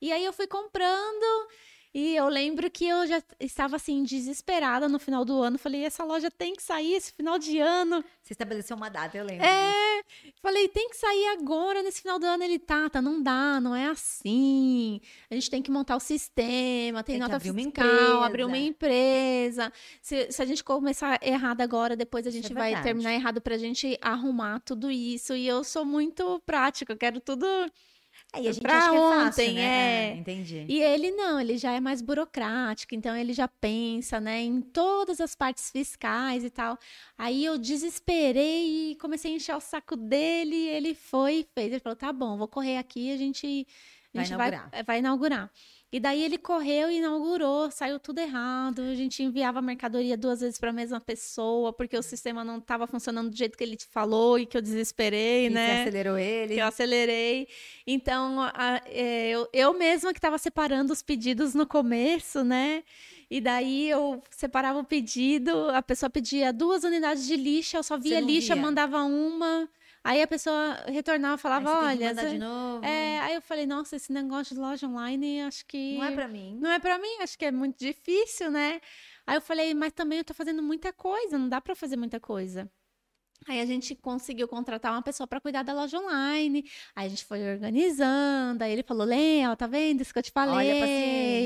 E 0.00 0.12
aí 0.12 0.24
eu 0.24 0.32
fui 0.32 0.46
comprando 0.46 1.48
e 1.98 2.14
eu 2.14 2.28
lembro 2.28 2.70
que 2.70 2.86
eu 2.86 3.06
já 3.06 3.22
estava 3.40 3.76
assim 3.76 4.02
desesperada 4.02 4.86
no 4.86 4.98
final 4.98 5.24
do 5.24 5.40
ano. 5.40 5.56
Falei, 5.56 5.82
essa 5.82 6.04
loja 6.04 6.30
tem 6.30 6.54
que 6.54 6.62
sair 6.62 6.92
esse 6.92 7.10
final 7.10 7.38
de 7.38 7.58
ano. 7.58 8.04
Você 8.22 8.34
estabeleceu 8.34 8.76
uma 8.76 8.90
data, 8.90 9.16
eu 9.16 9.24
lembro. 9.24 9.46
É, 9.46 10.02
falei, 10.42 10.68
tem 10.68 10.90
que 10.90 10.96
sair 10.98 11.28
agora 11.28 11.82
nesse 11.82 12.02
final 12.02 12.18
do 12.18 12.26
ano. 12.26 12.44
Ele 12.44 12.58
tá, 12.58 12.90
tá, 12.90 13.00
não 13.00 13.22
dá, 13.22 13.58
não 13.62 13.74
é 13.74 13.86
assim. 13.86 15.00
A 15.30 15.34
gente 15.36 15.48
tem 15.48 15.62
que 15.62 15.70
montar 15.70 15.96
o 15.96 16.00
sistema, 16.00 17.02
tem, 17.02 17.14
tem 17.14 17.18
nota 17.18 17.36
abrir 17.36 17.54
fiscal, 17.54 18.18
uma 18.18 18.26
abrir 18.26 18.44
uma 18.44 18.58
empresa. 18.58 19.72
Se, 20.02 20.30
se, 20.30 20.42
a 20.42 20.44
gente 20.44 20.62
começar 20.62 21.18
errado 21.22 21.62
agora, 21.62 21.96
depois 21.96 22.26
a 22.26 22.30
gente 22.30 22.52
é 22.52 22.54
vai 22.54 22.64
verdade. 22.72 22.88
terminar 22.88 23.14
errado 23.14 23.40
pra 23.40 23.56
gente 23.56 23.98
arrumar 24.02 24.60
tudo 24.60 24.90
isso. 24.90 25.34
E 25.34 25.48
eu 25.48 25.64
sou 25.64 25.86
muito 25.86 26.42
prática, 26.44 26.92
eu 26.92 26.98
quero 26.98 27.20
tudo 27.20 27.46
é, 28.38 28.42
e 28.42 28.48
a 28.48 28.52
gente 28.52 28.62
pra 28.62 28.78
acha 28.78 28.92
ontem, 28.92 29.18
é 29.18 29.24
fácil, 29.24 29.52
né? 29.54 29.60
é. 29.62 30.10
é. 30.10 30.16
Entendi. 30.16 30.66
E 30.68 30.82
ele 30.82 31.10
não, 31.12 31.40
ele 31.40 31.58
já 31.58 31.72
é 31.72 31.80
mais 31.80 32.00
burocrático, 32.00 32.94
então 32.94 33.16
ele 33.16 33.32
já 33.32 33.48
pensa, 33.48 34.20
né, 34.20 34.42
em 34.42 34.60
todas 34.60 35.20
as 35.20 35.34
partes 35.34 35.70
fiscais 35.70 36.44
e 36.44 36.50
tal. 36.50 36.78
Aí 37.16 37.44
eu 37.44 37.58
desesperei 37.58 38.92
e 38.92 38.96
comecei 38.96 39.32
a 39.32 39.36
encher 39.36 39.56
o 39.56 39.60
saco 39.60 39.96
dele, 39.96 40.56
ele 40.68 40.94
foi 40.94 41.40
e 41.40 41.48
fez. 41.54 41.72
Ele 41.72 41.80
falou: 41.80 41.96
"Tá 41.96 42.12
bom, 42.12 42.36
vou 42.36 42.48
correr 42.48 42.78
aqui, 42.78 43.12
a 43.12 43.16
gente 43.16 43.66
a 44.14 44.24
gente 44.24 44.36
vai 44.36 44.48
inaugurar. 44.48 44.70
Vai, 44.70 44.82
vai 44.82 44.98
inaugurar. 44.98 45.50
E 45.96 46.00
daí 46.00 46.22
ele 46.22 46.36
correu 46.36 46.90
e 46.90 46.98
inaugurou, 46.98 47.70
saiu 47.70 47.98
tudo 47.98 48.18
errado. 48.18 48.82
A 48.82 48.94
gente 48.94 49.22
enviava 49.22 49.60
a 49.60 49.62
mercadoria 49.62 50.14
duas 50.14 50.42
vezes 50.42 50.58
para 50.58 50.68
a 50.68 50.72
mesma 50.72 51.00
pessoa, 51.00 51.72
porque 51.72 51.96
o 51.96 52.02
sistema 52.02 52.44
não 52.44 52.58
estava 52.58 52.86
funcionando 52.86 53.30
do 53.30 53.36
jeito 53.36 53.56
que 53.56 53.64
ele 53.64 53.76
te 53.76 53.86
falou 53.86 54.38
e 54.38 54.44
que 54.44 54.58
eu 54.58 54.60
desesperei, 54.60 55.46
e 55.46 55.48
né? 55.48 55.76
Você 55.76 55.80
acelerou 55.80 56.18
ele. 56.18 56.54
Que 56.54 56.60
eu 56.60 56.66
acelerei. 56.66 57.48
Então, 57.86 58.42
a, 58.42 58.82
é, 58.84 59.30
eu, 59.30 59.48
eu 59.54 59.72
mesma 59.72 60.12
que 60.12 60.18
estava 60.18 60.36
separando 60.36 60.92
os 60.92 61.00
pedidos 61.00 61.54
no 61.54 61.66
começo, 61.66 62.44
né? 62.44 62.84
E 63.30 63.40
daí 63.40 63.88
eu 63.88 64.22
separava 64.30 64.78
o 64.78 64.84
pedido, 64.84 65.70
a 65.70 65.80
pessoa 65.80 66.10
pedia 66.10 66.52
duas 66.52 66.84
unidades 66.84 67.26
de 67.26 67.36
lixa, 67.36 67.78
eu 67.78 67.82
só 67.82 67.96
via 67.96 68.20
lixa, 68.20 68.52
via. 68.52 68.62
mandava 68.62 69.02
uma. 69.02 69.66
Aí 70.06 70.22
a 70.22 70.26
pessoa 70.26 70.84
retornava 70.86 71.34
e 71.34 71.38
falava, 71.38 71.80
olha. 71.80 72.14
Você... 72.14 72.30
de 72.30 72.38
novo. 72.38 72.84
É, 72.84 73.18
aí 73.22 73.34
eu 73.34 73.42
falei, 73.42 73.66
nossa, 73.66 73.96
esse 73.96 74.12
negócio 74.12 74.54
de 74.54 74.60
loja 74.60 74.86
online, 74.86 75.42
acho 75.42 75.66
que. 75.66 75.98
Não 75.98 76.04
é 76.04 76.12
para 76.12 76.28
mim. 76.28 76.58
Não 76.60 76.70
é 76.70 76.78
para 76.78 76.96
mim, 76.96 77.16
acho 77.22 77.36
que 77.36 77.44
é 77.44 77.50
muito 77.50 77.76
difícil, 77.76 78.48
né? 78.48 78.80
Aí 79.26 79.36
eu 79.36 79.40
falei, 79.40 79.74
mas 79.74 79.92
também 79.92 80.18
eu 80.18 80.24
tô 80.24 80.32
fazendo 80.32 80.62
muita 80.62 80.92
coisa, 80.92 81.36
não 81.36 81.48
dá 81.48 81.60
para 81.60 81.74
fazer 81.74 81.96
muita 81.96 82.20
coisa. 82.20 82.70
Aí 83.48 83.60
a 83.60 83.66
gente 83.66 83.96
conseguiu 83.96 84.46
contratar 84.46 84.92
uma 84.92 85.02
pessoa 85.02 85.26
para 85.26 85.40
cuidar 85.40 85.64
da 85.64 85.72
loja 85.72 85.98
online. 85.98 86.64
Aí 86.94 87.06
a 87.06 87.08
gente 87.08 87.24
foi 87.24 87.42
organizando. 87.54 88.62
Aí 88.62 88.72
ele 88.72 88.84
falou: 88.84 89.04
Léo, 89.04 89.56
tá 89.56 89.66
vendo 89.66 90.02
isso 90.02 90.12
que 90.12 90.20
eu 90.20 90.22
te 90.22 90.30
falei? 90.30 90.54
Olha, 90.54 90.86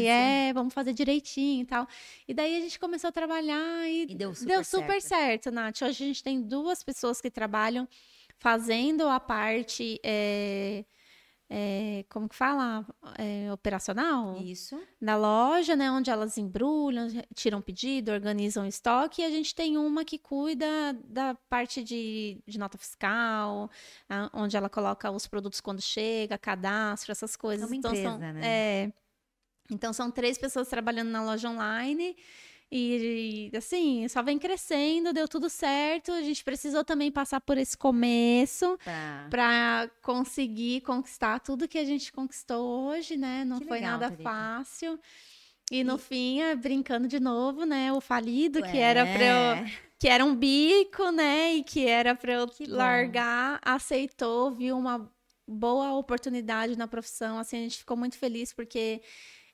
é, 0.07 0.53
vamos 0.53 0.75
fazer 0.75 0.93
direitinho 0.93 1.63
e 1.63 1.67
tal. 1.67 1.89
E 2.29 2.35
daí 2.35 2.59
a 2.59 2.61
gente 2.61 2.79
começou 2.79 3.09
a 3.09 3.13
trabalhar 3.13 3.89
e, 3.89 4.03
e 4.03 4.15
deu 4.15 4.35
super, 4.35 4.49
deu 4.49 4.65
super 4.65 5.01
certo. 5.01 5.45
certo, 5.45 5.51
Nath. 5.51 5.81
Hoje 5.81 6.05
a 6.05 6.07
gente 6.07 6.23
tem 6.23 6.43
duas 6.43 6.85
pessoas 6.85 7.23
que 7.23 7.31
trabalham 7.31 7.89
fazendo 8.41 9.07
a 9.07 9.21
parte. 9.21 10.01
É, 10.03 10.85
é, 11.53 12.05
como 12.09 12.29
que 12.29 12.35
fala? 12.35 12.87
É, 13.19 13.53
operacional? 13.53 14.37
Isso. 14.41 14.81
Da 15.01 15.17
loja, 15.17 15.77
né? 15.77 15.91
Onde 15.91 16.11
elas 16.11 16.39
embrulham, 16.39 17.09
tiram 17.35 17.61
pedido, 17.61 18.11
organizam 18.11 18.67
estoque. 18.67 19.21
E 19.21 19.25
a 19.25 19.31
gente 19.31 19.55
tem 19.55 19.77
uma 19.77 20.05
que 20.05 20.19
cuida 20.19 20.67
da 21.05 21.35
parte 21.49 21.85
de, 21.85 22.43
de 22.47 22.59
nota 22.59 22.79
fiscal, 22.79 23.71
onde 24.33 24.57
ela 24.57 24.71
coloca 24.71 25.11
os 25.11 25.27
produtos 25.27 25.61
quando 25.61 25.83
chega, 25.83 26.39
cadastro, 26.39 27.13
essas 27.13 27.37
coisas. 27.37 27.65
É 27.65 27.67
uma 27.67 27.77
então, 27.77 27.91
empresa, 27.91 28.11
são, 28.11 28.19
né? 28.19 28.41
É, 28.43 28.93
então, 29.71 29.93
são 29.93 30.11
três 30.11 30.39
pessoas 30.39 30.69
trabalhando 30.69 31.11
na 31.11 31.23
loja 31.23 31.49
online. 31.49 32.17
E, 32.73 33.51
assim, 33.57 34.07
só 34.07 34.23
vem 34.23 34.39
crescendo, 34.39 35.13
deu 35.13 35.27
tudo 35.27 35.51
certo. 35.51 36.13
A 36.13 36.23
gente 36.23 36.45
precisou 36.45 36.85
também 36.85 37.11
passar 37.11 37.41
por 37.41 37.59
esse 37.59 37.77
começo 37.77 38.79
tá. 38.85 39.27
para 39.29 39.91
conseguir 40.01 40.83
conquistar 40.83 41.41
tudo 41.41 41.67
que 41.67 41.79
a 41.79 41.85
gente 41.85 42.13
conquistou 42.13 42.87
hoje, 42.87 43.17
né? 43.17 43.45
Não 43.45 43.59
que 43.59 43.67
foi 43.67 43.81
legal, 43.81 43.99
nada 43.99 44.17
fácil. 44.23 45.01
E 45.71 45.83
no 45.83 45.97
e... 45.97 45.99
fim, 45.99 46.43
é, 46.43 46.55
brincando 46.55 47.09
de 47.09 47.19
novo, 47.19 47.65
né? 47.65 47.93
O 47.93 48.01
falido, 48.01 48.61
Ué. 48.61 48.71
que 48.71 48.79
era 48.79 49.05
para 49.05 49.25
eu. 49.25 49.67
Que 49.99 50.09
era 50.09 50.25
um 50.25 50.35
bico, 50.35 51.11
né? 51.11 51.55
E 51.55 51.65
que 51.65 51.87
era 51.87 52.15
para 52.15 52.33
eu 52.33 52.49
que 52.49 52.67
largar, 52.67 53.55
bom. 53.55 53.73
aceitou, 53.73 54.51
viu 54.51 54.79
uma 54.79 55.13
boa 55.47 55.93
oportunidade 55.93 56.79
na 56.79 56.87
profissão. 56.87 57.39
Assim, 57.39 57.59
a 57.59 57.61
gente 57.61 57.79
ficou 57.79 57.97
muito 57.97 58.17
feliz 58.17 58.53
porque 58.53 59.03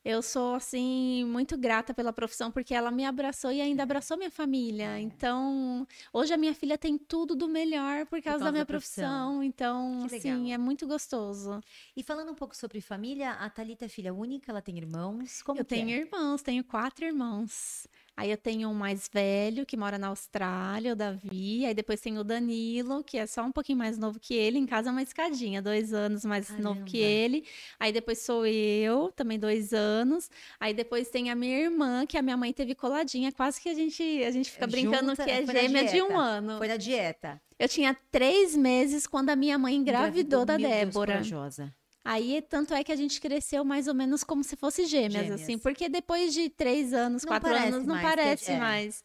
eu 0.06 0.22
sou 0.22 0.54
assim 0.54 1.24
muito 1.24 1.58
grata 1.58 1.92
pela 1.92 2.12
profissão 2.12 2.48
porque 2.48 2.72
ela 2.72 2.92
me 2.92 3.04
abraçou 3.04 3.50
e 3.50 3.60
ainda 3.60 3.82
abraçou 3.82 4.16
minha 4.16 4.30
família. 4.30 4.96
É. 4.96 5.00
Então, 5.00 5.84
hoje 6.12 6.32
a 6.32 6.36
minha 6.36 6.54
filha 6.54 6.78
tem 6.78 6.96
tudo 6.96 7.34
do 7.34 7.48
melhor 7.48 8.06
por 8.06 8.22
causa, 8.22 8.22
por 8.22 8.22
causa 8.22 8.44
da 8.44 8.52
minha 8.52 8.62
da 8.62 8.66
profissão. 8.66 9.38
profissão. 9.38 9.42
Então, 9.42 10.04
assim, 10.04 10.52
é 10.52 10.58
muito 10.58 10.86
gostoso. 10.86 11.60
E 11.96 12.04
falando 12.04 12.30
um 12.30 12.36
pouco 12.36 12.56
sobre 12.56 12.80
família, 12.80 13.32
a 13.32 13.50
Talita 13.50 13.86
é 13.86 13.88
filha 13.88 14.14
única, 14.14 14.52
ela 14.52 14.62
tem 14.62 14.78
irmãos? 14.78 15.42
Como 15.42 15.58
Eu 15.58 15.64
tenho 15.64 15.90
é? 15.90 15.98
irmãos, 15.98 16.40
tenho 16.40 16.62
quatro 16.62 17.04
irmãos. 17.04 17.88
Aí 18.16 18.30
eu 18.30 18.38
tenho 18.38 18.70
um 18.70 18.74
mais 18.74 19.10
velho, 19.12 19.66
que 19.66 19.76
mora 19.76 19.98
na 19.98 20.06
Austrália, 20.06 20.94
o 20.94 20.96
Davi. 20.96 21.66
Aí 21.66 21.74
depois 21.74 22.00
tem 22.00 22.18
o 22.18 22.24
Danilo, 22.24 23.04
que 23.04 23.18
é 23.18 23.26
só 23.26 23.42
um 23.42 23.52
pouquinho 23.52 23.76
mais 23.76 23.98
novo 23.98 24.18
que 24.18 24.32
ele. 24.32 24.58
Em 24.58 24.64
casa 24.64 24.88
é 24.88 24.92
uma 24.92 25.02
escadinha, 25.02 25.60
dois 25.60 25.92
anos 25.92 26.24
mais 26.24 26.48
Caramba. 26.48 26.68
novo 26.68 26.84
que 26.84 26.96
ele. 26.96 27.44
Aí 27.78 27.92
depois 27.92 28.18
sou 28.20 28.46
eu, 28.46 29.12
também 29.14 29.38
dois 29.38 29.74
anos. 29.74 30.30
Aí 30.58 30.72
depois 30.72 31.10
tem 31.10 31.30
a 31.30 31.34
minha 31.34 31.58
irmã, 31.58 32.06
que 32.06 32.16
a 32.16 32.22
minha 32.22 32.38
mãe 32.38 32.54
teve 32.54 32.74
coladinha. 32.74 33.30
Quase 33.32 33.60
que 33.60 33.68
a 33.68 33.74
gente, 33.74 34.02
a 34.24 34.30
gente 34.30 34.50
fica 34.50 34.66
brincando 34.66 35.10
Junta, 35.10 35.24
que 35.24 35.30
é 35.30 35.44
gêmea 35.44 35.84
de 35.84 36.00
um 36.00 36.18
ano. 36.18 36.56
Foi 36.56 36.68
na 36.68 36.78
dieta. 36.78 37.38
Eu 37.58 37.68
tinha 37.68 37.94
três 38.10 38.56
meses 38.56 39.06
quando 39.06 39.28
a 39.28 39.36
minha 39.36 39.58
mãe 39.58 39.74
engravidou, 39.74 40.42
engravidou 40.42 40.44
da 40.46 40.56
Débora. 40.56 41.14
Deus, 41.14 41.26
corajosa. 41.26 41.74
Aí, 42.06 42.40
tanto 42.42 42.72
é 42.72 42.84
que 42.84 42.92
a 42.92 42.96
gente 42.96 43.20
cresceu 43.20 43.64
mais 43.64 43.88
ou 43.88 43.94
menos 43.94 44.22
como 44.22 44.44
se 44.44 44.54
fosse 44.56 44.86
gêmeas, 44.86 45.24
gêmeas. 45.24 45.42
assim, 45.42 45.58
porque 45.58 45.88
depois 45.88 46.32
de 46.32 46.48
três 46.48 46.92
anos, 46.92 47.24
não 47.24 47.28
quatro 47.28 47.50
anos, 47.52 47.84
não 47.84 47.94
mais, 47.94 48.08
parece 48.08 48.52
é. 48.52 48.58
mais. 48.58 49.02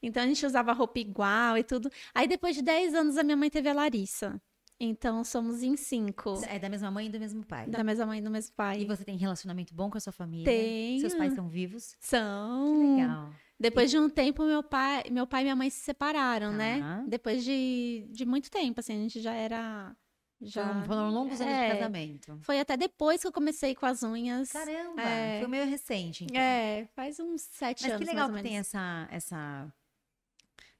Então 0.00 0.22
a 0.22 0.26
gente 0.26 0.44
usava 0.44 0.72
roupa 0.72 0.98
igual 0.98 1.58
e 1.58 1.64
tudo. 1.64 1.90
Aí 2.14 2.28
depois 2.28 2.54
de 2.54 2.62
dez 2.62 2.94
anos, 2.94 3.16
a 3.16 3.22
minha 3.22 3.36
mãe 3.36 3.50
teve 3.50 3.68
a 3.68 3.72
Larissa. 3.72 4.40
Então 4.78 5.24
somos 5.24 5.62
em 5.62 5.76
cinco. 5.76 6.40
É 6.48 6.58
da 6.58 6.68
mesma 6.68 6.90
mãe 6.90 7.06
e 7.06 7.08
do 7.08 7.18
mesmo 7.18 7.44
pai. 7.44 7.66
Da 7.66 7.82
mesma 7.82 8.06
mãe 8.06 8.18
e 8.18 8.22
do 8.22 8.30
mesmo 8.30 8.54
pai. 8.54 8.80
E 8.80 8.84
você 8.84 9.04
tem 9.04 9.16
relacionamento 9.16 9.74
bom 9.74 9.90
com 9.90 9.96
a 9.96 10.00
sua 10.00 10.12
família? 10.12 10.44
Tenho. 10.44 11.00
Seus 11.00 11.14
pais 11.14 11.32
são 11.34 11.48
vivos? 11.48 11.96
São. 12.00 12.74
Que 12.74 13.00
legal. 13.00 13.32
Depois 13.58 13.90
de 13.90 13.98
um 13.98 14.08
tempo, 14.10 14.44
meu 14.44 14.62
pai, 14.62 15.04
meu 15.10 15.26
pai 15.26 15.42
e 15.42 15.44
minha 15.44 15.56
mãe 15.56 15.70
se 15.70 15.80
separaram, 15.80 16.52
né? 16.52 17.04
Depois 17.08 17.44
de, 17.44 18.06
de 18.10 18.26
muito 18.26 18.50
tempo, 18.50 18.80
assim, 18.80 18.94
a 18.94 18.98
gente 18.98 19.20
já 19.20 19.32
era. 19.32 19.96
Já... 20.44 20.82
Foram 20.84 21.10
longos 21.10 21.40
anos 21.40 21.52
é, 21.52 21.68
de 21.68 21.74
casamento. 21.78 22.38
Foi 22.42 22.60
até 22.60 22.76
depois 22.76 23.20
que 23.20 23.26
eu 23.26 23.32
comecei 23.32 23.74
com 23.74 23.86
as 23.86 24.02
unhas. 24.02 24.52
Caramba! 24.52 25.02
É, 25.02 25.40
foi 25.40 25.48
meio 25.48 25.66
recente, 25.66 26.24
então. 26.24 26.40
É, 26.40 26.86
faz 26.94 27.18
uns 27.18 27.42
sete 27.42 27.82
Mas 27.82 27.92
anos. 27.92 28.00
Mas 28.00 28.08
que 28.08 28.14
legal 28.14 28.32
que 28.32 28.42
tem 28.42 28.58
essa, 28.58 29.08
essa 29.10 29.72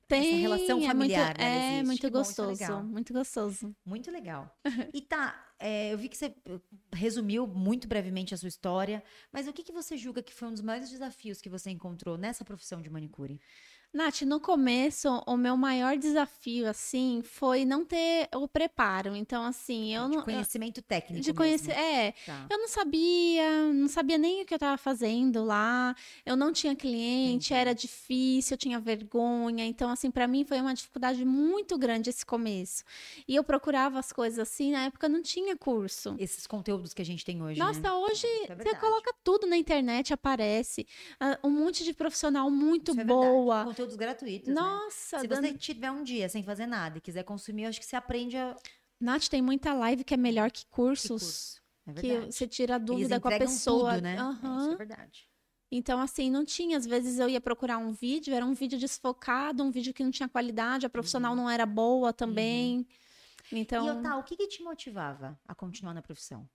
tem, 0.06 0.28
essa 0.28 0.36
relação 0.36 0.82
familiar, 0.82 1.34
é 1.38 1.48
muito, 1.48 1.62
né? 1.62 1.78
É 1.78 1.82
muito 1.82 2.00
que 2.00 2.10
gostoso, 2.10 2.66
bom, 2.66 2.82
muito 2.82 3.12
gostoso. 3.12 3.76
Muito 3.84 4.10
legal. 4.10 4.54
E 4.94 5.00
tá, 5.00 5.52
é, 5.58 5.92
eu 5.92 5.98
vi 5.98 6.08
que 6.08 6.16
você 6.16 6.34
resumiu 6.92 7.46
muito 7.46 7.88
brevemente 7.88 8.34
a 8.34 8.36
sua 8.36 8.48
história, 8.48 9.02
mas 9.32 9.48
o 9.48 9.52
que, 9.52 9.62
que 9.62 9.72
você 9.72 9.96
julga 9.96 10.22
que 10.22 10.32
foi 10.32 10.48
um 10.48 10.52
dos 10.52 10.60
maiores 10.60 10.90
desafios 10.90 11.40
que 11.40 11.48
você 11.48 11.70
encontrou 11.70 12.18
nessa 12.18 12.44
profissão 12.44 12.82
de 12.82 12.90
manicure? 12.90 13.40
Nath, 13.94 14.22
no 14.22 14.40
começo, 14.40 15.22
o 15.24 15.36
meu 15.36 15.56
maior 15.56 15.96
desafio, 15.96 16.68
assim, 16.68 17.22
foi 17.22 17.64
não 17.64 17.84
ter 17.84 18.28
o 18.34 18.48
preparo. 18.48 19.14
Então, 19.14 19.44
assim, 19.44 19.94
eu 19.94 20.08
de 20.08 20.16
não. 20.16 20.24
Conhecimento 20.24 20.82
técnico. 20.82 21.22
De 21.22 21.32
conhecer. 21.32 21.70
É. 21.70 22.12
Tá. 22.26 22.46
Eu 22.50 22.58
não 22.58 22.66
sabia, 22.66 23.72
não 23.72 23.86
sabia 23.86 24.18
nem 24.18 24.42
o 24.42 24.44
que 24.44 24.52
eu 24.52 24.56
estava 24.56 24.76
fazendo 24.76 25.44
lá. 25.44 25.94
Eu 26.26 26.34
não 26.34 26.52
tinha 26.52 26.74
cliente, 26.74 27.52
Entendi. 27.52 27.54
era 27.54 27.72
difícil, 27.72 28.54
eu 28.54 28.58
tinha 28.58 28.80
vergonha. 28.80 29.64
Então, 29.64 29.88
assim, 29.88 30.10
para 30.10 30.26
mim 30.26 30.44
foi 30.44 30.60
uma 30.60 30.74
dificuldade 30.74 31.24
muito 31.24 31.78
grande 31.78 32.10
esse 32.10 32.26
começo. 32.26 32.82
E 33.28 33.36
eu 33.36 33.44
procurava 33.44 34.00
as 34.00 34.12
coisas 34.12 34.40
assim, 34.40 34.72
na 34.72 34.86
época 34.86 35.08
não 35.08 35.22
tinha 35.22 35.56
curso. 35.56 36.16
Esses 36.18 36.48
conteúdos 36.48 36.92
que 36.92 37.00
a 37.00 37.04
gente 37.04 37.24
tem 37.24 37.40
hoje. 37.40 37.60
Nossa, 37.60 37.80
né? 37.80 37.92
hoje 37.92 38.26
é 38.48 38.56
você 38.56 38.74
coloca 38.74 39.14
tudo 39.22 39.46
na 39.46 39.56
internet, 39.56 40.12
aparece. 40.12 40.84
Uh, 41.20 41.46
um 41.46 41.50
monte 41.50 41.84
de 41.84 41.94
profissional 41.94 42.50
muito 42.50 42.98
é 42.98 43.04
boa. 43.04 43.72
Conteúdos 43.84 43.96
gratuitos. 43.96 44.48
Né? 44.48 44.54
Nossa, 44.54 45.16
né? 45.18 45.22
Se 45.22 45.28
você 45.28 45.54
tiver 45.54 45.90
um 45.90 46.02
dia 46.02 46.28
sem 46.28 46.42
fazer 46.42 46.66
nada 46.66 46.98
e 46.98 47.00
quiser 47.00 47.22
consumir, 47.22 47.66
acho 47.66 47.80
que 47.80 47.86
você 47.86 47.96
aprende 47.96 48.36
a. 48.36 48.56
Nath, 49.00 49.28
tem 49.28 49.42
muita 49.42 49.74
live 49.74 50.04
que 50.04 50.14
é 50.14 50.16
melhor 50.16 50.50
que 50.50 50.66
cursos. 50.66 51.60
Que, 51.84 51.92
curso. 51.92 52.06
é 52.06 52.20
que 52.26 52.32
você 52.32 52.46
tira 52.46 52.76
a 52.76 52.78
dúvida 52.78 53.20
com 53.20 53.28
a 53.28 53.38
pessoa. 53.38 53.94
Tudo, 53.94 54.02
né? 54.02 54.22
Uhum. 54.22 54.56
É, 54.56 54.58
isso 54.58 54.70
é 54.72 54.76
verdade. 54.76 55.28
Então, 55.70 56.00
assim, 56.00 56.30
não 56.30 56.44
tinha. 56.44 56.78
Às 56.78 56.86
vezes 56.86 57.18
eu 57.18 57.28
ia 57.28 57.40
procurar 57.40 57.78
um 57.78 57.92
vídeo, 57.92 58.34
era 58.34 58.46
um 58.46 58.54
vídeo 58.54 58.78
desfocado, 58.78 59.62
um 59.62 59.70
vídeo 59.70 59.92
que 59.92 60.04
não 60.04 60.10
tinha 60.10 60.28
qualidade, 60.28 60.86
a 60.86 60.90
profissional 60.90 61.32
uhum. 61.32 61.42
não 61.42 61.50
era 61.50 61.66
boa 61.66 62.12
também. 62.12 62.78
Uhum. 62.78 63.58
Então. 63.58 63.86
E, 63.86 63.90
Otá, 63.90 64.16
o 64.16 64.22
que, 64.22 64.36
que 64.36 64.46
te 64.46 64.62
motivava 64.62 65.38
a 65.46 65.54
continuar 65.54 65.92
na 65.92 66.02
profissão? 66.02 66.48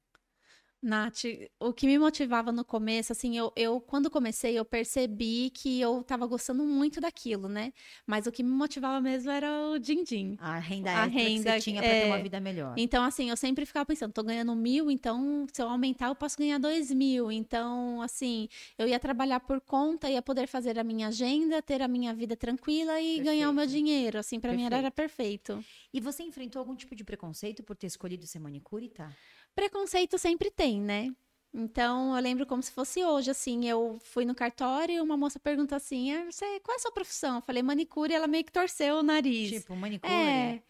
Nath, 0.82 1.26
o 1.60 1.74
que 1.74 1.86
me 1.86 2.00
motivava 2.00 2.52
no 2.52 2.64
começo, 2.64 3.12
assim, 3.12 3.38
eu, 3.38 3.52
eu 3.56 3.82
quando 3.82 4.10
comecei, 4.10 4.58
eu 4.58 4.64
percebi 4.64 5.50
que 5.50 5.80
eu 5.82 6.02
tava 6.04 6.26
gostando 6.26 6.64
muito 6.64 7.02
daquilo, 7.02 7.50
né? 7.50 7.74
Mas 8.08 8.28
o 8.28 8.32
que 8.32 8.42
me 8.42 8.50
motivava 8.50 9.02
mesmo 9.02 9.30
era 9.30 9.50
o 9.70 9.78
din-din. 9.78 10.38
A 10.40 10.58
renda 10.58 10.90
a 10.92 11.06
renda 11.06 11.54
que 11.56 11.60
você 11.60 11.60
tinha 11.60 11.82
pra 11.82 11.92
é... 11.92 12.02
ter 12.02 12.08
uma 12.08 12.22
vida 12.22 12.40
melhor. 12.40 12.76
Então, 12.78 13.04
assim, 13.04 13.30
eu 13.30 13.36
sempre 13.36 13.66
ficava 13.66 13.86
pensando, 13.86 14.14
tô 14.14 14.24
ganhando 14.24 14.56
mil, 14.56 14.90
então 14.90 15.46
se 15.52 15.62
eu 15.62 15.68
aumentar, 15.68 16.08
eu 16.08 16.16
posso 16.16 16.38
ganhar 16.38 16.58
dois 16.58 16.92
mil. 16.92 17.30
Então, 17.30 18.02
assim, 18.02 18.48
eu 18.78 18.88
ia 18.88 19.00
trabalhar 19.00 19.42
por 19.42 19.60
conta, 19.60 20.10
ia 20.10 20.22
poder 20.22 20.48
fazer 20.48 20.80
a 20.80 20.84
minha 20.84 21.10
agenda, 21.10 21.62
ter 21.62 21.82
a 21.82 21.88
minha 21.88 22.14
vida 22.14 22.38
tranquila 22.38 23.00
e 23.02 23.16
perfeito. 23.16 23.24
ganhar 23.26 23.50
o 23.50 23.54
meu 23.54 23.68
dinheiro. 23.68 24.18
Assim, 24.18 24.40
para 24.40 24.54
mim 24.54 24.64
era, 24.64 24.78
era 24.78 24.92
perfeito. 24.92 25.64
E 25.94 26.00
você 26.00 26.24
enfrentou 26.24 26.60
algum 26.60 26.76
tipo 26.76 26.96
de 26.96 27.04
preconceito 27.04 27.64
por 27.64 27.76
ter 27.76 27.88
escolhido 27.88 28.26
ser 28.26 28.40
manicure, 28.40 28.88
tá? 28.88 29.12
Preconceito 29.60 30.18
sempre 30.18 30.50
tem, 30.50 30.80
né? 30.80 31.14
Então, 31.54 32.16
eu 32.16 32.24
lembro 32.24 32.46
como 32.46 32.64
se 32.64 32.72
fosse 32.72 33.04
hoje, 33.04 33.30
assim, 33.30 33.68
eu 33.68 34.00
fui 34.02 34.24
no 34.24 34.34
cartório 34.34 34.96
e 34.96 35.02
uma 35.02 35.18
moça 35.18 35.38
perguntou 35.38 35.76
assim, 35.76 36.14
ah, 36.14 36.32
você, 36.32 36.46
qual 36.62 36.76
é 36.76 36.78
a 36.78 36.80
sua 36.80 36.94
profissão? 36.94 37.36
Eu 37.36 37.42
falei, 37.42 37.62
manicure, 37.62 38.14
e 38.14 38.16
ela 38.16 38.26
meio 38.26 38.46
que 38.46 38.54
torceu 38.54 39.00
o 39.00 39.04
nariz. 39.04 39.50
Tipo, 39.50 39.76
manicure? 39.76 40.14
É, 40.14 40.62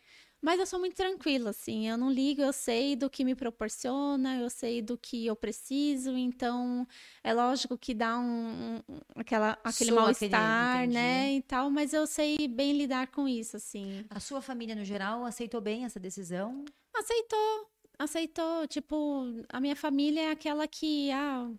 mas 0.42 0.60
eu 0.60 0.66
sou 0.66 0.80
muito 0.80 0.96
tranquila, 0.96 1.52
assim, 1.52 1.88
eu 1.88 2.00
não 2.00 2.10
ligo, 2.10 2.42
eu 2.42 2.52
sei 2.52 2.96
do 2.96 3.12
que 3.12 3.24
me 3.24 3.36
proporciona, 3.36 4.38
eu 4.38 4.50
sei 4.50 4.82
do 4.82 4.98
que 4.98 5.24
eu 5.24 5.36
preciso, 5.36 6.18
então 6.18 6.88
é 7.24 7.32
lógico 7.32 7.78
que 7.78 7.94
dá 7.94 8.18
um, 8.18 8.82
um 8.90 9.00
aquela, 9.16 9.60
aquele 9.64 9.92
mal-estar, 9.92 10.88
né, 10.88 11.34
e 11.34 11.44
tal, 11.44 11.70
mas 11.70 11.94
eu 11.94 12.08
sei 12.08 12.48
bem 12.48 12.76
lidar 12.76 13.08
com 13.12 13.28
isso, 13.28 13.56
assim. 13.56 14.04
A 14.10 14.20
sua 14.20 14.42
família, 14.42 14.74
no 14.74 14.84
geral, 14.84 15.26
aceitou 15.26 15.62
bem 15.62 15.86
essa 15.86 16.00
decisão? 16.00 16.66
Aceitou, 16.96 17.70
aceitou. 18.00 18.66
Tipo, 18.68 19.26
a 19.50 19.60
minha 19.60 19.76
família 19.76 20.22
é 20.22 20.32
aquela 20.32 20.68
que, 20.68 21.12
ah, 21.12 21.52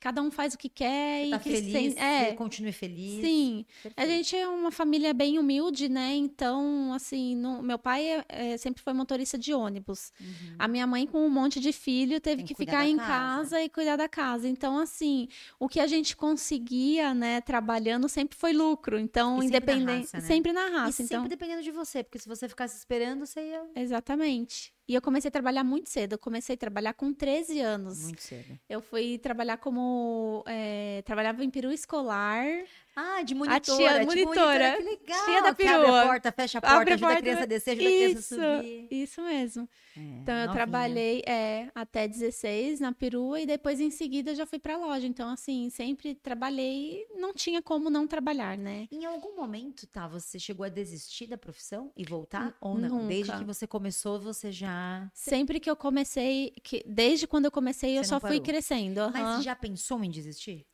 cada 0.00 0.22
um 0.22 0.30
faz 0.30 0.54
o 0.54 0.58
que 0.58 0.68
quer 0.68 1.22
Você 1.22 1.26
e 1.26 1.30
tá 1.30 1.38
que 1.38 1.50
feliz, 1.50 1.96
é, 1.96 2.32
continue 2.34 2.72
feliz. 2.72 3.24
Sim. 3.24 3.66
Perfeito. 3.82 3.94
A 3.96 4.06
gente 4.06 4.36
é 4.36 4.46
uma 4.46 4.70
família 4.70 5.12
bem 5.12 5.38
humilde, 5.38 5.88
né? 5.88 6.14
Então, 6.14 6.92
assim, 6.92 7.34
no, 7.34 7.62
meu 7.62 7.78
pai 7.78 8.06
é, 8.06 8.24
é, 8.28 8.56
sempre 8.56 8.82
foi 8.82 8.92
motorista 8.92 9.36
de 9.36 9.52
ônibus. 9.52 10.12
Uhum. 10.20 10.54
A 10.58 10.68
minha 10.68 10.86
mãe, 10.86 11.06
com 11.06 11.18
um 11.18 11.30
monte 11.30 11.58
de 11.58 11.72
filho, 11.72 12.20
teve 12.20 12.42
que, 12.42 12.54
que 12.54 12.64
ficar 12.64 12.86
em 12.86 12.96
casa. 12.96 13.08
casa. 13.08 13.62
e 13.62 13.68
cuidar 13.68 13.96
da 13.96 14.08
casa. 14.08 14.48
Então, 14.48 14.78
assim, 14.78 15.28
o 15.58 15.68
que 15.68 15.80
a 15.80 15.86
gente 15.86 16.16
conseguia, 16.16 17.12
né, 17.12 17.40
trabalhando 17.40 18.08
sempre 18.08 18.38
foi 18.38 18.52
lucro. 18.52 18.98
Então, 18.98 19.42
independente. 19.42 20.08
Sempre 20.08 20.12
na 20.12 20.12
raça. 20.12 20.16
Né? 20.18 20.22
Sempre 20.22 20.52
na 20.52 20.68
raça. 20.68 21.02
E 21.02 21.04
então... 21.04 21.18
sempre 21.18 21.28
dependendo 21.28 21.62
de 21.62 21.70
você, 21.70 22.04
porque 22.04 22.18
se 22.18 22.28
você 22.28 22.48
ficasse 22.48 22.76
esperando, 22.76 23.26
você 23.26 23.40
ia. 23.40 23.66
Exatamente. 23.74 24.72
E 24.88 24.94
eu 24.94 25.02
comecei 25.02 25.28
a 25.28 25.32
trabalhar 25.32 25.62
muito 25.62 25.90
cedo. 25.90 26.14
Eu 26.14 26.18
comecei 26.18 26.54
a 26.54 26.58
trabalhar 26.58 26.94
com 26.94 27.12
13 27.12 27.60
anos. 27.60 28.04
Muito 28.04 28.22
cedo. 28.22 28.58
Eu 28.66 28.80
fui 28.80 29.18
trabalhar 29.18 29.58
como. 29.58 30.42
É, 30.46 31.02
trabalhava 31.04 31.44
em 31.44 31.50
peru 31.50 31.70
escolar. 31.70 32.46
Ah, 33.00 33.22
de 33.22 33.32
monitora. 33.32 33.56
A 33.56 33.60
tia 33.60 34.00
tipo, 34.00 34.06
monitora. 34.06 34.76
Que 34.76 34.82
legal. 34.82 35.24
Tia 35.24 35.42
da 35.42 35.54
perua. 35.54 35.74
abre 35.76 35.90
a 35.90 36.06
porta, 36.06 36.32
fecha 36.32 36.58
a 36.58 36.60
porta, 36.60 36.76
abre 36.76 36.94
ajuda 36.94 37.06
a, 37.06 37.10
porta, 37.10 37.18
a 37.18 37.22
criança 37.22 37.42
a 37.44 37.46
descer, 37.46 37.70
ajuda 37.70 37.88
isso, 37.88 38.34
a 38.34 38.36
criança 38.36 38.52
a 38.52 38.56
subir. 38.56 38.88
Isso 38.90 39.22
mesmo. 39.22 39.68
É, 39.96 40.00
então, 40.00 40.34
eu 40.34 40.46
novinha. 40.46 40.54
trabalhei 40.54 41.22
é, 41.24 41.70
até 41.76 42.08
16 42.08 42.80
na 42.80 42.92
perua 42.92 43.40
e 43.40 43.46
depois, 43.46 43.78
em 43.78 43.90
seguida, 43.90 44.34
já 44.34 44.44
fui 44.44 44.58
pra 44.58 44.76
loja. 44.76 45.06
Então, 45.06 45.28
assim, 45.28 45.70
sempre 45.70 46.16
trabalhei 46.16 47.06
não 47.16 47.32
tinha 47.32 47.62
como 47.62 47.88
não 47.88 48.04
trabalhar, 48.04 48.58
né? 48.58 48.88
Em 48.90 49.04
algum 49.04 49.36
momento, 49.36 49.86
tá, 49.86 50.08
você 50.08 50.36
chegou 50.40 50.66
a 50.66 50.68
desistir 50.68 51.28
da 51.28 51.38
profissão 51.38 51.92
e 51.96 52.04
voltar? 52.04 52.46
N 52.46 52.54
ou 52.60 52.76
não? 52.76 52.88
Nunca. 52.88 53.06
Desde 53.06 53.32
que 53.38 53.44
você 53.44 53.66
começou, 53.66 54.18
você 54.18 54.50
já... 54.50 55.08
Sempre 55.14 55.60
que 55.60 55.70
eu 55.70 55.76
comecei, 55.76 56.52
que, 56.64 56.82
desde 56.84 57.28
quando 57.28 57.44
eu 57.44 57.52
comecei, 57.52 57.92
você 57.92 58.00
eu 58.00 58.04
só 58.04 58.18
fui 58.18 58.40
crescendo. 58.40 59.02
Uhum. 59.02 59.10
Mas 59.12 59.44
já 59.44 59.54
pensou 59.54 60.02
em 60.02 60.10
desistir? 60.10 60.66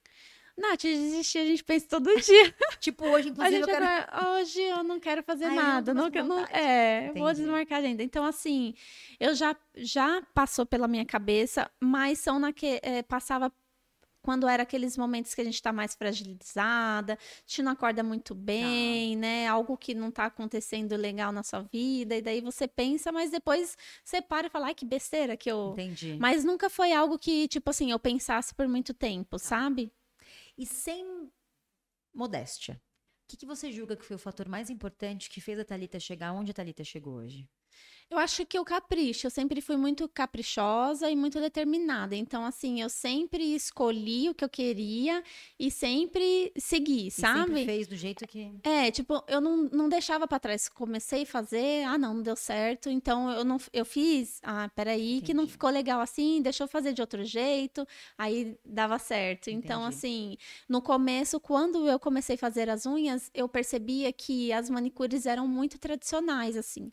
Nath, 0.57 0.83
desistir 0.83 1.39
a 1.39 1.45
gente 1.45 1.65
pensa 1.65 1.87
todo 1.89 2.15
dia. 2.21 2.55
tipo, 2.79 3.05
hoje, 3.07 3.31
inclusive, 3.31 3.61
eu 3.61 3.67
quero... 3.67 3.85
Agora, 3.85 4.39
hoje 4.41 4.61
eu 4.61 4.85
não 4.85 5.01
quero 5.01 5.23
fazer 5.23 5.47
Ai, 5.47 5.57
nada. 5.57 5.93
não, 5.93 6.09
não, 6.09 6.25
não 6.25 6.45
é, 6.47 7.07
Entendi. 7.07 7.19
vou 7.19 7.33
desmarcar 7.33 7.79
a 7.79 7.81
agenda. 7.83 8.03
Então, 8.03 8.25
assim, 8.25 8.75
eu 9.19 9.35
já, 9.35 9.57
já 9.75 10.23
passou 10.33 10.65
pela 10.65 10.87
minha 10.87 11.05
cabeça, 11.05 11.69
mas 11.81 12.21
são 12.21 12.39
naque, 12.39 12.79
é, 12.83 13.03
passava 13.03 13.53
quando 14.25 14.49
era 14.49 14.63
aqueles 14.63 14.97
momentos 14.97 15.35
que 15.35 15.41
a 15.43 15.45
gente 15.45 15.55
está 15.55 15.71
mais 15.71 15.95
fragilizada, 15.95 17.13
a 17.13 17.19
gente 17.47 17.63
não 17.63 17.73
acorda 17.73 18.03
muito 18.03 18.35
bem, 18.35 19.17
né? 19.17 19.47
Algo 19.47 19.77
que 19.77 19.93
não 19.93 20.09
está 20.09 20.25
acontecendo 20.25 20.97
legal 20.97 21.31
na 21.31 21.43
sua 21.43 21.61
vida, 21.61 22.17
e 22.17 22.23
daí 22.23 22.41
você 22.41 22.67
pensa, 22.67 23.13
mas 23.13 23.31
depois 23.31 23.77
você 24.03 24.23
para 24.23 24.47
e 24.47 24.51
fala, 24.51 24.69
ai, 24.69 24.75
que 24.75 24.87
besteira 24.87 25.37
que 25.37 25.51
eu. 25.51 25.73
Entendi. 25.73 26.17
Mas 26.19 26.43
nunca 26.43 26.71
foi 26.71 26.95
algo 26.95 27.19
que, 27.19 27.47
tipo 27.49 27.69
assim, 27.69 27.91
eu 27.91 27.99
pensasse 27.99 28.55
por 28.55 28.67
muito 28.67 28.95
tempo, 28.95 29.33
tá. 29.33 29.39
sabe? 29.39 29.93
E 30.57 30.67
sem 30.67 31.31
modéstia. 32.13 32.81
O 33.25 33.27
que, 33.29 33.37
que 33.39 33.47
você 33.47 33.73
julga 33.73 33.97
que 33.97 34.05
foi 34.05 34.17
o 34.17 34.19
fator 34.19 34.49
mais 34.49 34.71
importante 34.71 35.31
que 35.31 35.41
fez 35.41 35.59
a 35.59 35.65
Thalita 35.65 35.99
chegar 35.99 36.33
onde 36.33 36.51
a 36.51 36.55
Thalita 36.55 36.85
chegou 36.85 37.15
hoje? 37.15 37.49
Eu 38.11 38.19
acho 38.19 38.45
que 38.47 38.59
o 38.59 38.65
capricho, 38.65 39.27
eu 39.27 39.31
sempre 39.31 39.61
fui 39.61 39.77
muito 39.77 40.09
caprichosa 40.09 41.11
e 41.11 41.17
muito 41.17 41.41
determinada. 41.41 42.15
Então, 42.15 42.45
assim, 42.45 42.81
eu 42.81 42.89
sempre 42.89 43.55
escolhi 43.55 44.29
o 44.29 44.35
que 44.35 44.45
eu 44.45 44.49
queria 44.49 45.23
e 45.59 45.71
sempre 45.71 46.53
segui, 46.57 47.09
e 47.09 47.11
sabe? 47.11 47.41
Sempre 47.49 47.65
fez 47.65 47.87
do 47.87 47.97
jeito 47.97 48.27
que. 48.27 48.53
É, 48.63 48.91
tipo, 48.91 49.25
eu 49.27 49.41
não, 49.41 49.69
não 49.73 49.89
deixava 49.89 50.29
para 50.29 50.39
trás. 50.39 50.69
Comecei 50.69 51.23
a 51.23 51.27
fazer, 51.27 51.85
ah, 51.85 51.99
não, 51.99 52.15
não 52.15 52.23
deu 52.23 52.37
certo. 52.37 52.89
Então, 52.89 53.31
eu 53.31 53.45
não 53.45 53.59
eu 53.73 53.85
fiz, 53.85 54.39
ah, 54.43 54.71
peraí, 54.75 55.17
Entendi. 55.17 55.27
que 55.27 55.35
não 55.35 55.49
ficou 55.49 55.71
legal 55.71 56.01
assim, 56.01 56.41
deixa 56.43 56.63
eu 56.63 56.69
fazer 56.69 56.93
de 56.93 57.01
outro 57.01 57.25
jeito. 57.25 57.87
Aí 58.17 58.57
dava 58.65 58.99
certo. 58.99 59.49
Entendi. 59.49 59.65
Então, 59.65 59.85
assim, 59.85 60.37
no 60.69 60.81
começo, 60.81 61.41
quando 61.41 61.89
eu 61.89 61.99
comecei 61.99 62.37
a 62.37 62.39
fazer 62.39 62.69
as 62.69 62.87
unhas, 62.87 63.31
eu 63.35 63.49
percebia 63.49 64.13
que 64.13 64.53
as 64.53 64.71
manicures 64.71 65.27
eram 65.27 65.49
muito 65.49 65.79
tradicionais, 65.79 66.57
assim. 66.57 66.93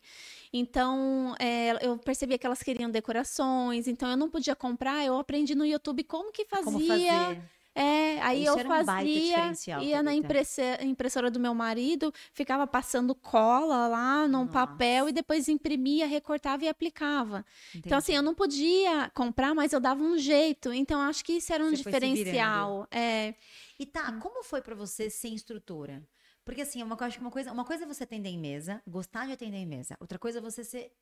Então, 0.52 1.01
é, 1.38 1.86
eu 1.86 1.96
percebia 1.98 2.38
que 2.38 2.46
elas 2.46 2.62
queriam 2.62 2.90
decorações, 2.90 3.88
então 3.88 4.10
eu 4.10 4.16
não 4.16 4.30
podia 4.30 4.56
comprar, 4.56 5.04
eu 5.04 5.18
aprendi 5.18 5.54
no 5.54 5.64
YouTube 5.64 6.04
como 6.04 6.32
que 6.32 6.44
fazia. 6.44 6.64
Como 6.64 6.86
fazer. 6.86 7.42
É, 7.74 8.20
aí 8.20 8.44
Isso 8.44 8.58
eu 8.58 8.66
fazia, 8.66 9.78
um 9.78 9.82
ia 9.82 10.02
na 10.02 10.12
impressora 10.14 11.30
do 11.30 11.40
meu 11.40 11.54
marido, 11.54 12.12
ficava 12.34 12.66
passando 12.66 13.14
cola 13.14 13.88
lá 13.88 14.28
num 14.28 14.44
Nossa. 14.44 14.52
papel 14.52 15.08
e 15.08 15.12
depois 15.12 15.48
imprimia, 15.48 16.06
recortava 16.06 16.64
e 16.64 16.68
aplicava. 16.68 17.46
Entendi. 17.70 17.86
Então, 17.86 17.96
assim, 17.96 18.14
eu 18.14 18.22
não 18.22 18.34
podia 18.34 19.10
comprar, 19.14 19.54
mas 19.54 19.72
eu 19.72 19.80
dava 19.80 20.02
um 20.02 20.18
jeito. 20.18 20.70
Então, 20.70 21.00
acho 21.00 21.24
que 21.24 21.34
isso 21.34 21.50
era 21.50 21.64
um 21.64 21.70
você 21.70 21.76
diferencial. 21.76 22.86
É. 22.90 23.34
E 23.78 23.86
tá, 23.86 24.10
hum. 24.10 24.20
como 24.20 24.44
foi 24.44 24.60
para 24.60 24.74
você 24.74 25.08
ser 25.08 25.28
instrutora? 25.28 26.02
Porque 26.44 26.62
assim, 26.62 26.82
uma, 26.82 26.96
acho 27.00 27.18
que 27.18 27.24
uma 27.24 27.30
coisa, 27.30 27.52
uma 27.52 27.64
coisa 27.64 27.84
é 27.84 27.86
você 27.86 28.04
atender 28.04 28.28
em 28.28 28.38
mesa, 28.38 28.82
gostar 28.86 29.26
de 29.26 29.32
atender 29.32 29.58
em 29.58 29.66
mesa. 29.66 29.96
Outra 30.00 30.18
coisa 30.18 30.38
é 30.38 30.40
você 30.40 30.64
ser 30.64 30.92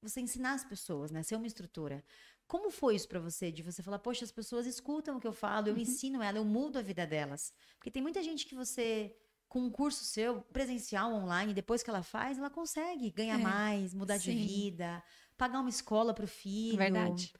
você 0.00 0.20
ensinar 0.20 0.54
as 0.54 0.64
pessoas, 0.64 1.10
né? 1.10 1.22
Ser 1.22 1.36
uma 1.36 1.46
instrutora. 1.46 2.04
Como 2.46 2.70
foi 2.70 2.94
isso 2.94 3.08
para 3.08 3.20
você? 3.20 3.50
De 3.50 3.62
você 3.62 3.82
falar, 3.82 3.98
poxa, 3.98 4.24
as 4.24 4.32
pessoas 4.32 4.66
escutam 4.66 5.16
o 5.16 5.20
que 5.20 5.26
eu 5.26 5.32
falo, 5.32 5.68
eu 5.68 5.74
uhum. 5.74 5.80
ensino 5.80 6.22
ela, 6.22 6.38
eu 6.38 6.44
mudo 6.44 6.78
a 6.78 6.82
vida 6.82 7.06
delas. 7.06 7.52
Porque 7.76 7.90
tem 7.90 8.02
muita 8.02 8.22
gente 8.22 8.46
que 8.46 8.54
você, 8.54 9.14
com 9.48 9.60
um 9.60 9.70
curso 9.70 10.04
seu, 10.04 10.40
presencial, 10.42 11.12
online, 11.12 11.52
depois 11.52 11.82
que 11.82 11.90
ela 11.90 12.02
faz, 12.02 12.38
ela 12.38 12.48
consegue 12.48 13.10
ganhar 13.10 13.40
é, 13.40 13.42
mais, 13.42 13.92
mudar 13.92 14.18
sim. 14.18 14.30
de 14.30 14.46
vida, 14.46 15.02
pagar 15.36 15.60
uma 15.60 15.68
escola 15.68 16.14
para 16.14 16.24
o 16.24 16.28
filho. 16.28 16.78
Verdade. 16.78 17.32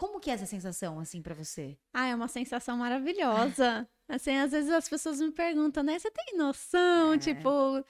Como 0.00 0.18
que 0.18 0.30
é 0.30 0.32
essa 0.32 0.46
sensação, 0.46 0.98
assim, 0.98 1.20
para 1.20 1.34
você? 1.34 1.76
Ah, 1.92 2.06
é 2.06 2.14
uma 2.14 2.26
sensação 2.26 2.78
maravilhosa. 2.78 3.86
assim, 4.08 4.34
às 4.34 4.50
vezes 4.50 4.70
as 4.70 4.88
pessoas 4.88 5.20
me 5.20 5.30
perguntam, 5.30 5.82
né? 5.82 5.98
Você 5.98 6.10
tem 6.10 6.38
noção, 6.38 7.12
é. 7.12 7.18
tipo 7.18 7.84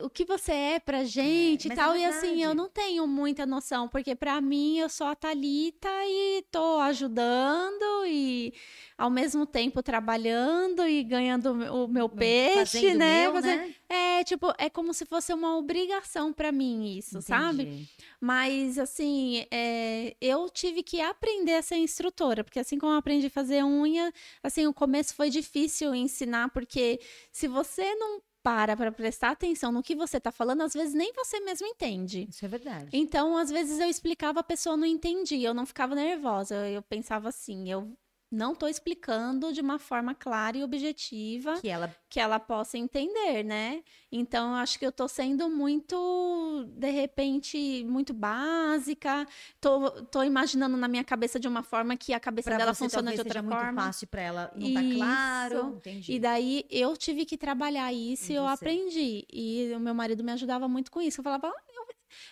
o 0.00 0.10
que 0.10 0.24
você 0.24 0.52
é 0.52 0.80
pra 0.80 1.04
gente 1.04 1.70
é, 1.70 1.72
e 1.72 1.76
tal. 1.76 1.94
É 1.94 2.00
e 2.00 2.04
assim, 2.04 2.42
eu 2.42 2.54
não 2.54 2.68
tenho 2.68 3.06
muita 3.06 3.46
noção, 3.46 3.88
porque 3.88 4.14
para 4.14 4.40
mim 4.40 4.78
eu 4.78 4.88
sou 4.88 5.06
a 5.06 5.14
Thalita 5.14 5.88
e 6.06 6.44
tô 6.50 6.78
ajudando 6.80 8.06
e 8.06 8.52
ao 8.98 9.08
mesmo 9.08 9.46
tempo 9.46 9.82
trabalhando 9.82 10.86
e 10.86 11.02
ganhando 11.02 11.52
o 11.72 11.88
meu 11.88 12.08
peixe, 12.08 12.80
Fazendo 12.80 12.98
né? 12.98 13.22
Meu, 13.22 13.32
Fazer... 13.32 13.56
né? 13.56 13.74
É, 13.88 14.22
tipo, 14.24 14.52
é 14.58 14.68
como 14.68 14.92
se 14.92 15.06
fosse 15.06 15.32
uma 15.32 15.56
obrigação 15.56 16.32
para 16.32 16.52
mim 16.52 16.98
isso, 16.98 17.18
Entendi. 17.18 17.26
sabe? 17.26 17.88
Mas 18.20 18.78
assim, 18.78 19.46
é, 19.50 20.14
eu 20.20 20.50
tive 20.50 20.82
que 20.82 21.00
aprender 21.00 21.54
a 21.54 21.62
ser 21.62 21.76
instrutora, 21.76 22.44
porque 22.44 22.60
assim 22.60 22.78
como 22.78 22.92
eu 22.92 22.98
aprendi 22.98 23.28
a 23.28 23.30
fazer 23.30 23.64
unha, 23.64 24.12
assim, 24.42 24.66
o 24.66 24.74
começo 24.74 25.14
foi 25.14 25.30
difícil 25.30 25.94
ensinar, 25.94 26.50
porque 26.50 27.00
se 27.32 27.48
você 27.48 27.94
não 27.94 28.20
para 28.42 28.76
para 28.76 28.90
prestar 28.92 29.30
atenção 29.30 29.70
no 29.72 29.82
que 29.82 29.94
você 29.94 30.16
está 30.16 30.32
falando, 30.32 30.62
às 30.62 30.72
vezes 30.72 30.94
nem 30.94 31.12
você 31.12 31.40
mesmo 31.40 31.66
entende. 31.66 32.26
Isso 32.28 32.44
é 32.44 32.48
verdade. 32.48 32.88
Então, 32.92 33.36
às 33.36 33.50
vezes 33.50 33.78
eu 33.78 33.88
explicava, 33.88 34.40
a 34.40 34.44
pessoa 34.44 34.76
não 34.76 34.86
entendia, 34.86 35.48
eu 35.48 35.54
não 35.54 35.66
ficava 35.66 35.94
nervosa, 35.94 36.68
eu 36.68 36.82
pensava 36.82 37.28
assim, 37.28 37.70
eu 37.70 37.96
não 38.30 38.52
estou 38.52 38.68
explicando 38.68 39.52
de 39.52 39.60
uma 39.60 39.78
forma 39.78 40.14
clara 40.14 40.56
e 40.56 40.62
objetiva 40.62 41.60
que 41.60 41.68
ela 41.68 41.94
que 42.10 42.18
ela 42.18 42.40
possa 42.40 42.76
entender, 42.76 43.44
né? 43.44 43.84
Então, 44.10 44.50
eu 44.50 44.56
acho 44.56 44.76
que 44.76 44.84
eu 44.84 44.90
estou 44.90 45.08
sendo 45.08 45.48
muito, 45.48 46.66
de 46.76 46.90
repente, 46.90 47.84
muito 47.84 48.12
básica. 48.12 49.24
Tô, 49.60 49.88
tô 50.06 50.24
imaginando 50.24 50.76
na 50.76 50.88
minha 50.88 51.04
cabeça 51.04 51.38
de 51.38 51.46
uma 51.46 51.62
forma 51.62 51.96
que 51.96 52.12
a 52.12 52.18
cabeça 52.18 52.50
pra 52.50 52.58
dela 52.58 52.74
funciona 52.74 53.12
de 53.12 53.18
outra 53.18 53.40
seja 53.40 53.48
forma. 53.48 53.72
muito 53.72 53.84
fácil 53.84 54.08
para 54.08 54.22
ela, 54.22 54.52
não 54.56 54.74
tá 54.74 54.80
claro. 54.96 55.76
Entendi. 55.76 56.12
E 56.12 56.18
daí 56.18 56.66
eu 56.68 56.96
tive 56.96 57.24
que 57.24 57.38
trabalhar 57.38 57.92
isso 57.92 58.32
e 58.32 58.34
eu 58.34 58.46
aprendi. 58.46 59.24
E 59.32 59.72
o 59.76 59.78
meu 59.78 59.94
marido 59.94 60.24
me 60.24 60.32
ajudava 60.32 60.66
muito 60.66 60.90
com 60.90 61.00
isso. 61.00 61.20
Eu 61.20 61.24
falava, 61.24 61.52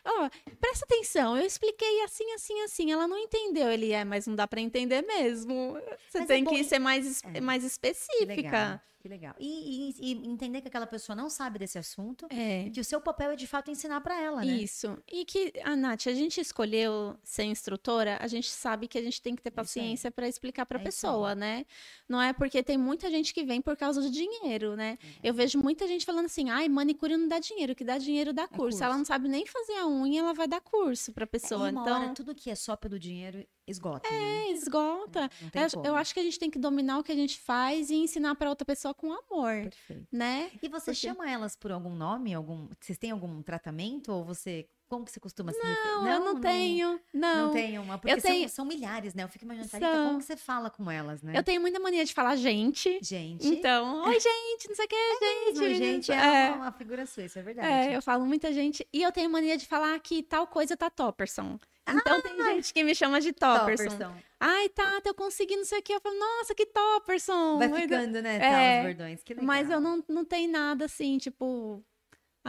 oh, 0.05 0.57
presta 0.61 0.85
atenção, 0.85 1.37
eu 1.37 1.47
expliquei 1.47 2.03
assim, 2.03 2.31
assim, 2.33 2.61
assim. 2.63 2.93
Ela 2.93 3.07
não 3.07 3.19
entendeu. 3.19 3.71
Ele 3.71 3.93
é, 3.93 4.05
mas 4.05 4.27
não 4.27 4.35
dá 4.35 4.47
para 4.47 4.61
entender 4.61 5.03
mesmo. 5.03 5.79
Você 6.09 6.21
mas 6.21 6.31
é 6.31 6.35
tem 6.35 6.45
é 6.45 6.49
que 6.49 6.65
ser 6.65 6.79
mais, 6.79 7.23
é. 7.35 7.41
mais 7.41 7.65
específica. 7.65 8.83
Que 9.09 9.11
legal. 9.11 9.35
E, 9.41 9.95
e, 9.99 10.13
e, 10.13 10.29
entender 10.29 10.61
que 10.61 10.69
aquela 10.69 10.87
pessoa 10.87 11.17
não 11.17 11.31
sabe 11.31 11.59
desse 11.59 11.79
assunto 11.79 12.27
é. 12.31 12.67
e 12.67 12.71
que 12.71 12.79
o 12.79 12.85
seu 12.85 13.01
papel 13.01 13.31
é 13.31 13.37
de 13.37 13.47
fato 13.47 13.71
ensinar 13.71 14.03
para 14.03 14.21
ela, 14.21 14.45
né? 14.45 14.53
Isso. 14.53 14.99
E 15.11 15.25
que, 15.25 15.51
a 15.65 15.75
Nath, 15.75 16.09
a 16.09 16.13
gente 16.13 16.39
escolheu 16.43 17.17
ser 17.25 17.45
instrutora, 17.45 18.19
a 18.21 18.27
gente 18.27 18.51
sabe 18.51 18.87
que 18.87 18.99
a 18.99 19.03
gente 19.03 19.23
tem 19.23 19.35
que 19.35 19.41
ter 19.41 19.51
paciência 19.51 20.11
para 20.11 20.29
explicar 20.29 20.67
para 20.67 20.77
a 20.77 20.81
é 20.83 20.85
pessoa, 20.85 21.35
né? 21.35 21.65
Não 22.07 22.21
é 22.21 22.35
porque 22.35 22.63
tem 22.63 22.77
muita 22.77 23.11
gente 23.11 23.33
que 23.33 23.43
vem 23.45 23.63
por 23.63 23.79
causa 23.79 24.03
do 24.03 24.11
dinheiro, 24.11 24.77
né? 24.77 24.99
É. 25.23 25.31
Eu 25.31 25.33
vejo 25.33 25.59
muita 25.59 25.87
gente 25.87 26.05
falando 26.05 26.27
assim: 26.27 26.51
ai, 26.51 26.69
manicure 26.69 27.17
não 27.17 27.29
dá 27.29 27.39
dinheiro, 27.39 27.75
que 27.75 27.85
dá 27.85 27.97
dinheiro 27.97 28.35
dá 28.35 28.47
curso. 28.47 28.61
curso. 28.61 28.85
Ela 28.85 28.99
não 28.99 29.07
sabe 29.07 29.27
nem 29.27 29.47
fazer 29.47 29.77
a 29.77 29.89
unha, 29.89 30.21
ela 30.21 30.35
vai 30.35 30.47
dar 30.47 30.61
curso 30.61 31.13
para 31.13 31.25
a 31.25 31.27
pessoa. 31.27 31.69
É, 31.69 31.73
uma 31.73 31.81
então, 31.81 32.03
hora, 32.03 32.15
tudo 32.15 32.35
que 32.35 32.51
é 32.51 32.55
só 32.55 32.77
pelo 32.77 32.99
dinheiro 32.99 33.43
esgota. 33.71 34.09
É, 34.09 34.19
né? 34.19 34.51
esgota. 34.51 35.31
É, 35.53 35.89
eu 35.89 35.95
acho 35.95 36.15
que 36.15 36.21
a 36.21 36.23
gente 36.23 36.39
tem 36.39 36.51
que 36.51 36.59
dominar 36.59 36.99
o 36.99 37.03
que 37.03 37.13
a 37.13 37.17
gente 37.17 37.39
faz 37.39 37.91
e 37.91 37.97
ensinar 37.97 38.35
para 38.35 38.49
outra 38.49 38.65
pessoa 38.65 38.95
com 38.95 39.13
amor. 39.13 39.63
Perfeito. 39.63 40.07
Né? 40.11 40.51
E 40.63 40.69
você 40.69 40.93
Porque... 40.93 40.95
chama 40.95 41.31
elas 41.31 41.57
por 41.57 41.71
algum 41.71 41.95
nome? 41.95 42.35
Algum... 42.35 42.69
Vocês 42.81 42.99
têm 42.99 43.11
algum 43.11 43.43
tratamento? 43.43 44.13
Ou 44.13 44.25
você 44.25 44.69
como 44.89 45.05
que 45.05 45.13
você 45.13 45.21
costuma 45.21 45.53
se 45.53 45.59
Não, 45.59 46.03
não 46.03 46.09
eu 46.09 46.21
não, 46.21 46.35
não 46.35 46.41
tenho. 46.41 47.01
Não. 47.13 47.47
Não 47.47 47.53
tenho 47.53 47.83
uma. 47.83 47.99
Porque 47.99 48.13
eu 48.13 48.21
tenho... 48.21 48.49
são, 48.49 48.57
são 48.57 48.65
milhares, 48.65 49.15
né? 49.15 49.23
Eu 49.23 49.29
fico 49.29 49.45
imaginando, 49.45 49.71
Thalita, 49.71 49.93
são... 49.93 50.07
como 50.07 50.19
que 50.19 50.25
você 50.25 50.37
fala 50.37 50.71
com 50.71 50.91
elas, 50.91 51.23
né? 51.23 51.37
Eu 51.37 51.43
tenho 51.43 51.61
muita 51.61 51.79
mania 51.79 52.05
de 52.05 52.13
falar 52.13 52.37
gente. 52.37 52.99
Gente. 53.03 53.47
Então, 53.47 54.05
oi, 54.05 54.19
gente, 54.19 54.69
não 54.69 54.75
sei 54.75 54.85
o 54.85 54.89
que, 54.89 54.95
é 54.95 55.19
gente. 55.19 55.61
Mesmo, 55.61 55.75
gente, 55.75 56.13
é, 56.13 56.49
é 56.49 56.51
uma 56.53 56.73
figura 56.73 57.07
sua, 57.07 57.25
isso 57.25 57.39
é 57.39 57.43
verdade. 57.43 57.69
É, 57.69 57.97
eu 57.97 58.03
falo 58.03 58.25
muita 58.25 58.53
gente. 58.53 58.87
E 58.93 59.03
eu 59.03 59.13
tenho 59.13 59.31
mania 59.31 59.57
de 59.57 59.67
falar 59.67 59.99
que 60.01 60.23
tal 60.23 60.47
coisa 60.47 60.77
tá 60.77 60.91
topperson. 60.91 61.59
Então 61.89 62.19
ah, 62.19 62.23
tem 62.23 62.37
gente 62.37 62.75
que 62.75 62.85
me 62.85 62.95
chama 62.95 63.21
de 63.21 63.33
Topperson. 63.33 63.85
Topperson. 63.85 64.15
Ai, 64.39 64.69
tá, 64.69 65.01
eu 65.05 65.15
consegui 65.15 65.57
não 65.57 65.65
sei 65.65 65.79
o 65.79 65.83
que. 65.83 65.93
Eu 65.93 66.01
falo, 66.01 66.19
nossa, 66.19 66.55
que 66.55 66.67
Topperson. 66.67 67.59
Vai 67.59 67.73
ficando, 67.73 68.23
né? 68.23 68.39
Tá, 68.39 68.47
é, 68.47 68.81
os 68.81 68.87
bordões. 68.87 69.23
Que 69.23 69.35
legal. 69.35 69.47
Mas 69.47 69.71
eu 69.71 69.81
não, 69.81 70.05
não 70.09 70.25
tenho 70.25 70.51
nada 70.51 70.85
assim, 70.85 71.19
tipo, 71.19 71.83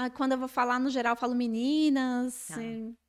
ah, 0.02 0.10
quando 0.10 0.32
eu 0.32 0.38
vou 0.38 0.48
falar 0.48 0.80
no 0.80 0.90
geral, 0.90 1.12
eu 1.12 1.20
falo 1.20 1.36
meninas. 1.36 2.48
Tá. 2.48 2.56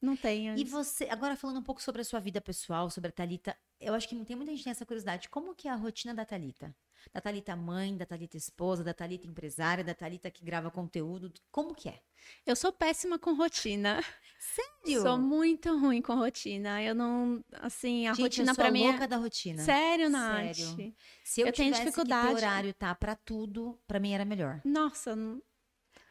Não 0.03 0.17
tenho. 0.17 0.59
E 0.59 0.65
você, 0.65 1.05
agora 1.05 1.37
falando 1.37 1.61
um 1.61 1.63
pouco 1.63 1.81
sobre 1.81 2.01
a 2.01 2.05
sua 2.05 2.19
vida 2.19 2.41
pessoal, 2.41 2.91
sobre 2.91 3.11
a 3.11 3.13
Thalita, 3.13 3.57
eu 3.81 3.95
acho 3.95 4.09
que 4.09 4.25
tem 4.25 4.35
muita 4.35 4.51
gente 4.51 4.65
tem 4.65 4.73
essa 4.73 4.85
curiosidade. 4.85 5.29
Como 5.29 5.55
que 5.55 5.69
é 5.69 5.71
a 5.71 5.77
rotina 5.77 6.13
da 6.13 6.25
Thalita? 6.25 6.75
Da 7.15 7.21
Thalita 7.21 7.55
mãe, 7.55 7.97
da 7.97 8.05
Thalita 8.05 8.37
esposa, 8.37 8.83
da 8.83 8.93
Thalita 8.93 9.25
empresária, 9.25 9.85
da 9.85 9.95
Thalita 9.95 10.33
que 10.33 10.45
grava 10.45 10.69
conteúdo. 10.69 11.33
Como 11.53 11.77
que 11.77 11.89
é? 11.89 12.01
Eu 12.45 12.57
sou 12.57 12.73
péssima 12.73 13.21
com 13.21 13.35
rotina. 13.35 14.03
Sério? 14.41 15.03
Sou 15.03 15.17
muito 15.17 15.79
ruim 15.79 16.03
com 16.03 16.17
rotina. 16.17 16.83
Eu 16.83 16.95
não, 16.97 17.45
assim, 17.53 18.09
a 18.09 18.15
gente, 18.15 18.23
rotina 18.23 18.53
para 18.53 18.69
mim 18.73 18.83
é 18.83 18.89
louca 18.89 19.07
da 19.07 19.17
rotina. 19.17 19.63
Sério, 19.63 20.11
Nath? 20.11 20.57
Sério. 20.57 20.95
Se 21.23 21.41
eu, 21.41 21.47
eu 21.47 21.53
tenho 21.53 21.73
dificuldade. 21.73 22.35
que 22.35 22.35
ter 22.35 22.47
horário 22.47 22.75
tá 22.75 22.93
para 22.97 23.15
tudo, 23.15 23.79
para 23.87 24.01
mim 24.01 24.13
era 24.13 24.25
melhor. 24.25 24.61
Nossa, 24.65 25.15
não 25.15 25.41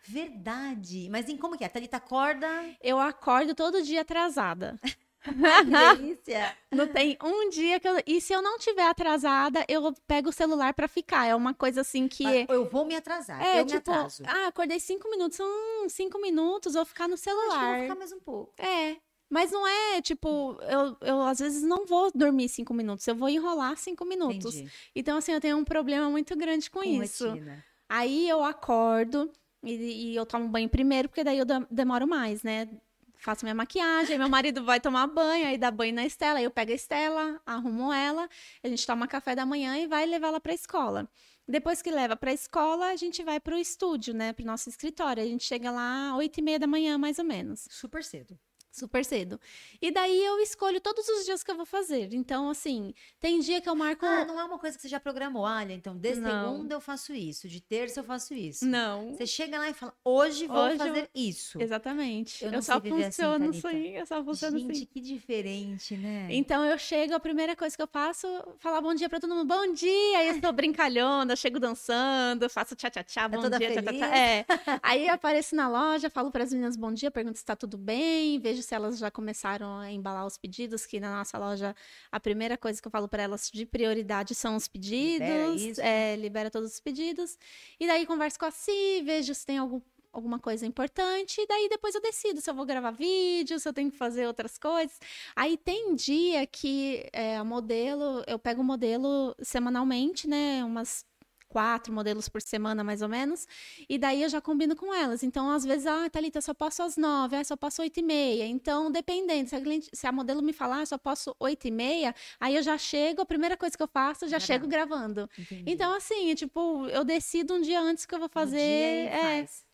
Verdade. 0.10 1.08
Mas 1.10 1.30
em 1.30 1.38
como 1.38 1.58
que 1.58 1.64
é? 1.64 1.68
A 1.68 1.70
Thalita 1.70 1.98
acorda? 1.98 2.48
Eu 2.82 3.00
acordo 3.00 3.54
todo 3.54 3.84
dia 3.84 4.02
atrasada. 4.02 4.80
que 5.24 5.98
delícia! 5.98 6.56
Não 6.72 6.88
tem 6.88 7.18
um 7.22 7.50
dia 7.50 7.80
que 7.80 7.88
eu. 7.88 8.02
E 8.08 8.22
se 8.22 8.34
eu 8.34 8.42
não 8.42 8.58
tiver 8.58 8.88
atrasada, 8.88 9.66
eu 9.68 9.94
pego 10.08 10.30
o 10.30 10.34
celular 10.34 10.74
para 10.74 10.88
ficar. 10.88 11.26
É 11.26 11.36
uma 11.36 11.54
coisa 11.54 11.82
assim 11.82 12.08
que. 12.08 12.24
Eu 12.48 12.70
vou 12.70 12.86
me 12.86 12.96
atrasar. 12.96 13.42
É, 13.42 13.60
eu 13.60 13.66
tipo, 13.66 13.92
me 13.92 13.98
atraso. 13.98 14.24
Ah, 14.26 14.48
acordei 14.48 14.80
cinco 14.80 15.10
minutos. 15.10 15.38
São 15.38 15.90
cinco 15.90 16.20
minutos, 16.22 16.74
vou 16.74 16.86
ficar 16.86 17.08
no 17.08 17.18
celular. 17.18 17.50
Acho 17.50 17.60
que 17.60 17.74
vou 17.74 17.82
ficar 17.82 17.96
mais 17.96 18.12
um 18.14 18.20
pouco. 18.20 18.54
É. 18.58 18.96
Mas 19.30 19.52
não 19.52 19.68
é, 19.68 20.02
tipo, 20.02 20.58
eu, 20.62 20.98
eu 21.02 21.22
às 21.22 21.38
vezes 21.38 21.62
não 21.62 21.86
vou 21.86 22.10
dormir 22.16 22.50
cinco 22.50 22.74
minutos, 22.74 23.08
eu 23.08 23.14
vou 23.14 23.30
enrolar 23.30 23.78
cinco 23.78 24.04
minutos. 24.04 24.56
Entendi. 24.56 24.72
Então, 24.96 25.18
assim, 25.18 25.32
eu 25.32 25.40
tenho 25.40 25.56
um 25.56 25.64
problema 25.64 26.10
muito 26.10 26.36
grande 26.36 26.68
com, 26.72 26.80
com 26.80 26.86
isso. 26.86 27.30
Rotina. 27.30 27.64
Aí 27.88 28.28
eu 28.28 28.44
acordo, 28.44 29.32
e, 29.64 30.12
e, 30.12 30.16
eu 30.16 30.26
tomo 30.26 30.48
banho 30.48 30.70
primeiro, 30.70 31.10
porque 31.10 31.24
daí 31.24 31.38
eu 31.38 31.46
demoro 31.70 32.08
mais, 32.08 32.44
né? 32.44 32.70
Faço 33.18 33.44
minha 33.44 33.56
maquiagem, 33.56 34.18
meu 34.18 34.30
marido 34.30 34.64
vai 34.64 34.80
tomar 34.80 35.06
banho, 35.08 35.48
aí 35.48 35.58
dá 35.58 35.70
banho 35.70 35.94
na 35.94 36.06
Estela, 36.06 36.40
aí 36.40 36.46
eu 36.46 36.52
pego 36.52 36.72
a 36.72 36.76
Estela, 36.76 37.42
arrumo 37.46 37.92
ela, 37.92 38.30
a 38.64 38.68
gente 38.70 38.88
toma 38.88 39.08
café 39.08 39.36
da 39.36 39.46
manhã 39.46 39.78
e 39.78 39.88
vai 39.88 40.06
levar 40.06 40.30
ela 40.30 40.40
para 40.40 40.54
a 40.54 40.56
escola. 40.56 41.10
Depois 41.46 41.82
que 41.82 41.92
leva 41.92 42.16
para 42.16 42.32
a 42.32 42.34
escola, 42.34 42.88
a 42.88 42.96
gente 42.96 43.24
vai 43.24 43.40
para 43.40 43.56
o 43.56 43.58
estúdio, 43.58 44.14
né, 44.14 44.32
para 44.34 44.44
o 44.44 44.46
nosso 44.46 44.70
escritório. 44.70 45.22
A 45.22 45.26
gente 45.26 45.44
chega 45.44 45.72
lá 45.72 46.12
às 46.12 46.18
oito 46.18 46.38
e 46.38 46.42
meia 46.44 46.60
da 46.60 46.68
manhã, 46.68 46.98
mais 46.98 47.20
ou 47.20 47.26
menos. 47.26 47.68
Super 47.70 48.04
cedo 48.04 48.40
super 48.72 49.04
cedo. 49.04 49.40
E 49.82 49.92
daí 49.92 50.24
eu 50.24 50.40
escolho 50.40 50.80
todos 50.80 51.08
os 51.08 51.26
dias 51.26 51.44
que 51.44 51.52
eu 51.52 51.56
vou 51.56 51.66
fazer. 51.66 52.14
Então, 52.14 52.50
assim, 52.50 52.94
tem 53.20 53.40
dia 53.40 53.62
que 53.62 53.70
eu 53.70 53.76
marco. 53.76 54.06
Ah, 54.06 54.26
não 54.26 54.40
é 54.40 54.44
uma 54.44 54.58
coisa 54.58 54.76
que 54.76 54.82
você 54.82 54.90
já 54.90 55.00
programou. 55.00 55.44
Olha, 55.44 55.74
então, 55.74 55.96
de 55.96 56.16
segunda 56.16 56.76
eu 56.76 56.82
faço 56.82 57.14
isso, 57.14 57.48
de 57.48 57.62
terça 57.62 58.00
eu 58.00 58.04
faço 58.04 58.34
isso. 58.34 58.66
Não. 58.66 59.14
Você 59.14 59.26
chega 59.26 59.58
lá 59.58 59.70
e 59.70 59.74
fala, 59.74 59.94
hoje 60.04 60.48
vou 60.48 60.58
hoje 60.58 60.78
fazer 60.78 61.00
eu... 61.02 61.10
isso. 61.14 61.62
Exatamente. 61.62 62.44
Eu, 62.44 62.52
eu 62.52 62.62
só 62.62 62.78
assim, 62.78 62.90
funciono 62.90 63.50
assim, 63.50 63.68
assim, 63.68 63.88
eu 63.90 64.06
só 64.06 64.24
funciono 64.24 64.60
Gente, 64.60 64.72
assim. 64.72 64.86
que 64.86 65.02
diferente, 65.02 65.98
né? 65.98 66.28
Então 66.30 66.64
eu 66.66 66.78
chego, 66.78 67.14
a 67.14 67.20
primeira 67.20 67.56
coisa 67.56 67.76
que 67.76 67.82
eu 67.82 67.88
faço, 67.88 68.28
falar 68.60 68.82
bom 68.82 68.94
dia 68.94 69.10
pra 69.10 69.20
todo 69.20 69.34
mundo. 69.34 69.48
Bom 69.48 69.74
dia! 69.74 70.18
Aí 70.18 70.30
eu 70.30 70.42
tô 70.42 70.52
brincalhona, 70.52 71.36
chego 71.36 71.60
dançando, 71.60 72.50
faço 72.50 72.76
tchá-tchá-tchá, 72.76 73.28
bom 73.28 73.46
é 73.46 73.58
dia, 73.58 73.82
tchá-tchá. 73.82 74.18
É. 74.18 74.46
Aí 74.82 75.08
eu 75.08 75.14
apareço 75.14 75.56
na 75.56 75.68
loja, 75.68 76.10
falo 76.10 76.32
para 76.32 76.44
as 76.44 76.52
meninas 76.52 76.76
bom 76.76 76.94
dia, 76.94 77.10
pergunto 77.10 77.38
se 77.38 77.46
tá 77.46 77.56
tudo 77.56 77.78
bem, 77.78 78.40
vejo 78.40 78.59
vejo 78.60 78.64
se 78.64 78.76
elas 78.76 78.98
já 78.98 79.10
começaram 79.10 79.78
a 79.78 79.92
embalar 79.92 80.26
os 80.26 80.38
pedidos, 80.38 80.86
que 80.86 81.00
na 81.00 81.18
nossa 81.18 81.38
loja 81.38 81.76
a 82.12 82.20
primeira 82.20 82.58
coisa 82.58 82.82
que 82.82 82.88
eu 82.88 82.92
falo 82.92 83.08
para 83.08 83.24
elas 83.24 83.50
de 83.52 83.66
prioridade 83.66 84.36
são 84.36 84.56
os 84.56 84.68
pedidos, 84.68 85.62
libera, 85.62 85.88
é, 85.88 86.16
libera 86.16 86.52
todos 86.52 86.74
os 86.74 86.80
pedidos. 86.80 87.38
E 87.80 87.88
daí 87.88 88.06
converso 88.06 88.38
com 88.38 88.46
a 88.46 88.52
Si, 88.52 89.02
vejo 89.04 89.34
se 89.34 89.46
tem 89.46 89.58
algum 89.58 89.82
alguma 90.12 90.40
coisa 90.40 90.66
importante, 90.66 91.40
e 91.40 91.46
daí 91.46 91.70
depois 91.70 91.94
eu 91.94 92.02
decido 92.02 92.42
se 92.42 92.50
eu 92.50 92.56
vou 92.56 92.66
gravar 92.66 92.90
vídeo, 92.90 93.60
se 93.60 93.70
eu 93.70 93.72
tenho 93.72 93.92
que 93.92 93.98
fazer 93.98 94.26
outras 94.26 94.58
coisas. 94.58 95.00
Aí 95.36 95.56
tem 95.56 95.94
dia 95.94 96.48
que 96.48 97.08
é, 97.14 97.42
modelo, 97.44 98.24
eu 98.26 98.40
pego 98.40 98.62
o 98.62 98.66
modelo 98.66 99.36
semanalmente, 99.40 100.28
né? 100.28 100.64
Umas 100.66 101.06
quatro 101.50 101.92
modelos 101.92 102.30
por 102.30 102.42
semana, 102.42 102.84
mais 102.84 103.02
ou 103.02 103.10
menos, 103.10 103.48
e 103.90 103.98
daí 103.98 104.24
eu 104.24 104.30
já 104.30 104.40
combino 104.40 104.76
com 104.76 104.94
elas. 104.94 105.24
Então, 105.24 105.50
às 105.50 105.66
vezes, 105.66 105.88
ah, 105.88 106.10
Thalita, 106.10 106.40
só 106.40 106.54
posso 106.54 106.84
às 106.84 106.96
nove, 106.96 107.36
ah, 107.36 107.44
só 107.44 107.58
posso 107.58 107.82
oito 107.82 108.00
e 108.00 108.04
meia. 108.04 108.46
Então, 108.46 108.92
dependendo, 108.92 109.50
se 109.50 109.56
a, 109.56 109.60
cliente, 109.62 109.90
se 109.92 110.08
a 110.08 110.12
modelo 110.12 110.42
me 110.42 110.54
falar, 110.54 110.82
ah, 110.82 110.86
só 110.86 110.98
posso 110.98 111.36
oito 111.40 111.68
e 111.68 111.72
meia, 111.72 112.14
aí 112.40 112.56
eu 112.56 112.64
já 112.64 112.78
chego, 112.78 113.22
a 113.22 113.26
primeira 113.26 113.58
coisa 113.58 113.76
que 113.76 113.84
eu 113.84 113.88
faço, 113.88 114.28
já 114.28 114.40
chego 114.40 114.68
gravando. 114.68 115.30
Entendi. 115.38 115.64
Então, 115.66 115.94
assim, 115.94 116.34
tipo, 116.36 116.86
eu 116.88 117.04
decido 117.04 117.56
um 117.56 117.62
dia 117.62 117.82
antes 117.82 118.06
que 118.06 118.14
eu 118.14 118.20
vou 118.20 118.30
fazer. 118.30 118.56
Um 118.56 118.60
dia 118.60 119.10
é, 119.10 119.22
faz. 119.22 119.69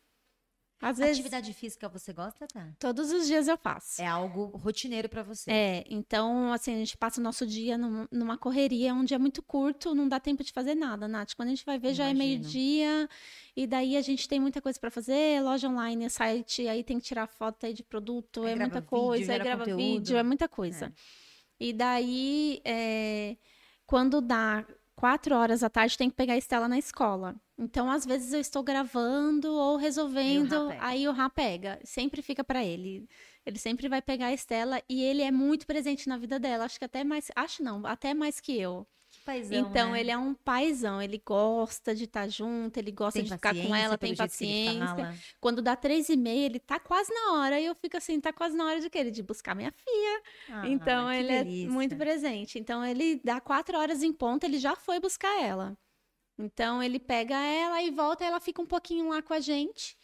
Às 0.81 0.97
vezes, 0.97 1.14
Atividade 1.14 1.53
física 1.53 1.88
você 1.88 2.11
gosta, 2.11 2.45
tá? 2.47 2.73
Todos 2.77 3.11
os 3.11 3.26
dias 3.26 3.47
eu 3.47 3.57
faço. 3.57 4.02
É 4.02 4.06
algo 4.06 4.45
rotineiro 4.57 5.07
para 5.07 5.23
você. 5.23 5.49
É, 5.49 5.85
então, 5.89 6.52
assim, 6.52 6.73
a 6.73 6.77
gente 6.77 6.97
passa 6.97 7.19
o 7.19 7.23
nosso 7.23 7.45
dia 7.47 7.77
numa 8.11 8.38
correria, 8.38 8.89
é 8.89 8.93
um 8.93 9.06
dia 9.06 9.18
muito 9.18 9.41
curto, 9.41 9.95
não 9.95 10.07
dá 10.07 10.19
tempo 10.19 10.43
de 10.43 10.52
fazer 10.52 10.76
nada, 10.76 11.07
Nath. 11.07 11.34
Quando 11.34 11.47
a 11.47 11.52
gente 11.52 11.65
vai 11.65 11.80
ver, 11.80 11.88
Imagino. 11.88 12.06
já 12.06 12.10
é 12.10 12.14
meio-dia, 12.14 13.10
e 13.56 13.65
daí 13.65 13.95
a 13.95 14.02
gente 14.02 14.27
tem 14.27 14.39
muita 14.39 14.61
coisa 14.61 14.77
para 14.80 14.91
fazer, 14.91 15.41
loja 15.41 15.69
online, 15.69 16.10
site, 16.10 16.68
aí 16.68 16.84
tem 16.84 16.99
que 16.99 17.06
tirar 17.06 17.26
foto 17.27 17.65
aí 17.65 17.73
de 17.73 17.84
produto, 17.84 18.43
aí 18.43 18.52
é 18.52 18.56
muita 18.56 18.81
coisa, 18.81 19.22
vídeo, 19.22 19.34
aí 19.34 19.39
grava 19.39 19.60
conteúdo. 19.60 19.77
vídeo, 19.81 20.18
é 20.18 20.23
muita 20.23 20.47
coisa. 20.47 20.85
É. 20.88 20.91
E 21.57 21.73
daí, 21.73 22.61
é, 22.65 23.38
quando 23.88 24.19
dá 24.19 24.65
quatro 24.95 25.35
horas 25.35 25.61
da 25.61 25.69
tarde, 25.69 25.97
tem 25.97 26.10
que 26.10 26.15
pegar 26.15 26.34
a 26.34 26.38
Estela 26.38 26.68
na 26.68 26.77
escola. 26.77 27.35
Então, 27.57 27.90
às 27.90 28.06
vezes 28.06 28.34
eu 28.34 28.40
estou 28.40 28.61
gravando 28.61 29.53
ou 29.53 29.77
resolvendo, 29.77 30.69
aí 30.80 31.07
o 31.07 31.14
Rá 31.14 31.30
pega. 31.30 31.80
Sempre 31.84 32.22
fica 32.22 32.44
para 32.44 32.64
ele. 32.64 33.07
Ele 33.45 33.57
sempre 33.57 33.88
vai 33.88 34.02
pegar 34.02 34.27
a 34.27 34.34
Estela 34.34 34.82
e 34.90 35.02
ele 35.02 35.22
é 35.22 35.32
muito 35.32 35.65
presente 35.65 36.10
na 36.10 36.18
vida 36.18 36.38
dela. 36.38 36.65
Acho 36.65 36.77
que 36.77 36.86
até 36.86 37.03
mais, 37.03 37.32
acho 37.36 37.64
não, 37.64 37.86
até 37.86 38.14
mais 38.14 38.40
que 38.40 38.60
eu. 38.60 38.86
Paizão, 39.23 39.57
então, 39.57 39.91
né? 39.91 40.02
ele 40.02 40.11
é 40.11 40.18
um 40.18 40.34
paizão, 40.34 41.02
ele 41.02 41.22
gosta 41.26 41.95
de 41.95 42.03
estar 42.03 42.23
tá 42.23 42.27
junto, 42.27 42.77
ele 42.77 42.91
gosta 42.91 43.19
tem 43.19 43.23
de 43.23 43.34
ficar 43.34 43.56
com 43.56 43.76
ela, 43.76 43.98
tem 43.98 44.15
paciência. 44.15 45.15
Quando 45.40 45.61
dá 45.61 45.76
três 45.76 46.10
e 46.10 46.18
meia, 46.18 46.45
ele 46.45 46.60
tá 46.60 46.80
quase 46.80 47.14
na 47.14 47.34
hora, 47.34 47.60
e 47.60 47.65
eu 47.65 47.73
fico 47.76 47.95
assim, 47.95 48.19
tá 48.19 48.34
quase 48.34 48.57
na 48.57 48.65
hora 48.65 48.82
de 48.82 48.90
quê? 48.90 49.10
De 49.10 49.23
buscar 49.23 49.56
minha 49.56 49.72
filha. 49.72 50.22
Ah, 50.49 50.68
então, 50.68 51.11
ele 51.11 51.32
é 51.32 51.44
delícia. 51.44 51.68
é 51.68 51.72
muito 51.72 51.95
presente. 51.95 52.60
Então, 52.60 52.84
ele 52.84 53.22
dá 53.23 53.40
quatro 53.40 53.77
horas 53.77 54.03
em 54.03 54.11
ponto, 54.11 54.44
ele 54.44 54.57
já 54.57 54.76
foi 54.76 54.99
buscar 54.99 55.41
ela. 55.41 55.77
Então 56.38 56.82
ele 56.84 56.99
pega 56.99 57.36
ela 57.36 57.82
e 57.82 57.91
volta, 57.91 58.24
ela 58.24 58.40
fica 58.40 58.62
um 58.62 58.66
pouquinho 58.66 59.10
lá 59.10 59.22
com 59.22 59.34
a 59.34 59.40
gente. 59.40 59.98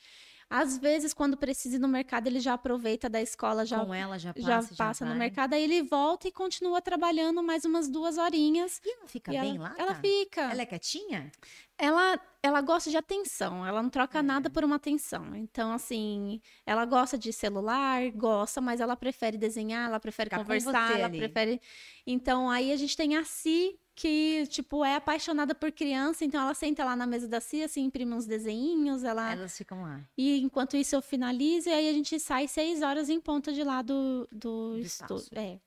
Às 0.51 0.77
vezes, 0.77 1.13
quando 1.13 1.37
precisa 1.37 1.77
ir 1.77 1.79
no 1.79 1.87
mercado, 1.87 2.27
ele 2.27 2.41
já 2.41 2.55
aproveita 2.55 3.07
da 3.07 3.21
escola, 3.21 3.65
já, 3.65 3.79
com 3.85 3.93
ela, 3.93 4.19
já 4.19 4.33
passa, 4.33 4.45
já 4.45 4.75
passa 4.75 5.05
já 5.05 5.13
no 5.13 5.17
mercado, 5.17 5.53
aí 5.53 5.63
ele 5.63 5.81
volta 5.81 6.27
e 6.27 6.31
continua 6.31 6.81
trabalhando 6.81 7.41
mais 7.41 7.63
umas 7.63 7.87
duas 7.87 8.17
horinhas. 8.17 8.81
E 8.83 8.93
ela 8.93 9.07
fica 9.07 9.33
e 9.33 9.39
bem 9.39 9.55
ela, 9.55 9.69
lá? 9.69 9.75
Ela 9.77 9.93
tá? 9.93 10.01
fica. 10.01 10.41
Ela 10.41 10.61
é 10.61 10.65
quietinha? 10.65 11.31
Ela, 11.77 12.19
ela 12.43 12.59
gosta 12.59 12.89
de 12.89 12.97
atenção, 12.97 13.65
ela 13.65 13.81
não 13.81 13.89
troca 13.89 14.19
é. 14.19 14.21
nada 14.21 14.49
por 14.49 14.65
uma 14.65 14.75
atenção. 14.75 15.33
Então, 15.37 15.71
assim, 15.71 16.41
ela 16.65 16.83
gosta 16.83 17.17
de 17.17 17.31
celular, 17.31 18.11
gosta, 18.11 18.59
mas 18.59 18.81
ela 18.81 18.97
prefere 18.97 19.37
desenhar, 19.37 19.87
ela 19.87 20.01
prefere 20.01 20.29
Ficar 20.29 20.39
conversar, 20.43 20.97
ela 20.97 21.05
ali. 21.05 21.17
prefere. 21.17 21.61
Então, 22.05 22.49
aí 22.49 22.73
a 22.73 22.75
gente 22.75 22.97
tem 22.97 23.15
a 23.15 23.23
Si, 23.23 23.79
que, 23.95 24.47
tipo, 24.47 24.83
é 24.83 24.95
apaixonada 24.95 25.53
por 25.53 25.71
criança, 25.71 26.23
então 26.25 26.41
ela 26.41 26.53
senta 26.53 26.83
lá 26.83 26.95
na 26.95 27.05
mesa 27.05 27.27
da 27.27 27.39
Cia, 27.39 27.65
assim, 27.65 27.83
imprime 27.85 28.13
uns 28.13 28.25
desenhinhos, 28.25 29.03
ela... 29.03 29.31
Elas 29.31 29.57
ficam 29.57 29.81
lá. 29.83 30.01
E 30.17 30.39
enquanto 30.39 30.77
isso 30.77 30.95
eu 30.95 31.01
finalizo, 31.01 31.69
e 31.69 31.73
aí 31.73 31.89
a 31.89 31.93
gente 31.93 32.19
sai 32.19 32.47
seis 32.47 32.81
horas 32.81 33.09
em 33.09 33.19
ponta 33.19 33.51
de 33.51 33.63
lá 33.63 33.81
do, 33.81 34.27
do, 34.31 34.73
do 34.73 34.79
estúdio. 34.79 35.37
É. 35.37 35.59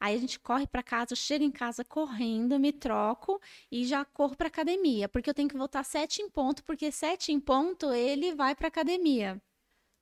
Aí 0.00 0.14
a 0.14 0.18
gente 0.18 0.40
corre 0.40 0.66
para 0.66 0.82
casa, 0.82 1.14
chega 1.14 1.44
em 1.44 1.50
casa 1.50 1.84
correndo, 1.84 2.58
me 2.58 2.72
troco 2.72 3.40
e 3.70 3.84
já 3.84 4.04
corro 4.04 4.34
para 4.34 4.48
academia, 4.48 5.08
porque 5.08 5.28
eu 5.28 5.34
tenho 5.34 5.48
que 5.48 5.56
voltar 5.56 5.84
sete 5.84 6.22
em 6.22 6.30
ponto, 6.30 6.64
porque 6.64 6.90
sete 6.90 7.32
em 7.32 7.38
ponto 7.38 7.92
ele 7.92 8.34
vai 8.34 8.54
para 8.54 8.68
academia. 8.68 9.40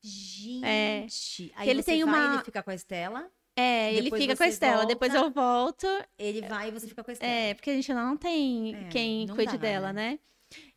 Gente, 0.01 0.65
é. 0.65 1.07
aí 1.57 1.69
ele 1.69 1.83
tem 1.83 2.05
vai, 2.05 2.15
uma 2.15 2.35
ele 2.35 2.45
fica 2.45 2.63
com 2.63 2.71
a 2.71 2.75
Estela. 2.75 3.31
É, 3.57 3.95
ele 3.95 4.11
fica 4.11 4.37
com 4.37 4.43
a 4.43 4.49
Estela, 4.49 4.77
volta, 4.77 4.87
depois 4.89 5.15
eu 5.15 5.31
volto. 5.31 5.87
Ele 6.19 6.43
vai 6.43 6.69
e 6.69 6.73
você 6.73 6.87
fica 6.87 7.03
com 7.03 7.11
a 7.11 7.15
Estela. 7.15 7.33
É, 7.33 7.55
porque 7.55 7.71
a 7.71 7.75
gente 7.75 7.93
não 7.95 8.17
tem 8.17 8.75
é, 8.75 8.89
quem 8.89 9.27
cuide 9.29 9.57
dela, 9.57 9.95
né? 9.95 10.11
né? 10.11 10.19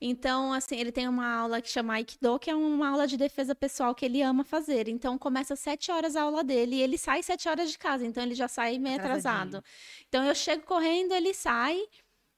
Então, 0.02 0.54
assim, 0.54 0.78
ele 0.78 0.92
tem 0.92 1.08
uma 1.08 1.32
aula 1.32 1.62
que 1.62 1.70
chama 1.70 1.94
Aikido, 1.94 2.40
que 2.40 2.50
é 2.50 2.56
uma 2.56 2.90
aula 2.90 3.06
de 3.06 3.18
defesa 3.18 3.54
pessoal 3.54 3.94
que 3.94 4.06
ele 4.06 4.22
ama 4.22 4.44
fazer. 4.44 4.88
Então, 4.88 5.18
começa 5.18 5.54
às 5.54 5.60
sete 5.60 5.92
horas 5.92 6.16
a 6.16 6.24
aula 6.24 6.44
dele 6.44 6.78
e 6.78 6.82
ele 6.82 6.98
sai 6.98 7.22
sete 7.22 7.48
horas 7.48 7.72
de 7.72 7.78
casa, 7.78 8.06
então 8.06 8.24
ele 8.24 8.34
já 8.34 8.48
sai 8.48 8.80
meio 8.80 8.96
atrasado. 8.96 9.64
Então, 10.08 10.24
eu 10.24 10.34
chego 10.34 10.64
correndo, 10.64 11.14
ele 11.14 11.34
sai. 11.34 11.80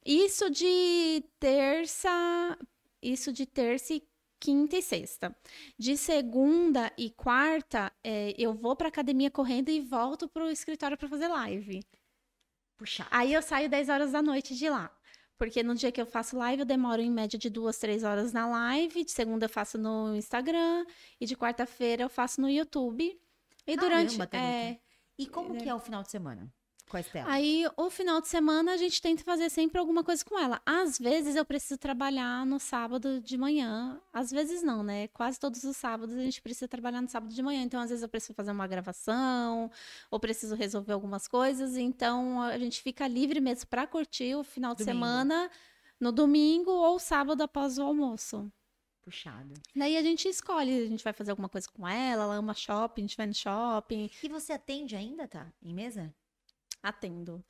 Isso 0.04 0.50
de 0.50 1.24
terça, 1.40 2.58
isso 3.02 3.32
de 3.32 3.46
terça 3.46 3.94
e 3.94 4.04
quinta 4.42 4.76
e 4.76 4.82
sexta. 4.82 5.34
De 5.78 5.96
segunda 5.96 6.92
e 6.98 7.12
quarta, 7.12 7.94
é, 8.04 8.34
eu 8.38 8.54
vou 8.56 8.76
para 8.76 8.88
academia 8.88 9.30
correndo 9.30 9.70
e 9.70 9.80
volto 9.80 10.28
para 10.28 10.44
o 10.44 10.50
escritório 10.50 10.98
para 10.98 11.08
fazer 11.08 11.28
live. 11.28 11.80
Puxa. 12.76 13.08
Aí 13.12 13.32
eu 13.32 13.44
saio 13.44 13.70
10 13.70 13.90
horas 13.90 14.12
da 14.12 14.22
noite 14.24 14.56
de 14.56 14.68
lá. 14.68 14.92
Porque 15.38 15.64
no 15.64 15.76
dia 15.76 15.92
que 15.92 16.02
eu 16.02 16.06
faço 16.06 16.38
live, 16.38 16.62
eu 16.62 16.66
demoro 16.66 17.02
em 17.02 17.12
média 17.12 17.38
de 17.38 17.50
duas, 17.50 17.78
três 17.78 18.04
horas 18.04 18.34
na 18.34 18.48
live. 18.48 19.06
De 19.06 19.12
segunda 19.12 19.46
eu 19.46 19.50
faço 19.50 19.78
no 19.78 20.16
Instagram. 20.16 20.86
E 21.20 21.26
de 21.26 21.36
quarta-feira 21.36 22.04
eu 22.04 22.10
faço 22.10 22.42
no 22.42 22.50
YouTube. 22.50 23.20
E 23.68 23.76
Caramba, 23.76 24.08
durante. 24.08 24.36
É... 24.36 24.80
E 25.18 25.28
como 25.28 25.56
que 25.56 25.70
é 25.70 25.76
o 25.76 25.80
final 25.80 26.02
de 26.02 26.10
semana? 26.10 26.52
Com 26.92 26.98
a 26.98 27.00
Estela? 27.00 27.32
Aí, 27.32 27.66
o 27.78 27.90
final 27.90 28.20
de 28.20 28.28
semana, 28.28 28.74
a 28.74 28.78
gente 28.78 29.02
tenta 29.02 29.24
fazer 29.24 29.50
sempre 29.50 29.80
alguma 29.80 30.04
coisa 30.04 30.24
com 30.24 30.38
ela. 30.38 30.62
Às 30.66 31.00
vezes, 31.00 31.38
eu 31.38 31.46
preciso 31.46 31.78
trabalhar 31.78 32.46
no 32.46 32.60
sábado 32.60 33.22
de 33.22 33.38
manhã. 33.38 34.00
Às 34.12 34.30
vezes, 34.30 34.62
não, 34.62 34.84
né? 34.84 35.08
Quase 35.08 35.40
todos 35.40 35.64
os 35.64 35.78
sábados, 35.78 36.14
a 36.14 36.22
gente 36.22 36.42
precisa 36.42 36.68
trabalhar 36.68 37.02
no 37.02 37.08
sábado 37.08 37.34
de 37.34 37.42
manhã. 37.42 37.64
Então, 37.64 37.80
às 37.80 37.90
vezes, 37.90 38.04
eu 38.04 38.10
preciso 38.10 38.34
fazer 38.34 38.52
uma 38.52 38.68
gravação, 38.68 39.72
ou 40.12 40.20
preciso 40.20 40.54
resolver 40.54 40.92
algumas 40.92 41.28
coisas. 41.28 41.78
Então, 41.78 42.42
a 42.42 42.58
gente 42.58 42.82
fica 42.82 43.08
livre 43.08 43.40
mesmo 43.40 43.68
para 43.68 43.88
curtir 43.88 44.36
o 44.36 44.44
final 44.44 44.76
de 44.76 44.84
semana 44.84 45.50
no 46.00 46.12
domingo 46.12 46.72
ou 46.72 47.00
sábado 47.00 47.42
após 47.42 47.78
o 47.78 47.84
almoço. 47.84 48.52
Puxado. 49.02 49.54
Daí 49.76 49.98
a 49.98 50.04
gente 50.04 50.28
escolhe, 50.28 50.84
a 50.84 50.88
gente 50.88 51.04
vai 51.04 51.14
fazer 51.14 51.32
alguma 51.32 51.50
coisa 51.50 51.68
com 51.72 51.88
ela, 51.88 52.24
ela 52.24 52.36
ama 52.36 52.54
shopping, 52.54 53.02
a 53.02 53.08
gente 53.08 53.18
vai 53.18 53.26
no 53.26 53.34
shopping. 53.34 54.12
E 54.22 54.30
você 54.30 54.54
atende 54.54 54.96
ainda, 54.96 55.28
tá? 55.28 55.52
Em 55.62 55.74
mesa? 55.74 56.14
Atendo. 56.84 57.44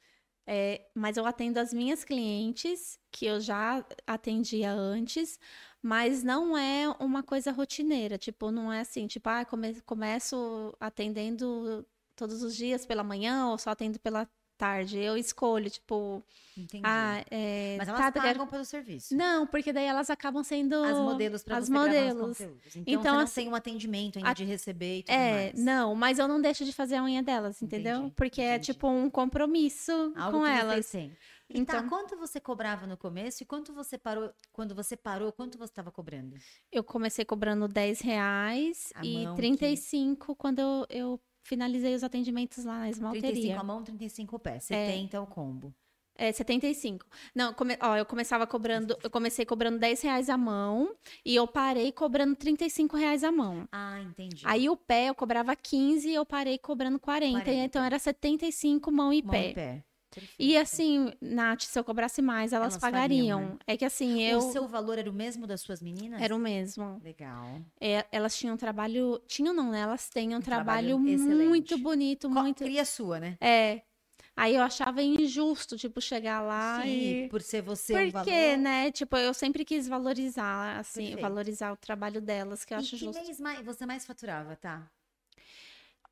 É, 0.47 0.89
mas 0.95 1.17
eu 1.17 1.25
atendo 1.25 1.59
as 1.59 1.73
minhas 1.73 2.03
clientes, 2.03 2.99
que 3.11 3.25
eu 3.25 3.39
já 3.39 3.85
atendia 4.07 4.71
antes, 4.73 5.39
mas 5.81 6.23
não 6.23 6.57
é 6.57 6.89
uma 6.99 7.23
coisa 7.23 7.51
rotineira. 7.51 8.17
Tipo, 8.17 8.51
não 8.51 8.71
é 8.73 8.81
assim, 8.81 9.07
tipo, 9.07 9.29
ah, 9.29 9.45
come, 9.45 9.81
começo 9.83 10.75
atendendo 10.79 11.85
todos 12.15 12.43
os 12.43 12.55
dias 12.55 12.85
pela 12.85 13.03
manhã 13.03 13.47
ou 13.49 13.57
só 13.57 13.71
atendo 13.71 13.99
pela 13.99 14.29
tarde. 14.61 14.99
Eu 14.99 15.17
escolho, 15.17 15.69
tipo. 15.69 16.23
Entendi. 16.55 16.83
Ah, 16.85 17.23
é, 17.31 17.75
Mas 17.79 17.87
elas 17.87 17.99
tá, 17.99 18.11
pagam 18.11 18.45
pelo 18.45 18.63
serviço. 18.63 19.15
Não, 19.15 19.47
porque 19.47 19.73
daí 19.73 19.85
elas 19.85 20.09
acabam 20.09 20.43
sendo. 20.43 20.75
As 20.75 20.97
modelos 20.97 21.43
para 21.43 21.59
você 21.59 21.71
modelos. 21.71 22.39
Então, 22.39 22.83
então 22.85 23.15
você 23.15 23.23
assim, 23.23 23.41
tem 23.41 23.49
um 23.49 23.55
atendimento 23.55 24.17
ainda 24.17 24.29
a... 24.29 24.33
de 24.33 24.43
receber 24.43 24.99
e 24.99 25.03
tudo 25.03 25.15
é, 25.15 25.31
mais. 25.31 25.53
não, 25.63 25.95
mas 25.95 26.19
eu 26.19 26.27
não 26.27 26.39
deixo 26.39 26.63
de 26.63 26.73
fazer 26.73 26.97
a 26.97 27.03
unha 27.03 27.23
delas, 27.23 27.61
entendeu? 27.61 27.97
Entendi, 27.97 28.13
porque 28.15 28.41
é, 28.41 28.55
entendi. 28.55 28.71
é 28.71 28.73
tipo 28.73 28.87
um 28.87 29.09
compromisso 29.09 30.13
Algo 30.15 30.39
com 30.39 30.45
elas. 30.45 30.85
Você 30.85 30.97
tem. 30.99 31.17
E 31.49 31.59
então, 31.59 31.81
tá, 31.81 31.89
quanto 31.89 32.15
você 32.15 32.39
cobrava 32.39 32.87
no 32.87 32.95
começo 32.95 33.43
e 33.43 33.45
quanto 33.45 33.73
você 33.73 33.97
parou, 33.97 34.31
quando 34.53 34.73
você 34.73 34.95
parou, 34.95 35.31
quanto 35.33 35.57
você 35.57 35.71
estava 35.71 35.91
cobrando? 35.91 36.37
Eu 36.71 36.83
comecei 36.83 37.25
cobrando 37.25 37.67
10 37.67 37.99
reais 38.01 38.93
a 38.95 39.05
e 39.05 39.25
35 39.35 40.33
que... 40.33 40.39
quando 40.39 40.59
eu, 40.59 40.85
eu 40.89 41.21
finalizei 41.43 41.93
os 41.95 42.03
atendimentos 42.03 42.63
lá 42.65 42.79
na 42.79 42.89
esmalteria. 42.89 43.31
35 43.31 43.59
a 43.59 43.63
mão, 43.63 43.83
35 43.83 44.35
o 44.35 44.39
pé. 44.39 44.59
70 44.59 45.17
é, 45.17 45.19
o 45.19 45.27
combo. 45.27 45.73
É, 46.15 46.31
75. 46.31 47.05
Não, 47.33 47.53
come, 47.53 47.77
ó, 47.81 47.97
eu 47.97 48.05
começava 48.05 48.45
cobrando, 48.45 48.97
eu 49.03 49.09
comecei 49.09 49.45
cobrando 49.45 49.79
10 49.79 50.01
reais 50.01 50.29
a 50.29 50.37
mão 50.37 50.95
e 51.25 51.35
eu 51.35 51.47
parei 51.47 51.91
cobrando 51.91 52.35
35 52.35 52.95
reais 52.95 53.23
a 53.23 53.31
mão. 53.31 53.67
Ah, 53.71 53.99
entendi. 54.01 54.43
Aí 54.45 54.69
o 54.69 54.77
pé 54.77 55.09
eu 55.09 55.15
cobrava 55.15 55.55
15 55.55 56.09
e 56.09 56.13
eu 56.13 56.25
parei 56.25 56.57
cobrando 56.57 56.99
40, 56.99 57.43
40. 57.43 57.51
então 57.63 57.83
era 57.83 57.97
75 57.97 58.91
mão 58.91 59.11
e 59.11 59.21
mão 59.23 59.31
pé. 59.31 59.49
E 59.49 59.53
pé. 59.53 59.83
Perfeito. 60.11 60.35
E 60.37 60.57
assim, 60.57 61.11
Nath, 61.21 61.61
se 61.61 61.79
eu 61.79 61.83
cobrasse 61.83 62.21
mais, 62.21 62.51
elas, 62.51 62.73
elas 62.73 62.81
pagariam. 62.81 63.39
Fariam, 63.39 63.53
né? 63.53 63.59
É 63.65 63.77
que 63.77 63.85
assim, 63.85 64.21
eu. 64.21 64.39
O 64.39 64.51
seu 64.51 64.67
valor 64.67 64.99
era 64.99 65.09
o 65.09 65.13
mesmo 65.13 65.47
das 65.47 65.61
suas 65.61 65.81
meninas? 65.81 66.21
Era 66.21 66.35
o 66.35 66.39
mesmo. 66.39 67.01
Legal. 67.03 67.61
É, 67.79 68.05
elas 68.11 68.37
tinham 68.37 68.55
um 68.55 68.57
trabalho. 68.57 69.21
Tinham, 69.27 69.53
não, 69.53 69.71
né? 69.71 69.79
Elas 69.79 70.09
têm 70.09 70.35
um, 70.35 70.37
um 70.37 70.41
trabalho, 70.41 70.97
trabalho 70.97 70.99
muito 70.99 71.77
bonito, 71.77 72.27
Co 72.27 72.41
muito. 72.41 72.63
Cria 72.63 72.83
sua, 72.83 73.19
né? 73.19 73.37
É. 73.39 73.81
Aí 74.35 74.55
eu 74.55 74.61
achava 74.61 75.01
injusto, 75.01 75.77
tipo, 75.77 75.99
chegar 76.01 76.41
lá 76.41 76.81
Sim, 76.83 77.25
e... 77.25 77.29
por 77.29 77.41
ser 77.41 77.61
você 77.61 77.93
Por 77.93 78.03
um 78.03 78.11
valor... 78.11 78.25
quê, 78.25 78.57
né? 78.57 78.91
Tipo, 78.91 79.17
eu 79.17 79.33
sempre 79.33 79.65
quis 79.65 79.87
valorizar, 79.87 80.79
assim, 80.79 80.99
Perfeito. 80.99 81.21
valorizar 81.21 81.71
o 81.73 81.77
trabalho 81.77 82.21
delas, 82.21 82.63
que 82.63 82.73
eu 82.73 82.77
e 82.77 82.79
acho 82.79 82.91
que 82.91 82.97
justo. 82.97 83.21
mês 83.21 83.39
mais, 83.39 83.63
você 83.65 83.85
mais 83.85 84.05
faturava, 84.05 84.55
tá? 84.55 84.89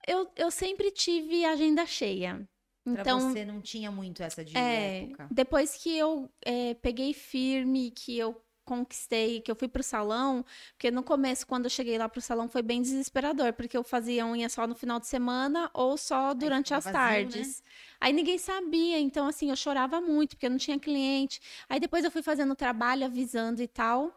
Eu, 0.08 0.30
eu 0.36 0.52
sempre 0.52 0.92
tive 0.92 1.46
agenda 1.46 1.86
cheia. 1.86 2.48
Pra 2.84 3.02
então, 3.02 3.20
você 3.20 3.46
não 3.46 3.62
tinha 3.62 3.92
muito 3.92 4.24
essa 4.24 4.44
de 4.44 4.58
é, 4.58 5.04
época. 5.04 5.28
Depois 5.30 5.76
que 5.76 5.96
eu 5.98 6.30
é, 6.44 6.74
peguei 6.76 7.14
firme, 7.14 7.92
que 7.92 8.18
eu 8.18 8.42
conquistei, 8.70 9.42
que 9.42 9.50
eu 9.50 9.56
fui 9.56 9.68
pro 9.68 9.82
salão, 9.82 10.46
porque 10.74 10.92
no 10.92 11.02
começo, 11.02 11.48
quando 11.48 11.66
eu 11.66 11.72
cheguei 11.72 11.98
lá 11.98 12.08
pro 12.08 12.22
salão, 12.22 12.48
foi 12.48 12.62
bem 12.62 12.84
desesperador, 12.84 13.52
porque 13.54 13.76
eu 13.76 13.84
fazia 13.84 14.28
unha 14.28 14.48
só 14.48 14.68
no 14.68 14.76
final 14.76 15.00
de 15.00 15.08
semana 15.08 15.72
ou 15.74 15.98
só 15.98 16.36
durante 16.36 16.72
as 16.72 16.84
vazio, 16.84 17.00
tardes. 17.00 17.62
Né? 17.62 17.70
Aí 18.00 18.14
ninguém 18.14 18.38
sabia, 18.38 19.00
então 19.00 19.28
assim, 19.28 19.50
eu 19.50 19.56
chorava 19.56 20.00
muito, 20.00 20.36
porque 20.36 20.46
eu 20.46 20.52
não 20.52 20.58
tinha 20.60 20.78
cliente. 20.78 21.42
Aí 21.68 21.80
depois 21.80 22.06
eu 22.06 22.12
fui 22.12 22.22
fazendo 22.22 22.56
trabalho, 22.56 23.06
avisando 23.06 23.62
e 23.64 23.68
tal. 23.68 24.14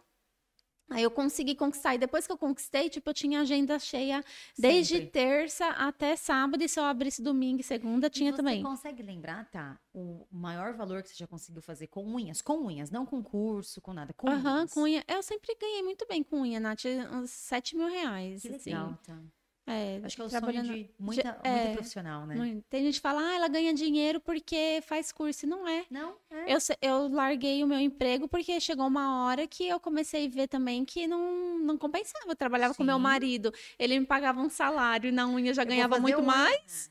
Aí 0.92 1.02
eu 1.02 1.10
consegui 1.10 1.54
conquistar. 1.54 1.94
E 1.94 1.98
depois 1.98 2.26
que 2.26 2.32
eu 2.32 2.38
conquistei, 2.38 2.88
tipo, 2.88 3.10
eu 3.10 3.14
tinha 3.14 3.40
agenda 3.40 3.78
cheia 3.78 4.22
desde 4.58 4.94
Sempre. 4.94 5.10
terça 5.10 5.66
até 5.68 6.16
sábado. 6.16 6.62
E 6.62 6.68
se 6.68 6.78
eu 6.78 6.84
abrisse 6.84 7.22
domingo 7.22 7.60
e 7.60 7.64
segunda, 7.64 8.10
tinha 8.10 8.30
e 8.30 8.32
você 8.32 8.36
também. 8.36 8.62
Você 8.62 8.68
consegue 8.68 9.02
lembrar, 9.02 9.50
tá? 9.50 9.78
O 9.94 10.26
maior 10.30 10.74
valor 10.74 11.02
que 11.02 11.08
você 11.10 11.16
já 11.16 11.26
conseguiu 11.26 11.62
fazer 11.62 11.86
com 11.88 12.04
unhas? 12.04 12.40
Com 12.42 12.66
unhas, 12.66 12.90
não 12.90 13.04
com 13.06 13.22
curso, 13.22 13.80
com 13.80 13.92
nada. 13.92 14.12
Com 14.12 14.28
Aham, 14.28 14.58
unhas. 14.58 14.72
com 14.74 14.82
unha. 14.82 15.04
Eu 15.08 15.22
sempre 15.22 15.54
ganhei 15.60 15.82
muito 15.82 16.06
bem 16.06 16.22
com 16.22 16.42
unha, 16.42 16.60
Nath. 16.60 16.84
Uns 17.12 17.30
7 17.30 17.76
mil 17.76 17.88
reais. 17.88 18.42
Que 18.42 18.48
assim. 18.48 18.70
legal, 18.70 18.98
tá. 19.06 19.18
É, 19.64 20.00
Acho 20.02 20.16
que 20.16 20.22
é 20.22 20.24
o 20.24 20.30
sonho 20.30 20.62
de 20.64 20.90
muita, 20.98 21.40
é, 21.44 21.50
muita 21.50 21.72
profissional, 21.74 22.26
né? 22.26 22.62
Tem 22.68 22.82
gente 22.82 22.94
que 22.96 23.00
fala, 23.00 23.20
ah, 23.20 23.34
ela 23.34 23.48
ganha 23.48 23.72
dinheiro 23.72 24.20
porque 24.20 24.80
faz 24.82 25.12
curso. 25.12 25.46
E 25.46 25.48
não 25.48 25.68
é. 25.68 25.84
Não, 25.88 26.16
é. 26.30 26.52
Eu, 26.52 26.58
eu 26.80 27.08
larguei 27.08 27.62
o 27.62 27.66
meu 27.66 27.78
emprego 27.78 28.26
porque 28.26 28.58
chegou 28.60 28.86
uma 28.86 29.24
hora 29.24 29.46
que 29.46 29.68
eu 29.68 29.78
comecei 29.78 30.26
a 30.26 30.28
ver 30.28 30.48
também 30.48 30.84
que 30.84 31.06
não, 31.06 31.60
não 31.60 31.78
compensava. 31.78 32.26
Eu 32.28 32.36
trabalhava 32.36 32.74
Sim. 32.74 32.78
com 32.78 32.84
meu 32.84 32.98
marido, 32.98 33.52
ele 33.78 34.00
me 34.00 34.06
pagava 34.06 34.40
um 34.40 34.50
salário 34.50 35.08
e 35.08 35.12
na 35.12 35.28
unha 35.28 35.54
já 35.54 35.62
ganhava 35.62 35.98
muito 36.00 36.22
mais. 36.22 36.90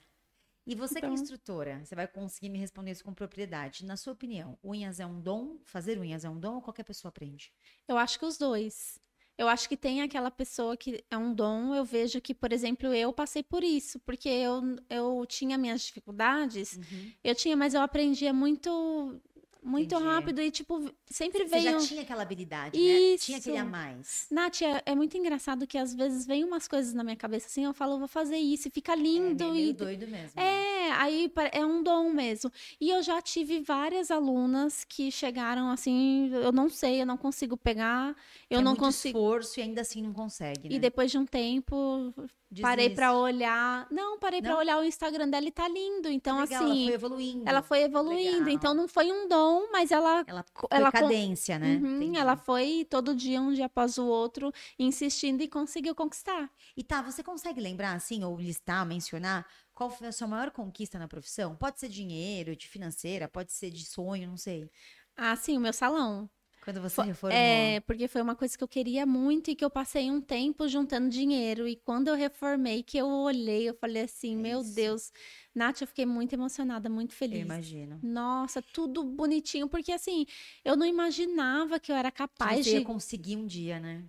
E 0.65 0.75
você 0.75 0.99
então... 0.99 1.01
que 1.01 1.05
é 1.05 1.09
então 1.09 1.23
instrutora, 1.23 1.83
você 1.83 1.95
vai 1.95 2.07
conseguir 2.07 2.49
me 2.49 2.57
responder 2.57 2.91
isso 2.91 3.03
com 3.03 3.13
propriedade. 3.13 3.85
Na 3.85 3.97
sua 3.97 4.13
opinião, 4.13 4.57
unhas 4.63 4.99
é 4.99 5.05
um 5.05 5.19
dom? 5.19 5.57
Fazer 5.65 5.99
unhas 5.99 6.23
é 6.23 6.29
um 6.29 6.39
dom 6.39 6.55
ou 6.55 6.61
qualquer 6.61 6.83
pessoa 6.83 7.09
aprende? 7.09 7.51
Eu 7.87 7.97
acho 7.97 8.17
que 8.17 8.25
os 8.25 8.37
dois. 8.37 8.99
Eu 9.41 9.47
acho 9.47 9.67
que 9.67 9.75
tem 9.75 10.03
aquela 10.03 10.29
pessoa 10.29 10.77
que 10.77 11.03
é 11.09 11.17
um 11.17 11.33
dom. 11.33 11.73
Eu 11.73 11.83
vejo 11.83 12.21
que, 12.21 12.31
por 12.31 12.53
exemplo, 12.53 12.93
eu 12.93 13.11
passei 13.11 13.41
por 13.41 13.63
isso, 13.63 13.99
porque 14.01 14.29
eu, 14.29 14.61
eu 14.87 15.25
tinha 15.27 15.57
minhas 15.57 15.81
dificuldades, 15.81 16.77
uhum. 16.77 17.11
eu 17.23 17.33
tinha, 17.33 17.57
mas 17.57 17.73
eu 17.73 17.81
aprendia 17.81 18.31
muito 18.31 19.19
muito 19.63 19.93
Entendi. 19.95 20.09
rápido 20.09 20.41
e, 20.41 20.49
tipo, 20.49 20.91
sempre 21.05 21.43
Você 21.43 21.45
veio. 21.45 21.63
Você 21.63 21.79
já 21.79 21.87
tinha 21.87 22.01
aquela 22.01 22.23
habilidade, 22.23 22.77
Isso. 22.77 23.11
né? 23.11 23.17
Tinha 23.17 23.37
aquele 23.37 23.57
a 23.57 23.65
mais. 23.65 24.27
Nath, 24.31 24.61
é, 24.61 24.81
é, 24.87 24.95
muito 24.95 25.15
engraçado 25.15 25.67
que 25.67 25.77
às 25.77 25.93
vezes 25.93 26.25
vem 26.25 26.43
umas 26.43 26.67
coisas 26.67 26.93
na 26.93 27.03
minha 27.03 27.15
cabeça 27.15 27.47
assim, 27.47 27.65
eu 27.65 27.73
falo, 27.73 27.99
vou 27.99 28.07
fazer 28.07 28.37
isso, 28.37 28.67
e 28.67 28.71
fica 28.71 28.95
lindo. 28.95 29.43
É 29.43 29.51
meio 29.51 29.69
e 29.69 29.73
doido 29.73 30.07
mesmo. 30.07 30.39
É, 30.39 30.89
né? 30.89 30.91
aí 30.97 31.31
é 31.51 31.65
um 31.65 31.83
dom 31.83 32.09
mesmo. 32.09 32.51
E 32.79 32.89
eu 32.89 33.03
já 33.03 33.21
tive 33.21 33.61
várias 33.61 34.09
alunas 34.09 34.83
que 34.83 35.11
chegaram 35.11 35.69
assim, 35.69 36.31
eu 36.33 36.51
não 36.51 36.69
sei, 36.69 37.01
eu 37.01 37.05
não 37.05 37.17
consigo 37.17 37.55
pegar, 37.55 38.15
eu 38.49 38.59
é 38.59 38.63
não 38.63 38.71
muito 38.71 38.81
consigo. 38.81 39.17
esforço 39.17 39.59
e 39.59 39.63
ainda 39.63 39.81
assim 39.81 40.01
não 40.01 40.13
consegue. 40.13 40.69
Né? 40.69 40.75
E 40.75 40.79
depois 40.79 41.11
de 41.11 41.17
um 41.17 41.25
tempo, 41.25 42.13
Parei 42.59 42.89
para 42.89 43.13
olhar. 43.13 43.87
Não, 43.89 44.19
parei 44.19 44.41
para 44.41 44.57
olhar 44.57 44.77
o 44.77 44.83
Instagram 44.83 45.29
dela 45.29 45.45
e 45.45 45.51
tá 45.51 45.67
lindo. 45.67 46.09
Então, 46.09 46.41
Legal, 46.41 46.63
assim. 46.63 46.81
Ela 46.81 46.85
foi 46.85 46.93
evoluindo. 46.93 47.49
Ela 47.49 47.61
foi 47.61 47.81
evoluindo. 47.83 48.39
Legal. 48.39 48.49
Então, 48.49 48.73
não 48.73 48.87
foi 48.87 49.11
um 49.11 49.27
dom, 49.27 49.69
mas 49.71 49.91
ela. 49.91 50.23
Ela, 50.27 50.45
ela 50.69 50.91
cadência, 50.91 51.57
né? 51.57 51.79
Uhum, 51.81 52.15
ela 52.17 52.35
foi 52.35 52.85
todo 52.89 53.15
dia, 53.15 53.41
um 53.41 53.53
dia 53.53 53.67
após 53.67 53.97
o 53.97 54.05
outro, 54.05 54.51
insistindo 54.77 55.41
e 55.41 55.47
conseguiu 55.47 55.95
conquistar. 55.95 56.51
E 56.75 56.83
tá, 56.83 57.01
você 57.01 57.23
consegue 57.23 57.61
lembrar, 57.61 57.93
assim, 57.93 58.23
ou 58.23 58.37
listar, 58.37 58.85
mencionar 58.85 59.45
qual 59.73 59.89
foi 59.89 60.07
a 60.07 60.11
sua 60.11 60.27
maior 60.27 60.51
conquista 60.51 60.99
na 60.99 61.07
profissão? 61.07 61.55
Pode 61.55 61.79
ser 61.79 61.89
dinheiro, 61.89 62.55
de 62.55 62.67
financeira, 62.67 63.27
pode 63.27 63.51
ser 63.51 63.71
de 63.71 63.85
sonho, 63.85 64.27
não 64.27 64.37
sei. 64.37 64.69
Ah, 65.15 65.35
sim, 65.35 65.57
o 65.57 65.61
meu 65.61 65.73
salão. 65.73 66.29
Quando 66.63 66.79
você 66.79 67.01
reformou. 67.01 67.35
É, 67.35 67.79
porque 67.81 68.07
foi 68.07 68.21
uma 68.21 68.35
coisa 68.35 68.55
que 68.55 68.63
eu 68.63 68.67
queria 68.67 69.03
muito 69.03 69.49
e 69.49 69.55
que 69.55 69.65
eu 69.65 69.69
passei 69.69 70.11
um 70.11 70.21
tempo 70.21 70.67
juntando 70.67 71.09
dinheiro. 71.09 71.67
E 71.67 71.75
quando 71.75 72.07
eu 72.07 72.15
reformei, 72.15 72.83
que 72.83 72.99
eu 72.99 73.07
olhei, 73.07 73.67
eu 73.67 73.73
falei 73.73 74.03
assim, 74.03 74.37
é 74.37 74.41
meu. 74.41 74.63
Deus. 74.63 75.11
Nath, 75.55 75.81
eu 75.81 75.87
fiquei 75.87 76.05
muito 76.05 76.33
emocionada, 76.33 76.87
muito 76.87 77.13
feliz. 77.13 77.39
Eu 77.39 77.45
imagino. 77.45 77.99
Nossa, 78.03 78.61
tudo 78.61 79.03
bonitinho. 79.03 79.67
Porque 79.67 79.91
assim, 79.91 80.27
eu 80.63 80.75
não 80.77 80.85
imaginava 80.85 81.79
que 81.79 81.91
eu 81.91 81.95
era 81.95 82.11
capaz 82.11 82.63
você 82.63 82.69
de... 82.69 82.77
ia 82.77 82.85
conseguir 82.85 83.37
um 83.37 83.47
dia, 83.47 83.79
né? 83.79 84.05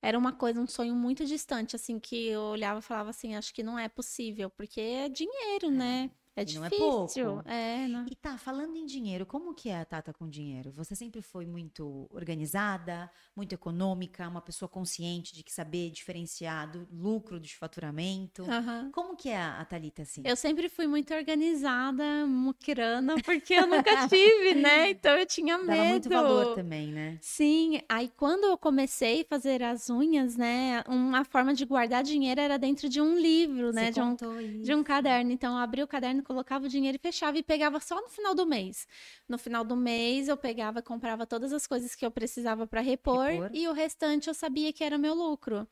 Era 0.00 0.16
uma 0.16 0.32
coisa, 0.32 0.60
um 0.60 0.66
sonho 0.66 0.94
muito 0.94 1.26
distante, 1.26 1.76
assim, 1.76 1.98
que 1.98 2.28
eu 2.28 2.40
olhava 2.40 2.78
e 2.78 2.82
falava 2.82 3.10
assim, 3.10 3.34
acho 3.34 3.52
que 3.52 3.62
não 3.62 3.78
é 3.78 3.86
possível, 3.88 4.48
porque 4.48 4.80
é 4.80 5.08
dinheiro, 5.08 5.66
é. 5.66 5.70
né? 5.70 6.10
É 6.40 6.44
difícil. 6.44 6.60
Não 6.60 6.66
é 6.66 7.42
pouco. 7.42 7.48
É, 7.48 7.88
não. 7.88 8.06
E 8.10 8.14
tá, 8.14 8.38
falando 8.38 8.76
em 8.76 8.86
dinheiro, 8.86 9.26
como 9.26 9.54
que 9.54 9.68
é 9.68 9.80
a 9.80 9.84
Tata 9.84 10.12
com 10.12 10.28
dinheiro? 10.28 10.72
Você 10.72 10.96
sempre 10.96 11.20
foi 11.20 11.44
muito 11.44 12.08
organizada, 12.10 13.10
muito 13.36 13.54
econômica, 13.54 14.26
uma 14.26 14.40
pessoa 14.40 14.68
consciente 14.68 15.34
de 15.34 15.42
que 15.42 15.52
saber 15.52 15.90
diferenciar 15.90 16.70
do 16.70 16.88
lucro 16.90 17.38
de 17.38 17.54
faturamento. 17.54 18.42
Uhum. 18.42 18.90
Como 18.90 19.16
que 19.16 19.28
é 19.28 19.42
a 19.42 19.64
Thalita 19.64 20.02
assim? 20.02 20.22
Eu 20.24 20.36
sempre 20.36 20.68
fui 20.68 20.86
muito 20.86 21.12
organizada, 21.12 22.26
muquirana, 22.26 23.16
porque 23.22 23.54
eu 23.54 23.66
nunca 23.66 23.90
tive, 24.08 24.54
né? 24.54 24.90
Então 24.90 25.12
eu 25.12 25.26
tinha 25.26 25.58
medo. 25.58 25.68
Dava 25.68 25.90
muito 25.90 26.08
valor 26.08 26.54
também, 26.54 26.88
né? 26.88 27.18
Sim. 27.20 27.80
Aí 27.88 28.10
quando 28.16 28.44
eu 28.44 28.56
comecei 28.56 29.22
a 29.22 29.24
fazer 29.24 29.62
as 29.62 29.90
unhas, 29.90 30.36
né? 30.36 30.82
Uma 30.88 31.22
forma 31.24 31.52
de 31.52 31.66
guardar 31.66 32.02
dinheiro 32.02 32.40
era 32.40 32.58
dentro 32.58 32.88
de 32.88 33.00
um 33.00 33.18
livro, 33.18 33.72
né? 33.72 33.90
de 33.90 34.00
um, 34.00 34.14
isso. 34.14 34.62
de 34.62 34.74
um 34.74 34.82
caderno. 34.82 35.32
Então 35.32 35.54
eu 35.54 35.58
abri 35.58 35.82
o 35.82 35.86
caderno 35.86 36.22
colocava 36.30 36.66
o 36.66 36.68
dinheiro 36.68 36.94
e 36.96 37.00
fechava 37.00 37.36
e 37.38 37.42
pegava 37.42 37.80
só 37.80 38.00
no 38.00 38.08
final 38.08 38.36
do 38.36 38.46
mês. 38.46 38.86
No 39.28 39.36
final 39.36 39.64
do 39.64 39.74
mês 39.74 40.28
eu 40.28 40.36
pegava, 40.36 40.80
comprava 40.80 41.26
todas 41.26 41.52
as 41.52 41.66
coisas 41.66 41.96
que 41.96 42.06
eu 42.06 42.10
precisava 42.10 42.68
para 42.68 42.80
repor, 42.80 43.26
repor, 43.26 43.50
e 43.52 43.66
o 43.66 43.72
restante 43.72 44.28
eu 44.28 44.34
sabia 44.34 44.72
que 44.72 44.84
era 44.84 44.96
meu 44.96 45.12
lucro. 45.12 45.66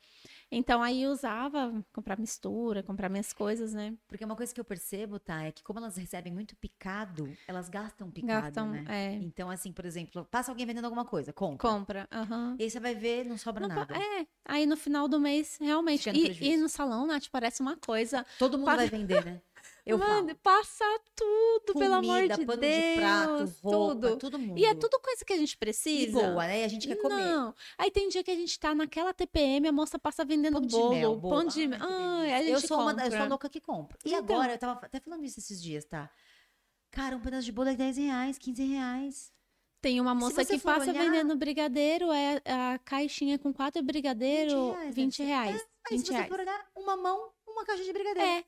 Então 0.51 0.83
aí 0.83 1.03
eu 1.03 1.11
usava 1.11 1.71
comprar 1.93 2.19
mistura, 2.19 2.83
comprar 2.83 3.07
minhas 3.07 3.31
coisas, 3.31 3.73
né? 3.73 3.93
Porque 4.05 4.25
uma 4.25 4.35
coisa 4.35 4.53
que 4.53 4.59
eu 4.59 4.65
percebo, 4.65 5.17
tá, 5.17 5.43
é 5.43 5.51
que 5.53 5.63
como 5.63 5.79
elas 5.79 5.95
recebem 5.95 6.33
muito 6.33 6.57
picado, 6.57 7.31
elas 7.47 7.69
gastam 7.69 8.11
picado, 8.11 8.41
gastam, 8.41 8.69
né? 8.71 8.83
É. 8.89 9.13
Então 9.13 9.49
assim, 9.49 9.71
por 9.71 9.85
exemplo, 9.85 10.25
passa 10.29 10.51
alguém 10.51 10.65
vendendo 10.65 10.85
alguma 10.85 11.05
coisa, 11.05 11.31
compra. 11.31 11.69
Compra, 11.69 12.07
aham. 12.11 12.49
Uhum. 12.49 12.55
E 12.59 12.63
aí 12.63 12.69
você 12.69 12.81
vai 12.81 12.95
ver, 12.95 13.23
não 13.23 13.37
sobra 13.37 13.65
não, 13.65 13.75
nada. 13.75 13.95
É, 13.95 14.27
aí 14.43 14.65
no 14.65 14.75
final 14.75 15.07
do 15.07 15.21
mês, 15.21 15.57
realmente. 15.61 16.09
E, 16.09 16.51
e, 16.51 16.57
no 16.57 16.67
salão, 16.67 17.07
Nath, 17.07 17.27
parece 17.31 17.61
uma 17.61 17.77
coisa. 17.77 18.25
Todo 18.37 18.57
mundo 18.57 18.75
vai 18.75 18.89
vender, 18.89 19.23
né? 19.23 19.41
Eu 19.89 19.97
Mano, 19.97 20.27
falo. 20.27 20.39
passa 20.43 20.85
tudo, 21.15 21.73
Comida, 21.73 21.79
pelo 21.79 21.93
amor 21.95 22.21
de 22.27 22.45
pano 22.45 22.61
Deus. 22.61 22.75
de 22.75 22.95
prato, 22.95 23.53
roupa, 23.63 23.95
tudo. 23.95 24.17
todo 24.17 24.39
mundo. 24.39 24.59
E 24.59 24.65
é 24.65 24.75
tudo 24.75 24.99
coisa 24.99 25.25
que 25.25 25.33
a 25.33 25.37
gente 25.37 25.57
precisa. 25.57 26.09
E 26.09 26.11
boa, 26.11 26.45
né? 26.45 26.63
A 26.63 26.67
gente 26.67 26.87
quer 26.87 26.95
comer. 26.95 27.15
Não. 27.15 27.55
Aí 27.77 27.89
tem 27.89 28.07
dia 28.07 28.23
que 28.23 28.29
a 28.29 28.35
gente 28.35 28.59
tá 28.59 28.75
naquela 28.75 29.13
TPM, 29.13 29.67
a 29.67 29.71
moça 29.71 29.97
passa 29.97 30.23
vendendo 30.23 30.59
pão 30.61 30.67
bolo, 30.67 30.89
de 30.93 30.99
mel, 30.99 31.19
pão 31.19 31.45
de 31.45 31.67
mel. 31.67 31.79
Ai, 31.81 32.33
a 32.33 32.39
gente 32.43 32.51
eu 32.51 32.61
sou 32.61 32.77
compra. 32.77 32.93
uma 32.93 33.05
eu 33.05 33.11
sou 33.11 33.19
a 33.19 33.25
louca 33.25 33.49
que 33.49 33.59
compra. 33.59 33.97
E 34.05 34.13
então, 34.13 34.35
agora, 34.35 34.53
eu 34.53 34.57
tava 34.59 34.79
até 34.85 34.99
falando 34.99 35.25
isso 35.25 35.39
esses 35.39 35.61
dias, 35.61 35.85
tá? 35.85 36.09
Cara, 36.91 37.15
um 37.15 37.19
pedaço 37.19 37.45
de 37.45 37.51
bolo 37.51 37.69
é 37.69 37.75
10 37.75 37.97
reais, 37.97 38.37
15 38.37 38.63
reais. 38.63 39.33
Tem 39.81 40.01
uma 40.01 40.13
moça 40.13 40.43
que 40.43 40.59
passa 40.59 40.91
olhar... 40.91 41.05
vendendo 41.05 41.35
brigadeiro, 41.37 42.11
é 42.11 42.41
a 42.45 42.77
caixinha 42.79 43.39
com 43.39 43.53
quatro 43.53 43.81
brigadeiro, 43.81 44.73
20 44.73 44.75
reais. 44.75 44.95
20 44.95 45.23
reais. 45.23 45.61
É, 45.61 45.65
aí 45.89 45.97
20 45.97 46.05
se 46.05 46.13
você 46.13 46.23
for 46.27 46.39
olhar, 46.39 46.67
uma 46.75 46.97
mão, 46.97 47.31
uma 47.47 47.63
caixa 47.63 47.83
de 47.83 47.93
brigadeiro. 47.93 48.29
É, 48.29 48.43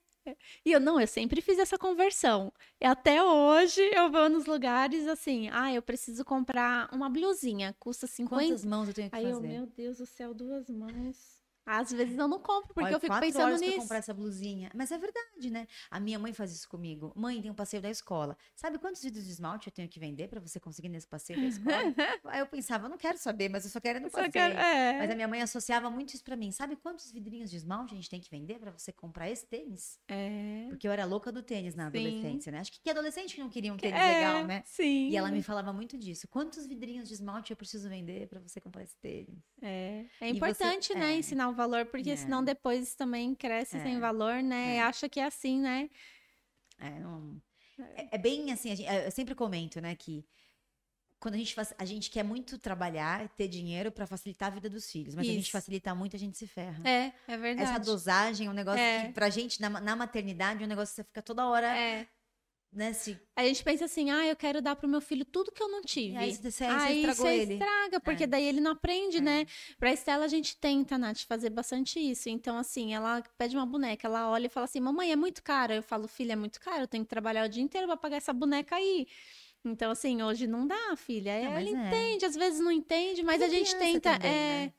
e 0.65 0.71
eu 0.71 0.79
não, 0.79 0.99
eu 0.99 1.07
sempre 1.07 1.41
fiz 1.41 1.57
essa 1.59 1.77
conversão. 1.77 2.51
E 2.79 2.85
até 2.85 3.23
hoje 3.23 3.81
eu 3.93 4.11
vou 4.11 4.29
nos 4.29 4.45
lugares 4.45 5.07
assim, 5.07 5.49
ah, 5.51 5.73
eu 5.73 5.81
preciso 5.81 6.23
comprar 6.25 6.89
uma 6.93 7.09
blusinha, 7.09 7.75
custa 7.79 8.07
50. 8.07 8.43
Quantas 8.43 8.65
mãos 8.65 8.87
eu 8.87 8.93
tenho 8.93 9.09
que 9.09 9.15
Aí 9.15 9.23
fazer? 9.23 9.35
Eu, 9.35 9.41
meu 9.41 9.67
Deus 9.67 9.97
do 9.97 10.05
céu, 10.05 10.33
duas 10.33 10.69
mãos. 10.69 11.30
Às 11.65 11.91
vezes 11.91 12.17
eu 12.17 12.27
não 12.27 12.39
compro, 12.39 12.73
porque 12.73 12.85
Olha, 12.87 12.93
eu 12.95 12.99
fico 12.99 13.11
quatro 13.13 13.27
pensando 13.27 13.43
horas 13.45 13.61
nisso. 13.61 13.73
Pra 13.73 13.81
comprar 13.83 13.97
essa 13.97 14.13
blusinha. 14.13 14.71
Mas 14.73 14.91
é 14.91 14.97
verdade, 14.97 15.49
né? 15.51 15.67
A 15.89 15.99
minha 15.99 16.17
mãe 16.17 16.33
faz 16.33 16.51
isso 16.51 16.67
comigo. 16.67 17.11
Mãe, 17.15 17.41
tem 17.41 17.51
um 17.51 17.55
passeio 17.55 17.81
da 17.81 17.89
escola. 17.89 18.37
Sabe 18.55 18.77
quantos 18.79 19.01
vidros 19.03 19.25
de 19.25 19.31
esmalte 19.31 19.67
eu 19.67 19.71
tenho 19.73 19.87
que 19.87 19.99
vender 19.99 20.27
pra 20.27 20.39
você 20.39 20.59
conseguir 20.59 20.89
nesse 20.89 21.07
passeio 21.07 21.39
da 21.39 21.45
escola? 21.45 21.75
Aí 22.25 22.39
eu 22.39 22.47
pensava, 22.47 22.85
eu 22.85 22.89
não 22.89 22.97
quero 22.97 23.17
saber, 23.17 23.49
mas 23.49 23.63
eu 23.65 23.69
só 23.71 23.79
quero 23.79 23.99
no 23.99 24.09
passeio. 24.09 24.31
quero- 24.31 24.57
é. 24.57 24.97
Mas 24.99 25.11
a 25.11 25.15
minha 25.15 25.27
mãe 25.27 25.41
associava 25.41 25.89
muito 25.89 26.13
isso 26.13 26.23
pra 26.23 26.35
mim. 26.35 26.51
Sabe 26.51 26.75
quantos 26.75 27.11
vidrinhos 27.11 27.49
de 27.51 27.57
esmalte 27.57 27.93
a 27.93 27.95
gente 27.95 28.09
tem 28.09 28.19
que 28.19 28.29
vender 28.29 28.59
pra 28.59 28.71
você 28.71 28.91
comprar 28.91 29.29
esse 29.29 29.45
tênis? 29.45 29.99
É. 30.07 30.65
Porque 30.69 30.87
eu 30.87 30.91
era 30.91 31.05
louca 31.05 31.31
do 31.31 31.43
tênis 31.43 31.75
na 31.75 31.83
Sim. 31.91 31.97
adolescência, 31.99 32.51
né? 32.51 32.59
Acho 32.59 32.71
que 32.71 32.81
que 32.81 32.89
adolescente 32.89 33.39
não 33.39 33.49
queria 33.49 33.71
um 33.71 33.77
tênis 33.77 33.99
É, 33.99 34.13
legal, 34.15 34.45
né? 34.45 34.63
Sim. 34.65 35.09
E 35.09 35.15
ela 35.17 35.29
me 35.31 35.43
falava 35.43 35.71
muito 35.71 35.97
disso. 35.97 36.27
Quantos 36.27 36.65
vidrinhos 36.65 37.07
de 37.07 37.13
esmalte 37.13 37.51
eu 37.51 37.57
preciso 37.57 37.87
vender 37.87 38.27
pra 38.27 38.39
você 38.39 38.59
comprar 38.59 38.81
esse 38.83 38.95
tênis? 38.97 39.37
É, 39.61 40.05
é 40.19 40.29
E 40.29 40.31
você- 40.33 40.37
importante, 40.37 40.95
né, 40.95 41.11
é. 41.13 41.17
ensinar 41.17 41.49
o 41.49 41.53
valor, 41.61 41.85
porque 41.85 42.11
É. 42.11 42.15
senão 42.15 42.43
depois 42.43 42.95
também 42.95 43.35
cresce 43.35 43.79
sem 43.81 43.95
É. 43.95 43.99
valor, 43.99 44.41
né? 44.41 44.77
É. 44.77 44.81
Acha 44.81 45.07
que 45.07 45.19
é 45.19 45.25
assim, 45.25 45.59
né? 45.61 45.89
É, 46.79 46.89
não- 46.99 47.39
é- 47.95 48.15
é 48.15 48.17
bem 48.17 48.51
assim, 48.51 48.75
gente- 48.75 48.89
eu 49.07 49.11
sempre 49.11 49.35
comento, 49.35 49.79
né, 49.79 49.95
que 49.95 50.25
quando 51.19 51.35
a 51.35 51.37
gente 51.37 51.53
faz, 51.53 51.71
a 51.77 51.85
gente 51.85 52.09
quer 52.09 52.23
muito 52.23 52.57
trabalhar, 52.57 53.29
ter 53.37 53.47
dinheiro 53.47 53.91
pra 53.91 54.07
facilitar 54.07 54.47
a 54.51 54.55
vida 54.55 54.67
dos 54.67 54.89
filhos, 54.91 55.13
mas 55.13 55.27
a 55.27 55.31
gente 55.31 55.43
Isso. 55.43 55.51
facilitar 55.51 55.95
muito, 55.95 56.15
a 56.15 56.19
gente 56.19 56.35
se 56.35 56.47
ferra. 56.47 56.81
É, 56.83 57.13
é 57.27 57.37
verdade. 57.37 57.69
Essa 57.69 57.79
dosagem 57.79 58.47
é 58.47 58.49
um 58.49 58.53
negócio 58.53 58.81
É. 58.81 59.05
que 59.07 59.13
pra 59.13 59.29
gente, 59.29 59.61
na, 59.61 59.69
na 59.69 59.95
maternidade, 59.95 60.63
é 60.63 60.65
um 60.65 60.69
negócio 60.69 60.93
que 60.93 61.01
você 61.01 61.03
fica 61.03 61.21
toda 61.21 61.45
hora, 61.47 61.67
É. 61.77 62.07
né, 62.71 62.93
se... 62.93 63.19
A 63.35 63.43
gente 63.43 63.63
pensa 63.63 63.85
assim, 63.85 64.09
ah, 64.11 64.25
eu 64.25 64.35
quero 64.35 64.61
dar 64.61 64.75
pro 64.75 64.87
meu 64.87 65.01
filho 65.01 65.25
tudo 65.25 65.51
que 65.51 65.61
eu 65.61 65.67
não 65.67 65.79
E 65.81 65.85
tive. 65.85 66.15
aí 66.17 66.31
você, 66.33 66.63
Aí 66.63 66.97
estragou 66.99 67.25
você 67.25 67.35
ele. 67.41 67.53
estraga, 67.53 67.99
porque 67.99 68.23
É. 68.23 68.27
daí 68.27 68.45
ele 68.45 68.61
não 68.61 68.71
aprende, 68.71 69.17
É. 69.17 69.21
né? 69.21 69.45
Pra 69.77 69.91
Estela, 69.91 70.25
a 70.25 70.27
gente 70.27 70.55
tenta, 70.57 70.97
Nath, 70.97 71.21
fazer 71.27 71.49
bastante 71.49 71.99
isso. 71.99 72.29
Então, 72.29 72.57
assim, 72.57 72.93
ela 72.93 73.21
pede 73.37 73.55
uma 73.57 73.65
boneca, 73.65 74.07
ela 74.07 74.29
olha 74.29 74.45
e 74.45 74.49
fala 74.49 74.65
assim, 74.65 74.79
mamãe, 74.79 75.11
é 75.11 75.15
muito 75.15 75.43
caro. 75.43 75.73
Eu 75.73 75.83
falo, 75.83 76.07
filha, 76.07 76.33
é 76.33 76.35
muito 76.35 76.61
caro, 76.61 76.83
eu 76.83 76.87
tenho 76.87 77.03
que 77.03 77.09
trabalhar 77.09 77.45
o 77.45 77.49
dia 77.49 77.63
inteiro 77.63 77.87
pra 77.87 77.97
pagar 77.97 78.17
essa 78.17 78.31
boneca 78.33 78.75
aí. 78.75 79.07
Então, 79.65 79.91
assim, 79.91 80.23
hoje 80.23 80.47
não 80.47 80.65
dá, 80.65 80.95
filha. 80.95 81.33
Não, 81.43 81.51
ela 81.57 81.59
é. 81.69 81.71
entende, 81.71 82.25
às 82.25 82.35
vezes 82.35 82.59
não 82.59 82.71
entende, 82.71 83.21
mas 83.23 83.41
E 83.41 83.43
a 83.43 83.49
gente 83.49 83.75
tenta. 83.75 84.13
também, 84.13 84.31
é, 84.31 84.65
né? 84.65 84.73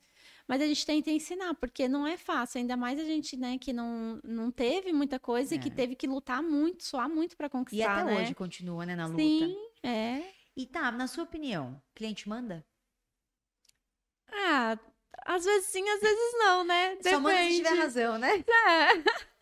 Mas 0.52 0.60
a 0.60 0.66
gente 0.66 0.84
tenta 0.84 1.10
ensinar, 1.10 1.54
porque 1.54 1.88
não 1.88 2.06
é 2.06 2.18
fácil, 2.18 2.58
ainda 2.58 2.76
mais 2.76 3.00
a 3.00 3.04
gente, 3.04 3.38
né, 3.38 3.56
que 3.56 3.72
não, 3.72 4.20
não 4.22 4.50
teve 4.50 4.92
muita 4.92 5.18
coisa 5.18 5.54
e 5.54 5.58
que 5.58 5.70
É. 5.70 5.74
teve 5.74 5.94
que 5.94 6.06
lutar 6.06 6.42
muito, 6.42 6.84
suar 6.84 7.08
muito 7.08 7.34
pra 7.38 7.46
E 7.48 7.48
conquistar, 7.48 8.02
até 8.02 8.04
né? 8.04 8.20
hoje 8.20 8.34
continua, 8.34 8.84
né, 8.84 8.94
na 8.94 9.06
luta. 9.06 9.16
Sim, 9.16 9.56
é. 9.82 10.22
E 10.54 10.66
tá, 10.66 10.92
na 10.92 11.06
sua 11.06 11.24
opinião, 11.24 11.80
cliente 11.94 12.28
manda? 12.28 12.62
Ah, 14.30 14.78
às 15.24 15.42
vezes 15.46 15.70
sim, 15.70 15.88
às 15.88 16.00
vezes 16.02 16.34
não, 16.34 16.64
né? 16.64 16.96
Só 17.00 17.18
manda 17.18 17.38
se 17.44 17.56
tiver 17.56 17.70
Depende. 17.70 17.82
razão, 17.82 18.18
né? 18.18 18.44
É. 18.68 18.88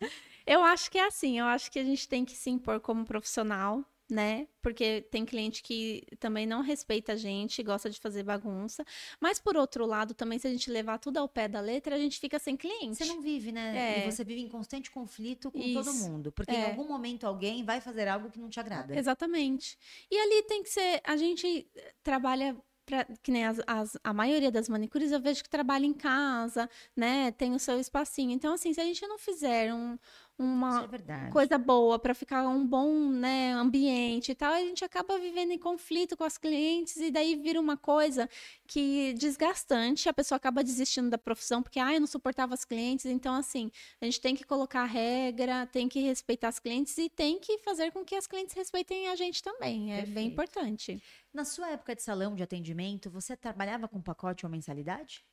Eu 0.47 0.63
acho 0.63 0.89
que 0.89 0.97
é 0.97 1.05
assim, 1.05 1.39
eu 1.39 1.45
acho 1.45 1.69
que 1.71 1.77
a 1.77 1.83
gente 1.83 2.07
tem 2.07 2.25
que 2.25 2.35
se 2.35 2.49
impor 2.49 2.79
como 2.79 3.05
profissional, 3.05 3.85
né? 4.11 4.45
Porque 4.61 5.01
tem 5.09 5.23
cliente 5.25 5.63
que 5.63 6.03
também 6.19 6.45
não 6.45 6.59
respeita 6.61 7.13
a 7.13 7.15
gente, 7.15 7.63
gosta 7.63 7.89
de 7.89 7.97
fazer 7.97 8.23
bagunça. 8.23 8.83
Mas 9.21 9.39
por 9.39 9.55
outro 9.55 9.85
lado, 9.85 10.13
também 10.13 10.37
se 10.37 10.45
a 10.47 10.51
gente 10.51 10.69
levar 10.69 10.97
tudo 10.99 11.17
ao 11.17 11.29
pé 11.29 11.47
da 11.47 11.61
letra, 11.61 11.95
a 11.95 11.97
gente 11.97 12.19
fica 12.19 12.37
sem 12.37 12.57
cliente. 12.57 12.97
Você 12.97 13.05
não 13.05 13.21
vive, 13.21 13.53
né? 13.53 14.05
É. 14.05 14.11
Você 14.11 14.23
vive 14.25 14.41
em 14.41 14.49
constante 14.49 14.91
conflito 14.91 15.49
com 15.49 15.59
todo 15.73 15.89
Isso. 15.89 16.09
mundo. 16.09 16.31
Porque 16.31 16.51
em 16.51 16.55
É. 16.61 16.65
algum 16.71 16.85
momento 16.87 17.25
alguém 17.25 17.63
vai 17.63 17.79
fazer 17.79 18.09
algo 18.09 18.29
que 18.29 18.37
não 18.39 18.49
te 18.49 18.59
agrada. 18.59 18.93
Exatamente. 18.99 19.77
E 20.11 20.17
ali 20.19 20.43
tem 20.43 20.61
que 20.61 20.69
ser. 20.69 20.99
A 21.05 21.15
gente 21.15 21.65
eh, 21.75 21.93
trabalha. 22.03 22.55
Pra, 22.83 23.05
que 23.21 23.31
nem 23.31 23.45
as, 23.45 23.61
as- 23.67 23.95
a 24.03 24.11
maioria 24.11 24.51
das 24.51 24.67
manicures 24.67 25.11
eu 25.11 25.21
vejo 25.21 25.43
que 25.43 25.49
trabalha 25.49 25.85
em 25.85 25.93
casa, 25.93 26.67
né? 26.95 27.31
Tem 27.31 27.53
o 27.53 27.59
seu 27.59 27.79
espacinho. 27.79 28.31
Então, 28.31 28.55
assim, 28.55 28.73
se 28.73 28.81
a 28.81 28.83
gente 28.83 29.05
não 29.07 29.19
fizer 29.19 29.71
um, 29.73 29.97
uma 30.41 30.89
é 31.07 31.29
coisa 31.29 31.57
boa 31.57 31.99
para 31.99 32.15
ficar 32.15 32.47
um 32.47 32.65
bom 32.65 33.11
né, 33.11 33.53
ambiente 33.53 34.31
e 34.31 34.35
tal, 34.35 34.53
a 34.53 34.59
gente 34.59 34.83
acaba 34.83 35.19
vivendo 35.19 35.51
em 35.51 35.57
conflito 35.57 36.17
com 36.17 36.23
as 36.23 36.37
clientes 36.37 36.97
e 36.97 37.11
daí 37.11 37.35
vira 37.35 37.59
uma 37.59 37.77
coisa 37.77 38.27
que 38.67 39.13
desgastante, 39.13 40.09
a 40.09 40.13
pessoa 40.13 40.37
acaba 40.37 40.63
desistindo 40.63 41.09
da 41.09 41.17
profissão 41.17 41.61
porque 41.61 41.79
ah, 41.79 41.93
eu 41.93 41.99
não 41.99 42.07
suportava 42.07 42.55
as 42.55 42.65
clientes, 42.65 43.05
então 43.05 43.35
assim, 43.35 43.71
a 44.01 44.05
gente 44.05 44.19
tem 44.19 44.35
que 44.35 44.43
colocar 44.43 44.85
regra, 44.85 45.67
tem 45.67 45.87
que 45.87 45.99
respeitar 45.99 46.47
as 46.47 46.59
clientes 46.59 46.97
e 46.97 47.07
tem 47.07 47.39
que 47.39 47.59
fazer 47.59 47.91
com 47.91 48.03
que 48.03 48.15
as 48.15 48.25
clientes 48.25 48.55
respeitem 48.55 49.09
a 49.09 49.15
gente 49.15 49.43
também, 49.43 49.93
é 49.93 49.97
Perfeito. 49.97 50.15
bem 50.15 50.27
importante. 50.27 51.03
Na 51.31 51.45
sua 51.45 51.69
época 51.69 51.95
de 51.95 52.01
salão 52.01 52.35
de 52.35 52.41
atendimento, 52.41 53.09
você 53.09 53.37
trabalhava 53.37 53.87
com 53.87 54.01
pacote 54.01 54.45
ou 54.45 54.51
mensalidade? 54.51 55.23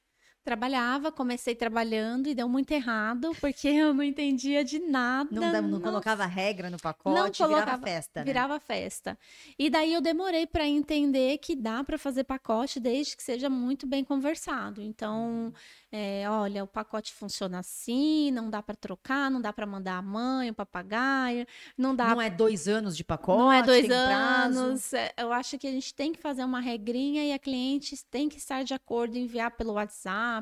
Trabalhava, 0.48 1.12
comecei 1.12 1.54
trabalhando 1.54 2.26
e 2.26 2.34
deu 2.34 2.48
muito 2.48 2.70
errado, 2.70 3.32
porque 3.38 3.68
eu 3.68 3.92
não 3.92 4.02
entendia 4.02 4.64
de 4.64 4.78
nada. 4.78 5.28
Não, 5.30 5.52
não 5.52 5.68
não 5.72 5.78
colocava 5.80 6.24
regra 6.24 6.70
no 6.70 6.78
pacote, 6.78 7.42
virava 7.42 7.54
colocava- 7.66 7.86
festa, 7.86 8.20
né? 8.20 8.24
Virava 8.24 8.58
festa. 8.58 9.18
E 9.58 9.68
daí 9.68 9.92
eu 9.92 10.00
demorei 10.00 10.46
para 10.46 10.66
entender 10.66 11.36
que 11.36 11.54
dá 11.54 11.84
para 11.84 11.98
fazer 11.98 12.24
pacote 12.24 12.80
desde 12.80 13.14
que 13.14 13.22
seja 13.22 13.50
muito 13.50 13.86
bem 13.86 14.02
conversado. 14.02 14.80
Então, 14.80 15.52
é, 15.92 16.24
olha, 16.30 16.64
o 16.64 16.66
pacote 16.66 17.12
funciona 17.12 17.58
assim, 17.58 18.30
não 18.30 18.48
dá 18.48 18.62
para 18.62 18.74
trocar, 18.74 19.30
não 19.30 19.42
dá 19.42 19.52
para 19.52 19.66
mandar 19.66 19.98
a 19.98 20.02
mãe, 20.02 20.48
o 20.48 20.54
papagaio, 20.54 21.46
não 21.76 21.94
dá 21.94 22.08
Não 22.14 22.22
é 22.22 22.30
dois 22.30 22.66
anos 22.68 22.96
de 22.96 23.04
pacote, 23.04 23.38
não 23.38 23.52
é 23.52 23.62
dois 23.62 23.80
tem 23.82 23.88
prazo. 23.90 24.58
anos. 24.60 24.92
é, 24.94 25.12
Eu 25.18 25.30
acho 25.30 25.58
que 25.58 25.66
a 25.66 25.70
gente 25.72 25.92
tem 25.94 26.10
que 26.12 26.20
fazer 26.22 26.42
uma 26.42 26.60
regrinha 26.60 27.22
e 27.22 27.32
a 27.34 27.38
cliente 27.38 28.02
tem 28.10 28.30
que 28.30 28.38
estar 28.38 28.62
de 28.64 28.72
acordo, 28.72 29.18
enviar 29.18 29.50
pelo 29.50 29.74
WhatsApp, 29.74 30.37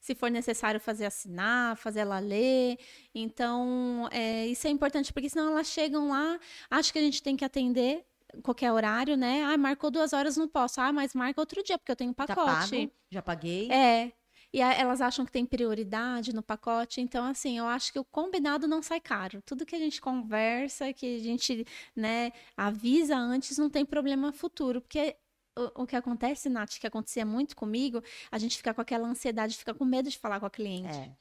se 0.00 0.14
for 0.14 0.30
necessário 0.30 0.80
fazer 0.80 1.06
assinar, 1.06 1.76
fazer 1.76 2.00
ela 2.00 2.18
ler. 2.18 2.78
Então, 3.14 4.08
é, 4.10 4.46
isso 4.46 4.66
é 4.66 4.70
importante, 4.70 5.12
porque 5.12 5.28
senão 5.28 5.52
elas 5.52 5.66
chegam 5.68 6.08
lá, 6.10 6.38
acho 6.70 6.92
que 6.92 6.98
a 6.98 7.02
gente 7.02 7.22
tem 7.22 7.36
que 7.36 7.44
atender 7.44 8.04
qualquer 8.42 8.70
horário, 8.72 9.16
né? 9.16 9.42
Ah, 9.44 9.56
marcou 9.56 9.90
duas 9.90 10.12
horas, 10.12 10.36
não 10.36 10.48
posso. 10.48 10.80
Ah, 10.80 10.92
mas 10.92 11.14
marca 11.14 11.40
outro 11.40 11.62
dia, 11.62 11.78
porque 11.78 11.92
eu 11.92 11.96
tenho 11.96 12.12
Tá 12.14 12.26
pacote. 12.26 12.76
pago, 12.86 12.92
já 13.10 13.22
paguei. 13.22 13.70
É. 13.72 14.12
E 14.50 14.62
elas 14.62 15.02
acham 15.02 15.26
que 15.26 15.32
tem 15.32 15.44
prioridade 15.44 16.34
no 16.34 16.42
pacote. 16.42 17.02
Então, 17.02 17.24
assim, 17.26 17.58
eu 17.58 17.66
acho 17.66 17.92
que 17.92 17.98
o 17.98 18.04
combinado 18.04 18.66
não 18.66 18.82
sai 18.82 18.98
caro. 18.98 19.42
Tudo 19.44 19.66
que 19.66 19.76
a 19.76 19.78
gente 19.78 20.00
conversa, 20.00 20.90
que 20.92 21.16
a 21.16 21.18
gente, 21.18 21.66
né, 21.94 22.32
avisa 22.56 23.14
antes, 23.14 23.58
não 23.58 23.68
tem 23.68 23.84
problema 23.84 24.32
futuro. 24.32 24.80
Porque 24.80 25.16
o, 25.58 25.82
o 25.82 25.86
que 25.86 25.96
acontece, 25.96 26.48
Nath, 26.48 26.78
que 26.78 26.86
acontecia 26.86 27.26
muito 27.26 27.56
comigo, 27.56 28.02
a 28.30 28.38
gente 28.38 28.56
fica 28.56 28.72
com 28.72 28.80
aquela 28.80 29.08
ansiedade, 29.08 29.56
fica 29.56 29.74
com 29.74 29.84
medo 29.84 30.08
de 30.08 30.18
falar 30.18 30.38
com 30.40 30.46
a 30.46 30.50
cliente. 30.50 30.96
É. 30.96 31.16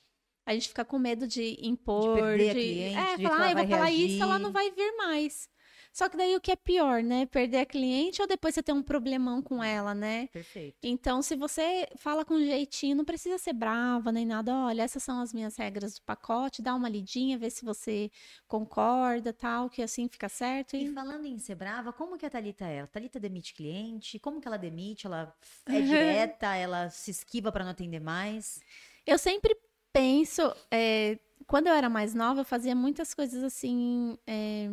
A 0.46 0.54
gente 0.54 0.70
fica 0.70 0.86
com 0.86 0.98
medo 0.98 1.28
de 1.28 1.58
impor, 1.62 2.16
perder 2.16 2.52
a 2.52 2.54
de, 2.54 2.60
cliente, 2.60 2.98
é, 2.98 3.18
de 3.18 3.24
falar, 3.24 3.36
ah, 3.36 3.52
eu 3.52 3.56
vou 3.56 3.56
vai 3.56 3.68
falar 3.68 3.92
isso, 3.92 4.24
ela 4.24 4.40
não 4.40 4.52
vai 4.52 4.72
vir 4.72 4.96
mais. 4.96 5.50
Só 5.98 6.08
que 6.08 6.16
daí 6.16 6.36
o 6.36 6.40
que 6.40 6.52
é 6.52 6.56
pior, 6.56 7.02
né? 7.02 7.26
Perder 7.26 7.58
a 7.58 7.66
cliente 7.66 8.22
ou 8.22 8.28
depois 8.28 8.54
você 8.54 8.62
ter 8.62 8.72
um 8.72 8.84
problemão 8.84 9.42
com 9.42 9.64
ela, 9.64 9.96
né? 9.96 10.28
Perfeito. 10.28 10.78
Então, 10.84 11.24
se 11.24 11.36
você 11.36 11.90
fala 11.96 12.24
com 12.24 12.38
jeitinho, 12.38 12.98
não 12.98 13.04
precisa 13.04 13.40
ser 13.40 13.54
brava 13.54 14.12
nem 14.12 14.24
nada. 14.24 14.54
Olha, 14.54 14.84
essas 14.84 15.02
são 15.02 15.20
as 15.20 15.34
minhas 15.34 15.58
regras 15.58 15.96
do 15.96 16.04
pacote. 16.04 16.62
Dá 16.62 16.76
uma 16.76 16.88
lidinha, 16.88 17.36
vê 17.36 17.50
se 17.50 17.66
você 17.66 18.12
concorda, 18.48 19.34
tal, 19.34 19.72
que 19.72 19.82
assim 19.82 20.08
fica 20.08 20.30
certo. 20.30 20.76
E 20.76 20.86
E... 20.86 20.94
falando 20.94 21.26
em 21.26 21.40
ser 21.40 21.56
brava, 21.56 21.92
como 21.92 22.16
que 22.16 22.28
a 22.28 22.30
Thalita 22.30 22.66
é? 22.66 22.82
A 22.82 22.86
Thalita 22.88 23.20
demite 23.20 23.56
cliente? 23.56 24.20
Como 24.20 24.40
que 24.40 24.48
ela 24.48 24.58
demite? 24.58 25.08
Ela 25.08 25.36
é 25.66 25.82
direta? 25.82 26.54
ela 26.54 26.92
se 26.92 27.10
esquiva 27.10 27.52
para 27.52 27.64
não 27.64 27.72
atender 27.72 28.00
mais? 28.00 28.60
Eu 29.04 29.18
sempre 29.18 29.58
penso, 29.92 30.44
é, 30.70 31.18
quando 31.48 31.66
eu 31.66 31.74
era 31.74 31.90
mais 31.90 32.14
nova, 32.14 32.42
eu 32.42 32.46
fazia 32.46 32.76
muitas 32.76 33.16
coisas 33.16 33.44
assim, 33.44 34.16
é, 34.28 34.68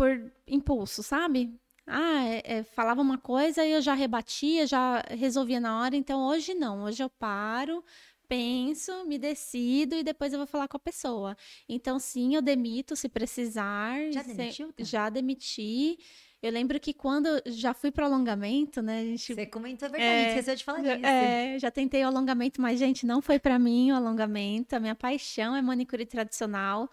por 0.00 0.32
impulso, 0.46 1.02
sabe? 1.02 1.54
Ah, 1.86 2.24
é, 2.24 2.42
é, 2.44 2.62
falava 2.62 3.02
uma 3.02 3.18
coisa 3.18 3.62
e 3.66 3.72
eu 3.72 3.82
já 3.82 3.92
rebatia, 3.92 4.66
já 4.66 5.02
resolvia 5.10 5.60
na 5.60 5.78
hora. 5.78 5.94
Então 5.94 6.26
hoje 6.26 6.54
não, 6.54 6.84
hoje 6.84 7.02
eu 7.02 7.10
paro, 7.10 7.84
penso, 8.26 9.04
me 9.04 9.18
decido 9.18 9.94
e 9.94 10.02
depois 10.02 10.32
eu 10.32 10.38
vou 10.38 10.46
falar 10.46 10.68
com 10.68 10.76
a 10.78 10.80
pessoa. 10.80 11.36
Então 11.68 11.98
sim, 11.98 12.34
eu 12.34 12.40
demito 12.40 12.96
se 12.96 13.10
precisar. 13.10 13.98
Já 14.10 14.22
demitiu, 14.22 14.68
Tá? 14.72 14.84
Já 14.84 15.10
demiti. 15.10 15.98
Eu 16.42 16.50
lembro 16.50 16.80
que 16.80 16.94
quando 16.94 17.28
já 17.44 17.74
fui 17.74 17.90
para 17.90 18.06
alongamento, 18.06 18.80
né? 18.80 19.00
A 19.00 19.04
gente 19.04 19.34
Você 19.34 19.44
comentou 19.44 19.86
a 19.86 19.90
verdade, 19.90 20.12
É, 20.14 20.28
esqueceu 20.28 20.56
de 20.56 20.64
falar 20.64 20.80
disso. 20.80 21.06
é, 21.06 21.58
já 21.58 21.70
tentei 21.70 22.02
o 22.02 22.06
alongamento, 22.06 22.62
mas, 22.62 22.78
gente, 22.78 23.04
não 23.04 23.20
foi 23.20 23.38
pra 23.38 23.58
mim 23.58 23.92
o 23.92 23.96
alongamento. 23.96 24.74
A 24.74 24.80
minha 24.80 24.94
paixão 24.94 25.54
é 25.54 25.60
manicure 25.60 26.06
tradicional. 26.06 26.88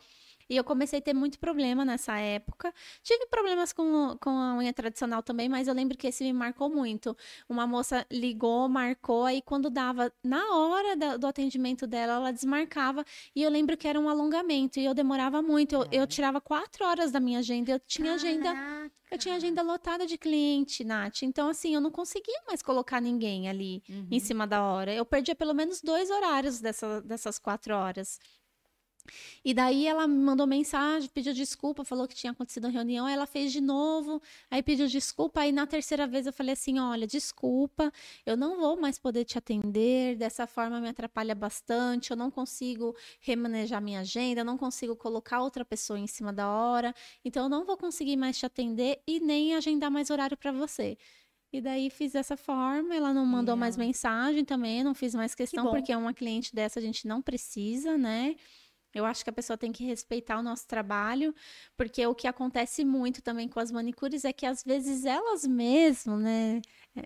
E 0.50 0.56
eu 0.56 0.64
comecei 0.64 1.00
a 1.00 1.02
ter 1.02 1.14
muito 1.14 1.40
problema 1.40 1.84
nessa 1.84 2.18
época. 2.18 2.74
Tive 3.04 3.26
problemas 3.28 3.74
com, 3.74 4.18
com 4.20 4.30
a 4.30 4.56
unha 4.56 4.74
tradicional 4.74 5.22
também, 5.22 5.50
mas 5.50 5.68
eu 5.68 5.74
lembro 5.74 5.98
que 5.98 6.08
esse 6.08 6.24
me 6.24 6.34
marcou 6.34 6.70
muito. 6.70 7.16
Uma 7.50 7.68
moça 7.68 8.06
ligou, 8.12 8.70
marcou, 8.70 9.26
aí 9.26 9.42
quando 9.42 9.70
dava, 9.70 10.12
na 10.24 10.56
hora 10.56 10.96
da, 10.96 11.18
do 11.18 11.28
atendimento 11.28 11.86
dela, 11.86 12.14
ela 12.14 12.32
desmarcava. 12.32 13.04
E 13.36 13.44
eu 13.44 13.50
lembro 13.50 13.76
que 13.76 13.88
era 13.88 14.00
um 14.00 14.10
alongamento, 14.10 14.80
e 14.80 14.86
eu 14.86 14.94
demorava 14.94 15.42
muito. 15.42 15.76
Eu, 15.76 15.88
eu 15.92 16.08
tirava 16.08 16.40
quatro 16.40 16.86
horas 16.86 17.12
da 17.12 17.20
minha 17.20 17.40
agenda, 17.40 17.72
eu 17.72 17.80
tinha 17.80 18.18
Caraca. 18.18 18.28
agenda. 18.28 18.92
Eu 19.10 19.18
tinha 19.18 19.36
agenda 19.36 19.62
lotada 19.62 20.06
de 20.06 20.18
cliente, 20.18 20.84
Nath. 20.84 21.24
Então, 21.24 21.48
assim, 21.48 21.74
eu 21.74 21.80
não 21.80 21.90
conseguia 21.90 22.42
mais 22.46 22.62
colocar 22.62 23.00
ninguém 23.00 23.48
ali 23.48 23.82
uhum. 23.90 24.08
em 24.12 24.20
cima 24.20 24.46
da 24.46 24.62
hora. 24.62 24.94
Eu 24.94 25.06
perdia 25.06 25.34
pelo 25.34 25.54
menos 25.54 25.82
dois 25.82 26.10
horários 26.10 26.60
dessa, 26.60 27.02
dessas 27.02 27.40
quatro 27.40 27.74
horas. 27.74 28.20
E 29.44 29.54
daí 29.54 29.88
ela 29.88 30.08
me 30.08 30.18
mandou 30.18 30.46
mensagem, 30.48 31.10
pediu 31.10 31.34
desculpa, 31.34 31.84
falou 31.84 32.08
que 32.08 32.16
tinha 32.16 32.32
acontecido 32.32 32.66
uma 32.66 32.72
reunião, 32.72 33.08
ela 33.08 33.26
fez 33.26 33.52
de 33.52 33.62
novo, 33.62 34.22
aí 34.50 34.62
pediu 34.62 34.88
desculpa, 34.88 35.42
aí 35.42 35.52
na 35.52 35.66
terceira 35.66 36.06
vez 36.08 36.26
eu 36.26 36.34
falei 36.34 36.54
assim, 36.54 36.80
olha, 36.80 37.08
desculpa, 37.08 37.92
eu 38.26 38.36
não 38.38 38.58
vou 38.58 38.80
mais 38.80 38.98
poder 38.98 39.26
te 39.26 39.38
atender, 39.38 40.16
dessa 40.16 40.46
forma 40.48 40.80
me 40.80 40.90
atrapalha 40.90 41.36
bastante, 41.36 42.12
eu 42.12 42.18
não 42.18 42.30
consigo 42.30 42.96
remanejar 43.20 43.82
minha 43.82 44.02
agenda, 44.02 44.42
eu 44.42 44.46
não 44.46 44.58
consigo 44.58 44.96
colocar 44.96 45.42
outra 45.42 45.64
pessoa 45.64 46.00
em 46.00 46.08
cima 46.08 46.32
da 46.34 46.48
hora, 46.50 46.94
então 47.24 47.44
eu 47.44 47.50
não 47.50 47.66
vou 47.66 47.78
conseguir 47.78 48.18
mais 48.18 48.38
te 48.38 48.46
atender 48.46 49.02
e 49.08 49.20
nem 49.20 49.56
agendar 49.56 49.90
mais 49.92 50.10
horário 50.10 50.38
para 50.38 50.52
você. 50.52 50.98
E 51.52 51.62
daí 51.62 51.90
fiz 51.90 52.12
dessa 52.12 52.36
forma, 52.36 52.94
ela 52.94 53.14
não 53.14 53.26
mandou 53.26 53.56
mais 53.56 53.78
mensagem 53.78 54.44
também, 54.44 54.84
não 54.84 54.94
fiz 54.94 55.16
mais 55.16 55.34
questão, 55.34 55.64
que 55.66 55.72
porque 55.72 55.96
uma 55.96 56.14
cliente 56.14 56.54
dessa 56.54 56.80
a 56.80 56.82
gente 56.82 57.08
não 57.08 57.22
precisa, 57.22 57.98
né? 57.98 58.36
Eu 58.98 59.06
acho 59.06 59.24
que 59.24 59.30
a 59.30 59.34
pessoa 59.34 59.58
tem 59.58 59.72
que 59.72 59.86
respeitar 59.86 60.40
o 60.40 60.44
nosso 60.44 60.68
trabalho, 60.68 61.34
porque 61.78 62.06
o 62.08 62.16
que 62.16 62.28
acontece 62.28 62.84
muito 62.84 63.22
também 63.22 63.48
com 63.48 63.60
as 63.60 63.72
manicures 63.72 64.26
é 64.26 64.34
que 64.34 64.46
às 64.46 64.64
vezes 64.64 65.06
elas 65.06 65.46
mesmas, 65.46 66.20
né, 66.20 66.62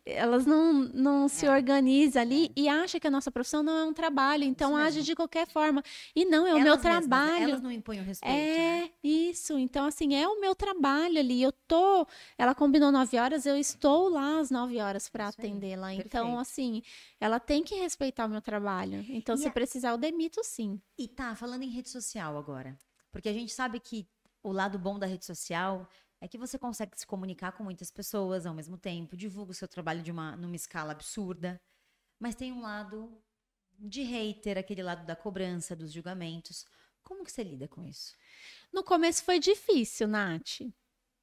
elas 0.05 0.45
não, 0.45 0.73
não 0.73 1.27
se 1.27 1.45
é. 1.45 1.51
organizam 1.51 2.21
ali 2.21 2.45
é. 2.47 2.51
e 2.55 2.69
acham 2.69 2.99
que 2.99 3.07
a 3.07 3.11
nossa 3.11 3.31
profissão 3.31 3.61
não 3.63 3.77
é 3.77 3.85
um 3.85 3.93
trabalho, 3.93 4.43
então 4.43 4.75
age 4.75 5.03
de 5.03 5.15
qualquer 5.15 5.47
forma. 5.47 5.83
E 6.15 6.25
não, 6.25 6.45
é 6.47 6.53
o 6.53 6.61
meu 6.61 6.77
trabalho. 6.77 7.31
Mesmas, 7.31 7.39
né? 7.39 7.49
Elas 7.49 7.61
não 7.61 7.71
impõem 7.71 7.99
o 7.99 8.03
respeito. 8.03 8.33
É, 8.33 8.81
né? 8.81 8.89
isso. 9.03 9.57
Então, 9.57 9.85
assim, 9.85 10.15
é 10.15 10.27
o 10.27 10.39
meu 10.39 10.55
trabalho 10.55 11.19
ali. 11.19 11.41
Eu 11.41 11.51
tô. 11.51 12.07
Ela 12.37 12.55
combinou 12.55 12.91
nove 12.91 13.17
horas, 13.17 13.45
eu 13.45 13.57
estou 13.57 14.09
lá 14.09 14.39
às 14.39 14.49
nove 14.49 14.79
horas 14.79 15.09
para 15.09 15.27
atendê-la. 15.27 15.93
Então, 15.93 16.39
assim, 16.39 16.81
ela 17.19 17.39
tem 17.39 17.63
que 17.63 17.75
respeitar 17.75 18.25
o 18.25 18.29
meu 18.29 18.41
trabalho. 18.41 19.05
Então, 19.09 19.35
e 19.35 19.37
se 19.39 19.47
a... 19.47 19.51
precisar, 19.51 19.89
eu 19.91 19.97
demito 19.97 20.41
sim. 20.43 20.81
E 20.97 21.07
tá, 21.07 21.35
falando 21.35 21.63
em 21.63 21.69
rede 21.69 21.89
social 21.89 22.37
agora. 22.37 22.77
Porque 23.11 23.29
a 23.29 23.33
gente 23.33 23.51
sabe 23.51 23.79
que 23.79 24.07
o 24.43 24.51
lado 24.51 24.79
bom 24.79 24.97
da 24.97 25.05
rede 25.05 25.25
social 25.25 25.87
é 26.21 26.27
que 26.27 26.37
você 26.37 26.57
consegue 26.57 26.97
se 26.97 27.05
comunicar 27.05 27.51
com 27.53 27.63
muitas 27.63 27.89
pessoas 27.89 28.45
ao 28.45 28.53
mesmo 28.53 28.77
tempo, 28.77 29.17
divulga 29.17 29.51
o 29.51 29.55
seu 29.55 29.67
trabalho 29.67 30.03
de 30.03 30.11
uma 30.11 30.37
numa 30.37 30.55
escala 30.55 30.91
absurda, 30.91 31.59
mas 32.19 32.35
tem 32.35 32.53
um 32.53 32.61
lado 32.61 33.11
de 33.79 34.03
hater, 34.03 34.57
aquele 34.59 34.83
lado 34.83 35.03
da 35.05 35.15
cobrança, 35.15 35.75
dos 35.75 35.91
julgamentos. 35.91 36.65
Como 37.01 37.23
que 37.25 37.31
você 37.31 37.43
lida 37.43 37.67
com 37.67 37.83
isso? 37.83 38.15
No 38.71 38.83
começo 38.83 39.23
foi 39.23 39.39
difícil, 39.39 40.07
Nath. 40.07 40.61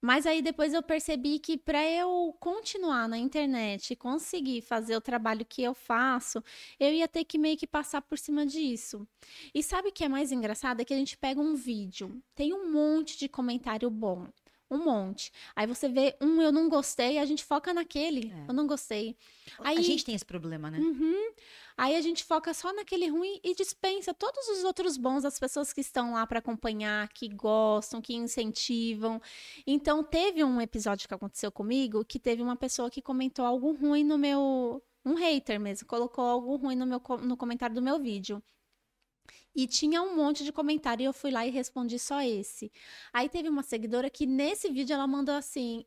Mas 0.01 0.27
aí 0.27 0.43
depois 0.43 0.75
eu 0.75 0.83
percebi 0.83 1.41
que 1.41 1.57
para 1.57 1.85
eu 1.85 2.37
continuar 2.39 3.09
na 3.09 3.19
internet 3.19 3.93
e 3.93 3.97
conseguir 3.97 4.63
fazer 4.63 4.97
o 4.97 5.01
trabalho 5.01 5.45
que 5.45 5.63
eu 5.63 5.75
faço, 5.75 6.43
eu 6.79 6.93
ia 6.93 7.09
ter 7.09 7.25
que 7.25 7.37
meio 7.37 7.57
que 7.57 7.67
passar 7.67 8.03
por 8.03 8.17
cima 8.17 8.47
disso. 8.47 9.07
E 9.53 9.61
sabe 9.61 9.89
o 9.89 9.93
que 9.93 10.05
é 10.05 10.09
mais 10.09 10.31
engraçado? 10.31 10.81
É 10.81 10.85
que 10.85 10.95
a 10.95 10.97
gente 10.97 11.17
pega 11.17 11.41
um 11.41 11.55
vídeo, 11.55 12.23
tem 12.35 12.53
um 12.53 12.71
monte 12.71 13.19
de 13.19 13.29
comentário 13.29 13.91
bom 13.91 14.29
um 14.71 14.79
monte. 14.85 15.33
Aí 15.57 15.67
você 15.67 15.89
vê 15.89 16.17
um 16.21 16.41
eu 16.43 16.53
não 16.53 16.69
gostei, 16.69 17.19
a 17.19 17.25
gente 17.25 17.45
foca 17.45 17.73
naquele, 17.73 18.33
é. 18.33 18.47
eu 18.49 18.55
não 18.55 18.67
gostei. 18.67 19.17
Aí, 19.61 19.79
a 19.79 19.83
gente 19.83 20.05
tem 20.05 20.15
esse 20.15 20.25
problema, 20.25 20.71
né? 20.71 20.79
Uhum, 20.79 21.33
aí 21.77 21.97
a 21.97 22.01
gente 22.01 22.23
foca 22.23 22.53
só 22.53 22.73
naquele 22.73 23.09
ruim 23.09 23.41
e 23.43 23.55
dispensa 23.55 24.13
todos 24.13 24.47
os 24.49 24.65
outros 24.65 24.97
bons, 24.97 25.25
as 25.25 25.39
pessoas 25.39 25.73
que 25.73 25.81
estão 25.81 26.13
lá 26.13 26.27
para 26.27 26.39
acompanhar, 26.39 27.09
que 27.09 27.29
gostam, 27.29 28.01
que 28.01 28.15
incentivam. 28.15 29.21
Então 29.67 30.05
teve 30.05 30.45
um 30.45 30.61
episódio 30.61 31.09
que 31.09 31.15
aconteceu 31.15 31.51
comigo 31.51 32.05
que 32.05 32.19
teve 32.19 32.43
uma 32.43 32.57
pessoa 32.57 32.91
que 32.91 33.01
comentou 33.01 33.45
algo 33.45 33.73
ruim 33.73 34.05
no 34.05 34.19
meu 34.19 34.83
um 35.05 35.15
hater 35.15 35.59
mesmo, 35.59 35.87
colocou 35.87 36.25
algo 36.25 36.57
ruim 36.57 36.77
no 36.77 36.85
meu 36.85 37.01
no 37.23 37.37
comentário 37.37 37.75
do 37.75 37.81
meu 37.81 37.99
vídeo. 37.99 38.43
E 39.55 39.67
tinha 39.67 40.03
um 40.03 40.15
monte 40.15 40.45
de 40.45 40.53
comentário 40.53 41.03
e 41.03 41.07
eu 41.07 41.13
fui 41.13 41.31
lá 41.31 41.47
e 41.47 41.51
respondi 41.51 41.99
só 41.99 42.23
esse. 42.23 42.71
Aí 43.13 43.29
teve 43.29 43.49
uma 43.49 43.63
seguidora 43.63 44.09
que 44.09 44.27
nesse 44.27 44.71
vídeo 44.71 44.95
ela 44.95 45.07
mandou 45.07 45.35
assim: 45.35 45.85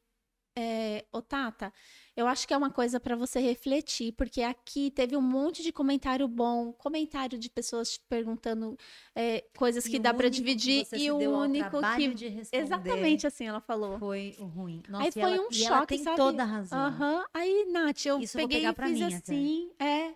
é, 0.57 1.05
Ô 1.11 1.21
Tata, 1.21 1.71
eu 2.15 2.27
acho 2.27 2.45
que 2.45 2.53
é 2.53 2.57
uma 2.57 2.69
coisa 2.69 2.99
para 2.99 3.15
você 3.15 3.39
refletir, 3.39 4.11
porque 4.13 4.41
aqui 4.41 4.91
teve 4.91 5.15
um 5.15 5.21
monte 5.21 5.63
de 5.63 5.71
comentário 5.71 6.27
bom, 6.27 6.73
comentário 6.73 7.39
de 7.39 7.49
pessoas 7.49 7.93
te 7.93 8.01
perguntando 8.09 8.77
é, 9.15 9.45
coisas 9.55 9.85
e 9.85 9.91
que 9.91 9.99
dá 9.99 10.13
para 10.13 10.29
dividir 10.29 10.85
e 10.93 11.09
o 11.09 11.17
único 11.17 11.77
que 11.95 12.13
de 12.13 12.41
exatamente 12.51 13.25
assim 13.25 13.45
ela 13.45 13.61
falou 13.61 13.97
foi 13.97 14.35
o 14.39 14.45
ruim. 14.45 14.83
Nossa, 14.89 15.05
Aí 15.05 15.11
foi 15.11 15.21
ela, 15.21 15.41
um 15.41 15.51
choque, 15.51 15.65
ela 15.65 15.85
tem 15.85 16.03
sabe? 16.03 16.17
toda 16.17 16.43
a 16.43 16.45
razão. 16.45 16.89
Uhum. 16.89 17.23
Aí 17.33 17.65
Nath, 17.71 18.05
eu 18.05 18.19
Isso 18.19 18.37
peguei 18.37 18.65
eu 18.65 18.71
e 18.71 18.75
fiz 18.75 18.91
mim, 18.91 19.03
assim, 19.13 19.71
até. 19.75 19.85
é 19.85 20.15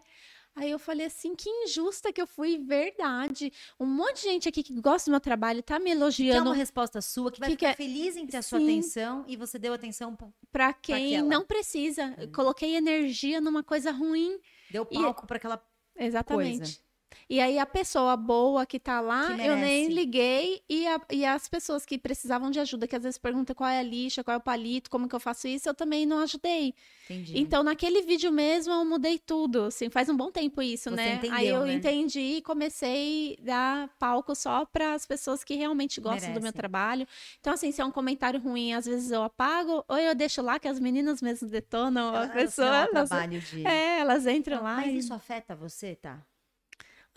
Aí 0.55 0.71
eu 0.71 0.79
falei 0.79 1.05
assim, 1.05 1.35
que 1.35 1.49
injusta 1.49 2.13
que 2.13 2.21
eu 2.21 2.25
fui, 2.25 2.57
verdade. 2.57 3.51
Um 3.79 3.85
monte 3.85 4.21
de 4.21 4.29
gente 4.29 4.47
aqui 4.47 4.63
que 4.63 4.73
gosta 4.79 5.09
do 5.09 5.13
meu 5.13 5.19
trabalho 5.19 5.61
tá 5.61 5.77
me 5.77 5.91
elogiando. 5.91 6.31
Que 6.31 6.37
é 6.37 6.41
uma 6.41 6.55
resposta 6.55 7.01
sua, 7.01 7.29
que 7.31 7.39
vai 7.39 7.49
que 7.49 7.55
ficar 7.55 7.75
que 7.75 7.83
é... 7.83 7.85
feliz 7.85 8.15
em 8.15 8.25
ter 8.25 8.37
a 8.37 8.41
sua 8.41 8.59
Sim. 8.59 8.65
atenção 8.65 9.25
e 9.27 9.35
você 9.35 9.59
deu 9.59 9.73
atenção 9.73 10.17
para 10.51 10.71
quem 10.71 11.21
não 11.21 11.45
precisa. 11.45 12.05
Hum. 12.17 12.31
Coloquei 12.33 12.75
energia 12.75 13.41
numa 13.41 13.63
coisa 13.63 13.91
ruim. 13.91 14.39
Deu 14.71 14.85
palco 14.85 15.25
e... 15.25 15.27
para 15.27 15.37
aquela 15.37 15.61
Exatamente. 15.97 16.57
Coisa. 16.57 16.84
E 17.27 17.41
aí 17.41 17.57
a 17.57 17.65
pessoa 17.65 18.15
boa 18.15 18.67
que 18.67 18.79
tá 18.79 19.01
lá, 19.01 19.35
que 19.35 19.41
eu 19.41 19.55
nem 19.55 19.87
liguei. 19.87 20.61
E, 20.69 20.87
a, 20.87 21.01
e 21.11 21.25
as 21.25 21.49
pessoas 21.49 21.83
que 21.83 21.97
precisavam 21.97 22.51
de 22.51 22.59
ajuda, 22.59 22.87
que 22.87 22.95
às 22.95 23.01
vezes 23.01 23.17
perguntam 23.17 23.55
qual 23.55 23.69
é 23.69 23.79
a 23.79 23.83
lixa, 23.83 24.23
qual 24.23 24.35
é 24.35 24.37
o 24.37 24.41
palito, 24.41 24.91
como 24.91 25.09
que 25.09 25.15
eu 25.15 25.19
faço 25.19 25.47
isso, 25.47 25.67
eu 25.67 25.73
também 25.73 26.05
não 26.05 26.19
ajudei. 26.19 26.75
Entendi. 27.05 27.39
Então, 27.39 27.63
naquele 27.63 28.03
vídeo 28.03 28.31
mesmo, 28.31 28.73
eu 28.73 28.85
mudei 28.85 29.17
tudo. 29.17 29.65
Assim, 29.65 29.89
faz 29.89 30.07
um 30.07 30.15
bom 30.15 30.31
tempo 30.31 30.61
isso, 30.61 30.91
Você 30.91 30.95
né? 30.95 31.15
Entendeu, 31.15 31.35
aí 31.35 31.47
eu 31.47 31.65
né? 31.65 31.73
entendi 31.73 32.19
e 32.19 32.41
comecei 32.43 33.37
a 33.41 33.43
dar 33.43 33.89
palco 33.97 34.35
só 34.35 34.63
para 34.63 34.93
as 34.93 35.05
pessoas 35.07 35.43
que 35.43 35.55
realmente 35.55 35.99
gostam 35.99 36.29
Merece. 36.29 36.39
do 36.39 36.43
meu 36.43 36.53
trabalho. 36.53 37.07
Então, 37.39 37.53
assim, 37.53 37.71
se 37.71 37.81
é 37.81 37.85
um 37.85 37.91
comentário 37.91 38.39
ruim, 38.39 38.73
às 38.73 38.85
vezes 38.85 39.09
eu 39.09 39.23
apago, 39.23 39.83
ou 39.87 39.97
eu 39.97 40.13
deixo 40.13 40.43
lá 40.43 40.59
que 40.59 40.67
as 40.67 40.79
meninas 40.79 41.23
mesmo 41.23 41.49
detonam 41.49 42.15
a 42.15 42.27
pessoa. 42.27 42.87
Elas, 42.93 43.09
de... 43.49 43.65
É, 43.65 43.99
elas 43.99 44.27
entram 44.27 44.61
lá. 44.61 44.75
Mas 44.75 44.93
e... 44.93 44.97
isso 44.99 45.13
afeta 45.13 45.55
você, 45.55 45.95
tá? 45.95 46.23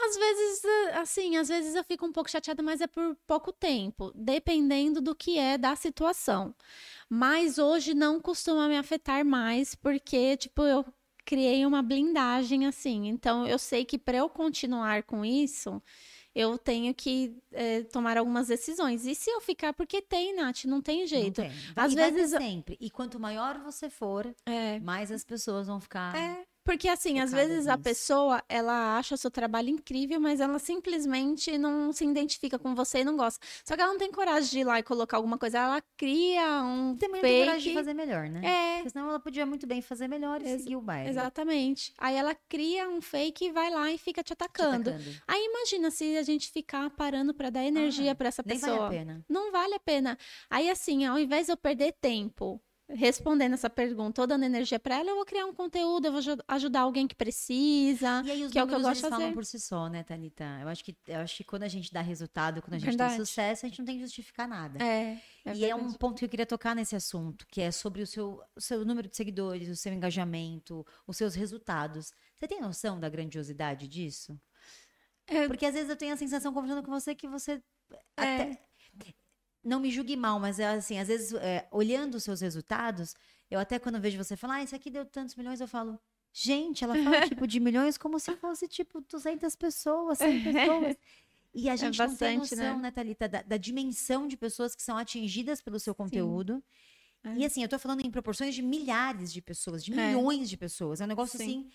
Às 0.00 0.16
vezes, 0.16 0.64
eh, 0.64 0.98
assim, 0.98 1.36
às 1.36 1.48
vezes 1.48 1.74
eu 1.74 1.82
fico 1.82 2.06
um 2.06 2.12
pouco 2.12 2.30
chateada, 2.30 2.62
mas 2.62 2.80
é 2.80 2.86
por 2.86 3.16
pouco 3.26 3.52
tempo, 3.52 4.12
dependendo 4.14 5.00
do 5.00 5.14
que 5.14 5.38
é 5.38 5.58
da 5.58 5.74
situação. 5.74 6.54
Mas 7.08 7.58
hoje 7.58 7.94
não 7.94 8.20
costuma 8.20 8.68
me 8.68 8.76
afetar 8.76 9.24
mais, 9.24 9.74
porque, 9.74 10.36
tipo, 10.36 10.62
eu 10.62 10.84
criei 11.24 11.66
uma 11.66 11.82
blindagem 11.82 12.66
assim. 12.66 13.08
Então, 13.08 13.46
eu 13.46 13.58
sei 13.58 13.84
que 13.84 13.98
para 13.98 14.18
eu 14.18 14.28
continuar 14.28 15.02
com 15.02 15.24
isso, 15.24 15.82
eu 16.34 16.56
tenho 16.56 16.94
que 16.94 17.36
é, 17.52 17.82
tomar 17.82 18.16
algumas 18.16 18.46
decisões. 18.46 19.04
E 19.04 19.14
se 19.14 19.28
eu 19.28 19.40
ficar, 19.40 19.72
porque 19.72 20.00
tem, 20.00 20.34
Nath, 20.36 20.64
não 20.64 20.80
tem 20.80 21.06
jeito. 21.06 21.42
Não 21.42 21.50
tem. 21.50 21.58
Às 21.74 21.92
e 21.92 21.96
vezes 21.96 22.30
sempre. 22.30 22.76
E 22.80 22.88
quanto 22.88 23.18
maior 23.18 23.58
você 23.58 23.90
for, 23.90 24.32
é. 24.46 24.78
mais 24.80 25.10
as 25.10 25.24
pessoas 25.24 25.66
vão 25.66 25.80
ficar. 25.80 26.14
É. 26.16 26.46
Porque, 26.68 26.86
assim, 26.86 27.18
às 27.18 27.32
vezes 27.32 27.66
a 27.66 27.78
pessoa, 27.78 28.42
ela 28.46 28.98
acha 28.98 29.14
o 29.14 29.18
seu 29.18 29.30
trabalho 29.30 29.70
incrível, 29.70 30.20
mas 30.20 30.38
ela 30.38 30.58
simplesmente 30.58 31.56
não 31.56 31.94
se 31.94 32.04
identifica 32.04 32.58
com 32.58 32.74
você 32.74 32.98
e 32.98 33.04
não 33.04 33.16
gosta. 33.16 33.40
Só 33.64 33.74
que 33.74 33.80
ela 33.80 33.90
não 33.90 33.98
tem 33.98 34.12
coragem 34.12 34.50
de 34.50 34.58
ir 34.58 34.64
lá 34.64 34.78
e 34.78 34.82
colocar 34.82 35.16
alguma 35.16 35.38
coisa. 35.38 35.60
Ela 35.60 35.82
cria 35.96 36.62
um 36.62 36.94
Também 36.94 37.22
fake. 37.22 37.32
não 37.32 37.38
tem 37.38 37.46
coragem 37.46 37.68
de 37.68 37.74
fazer 37.74 37.94
melhor, 37.94 38.28
né? 38.28 38.42
É. 38.44 38.76
Porque 38.76 38.90
senão 38.90 39.08
ela 39.08 39.18
podia 39.18 39.46
muito 39.46 39.66
bem 39.66 39.80
fazer 39.80 40.08
melhor 40.08 40.42
e 40.42 40.46
Ex 40.46 40.60
seguir 40.60 40.76
o 40.76 40.82
baile. 40.82 41.08
Exatamente. 41.08 41.94
Aí 41.96 42.14
ela 42.14 42.36
cria 42.50 42.86
um 42.86 43.00
fake 43.00 43.46
e 43.46 43.50
vai 43.50 43.70
lá 43.70 43.90
e 43.90 43.96
fica 43.96 44.22
te 44.22 44.34
atacando. 44.34 44.90
Te 44.90 44.96
atacando. 44.96 45.16
Aí 45.26 45.42
imagina 45.42 45.90
se 45.90 46.18
a 46.18 46.22
gente 46.22 46.50
ficar 46.50 46.90
parando 46.90 47.32
para 47.32 47.48
dar 47.48 47.64
energia 47.64 48.12
ah, 48.12 48.14
para 48.14 48.28
essa 48.28 48.42
pessoa. 48.42 48.72
Nem 48.72 48.78
vale 48.78 48.94
a 48.94 48.98
pena. 48.98 49.24
Não 49.26 49.50
vale 49.50 49.74
a 49.74 49.80
pena. 49.80 50.18
Aí, 50.50 50.68
assim, 50.68 51.06
ao 51.06 51.18
invés 51.18 51.46
de 51.46 51.52
eu 51.52 51.56
perder 51.56 51.94
tempo 51.98 52.60
respondendo 52.88 53.52
essa 53.52 53.68
pergunta 53.68 54.20
ou 54.22 54.26
dando 54.26 54.44
energia 54.44 54.78
para 54.78 54.96
ela, 54.96 55.10
eu 55.10 55.16
vou 55.16 55.24
criar 55.24 55.44
um 55.44 55.52
conteúdo, 55.52 56.06
eu 56.06 56.12
vou 56.12 56.20
ajudar 56.48 56.80
alguém 56.80 57.06
que 57.06 57.14
precisa, 57.14 58.22
e 58.24 58.30
aí, 58.30 58.44
os 58.44 58.52
que 58.52 58.58
é 58.58 58.64
o 58.64 58.66
que 58.66 58.74
eu 58.74 58.80
gosto 58.80 58.96
de 58.96 59.00
fazer. 59.02 59.16
falam 59.16 59.32
por 59.32 59.44
si 59.44 59.60
só, 59.60 59.88
né, 59.88 60.02
Thalita? 60.02 60.44
Eu 60.62 60.68
acho 60.68 60.84
que 60.84 60.96
eu 61.06 61.20
acho 61.20 61.36
que 61.36 61.44
quando 61.44 61.64
a 61.64 61.68
gente 61.68 61.92
dá 61.92 62.00
resultado, 62.00 62.62
quando 62.62 62.74
a 62.74 62.78
gente 62.78 62.88
Verdade. 62.88 63.16
tem 63.16 63.24
sucesso, 63.24 63.66
a 63.66 63.68
gente 63.68 63.78
não 63.78 63.86
tem 63.86 63.96
que 63.96 64.02
justificar 64.02 64.48
nada. 64.48 64.82
É. 64.82 65.20
é 65.44 65.54
e 65.54 65.64
é 65.64 65.74
um 65.74 65.92
ponto 65.92 66.18
que 66.18 66.24
eu 66.24 66.28
queria 66.28 66.46
tocar 66.46 66.74
nesse 66.74 66.96
assunto, 66.96 67.46
que 67.46 67.60
é 67.60 67.70
sobre 67.70 68.02
o 68.02 68.06
seu, 68.06 68.42
o 68.56 68.60
seu 68.60 68.84
número 68.84 69.08
de 69.08 69.16
seguidores, 69.16 69.68
o 69.68 69.76
seu 69.76 69.92
engajamento, 69.92 70.86
os 71.06 71.16
seus 71.16 71.34
resultados. 71.34 72.12
Você 72.36 72.48
tem 72.48 72.60
noção 72.60 72.98
da 72.98 73.08
grandiosidade 73.08 73.86
disso? 73.86 74.40
É... 75.26 75.46
Porque 75.46 75.66
às 75.66 75.74
vezes 75.74 75.90
eu 75.90 75.96
tenho 75.96 76.14
a 76.14 76.16
sensação, 76.16 76.54
conversando 76.54 76.82
com 76.82 76.90
você, 76.90 77.14
que 77.14 77.28
você 77.28 77.62
é... 78.16 78.34
até 78.42 78.67
não 79.68 79.80
me 79.80 79.90
julgue 79.90 80.16
mal, 80.16 80.40
mas 80.40 80.58
é 80.58 80.66
assim, 80.68 80.98
às 80.98 81.08
vezes, 81.08 81.32
é, 81.34 81.68
olhando 81.70 82.16
os 82.16 82.24
seus 82.24 82.40
resultados, 82.40 83.14
eu 83.50 83.60
até 83.60 83.78
quando 83.78 84.00
vejo 84.00 84.16
você 84.16 84.36
falar, 84.36 84.56
ah, 84.56 84.62
isso 84.62 84.74
aqui 84.74 84.90
deu 84.90 85.04
tantos 85.04 85.34
milhões, 85.36 85.60
eu 85.60 85.68
falo, 85.68 85.98
gente, 86.32 86.84
ela 86.84 86.94
fala 87.02 87.28
tipo 87.28 87.46
de 87.46 87.60
milhões 87.60 87.98
como 87.98 88.18
se 88.18 88.34
fosse 88.36 88.66
tipo 88.66 89.00
200 89.00 89.54
pessoas, 89.56 90.18
100 90.18 90.42
pessoas. 90.52 90.96
E 91.54 91.68
a 91.68 91.76
gente 91.76 92.00
é 92.00 92.06
bastante, 92.06 92.10
não 92.10 92.16
tem 92.16 92.38
noção, 92.38 92.76
né, 92.76 92.82
né 92.82 92.90
Thalita, 92.90 93.28
da, 93.28 93.42
da, 93.42 93.56
dimensão 93.56 94.28
de 94.28 94.36
pessoas 94.36 94.74
que 94.74 94.82
são 94.82 94.96
atingidas 94.96 95.60
pelo 95.60 95.78
seu 95.78 95.94
conteúdo. 95.94 96.62
É. 97.24 97.34
E 97.38 97.44
assim, 97.44 97.62
eu 97.62 97.68
tô 97.68 97.78
falando 97.78 98.04
em 98.04 98.10
proporções 98.10 98.54
de 98.54 98.62
milhares 98.62 99.32
de 99.32 99.42
pessoas, 99.42 99.84
de 99.84 99.92
é. 99.92 100.08
milhões 100.08 100.42
é. 100.42 100.50
de 100.50 100.56
pessoas. 100.56 101.00
É 101.00 101.04
um 101.04 101.08
negócio 101.08 101.38
Sim. 101.38 101.44
assim. 101.44 101.70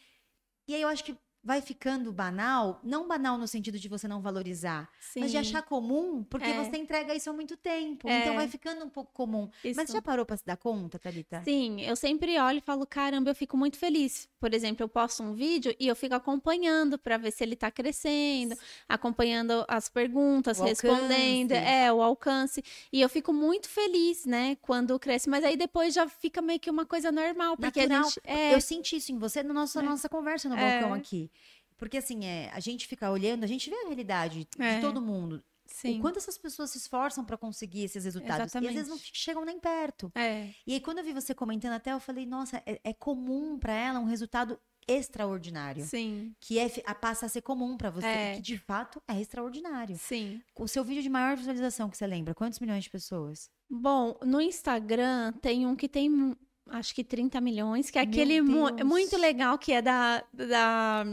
E 0.68 0.76
aí 0.76 0.82
eu 0.82 0.88
acho 0.88 1.03
que 1.03 1.18
vai 1.44 1.61
ficando 1.61 2.14
banal, 2.14 2.80
não 2.84 3.06
banal 3.06 3.38
no 3.38 3.48
sentido 3.48 3.78
de 3.78 3.90
você 3.90 4.07
não 4.07 4.22
valorizar, 4.22 4.90
Sim. 4.99 5.20
mas 5.20 5.32
de 5.32 5.38
achar 5.38 5.61
comum, 5.61 6.24
porque 6.24 6.48
é. 6.49 6.53
você 6.53 6.78
entrega 6.78 7.14
isso 7.14 7.30
há 7.30 7.34
muito 7.34 7.57
tempo. 7.57 8.07
É. 8.07 8.22
Então 8.22 8.36
vai 8.36 8.48
ficando 8.48 8.86
um 8.86 8.90
pouco 8.90 9.11
comum. 9.11 9.49
Isso. 9.64 9.76
Mas 9.76 9.90
já 9.90 10.02
parou 10.02 10.26
para 10.26 10.38
se 10.38 10.45
dar 10.45 10.56
conta, 10.56 10.98
Thalita? 10.98 11.41
Sim, 11.44 11.82
eu 11.82 11.98
sempre 11.98 12.40
olho 12.40 12.60
e 12.60 12.61
falo, 12.61 12.88
caramba, 12.88 13.30
eu 13.30 13.36
fico 13.36 13.57
muito 13.57 13.78
feliz. 13.78 14.30
Por 14.40 14.53
exemplo, 14.53 14.84
eu 14.84 14.90
posto 14.90 15.22
um 15.22 15.34
vídeo 15.34 15.76
e 15.80 15.88
eu 15.88 15.95
fico 15.95 16.15
acompanhando 16.15 16.98
para 16.98 17.18
ver 17.18 17.32
se 17.32 17.44
ele 17.44 17.57
tá 17.57 17.70
crescendo, 17.70 18.56
acompanhando 18.88 19.65
as 19.68 19.90
perguntas, 19.90 20.60
o 20.60 20.64
respondendo, 20.64 21.52
alcance. 21.52 21.72
é, 21.72 21.91
o 21.91 22.02
alcance. 22.02 22.64
E 22.91 23.02
eu 23.02 23.10
fico 23.10 23.34
muito 23.34 23.68
feliz, 23.68 24.26
né, 24.26 24.56
quando 24.61 24.98
cresce, 24.98 25.30
mas 25.30 25.44
aí 25.44 25.57
depois 25.57 25.94
já 25.94 26.07
fica 26.07 26.41
meio 26.41 26.60
que 26.60 26.70
uma 26.70 26.86
coisa 26.86 27.11
normal, 27.11 27.57
porque 27.57 27.82
Natural. 27.82 28.02
a 28.02 28.03
gente 28.03 28.22
é... 28.24 28.53
Eu 28.53 28.61
senti 28.61 28.95
isso 28.95 29.11
em 29.11 29.18
você 29.18 29.44
na 29.44 29.53
nossa, 29.53 29.80
é. 29.80 29.84
nossa 29.84 30.07
conversa 30.07 30.48
no 30.48 30.56
balcão 30.56 30.95
é. 30.95 30.98
aqui. 30.98 31.30
Porque 31.77 31.97
assim, 31.97 32.25
é, 32.25 32.49
a 32.53 32.59
gente 32.59 32.87
fica 32.87 33.09
olhando, 33.11 33.43
a 33.43 33.47
gente 33.47 33.69
vê 33.69 33.75
a 33.75 33.87
realidade 33.87 34.47
é. 34.59 34.75
de 34.75 34.81
todo 34.81 35.01
mundo. 35.01 35.43
Sim. 35.65 35.97
O 35.97 36.01
quanto 36.01 36.17
essas 36.17 36.37
pessoas 36.37 36.69
se 36.71 36.77
esforçam 36.77 37.25
para 37.25 37.37
conseguir 37.37 37.83
esses 37.83 38.03
resultados. 38.03 38.45
Exatamente. 38.45 38.67
E 38.67 38.69
às 38.69 38.75
vezes 38.75 38.89
não 38.89 38.97
chegam 38.97 39.43
nem 39.45 39.59
perto. 39.59 40.11
É. 40.13 40.49
E 40.67 40.73
aí, 40.73 40.79
quando 40.79 40.99
eu 40.99 41.03
vi 41.03 41.13
você 41.13 41.33
comentando 41.33 41.73
até, 41.73 41.93
eu 41.93 41.99
falei, 41.99 42.25
nossa, 42.25 42.61
é, 42.65 42.79
é 42.83 42.93
comum 42.93 43.57
para 43.57 43.73
ela 43.73 43.99
um 43.99 44.05
resultado 44.05 44.59
extraordinário. 44.87 45.83
Sim. 45.85 46.35
Que 46.39 46.59
é, 46.59 46.69
a, 46.85 46.93
passa 46.93 47.25
a 47.25 47.29
ser 47.29 47.41
comum 47.41 47.77
para 47.77 47.89
você. 47.89 48.05
É. 48.05 48.35
Que 48.35 48.41
de 48.41 48.57
fato 48.57 49.01
é 49.07 49.19
extraordinário. 49.19 49.97
Sim. 49.97 50.41
O 50.55 50.67
seu 50.67 50.83
vídeo 50.83 51.01
de 51.01 51.09
maior 51.09 51.35
visualização 51.35 51.89
que 51.89 51.97
você 51.97 52.05
lembra, 52.05 52.35
quantos 52.35 52.59
milhões 52.59 52.83
de 52.83 52.89
pessoas? 52.89 53.49
Bom, 53.69 54.19
no 54.23 54.39
Instagram 54.39 55.31
tem 55.41 55.65
um 55.65 55.75
que 55.75 55.87
tem 55.87 56.35
acho 56.69 56.95
que 56.95 57.03
30 57.03 57.40
milhões, 57.41 57.90
que 57.90 57.98
é 57.98 58.02
aquele 58.02 58.41
mu 58.41 58.72
muito 58.85 59.18
legal 59.18 59.57
que 59.57 59.73
é 59.73 59.81
da, 59.81 60.23
da 60.34 61.06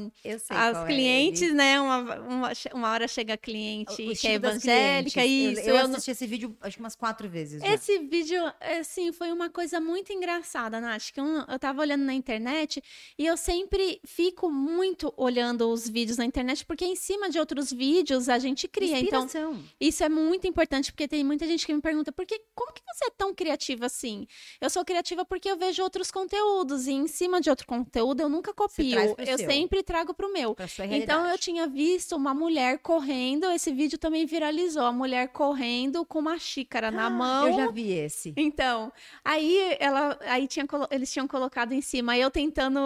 as 0.48 0.76
é 0.78 0.86
clientes, 0.86 1.50
é 1.50 1.52
né? 1.52 1.80
Uma, 1.80 1.98
uma, 2.20 2.52
uma, 2.72 2.90
hora 2.90 3.08
chega 3.08 3.36
cliente 3.36 3.92
o, 3.92 4.16
que 4.16 4.26
é 4.26 4.34
evangélica, 4.34 5.24
isso. 5.24 5.60
Eu, 5.62 5.74
eu, 5.74 5.76
eu 5.76 5.86
assisti 5.86 6.10
esse 6.12 6.26
vídeo 6.26 6.56
acho 6.60 6.76
que 6.76 6.82
umas 6.82 6.94
quatro 6.94 7.28
vezes. 7.28 7.60
Já. 7.60 7.74
Esse 7.74 7.98
vídeo, 7.98 8.40
assim, 8.60 9.12
foi 9.12 9.32
uma 9.32 9.50
coisa 9.50 9.80
muito 9.80 10.12
engraçada, 10.12 10.80
Nath, 10.80 11.10
que 11.12 11.20
eu, 11.20 11.26
eu 11.26 11.58
tava 11.58 11.80
olhando 11.80 12.04
na 12.04 12.14
internet 12.14 12.82
e 13.18 13.26
eu 13.26 13.36
sempre 13.36 14.00
fico 14.06 14.50
muito 14.50 15.12
olhando 15.16 15.68
os 15.68 15.88
vídeos 15.88 16.16
na 16.16 16.24
internet, 16.24 16.64
porque 16.64 16.84
em 16.84 16.96
cima 16.96 17.28
de 17.28 17.38
outros 17.38 17.72
vídeos 17.72 18.28
a 18.28 18.38
gente 18.38 18.68
cria. 18.68 18.98
Então, 19.00 19.24
Inspiração. 19.24 19.52
Então, 19.52 19.64
isso 19.80 20.04
é 20.04 20.08
muito 20.08 20.46
importante, 20.46 20.92
porque 20.92 21.08
tem 21.08 21.24
muita 21.24 21.46
gente 21.46 21.66
que 21.66 21.74
me 21.74 21.80
pergunta, 21.80 22.12
por 22.12 22.24
que, 22.24 22.40
como 22.54 22.72
que 22.72 22.82
você 22.86 23.06
é 23.06 23.10
tão 23.10 23.34
criativa 23.34 23.86
assim? 23.86 24.26
Eu 24.60 24.70
sou 24.70 24.84
criativa 24.84 25.24
porque 25.24 25.39
eu 25.48 25.56
vejo 25.56 25.82
outros 25.82 26.10
conteúdos 26.10 26.86
e 26.86 26.92
em 26.92 27.06
cima 27.06 27.40
de 27.40 27.50
outro 27.50 27.66
conteúdo 27.66 28.20
eu 28.20 28.28
nunca 28.28 28.52
copio. 28.52 28.98
Eu 29.18 29.38
seu. 29.38 29.50
sempre 29.50 29.82
trago 29.82 30.12
pro 30.12 30.32
meu. 30.32 30.56
Então 30.90 31.26
eu 31.26 31.38
tinha 31.38 31.66
visto 31.66 32.16
uma 32.16 32.34
mulher 32.34 32.78
correndo, 32.78 33.50
esse 33.50 33.72
vídeo 33.72 33.98
também 33.98 34.26
viralizou, 34.26 34.82
a 34.82 34.92
mulher 34.92 35.28
correndo 35.28 36.04
com 36.04 36.18
uma 36.18 36.38
xícara 36.38 36.90
na 36.90 37.08
mão. 37.08 37.48
Eu 37.48 37.54
já 37.54 37.70
vi 37.70 37.92
esse. 37.92 38.34
Então, 38.36 38.92
aí 39.24 39.76
ela 39.78 40.18
aí 40.22 40.46
tinha 40.46 40.66
eles 40.90 41.12
tinham 41.12 41.26
colocado 41.26 41.72
em 41.72 41.80
cima, 41.80 42.16
eu 42.16 42.30
tentando 42.30 42.80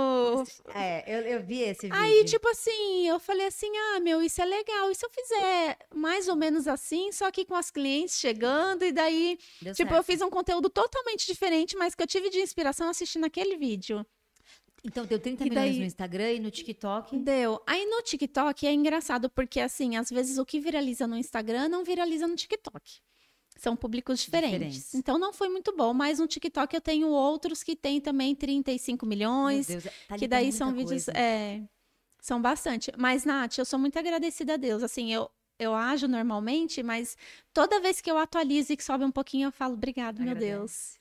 É, 0.75 1.05
eu, 1.07 1.21
eu 1.23 1.43
vi 1.43 1.61
esse 1.61 1.87
vídeo. 1.87 1.99
Aí 1.99 2.25
tipo 2.25 2.49
assim, 2.49 3.09
eu 3.09 3.19
falei 3.19 3.47
assim: 3.47 3.71
"Ah, 3.77 4.01
meu, 4.01 4.23
isso 4.23 4.41
é 4.41 4.45
legal. 4.45 4.91
E 4.91 4.95
se 4.95 5.05
eu 5.05 5.11
fizer 5.11 5.79
mais 5.95 6.29
ou 6.29 6.37
menos 6.37 6.67
assim, 6.67 7.13
só 7.13 7.31
que 7.31 7.45
com 7.45 7.55
as 7.55 7.71
clientes 7.71 8.19
chegando 8.19 8.85
e 8.85 8.93
daí, 8.93 9.39
Deu 9.61 9.75
tipo, 9.75 9.91
certo. 9.91 10.01
eu 10.01 10.05
fiz 10.05 10.21
um 10.21 10.31
conteúdo 10.31 10.69
totalmente 10.69 11.27
diferente, 11.27 11.77
mas 11.77 11.95
que 11.95 12.03
eu 12.03 12.07
tive 12.07 12.31
de 12.31 12.44
inspiração 12.45 12.89
assistindo 12.89 13.25
aquele 13.25 13.57
vídeo. 13.57 14.07
Então 14.85 15.07
deu 15.07 15.19
30 15.19 15.45
e 15.45 15.49
milhões 15.49 15.71
daí... 15.71 15.79
no 15.79 15.85
Instagram 15.87 16.33
e 16.33 16.41
no 16.41 16.51
TikTok? 16.51 17.19
Deu. 17.19 17.63
Aí 17.67 17.87
no 17.87 18.03
TikTok 18.03 18.67
é 18.67 18.73
engraçado 18.73 19.31
porque 19.31 19.59
assim, 19.61 19.97
às 19.97 20.11
vezes 20.11 20.37
o 20.37 20.45
que 20.45 20.61
viraliza 20.61 21.07
no 21.07 21.17
Instagram 21.17 21.69
não 21.69 21.83
viraliza 21.83 22.27
no 22.27 22.37
TikTok. 22.37 23.01
São 23.57 23.75
públicos 23.77 24.21
diferentes. 24.21 24.53
diferentes. 24.53 24.95
Então 24.95 25.19
não 25.19 25.33
foi 25.33 25.49
muito 25.49 25.75
bom, 25.75 25.95
mas 25.95 26.19
no 26.19 26.27
TikTok 26.27 26.75
eu 26.75 26.81
tenho 26.81 27.09
outros 27.09 27.63
que 27.63 27.75
tem 27.75 28.01
também 28.01 28.35
35 28.35 29.07
milhões, 29.07 29.69
Deus, 29.69 29.85
tá 30.07 30.19
que 30.19 30.29
daí 30.29 30.53
são 30.53 30.73
vídeos 30.73 31.09
é, 31.09 31.63
são 32.21 32.43
bastante. 32.43 32.93
Mas 32.99 33.25
Nath, 33.25 33.59
eu 33.59 33.65
sou 33.65 33.79
muito 33.79 33.99
agradecida 33.99 34.55
a 34.55 34.57
Deus, 34.57 34.83
assim, 34.83 35.13
eu 35.13 35.31
eu 35.57 35.73
ajo 35.73 36.09
normalmente, 36.09 36.83
mas 36.83 37.17
toda 37.53 37.81
vez 37.81 38.01
que 38.01 38.11
eu 38.11 38.19
atualizo 38.19 38.73
e 38.73 38.77
que 38.77 38.83
sobe 38.83 39.05
um 39.05 39.11
pouquinho, 39.11 39.47
eu 39.47 39.53
falo, 39.53 39.75
obrigado, 39.75 40.21
meu 40.21 40.35
Deus. 40.35 40.99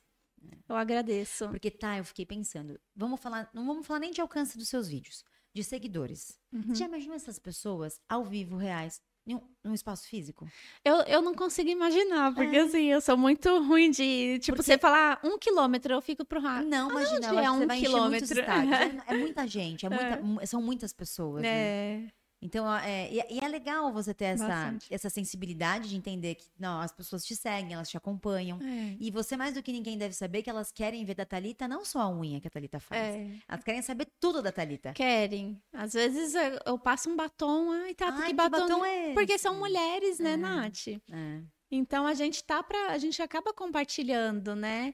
Eu 0.68 0.76
agradeço. 0.76 1.48
Porque 1.48 1.70
tá, 1.70 1.98
eu 1.98 2.04
fiquei 2.04 2.26
pensando, 2.26 2.78
vamos 2.94 3.20
falar, 3.20 3.48
não 3.52 3.66
vamos 3.66 3.86
falar 3.86 4.00
nem 4.00 4.10
de 4.10 4.20
alcance 4.20 4.56
dos 4.56 4.68
seus 4.68 4.88
vídeos, 4.88 5.24
de 5.52 5.62
seguidores. 5.62 6.38
Uhum. 6.52 6.62
Você 6.68 6.76
já 6.76 6.86
imaginou 6.86 7.16
essas 7.16 7.38
pessoas 7.38 8.00
ao 8.08 8.24
vivo, 8.24 8.56
reais, 8.56 9.00
num, 9.26 9.40
num 9.62 9.74
espaço 9.74 10.06
físico? 10.06 10.46
Eu, 10.84 10.96
eu 11.02 11.22
não 11.22 11.34
consigo 11.34 11.70
imaginar, 11.70 12.34
porque 12.34 12.56
é. 12.56 12.60
assim, 12.60 12.84
eu 12.86 13.00
sou 13.00 13.16
muito 13.16 13.48
ruim 13.62 13.90
de, 13.90 14.38
tipo, 14.40 14.56
porque... 14.56 14.72
você 14.72 14.78
falar 14.78 15.18
um 15.24 15.38
quilômetro, 15.38 15.94
eu 15.94 16.02
fico 16.02 16.24
pro 16.24 16.40
rato. 16.40 16.66
Não, 16.66 16.90
imagina, 16.90 17.28
eu 17.28 17.38
é 17.38 17.50
um 17.50 17.66
quilômetro. 17.68 18.40
É, 18.40 18.44
é, 19.14 19.16
muita 19.16 19.46
gente, 19.46 19.86
é 19.86 19.88
muita, 19.88 20.42
é. 20.42 20.46
são 20.46 20.60
muitas 20.60 20.92
pessoas. 20.92 21.42
Né? 21.42 21.48
É. 21.48 21.98
Né? 21.98 22.12
Então, 22.44 22.70
é, 22.76 23.10
e, 23.10 23.42
é 23.42 23.48
legal 23.48 23.90
você 23.90 24.12
ter 24.12 24.26
essa, 24.26 24.76
essa 24.90 25.08
sensibilidade 25.08 25.88
de 25.88 25.96
entender 25.96 26.34
que 26.34 26.44
não, 26.58 26.78
as 26.78 26.92
pessoas 26.92 27.24
te 27.24 27.34
seguem, 27.34 27.72
elas 27.72 27.88
te 27.88 27.96
acompanham. 27.96 28.58
É. 28.60 28.96
E 29.00 29.10
você, 29.10 29.34
mais 29.34 29.54
do 29.54 29.62
que 29.62 29.72
ninguém, 29.72 29.96
deve 29.96 30.14
saber 30.14 30.42
que 30.42 30.50
elas 30.50 30.70
querem 30.70 31.06
ver 31.06 31.14
da 31.14 31.24
Thalita 31.24 31.66
não 31.66 31.86
só 31.86 32.00
a 32.00 32.10
unha 32.10 32.42
que 32.42 32.46
a 32.46 32.50
Thalita 32.50 32.78
faz. 32.78 33.00
É. 33.00 33.30
Elas 33.48 33.64
querem 33.64 33.80
saber 33.80 34.08
tudo 34.20 34.42
da 34.42 34.52
Thalita. 34.52 34.92
Querem. 34.92 35.58
Às 35.72 35.94
vezes 35.94 36.34
eu 36.66 36.78
passo 36.78 37.08
um 37.08 37.16
batom, 37.16 37.72
ai, 37.72 37.94
tá, 37.94 38.10
ai, 38.10 38.28
que, 38.28 38.34
batom, 38.34 38.50
que 38.50 38.60
batom 38.60 38.84
é? 38.84 39.14
Porque 39.14 39.38
são 39.38 39.58
mulheres, 39.58 40.18
né, 40.18 40.32
é. 40.32 40.36
Nath? 40.36 40.88
É. 40.88 41.40
Então 41.70 42.06
a 42.06 42.12
gente 42.12 42.44
tá 42.44 42.62
pra. 42.62 42.88
A 42.88 42.98
gente 42.98 43.22
acaba 43.22 43.54
compartilhando, 43.54 44.54
né? 44.54 44.92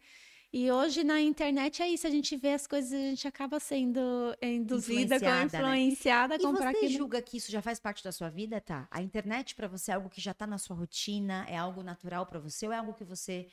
E 0.52 0.70
hoje 0.70 1.04
na 1.04 1.20
internet 1.20 1.80
é 1.80 1.88
isso, 1.88 2.06
a 2.06 2.10
gente 2.10 2.36
vê 2.36 2.54
as 2.54 2.66
coisas, 2.66 2.92
a 2.92 2.96
gente 2.96 3.28
acaba 3.28 3.60
sendo 3.60 4.00
induzida, 4.42 5.14
influenciada, 5.16 5.58
influenciada 5.58 6.38
né? 6.38 6.44
a 6.44 6.46
comprar 6.46 6.72
E 6.72 6.74
você 6.74 6.88
julga 6.88 7.22
que 7.22 7.36
isso 7.36 7.52
já 7.52 7.62
faz 7.62 7.78
parte 7.78 8.02
da 8.02 8.10
sua 8.10 8.28
vida, 8.28 8.60
tá? 8.60 8.88
A 8.90 9.00
internet 9.00 9.54
para 9.54 9.68
você 9.68 9.92
é 9.92 9.94
algo 9.94 10.10
que 10.10 10.20
já 10.20 10.34
tá 10.34 10.48
na 10.48 10.58
sua 10.58 10.74
rotina, 10.74 11.46
é 11.48 11.56
algo 11.56 11.84
natural 11.84 12.26
para 12.26 12.40
você 12.40 12.66
ou 12.66 12.72
é 12.72 12.78
algo 12.78 12.94
que 12.94 13.04
você 13.04 13.46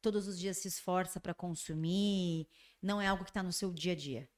todos 0.00 0.26
os 0.26 0.38
dias 0.38 0.56
se 0.56 0.68
esforça 0.68 1.20
para 1.20 1.34
consumir? 1.34 2.48
Não 2.80 3.00
é 3.00 3.06
algo 3.06 3.24
que 3.24 3.32
tá 3.32 3.42
no 3.42 3.52
seu 3.52 3.70
dia 3.72 3.92
a 3.92 3.96
dia? 3.96 4.28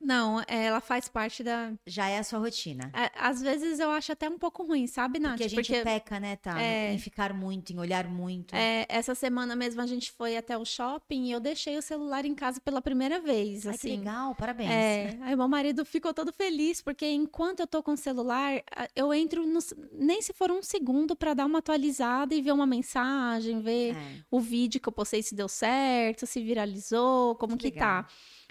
Não, 0.00 0.42
ela 0.48 0.80
faz 0.80 1.08
parte 1.08 1.44
da. 1.44 1.72
Já 1.86 2.08
é 2.08 2.18
a 2.18 2.24
sua 2.24 2.38
rotina. 2.38 2.90
É, 2.94 3.10
às 3.14 3.42
vezes 3.42 3.78
eu 3.78 3.90
acho 3.90 4.10
até 4.12 4.30
um 4.30 4.38
pouco 4.38 4.62
ruim, 4.62 4.86
sabe, 4.86 5.18
Nath? 5.18 5.32
Porque 5.32 5.44
a 5.44 5.48
gente 5.48 5.66
Porque... 5.66 5.82
peca, 5.82 6.18
né, 6.18 6.36
tá? 6.36 6.60
É... 6.60 6.94
Em 6.94 6.98
ficar 6.98 7.34
muito, 7.34 7.72
em 7.72 7.78
olhar 7.78 8.08
muito. 8.08 8.54
É, 8.56 8.86
essa 8.88 9.14
semana 9.14 9.54
mesmo 9.54 9.82
a 9.82 9.86
gente 9.86 10.10
foi 10.10 10.38
até 10.38 10.56
o 10.56 10.64
shopping 10.64 11.26
e 11.26 11.32
eu 11.32 11.38
deixei 11.38 11.76
o 11.76 11.82
celular 11.82 12.24
em 12.24 12.34
casa 12.34 12.60
pela 12.60 12.80
primeira 12.80 13.20
vez. 13.20 13.66
Ai, 13.66 13.74
assim. 13.74 13.90
que 13.90 13.96
legal, 13.98 14.34
parabéns. 14.34 14.70
É, 14.70 15.18
aí 15.20 15.36
meu 15.36 15.48
marido 15.48 15.84
ficou 15.84 16.14
todo 16.14 16.32
feliz, 16.32 16.80
porque 16.80 17.06
enquanto 17.06 17.60
eu 17.60 17.66
tô 17.66 17.82
com 17.82 17.92
o 17.92 17.96
celular, 17.96 18.62
eu 18.96 19.12
entro 19.12 19.46
no... 19.46 19.58
nem 19.92 20.22
se 20.22 20.32
for 20.32 20.50
um 20.50 20.62
segundo 20.62 21.14
para 21.14 21.34
dar 21.34 21.44
uma 21.44 21.58
atualizada 21.58 22.34
e 22.34 22.40
ver 22.40 22.52
uma 22.52 22.66
mensagem, 22.66 23.60
ver 23.60 23.94
é. 23.94 24.24
o 24.30 24.40
vídeo 24.40 24.80
que 24.80 24.88
eu 24.88 24.92
postei 24.92 25.22
se 25.22 25.34
deu 25.34 25.48
certo, 25.48 26.26
se 26.26 26.42
viralizou, 26.42 27.34
como 27.34 27.56
que, 27.58 27.70
que 27.70 27.78
tá. 27.78 28.06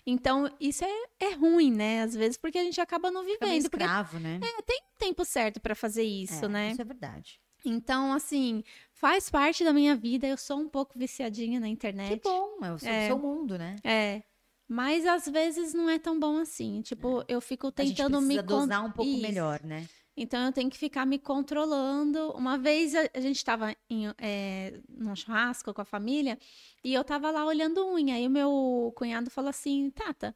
Então, 0.05 0.49
isso 0.59 0.83
é, 0.83 1.03
é 1.19 1.33
ruim, 1.33 1.71
né? 1.71 2.01
Às 2.03 2.15
vezes, 2.15 2.37
porque 2.37 2.57
a 2.57 2.63
gente 2.63 2.79
acaba 2.79 3.11
não 3.11 3.23
vivendo. 3.23 3.39
Fica 3.39 3.55
escravo, 3.55 4.11
porque, 4.11 4.23
né? 4.23 4.39
É, 4.43 4.61
tem 4.61 4.81
tempo 4.97 5.23
certo 5.25 5.59
para 5.59 5.75
fazer 5.75 6.03
isso, 6.03 6.45
é, 6.45 6.47
né? 6.47 6.71
Isso 6.71 6.81
é 6.81 6.85
verdade. 6.85 7.39
Então, 7.65 8.13
assim, 8.13 8.63
faz 8.93 9.29
parte 9.29 9.63
da 9.63 9.73
minha 9.73 9.95
vida. 9.95 10.27
Eu 10.27 10.37
sou 10.37 10.59
um 10.59 10.69
pouco 10.69 10.97
viciadinha 10.97 11.59
na 11.59 11.67
internet. 11.67 12.19
Que 12.19 12.29
bom, 12.29 12.57
é 12.63 12.71
o 12.71 12.79
seu, 12.79 12.89
é, 12.89 13.07
seu 13.07 13.19
mundo, 13.19 13.57
né? 13.57 13.75
É. 13.83 14.23
Mas 14.67 15.05
às 15.05 15.25
vezes 15.25 15.73
não 15.73 15.89
é 15.89 15.97
tão 15.97 16.19
bom 16.19 16.37
assim. 16.37 16.81
Tipo, 16.81 17.21
é. 17.21 17.25
eu 17.29 17.41
fico 17.41 17.71
tentando 17.71 18.17
a 18.17 18.21
gente 18.21 18.27
me 18.27 18.41
dosar 18.41 18.85
um 18.85 18.91
pouco 18.91 19.11
isso. 19.11 19.21
melhor, 19.21 19.59
né? 19.63 19.87
Então 20.21 20.45
eu 20.45 20.51
tenho 20.51 20.69
que 20.69 20.77
ficar 20.77 21.05
me 21.05 21.17
controlando. 21.17 22.31
Uma 22.31 22.57
vez 22.57 22.93
a, 22.93 23.09
a 23.13 23.21
gente 23.21 23.37
estava 23.37 23.73
é, 24.17 24.79
num 24.89 25.15
churrasco 25.15 25.73
com 25.73 25.81
a 25.81 25.85
família 25.85 26.37
e 26.83 26.93
eu 26.93 27.01
estava 27.01 27.31
lá 27.31 27.45
olhando 27.45 27.87
unha. 27.87 28.19
E 28.19 28.27
o 28.27 28.29
meu 28.29 28.93
cunhado 28.97 29.31
falou 29.31 29.49
assim: 29.49 29.89
Tata, 29.91 30.35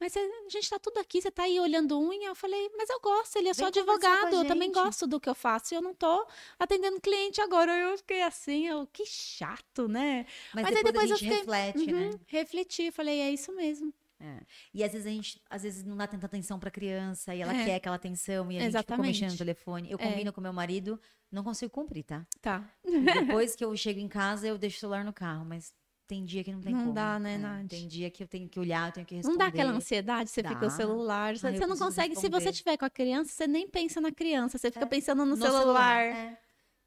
mas 0.00 0.16
a 0.16 0.20
gente 0.48 0.70
tá 0.70 0.78
tudo 0.78 0.98
aqui, 0.98 1.20
você 1.20 1.30
tá 1.30 1.42
aí 1.42 1.60
olhando 1.60 2.00
unha. 2.00 2.28
Eu 2.28 2.34
falei, 2.34 2.70
mas 2.74 2.88
eu 2.88 2.98
gosto, 3.00 3.36
ele 3.36 3.50
é 3.50 3.54
só 3.54 3.66
advogado, 3.66 4.34
eu 4.34 4.46
também 4.46 4.72
gosto 4.72 5.06
do 5.06 5.20
que 5.20 5.28
eu 5.28 5.34
faço. 5.34 5.74
Eu 5.74 5.82
não 5.82 5.92
tô 5.92 6.26
atendendo 6.58 6.98
cliente 6.98 7.38
agora. 7.42 7.76
Eu 7.76 7.98
fiquei 7.98 8.22
assim, 8.22 8.66
eu, 8.66 8.86
que 8.86 9.04
chato, 9.04 9.88
né? 9.88 10.24
Mas, 10.54 10.64
mas 10.64 10.74
depois 10.74 10.76
aí 10.76 10.92
depois 10.92 11.10
eu 11.10 11.18
fiquei. 11.18 11.36
Reflete, 11.36 11.92
uhum, 11.92 12.10
né? 12.10 12.20
Refleti, 12.26 12.90
falei, 12.92 13.20
é 13.20 13.30
isso 13.30 13.52
mesmo. 13.52 13.92
É. 14.20 14.40
E 14.74 14.82
às 14.82 14.92
vezes 14.92 15.06
a 15.06 15.10
gente, 15.10 15.40
às 15.48 15.62
vezes 15.62 15.84
não 15.84 15.96
dá 15.96 16.06
tanta 16.06 16.26
atenção 16.26 16.58
pra 16.58 16.70
criança 16.70 17.34
e 17.34 17.40
ela 17.40 17.54
é. 17.54 17.64
quer 17.64 17.74
aquela 17.76 17.96
atenção 17.96 18.50
e 18.50 18.58
a 18.58 18.64
Exatamente. 18.64 18.68
gente 18.68 18.84
fica 18.84 19.02
mexendo 19.02 19.30
no 19.30 19.38
telefone. 19.38 19.90
Eu 19.90 19.98
é. 20.00 20.02
combino 20.02 20.30
é. 20.30 20.32
com 20.32 20.40
meu 20.40 20.52
marido, 20.52 21.00
não 21.30 21.44
consigo 21.44 21.70
cumprir, 21.70 22.02
tá? 22.02 22.26
Tá. 22.40 22.68
depois 22.84 23.54
que 23.54 23.64
eu 23.64 23.76
chego 23.76 24.00
em 24.00 24.08
casa, 24.08 24.46
eu 24.48 24.58
deixo 24.58 24.78
o 24.78 24.80
celular 24.80 25.04
no 25.04 25.12
carro, 25.12 25.44
mas 25.44 25.72
tem 26.08 26.24
dia 26.24 26.42
que 26.42 26.50
não 26.50 26.60
tem 26.60 26.72
não 26.72 26.80
como. 26.80 26.88
Não 26.88 26.94
dá, 26.94 27.18
né, 27.18 27.34
é, 27.34 27.38
Nath? 27.38 27.68
Tem 27.68 27.86
dia 27.86 28.10
que 28.10 28.22
eu 28.22 28.26
tenho 28.26 28.48
que 28.48 28.58
olhar, 28.58 28.88
eu 28.88 28.92
tenho 28.92 29.06
que 29.06 29.14
responder. 29.14 29.32
Não 29.34 29.38
dá 29.38 29.46
aquela 29.46 29.72
ansiedade, 29.72 30.30
você 30.30 30.42
dá. 30.42 30.48
fica 30.48 30.66
o 30.66 30.70
celular. 30.70 31.36
Você, 31.36 31.52
você 31.52 31.66
não 31.66 31.76
consegue, 31.76 32.14
responder. 32.14 32.40
se 32.40 32.44
você 32.44 32.52
tiver 32.52 32.76
com 32.78 32.86
a 32.86 32.90
criança, 32.90 33.30
você 33.30 33.46
nem 33.46 33.68
pensa 33.68 34.00
na 34.00 34.10
criança, 34.10 34.56
você 34.56 34.70
fica 34.70 34.86
é. 34.86 34.88
pensando 34.88 35.18
no, 35.24 35.26
no 35.26 35.36
celular. 35.36 35.60
celular. 35.60 36.02
É. 36.04 36.38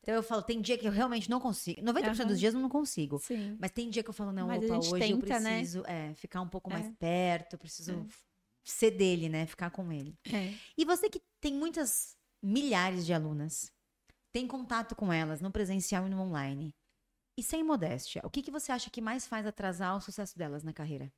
Então 0.02 0.16
eu 0.16 0.24
falo, 0.24 0.42
tem 0.42 0.60
dia 0.60 0.78
que 0.78 0.88
eu 0.88 0.92
realmente 0.92 1.30
não 1.30 1.40
consigo. 1.40 1.82
90% 1.82 2.20
uhum. 2.20 2.28
dos 2.28 2.40
dias 2.40 2.54
eu 2.54 2.60
não 2.60 2.70
consigo. 2.70 3.20
Sim. 3.20 3.56
Mas 3.60 3.72
tem 3.72 3.90
dia 3.90 4.02
que 4.02 4.10
eu 4.10 4.14
falo, 4.14 4.32
não, 4.32 4.48
Mas 4.48 4.64
opa, 4.64 4.78
hoje 4.78 4.92
tenta, 4.94 5.34
eu 5.36 5.40
né? 5.40 5.58
preciso 5.58 5.82
né? 5.84 6.10
é, 6.10 6.14
ficar 6.16 6.42
um 6.42 6.48
pouco 6.48 6.72
é. 6.72 6.74
mais 6.74 6.90
perto, 6.98 7.54
eu 7.54 7.60
preciso 7.60 7.92
é. 7.92 8.06
ser 8.64 8.92
dele, 8.92 9.30
né? 9.30 9.46
Ficar 9.46 9.70
com 9.70 9.92
ele. 9.92 10.18
É. 10.34 10.54
E 10.76 10.84
você 10.86 11.08
que 11.08 11.22
tem 11.40 11.54
muitas 11.54 12.18
milhares 12.42 13.06
de 13.06 13.14
alunas, 13.14 13.72
tem 14.32 14.48
contato 14.48 14.96
com 14.96 15.14
elas 15.14 15.40
no 15.40 15.52
presencial 15.52 16.08
e 16.08 16.10
no 16.10 16.20
online. 16.20 16.74
E 17.38 17.44
sem 17.44 17.64
modéstia, 17.64 18.22
o 18.26 18.30
que, 18.30 18.42
que 18.42 18.52
você 18.52 18.72
acha 18.72 18.90
que 18.90 19.02
mais 19.02 19.28
faz 19.28 19.46
atrasar 19.46 19.96
o 19.96 20.02
sucesso 20.02 20.38
delas 20.38 20.64
na 20.64 20.74
carreira? 20.74 21.12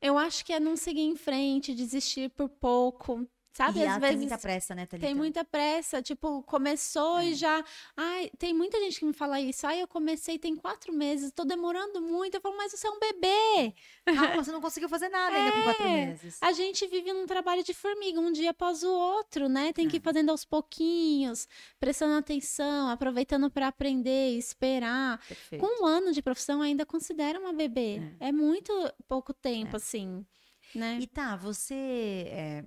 Eu 0.00 0.18
acho 0.18 0.44
que 0.44 0.52
é 0.52 0.60
não 0.60 0.76
seguir 0.76 1.00
em 1.00 1.16
frente, 1.16 1.74
desistir 1.74 2.30
por 2.30 2.48
pouco, 2.48 3.26
Sabe, 3.54 3.78
e 3.78 3.86
às 3.86 4.00
vezes 4.00 4.08
tem 4.08 4.18
muita 4.18 4.38
pressa, 4.38 4.74
né, 4.74 4.84
Thalita? 4.84 5.06
Tem 5.06 5.14
muita 5.14 5.44
pressa, 5.44 6.02
tipo, 6.02 6.42
começou 6.42 7.18
é. 7.18 7.28
e 7.28 7.34
já. 7.34 7.64
Ai, 7.96 8.28
tem 8.36 8.52
muita 8.52 8.80
gente 8.80 8.98
que 8.98 9.04
me 9.04 9.12
fala 9.12 9.40
isso. 9.40 9.64
Ai, 9.64 9.80
eu 9.80 9.86
comecei 9.86 10.40
tem 10.40 10.56
quatro 10.56 10.92
meses, 10.92 11.30
tô 11.30 11.44
demorando 11.44 12.02
muito. 12.02 12.34
Eu 12.34 12.40
falo, 12.40 12.56
mas 12.56 12.72
você 12.72 12.84
é 12.84 12.90
um 12.90 12.98
bebê. 12.98 13.74
Calma, 14.06 14.34
você 14.42 14.50
não 14.50 14.60
conseguiu 14.60 14.88
fazer 14.88 15.08
nada 15.08 15.36
é. 15.36 15.38
ainda 15.38 15.52
com 15.52 15.62
quatro 15.62 15.86
é, 15.86 16.06
meses. 16.06 16.38
A 16.40 16.52
gente 16.52 16.84
vive 16.88 17.12
num 17.12 17.26
trabalho 17.26 17.62
de 17.62 17.72
formiga, 17.72 18.18
um 18.18 18.32
dia 18.32 18.50
após 18.50 18.82
o 18.82 18.90
outro, 18.90 19.48
né? 19.48 19.72
Tem 19.72 19.86
que 19.86 19.98
ir 19.98 20.00
é. 20.00 20.02
fazendo 20.02 20.30
aos 20.30 20.44
pouquinhos, 20.44 21.46
prestando 21.78 22.14
atenção, 22.14 22.88
aproveitando 22.88 23.48
para 23.48 23.68
aprender, 23.68 24.36
esperar. 24.36 25.24
Perfeito. 25.28 25.64
Com 25.64 25.84
um 25.84 25.86
ano 25.86 26.10
de 26.10 26.20
profissão, 26.20 26.60
ainda 26.60 26.84
considera 26.84 27.38
uma 27.38 27.52
bebê. 27.52 28.02
É, 28.18 28.30
é 28.30 28.32
muito 28.32 28.72
pouco 29.06 29.32
tempo, 29.32 29.76
assim. 29.76 30.26
Né? 30.74 30.98
E 31.00 31.06
tá, 31.06 31.36
você 31.36 32.64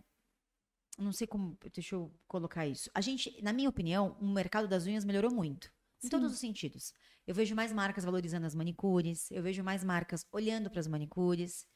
não 0.97 1.11
sei 1.11 1.27
como, 1.27 1.57
deixa 1.73 1.95
eu 1.95 2.11
colocar 2.27 2.65
isso. 2.65 2.89
A 2.93 3.01
gente, 3.01 3.41
na 3.41 3.53
minha 3.53 3.69
opinião, 3.69 4.17
o 4.19 4.27
mercado 4.27 4.67
das 4.67 4.85
unhas 4.85 5.05
melhorou 5.05 5.31
muito. 5.31 5.71
Em 6.03 6.07
Sim. 6.07 6.09
todos 6.09 6.31
os 6.31 6.39
sentidos. 6.39 6.93
Eu 7.25 7.33
vejo 7.33 7.55
mais 7.55 7.73
marcas 7.73 8.05
valorizando 8.05 8.45
as 8.45 8.53
manicures, 8.53 9.31
eu 9.31 9.41
vejo 9.41 9.63
mais 9.63 9.83
marcas 9.83 10.25
olhando 10.31 10.69
para 10.69 10.79
as 10.79 10.87
manicures. 10.87 11.67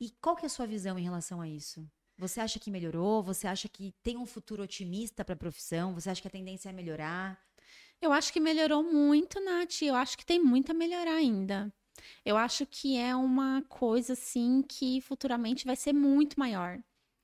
E 0.00 0.10
qual 0.20 0.34
que 0.36 0.44
é 0.44 0.46
a 0.46 0.50
sua 0.50 0.66
visão 0.66 0.98
em 0.98 1.02
relação 1.02 1.40
a 1.40 1.48
isso? 1.48 1.88
Você 2.18 2.40
acha 2.40 2.58
que 2.58 2.70
melhorou? 2.70 3.22
Você 3.22 3.46
acha 3.46 3.68
que 3.68 3.94
tem 4.02 4.16
um 4.16 4.26
futuro 4.26 4.62
otimista 4.62 5.24
para 5.24 5.34
a 5.34 5.38
profissão? 5.38 5.94
Você 5.94 6.10
acha 6.10 6.20
que 6.20 6.28
a 6.28 6.30
tendência 6.30 6.68
é 6.68 6.72
melhorar? 6.72 7.40
Eu 8.00 8.12
acho 8.12 8.32
que 8.32 8.40
melhorou 8.40 8.82
muito, 8.82 9.40
Nath. 9.40 9.82
Eu 9.82 9.94
acho 9.94 10.18
que 10.18 10.26
tem 10.26 10.42
muito 10.42 10.72
a 10.72 10.74
melhorar 10.74 11.14
ainda. 11.14 11.72
Eu 12.24 12.36
acho 12.36 12.66
que 12.66 12.96
é 12.96 13.14
uma 13.14 13.62
coisa 13.68 14.14
assim 14.14 14.62
que 14.62 15.00
futuramente 15.00 15.64
vai 15.64 15.76
ser 15.76 15.92
muito 15.92 16.38
maior. 16.38 16.82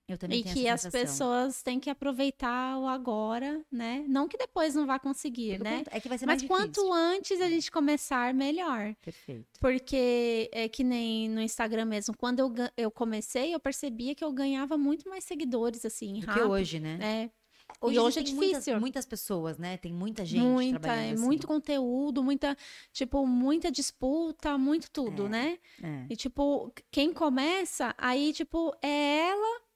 Eu 0.08 0.16
também 0.16 0.40
e 0.40 0.42
que 0.42 0.66
as 0.66 0.86
pessoas 0.86 1.62
têm 1.62 1.78
que 1.78 1.90
aproveitar 1.90 2.78
o 2.78 2.86
agora, 2.86 3.62
né? 3.70 4.06
Não 4.08 4.26
que 4.26 4.38
depois 4.38 4.74
não 4.74 4.86
vá 4.86 4.98
conseguir, 4.98 5.60
né? 5.60 5.84
É 5.90 6.00
que 6.00 6.08
vai 6.08 6.16
ser 6.16 6.24
Mas 6.24 6.42
mais 6.42 6.48
quanto 6.48 6.80
difícil. 6.80 6.92
antes 6.92 7.40
a 7.42 7.46
é. 7.46 7.50
gente 7.50 7.70
começar, 7.70 8.32
melhor. 8.32 8.94
Perfeito. 9.02 9.60
Porque 9.60 10.48
é 10.50 10.66
que 10.66 10.82
nem 10.82 11.28
no 11.28 11.42
Instagram 11.42 11.84
mesmo, 11.84 12.16
quando 12.16 12.38
eu, 12.38 12.54
eu 12.74 12.90
comecei, 12.90 13.54
eu 13.54 13.60
percebia 13.60 14.14
que 14.14 14.24
eu 14.24 14.32
ganhava 14.32 14.78
muito 14.78 15.06
mais 15.10 15.24
seguidores, 15.24 15.84
assim, 15.84 16.20
Do 16.20 16.26
rápido. 16.26 16.42
que 16.42 16.48
hoje, 16.48 16.80
né? 16.80 16.98
É. 17.02 17.38
Hoje, 17.82 17.96
e 17.96 17.98
hoje 17.98 18.18
é 18.18 18.22
difícil. 18.22 18.46
Muitas, 18.46 18.80
muitas, 18.80 19.06
pessoas, 19.06 19.58
né? 19.58 19.76
Tem 19.76 19.92
muita 19.92 20.24
gente 20.24 20.42
muita, 20.42 20.80
trabalhando 20.80 21.10
é, 21.10 21.12
assim. 21.12 21.22
Muito 21.22 21.46
conteúdo, 21.46 22.24
muita, 22.24 22.56
tipo, 22.94 23.26
muita 23.26 23.70
disputa, 23.70 24.56
muito 24.56 24.90
tudo, 24.90 25.26
é, 25.26 25.28
né? 25.28 25.58
É. 25.82 26.06
E, 26.08 26.16
tipo, 26.16 26.72
quem 26.90 27.12
começa, 27.12 27.94
aí, 27.98 28.32
tipo, 28.32 28.74
é 28.82 29.28
ela 29.28 29.67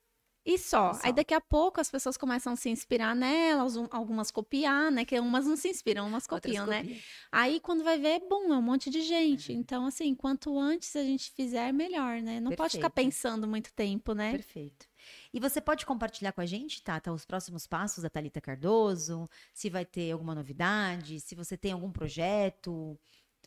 e 0.45 0.59
só. 0.59 0.99
Aí 1.03 1.13
daqui 1.13 1.33
a 1.33 1.41
pouco 1.41 1.81
as 1.81 1.91
pessoas 1.91 2.17
começam 2.17 2.53
a 2.53 2.57
se 2.57 2.69
inspirar 2.69 3.15
nelas, 3.15 3.77
algumas 3.91 4.31
copiar, 4.31 4.91
né? 4.91 5.05
Que 5.05 5.19
umas 5.21 5.47
não 5.47 5.57
se 5.57 5.69
inspiram, 5.69 6.07
umas 6.07 6.27
copiam, 6.27 6.65
Outras 6.65 6.83
né? 6.83 6.83
Copiam. 6.83 7.03
Aí 7.31 7.61
quando 7.61 7.85
vai 7.85 7.99
ver, 7.99 8.21
bum, 8.29 8.53
é 8.53 8.57
um 8.57 8.63
monte 8.63 8.91
de 8.91 9.03
gente. 9.03 9.53
Então, 9.53 9.87
assim, 9.87 10.15
quanto 10.15 10.59
antes 10.59 10.95
a 10.97 11.03
gente 11.03 11.31
fizer, 11.31 11.73
melhor, 11.73 12.21
né? 12.21 12.41
Não 12.41 12.51
Perfeito. 12.51 12.57
pode 12.57 12.73
ficar 12.73 12.91
pensando 12.91 13.47
muito 13.47 13.73
tempo, 13.73 14.15
né? 14.15 14.33
Perfeito. 14.33 14.87
E 15.33 15.41
você 15.41 15.61
pode 15.61 15.87
compartilhar 15.87 16.33
com 16.33 16.41
a 16.41 16.47
gente, 16.47 16.83
Tata, 16.83 17.13
os 17.13 17.25
próximos 17.25 17.67
passos 17.67 18.03
da 18.03 18.11
Talita 18.11 18.41
Cardoso? 18.41 19.29
Se 19.53 19.71
vai 19.71 19.85
ter 19.85 20.11
alguma 20.13 20.35
novidade, 20.35 21.21
se 21.21 21.35
você 21.35 21.57
tem 21.57 21.73
algum 21.73 21.91
projeto. 21.91 22.99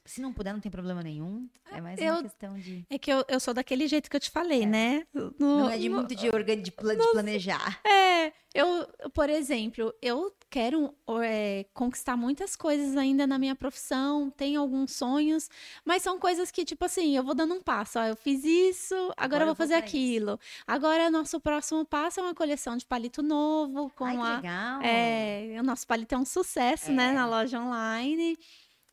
Se 0.06 0.22
não 0.22 0.32
puder, 0.32 0.54
não 0.54 0.60
tem 0.60 0.72
problema 0.72 1.02
nenhum. 1.02 1.50
É 1.72 1.82
mais 1.82 2.00
eu, 2.00 2.14
uma 2.14 2.24
questão 2.24 2.58
de. 2.60 2.86
É 2.90 3.00
que 3.00 3.12
eu, 3.12 3.26
eu 3.28 3.40
sou 3.40 3.56
daquele 3.56 3.88
jeito 3.88 4.08
que 4.08 4.16
eu 4.16 4.20
te 4.20 4.30
falei, 4.30 4.62
é. 4.62 4.66
né? 4.66 5.08
No, 5.12 5.34
não 5.40 5.70
é 5.70 5.78
de 5.80 5.90
no, 5.90 5.96
muito 5.96 6.16
de, 6.16 6.30
organ... 6.30 6.62
de, 6.62 6.72
pla... 6.72 6.96
de 6.96 7.12
planejar. 7.12 7.82
É. 7.84 8.32
Eu, 8.54 8.88
por 9.14 9.30
exemplo, 9.30 9.94
eu 10.02 10.34
quero 10.50 10.96
é, 11.22 11.66
conquistar 11.74 12.16
muitas 12.16 12.56
coisas 12.56 12.96
ainda 12.96 13.28
na 13.28 13.38
minha 13.38 13.54
profissão, 13.54 14.30
tenho 14.30 14.62
alguns 14.62 14.94
sonhos, 14.94 15.50
mas 15.84 16.02
são 16.02 16.18
coisas 16.18 16.52
que, 16.52 16.64
tipo 16.64 16.86
assim, 16.86 17.18
eu 17.18 17.24
vou 17.24 17.36
dando 17.36 17.54
um 17.54 17.62
passo. 17.62 18.00
Ó, 18.00 18.04
eu 18.06 18.16
fiz 18.16 18.46
isso, 18.46 18.96
agora, 18.96 19.14
agora 19.18 19.44
eu 19.44 19.48
vou 19.48 19.56
fazer 19.56 19.74
aquilo. 19.74 20.40
Isso. 20.42 20.64
Agora, 20.66 21.12
nosso 21.12 21.38
próximo 21.42 21.84
passo 21.84 22.22
é 22.22 22.24
uma 22.24 22.34
coleção 22.34 22.78
de 22.78 22.86
palito 22.86 23.22
novo. 23.22 23.92
Com 23.94 24.06
Ai, 24.06 24.16
a, 24.16 24.36
legal! 24.38 24.82
É, 24.82 25.58
o 25.60 25.64
nosso 25.64 25.86
palito 25.86 26.16
é 26.16 26.18
um 26.18 26.26
sucesso, 26.26 26.92
é. 26.92 26.94
né, 26.94 27.12
na 27.12 27.28
loja 27.28 27.60
online. 27.60 28.38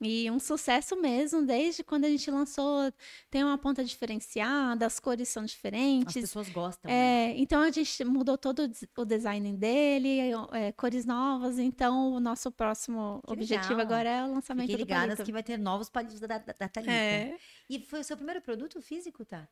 E 0.02 0.30
um 0.30 0.38
sucesso 0.38 0.96
mesmo, 1.00 1.46
desde 1.46 1.84
quando 1.84 2.04
a 2.04 2.08
gente 2.08 2.30
lançou, 2.30 2.92
tem 3.30 3.44
uma 3.44 3.56
ponta 3.56 3.84
diferenciada, 3.84 4.84
as 4.84 4.98
cores 4.98 5.28
são 5.28 5.44
diferentes. 5.44 6.16
As 6.16 6.22
pessoas 6.22 6.48
gostam. 6.48 6.90
É, 6.90 6.94
né? 6.94 7.34
Então 7.36 7.62
a 7.62 7.70
gente 7.70 8.04
mudou 8.04 8.36
todo 8.36 8.70
o 8.98 9.04
design 9.04 9.52
dele, 9.56 10.32
é, 10.52 10.72
cores 10.72 11.04
novas. 11.04 11.58
Então 11.58 12.12
o 12.12 12.20
nosso 12.20 12.50
próximo 12.50 13.22
que 13.26 13.32
objetivo 13.32 13.76
legal. 13.76 13.86
agora 13.86 14.08
é 14.08 14.24
o 14.24 14.34
lançamento 14.34 14.66
Fiquei 14.66 14.84
do 14.84 14.88
ligadas 14.88 15.16
palito. 15.16 15.24
que 15.24 15.32
vai 15.32 15.42
ter 15.42 15.58
novos 15.58 15.88
palitos 15.88 16.18
da, 16.18 16.26
da, 16.26 16.38
da 16.38 16.68
Thalita. 16.68 16.92
É. 16.92 17.36
E 17.70 17.78
foi 17.80 18.00
o 18.00 18.04
seu 18.04 18.16
primeiro 18.16 18.40
produto 18.40 18.82
físico, 18.82 19.24
tá? 19.24 19.48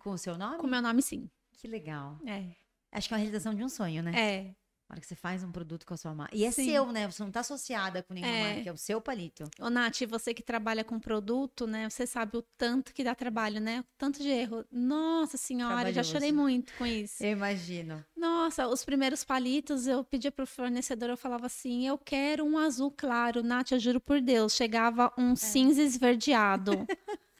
Com 0.00 0.10
o 0.10 0.18
seu 0.18 0.36
nome? 0.36 0.58
Com 0.58 0.66
o 0.66 0.70
meu 0.70 0.82
nome, 0.82 1.02
sim. 1.02 1.30
Que 1.52 1.68
legal. 1.68 2.18
É. 2.26 2.50
Acho 2.92 3.08
que 3.08 3.14
é 3.14 3.16
uma 3.16 3.20
realização 3.20 3.54
de 3.54 3.64
um 3.64 3.68
sonho, 3.68 4.02
né? 4.02 4.12
É. 4.14 4.54
Na 4.88 4.94
hora 4.94 5.00
que 5.00 5.06
você 5.06 5.14
faz 5.14 5.42
um 5.42 5.50
produto 5.50 5.86
com 5.86 5.94
a 5.94 5.96
sua 5.96 6.14
marca. 6.14 6.36
E 6.36 6.44
é 6.44 6.50
Sim. 6.50 6.66
seu, 6.66 6.92
né? 6.92 7.10
Você 7.10 7.22
não 7.22 7.28
está 7.28 7.40
associada 7.40 8.02
com 8.02 8.12
nenhuma 8.12 8.32
é. 8.32 8.54
marca, 8.54 8.70
é 8.70 8.72
o 8.72 8.76
seu 8.76 9.00
palito. 9.00 9.44
Ô, 9.58 9.70
Nath, 9.70 10.02
você 10.08 10.34
que 10.34 10.42
trabalha 10.42 10.84
com 10.84 11.00
produto, 11.00 11.66
né? 11.66 11.88
Você 11.88 12.06
sabe 12.06 12.36
o 12.36 12.42
tanto 12.56 12.92
que 12.92 13.02
dá 13.02 13.14
trabalho, 13.14 13.60
né? 13.60 13.80
O 13.80 13.84
tanto 13.96 14.22
de 14.22 14.28
erro. 14.28 14.64
Nossa 14.70 15.38
senhora, 15.38 15.92
já 15.92 16.02
chorei 16.02 16.32
muito 16.32 16.74
com 16.74 16.84
isso. 16.84 17.24
Eu 17.24 17.30
imagino. 17.30 18.04
Nossa, 18.14 18.68
os 18.68 18.84
primeiros 18.84 19.24
palitos, 19.24 19.86
eu 19.86 20.04
pedia 20.04 20.30
pro 20.30 20.46
fornecedor, 20.46 21.08
eu 21.08 21.16
falava 21.16 21.46
assim: 21.46 21.86
eu 21.86 21.96
quero 21.96 22.44
um 22.44 22.58
azul 22.58 22.90
claro. 22.90 23.42
Nath, 23.42 23.72
eu 23.72 23.78
juro 23.78 24.00
por 24.00 24.20
Deus, 24.20 24.54
chegava 24.54 25.12
um 25.16 25.32
é. 25.32 25.36
cinza 25.36 25.82
esverdeado. 25.82 26.72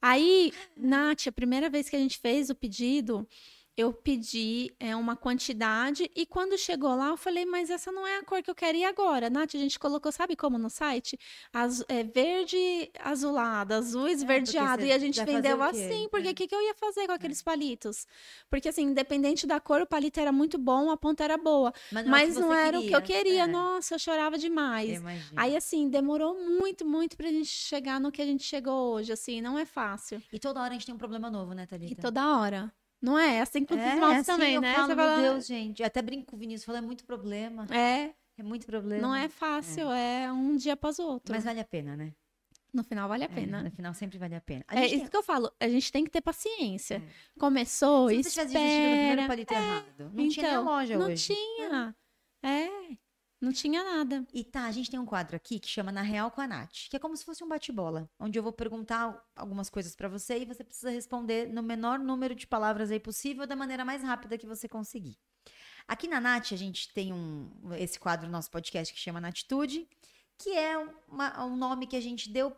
Aí, 0.00 0.52
Nath, 0.76 1.26
a 1.26 1.32
primeira 1.32 1.68
vez 1.68 1.88
que 1.88 1.96
a 1.96 1.98
gente 1.98 2.18
fez 2.18 2.50
o 2.50 2.54
pedido, 2.54 3.28
eu 3.78 3.92
pedi 3.92 4.74
é, 4.80 4.96
uma 4.96 5.14
quantidade 5.14 6.10
e 6.16 6.26
quando 6.26 6.58
chegou 6.58 6.96
lá 6.96 7.10
eu 7.10 7.16
falei, 7.16 7.46
mas 7.46 7.70
essa 7.70 7.92
não 7.92 8.04
é 8.04 8.18
a 8.18 8.24
cor 8.24 8.42
que 8.42 8.50
eu 8.50 8.54
quero 8.54 8.76
e 8.76 8.84
agora? 8.84 9.30
Nath, 9.30 9.54
a 9.54 9.58
gente 9.58 9.78
colocou, 9.78 10.10
sabe 10.10 10.34
como 10.34 10.58
no 10.58 10.68
site? 10.68 11.16
Az, 11.52 11.84
é, 11.88 12.02
verde 12.02 12.90
azulado, 12.98 13.72
azul 13.74 14.08
é, 14.08 14.12
esverdeado 14.12 14.82
é, 14.82 14.86
e 14.86 14.92
a 14.92 14.98
gente 14.98 15.24
vendeu 15.24 15.62
assim, 15.62 16.08
porque 16.10 16.26
o 16.26 16.30
é. 16.30 16.34
que, 16.34 16.48
que 16.48 16.54
eu 16.54 16.60
ia 16.60 16.74
fazer 16.74 17.06
com 17.06 17.12
aqueles 17.12 17.40
palitos? 17.40 18.04
Porque 18.50 18.68
assim, 18.68 18.82
independente 18.82 19.46
da 19.46 19.60
cor, 19.60 19.80
o 19.80 19.86
palito 19.86 20.18
era 20.18 20.32
muito 20.32 20.58
bom, 20.58 20.90
a 20.90 20.96
ponta 20.96 21.22
era 21.22 21.38
boa, 21.38 21.72
mas 21.92 22.04
não, 22.04 22.10
mas 22.10 22.36
não 22.36 22.52
era 22.52 22.78
queria. 22.78 22.80
o 22.80 22.88
que 22.88 22.96
eu 22.96 23.16
queria. 23.16 23.46
Nossa, 23.46 23.94
eu 23.94 23.98
chorava 24.00 24.36
demais. 24.36 25.00
Aí 25.36 25.56
assim, 25.56 25.88
demorou 25.88 26.34
muito, 26.34 26.84
muito 26.84 27.16
pra 27.16 27.28
gente 27.28 27.46
chegar 27.46 28.00
no 28.00 28.10
que 28.10 28.20
a 28.20 28.26
gente 28.26 28.42
chegou 28.42 28.94
hoje, 28.94 29.12
assim, 29.12 29.40
não 29.40 29.56
é 29.56 29.64
fácil. 29.64 30.20
E 30.32 30.38
toda 30.40 30.60
hora 30.60 30.70
a 30.70 30.72
gente 30.72 30.86
tem 30.86 30.94
um 30.96 30.98
problema 30.98 31.30
novo, 31.30 31.52
né, 31.52 31.64
Thalita? 31.64 31.92
E 31.92 31.94
toda 31.94 32.36
hora. 32.36 32.72
Não 33.00 33.18
é? 33.18 33.36
É 33.36 33.40
assim 33.42 33.64
os 33.70 33.76
é, 33.76 33.94
nossos 33.96 34.16
é 34.16 34.18
assim, 34.20 34.24
também, 34.32 34.60
né? 34.60 34.74
Falo, 34.74 34.96
fala... 34.96 35.16
Meu 35.20 35.32
Deus, 35.32 35.46
gente. 35.46 35.80
Eu 35.80 35.86
até 35.86 36.02
brinco 36.02 36.26
com 36.26 36.36
o 36.36 36.38
Vinícius, 36.38 36.64
falo, 36.64 36.78
é 36.78 36.80
muito 36.80 37.04
problema. 37.04 37.66
É. 37.70 38.12
É 38.36 38.42
muito 38.42 38.66
problema. 38.66 39.02
Não 39.02 39.14
é 39.14 39.28
fácil, 39.28 39.90
é, 39.90 40.24
é 40.24 40.32
um 40.32 40.56
dia 40.56 40.74
após 40.74 40.98
o 41.00 41.02
outro. 41.04 41.34
Mas 41.34 41.44
vale 41.44 41.58
a 41.60 41.64
pena, 41.64 41.96
né? 41.96 42.12
No 42.72 42.84
final 42.84 43.08
vale 43.08 43.24
a 43.24 43.28
pena. 43.28 43.60
É, 43.60 43.62
no 43.64 43.70
final 43.70 43.94
sempre 43.94 44.16
vale 44.18 44.34
a 44.36 44.40
pena. 44.40 44.64
A 44.68 44.76
é 44.78 44.86
isso 44.86 44.98
tem- 45.00 45.08
que 45.08 45.16
eu 45.16 45.22
falo, 45.22 45.50
a 45.58 45.68
gente 45.68 45.90
tem 45.90 46.04
que 46.04 46.10
ter 46.10 46.20
paciência. 46.20 46.96
É. 46.96 47.38
Começou, 47.40 48.08
Se 48.10 48.22
você 48.22 48.30
tivesse 48.30 48.52
desistido 48.52 48.60
no 48.60 48.66
espera. 48.68 49.06
primeiro 49.06 49.26
palito 49.26 49.54
errado, 49.54 50.10
não 50.14 50.28
tinha 50.28 50.48
Então, 50.50 50.64
loja 50.64 50.98
não 50.98 51.06
hoje. 51.06 51.34
tinha. 51.34 51.96
É, 52.44 52.68
não 53.40 53.52
tinha 53.52 53.82
nada. 53.84 54.26
E 54.32 54.44
tá, 54.44 54.64
a 54.64 54.72
gente 54.72 54.90
tem 54.90 54.98
um 54.98 55.06
quadro 55.06 55.36
aqui 55.36 55.58
que 55.60 55.68
chama 55.68 55.92
Na 55.92 56.02
Real 56.02 56.30
com 56.30 56.40
a 56.40 56.46
Nath, 56.46 56.88
que 56.90 56.96
é 56.96 56.98
como 56.98 57.16
se 57.16 57.24
fosse 57.24 57.42
um 57.44 57.48
bate-bola, 57.48 58.08
onde 58.18 58.38
eu 58.38 58.42
vou 58.42 58.52
perguntar 58.52 59.24
algumas 59.36 59.70
coisas 59.70 59.94
pra 59.94 60.08
você 60.08 60.38
e 60.38 60.44
você 60.44 60.64
precisa 60.64 60.90
responder 60.90 61.48
no 61.48 61.62
menor 61.62 61.98
número 61.98 62.34
de 62.34 62.46
palavras 62.46 62.90
aí 62.90 63.00
possível, 63.00 63.46
da 63.46 63.56
maneira 63.56 63.84
mais 63.84 64.02
rápida 64.02 64.36
que 64.38 64.46
você 64.46 64.68
conseguir. 64.68 65.16
Aqui 65.86 66.06
na 66.06 66.20
Nath, 66.20 66.52
a 66.52 66.56
gente 66.56 66.92
tem 66.92 67.12
um, 67.12 67.50
esse 67.78 67.98
quadro 67.98 68.26
no 68.26 68.32
nosso 68.32 68.50
podcast 68.50 68.92
que 68.92 69.00
chama 69.00 69.20
Natitude, 69.20 69.88
que 70.36 70.50
é 70.50 70.76
uma- 71.08 71.44
um 71.44 71.56
nome 71.56 71.86
que 71.86 71.96
a 71.96 72.00
gente 72.00 72.28
deu 72.30 72.54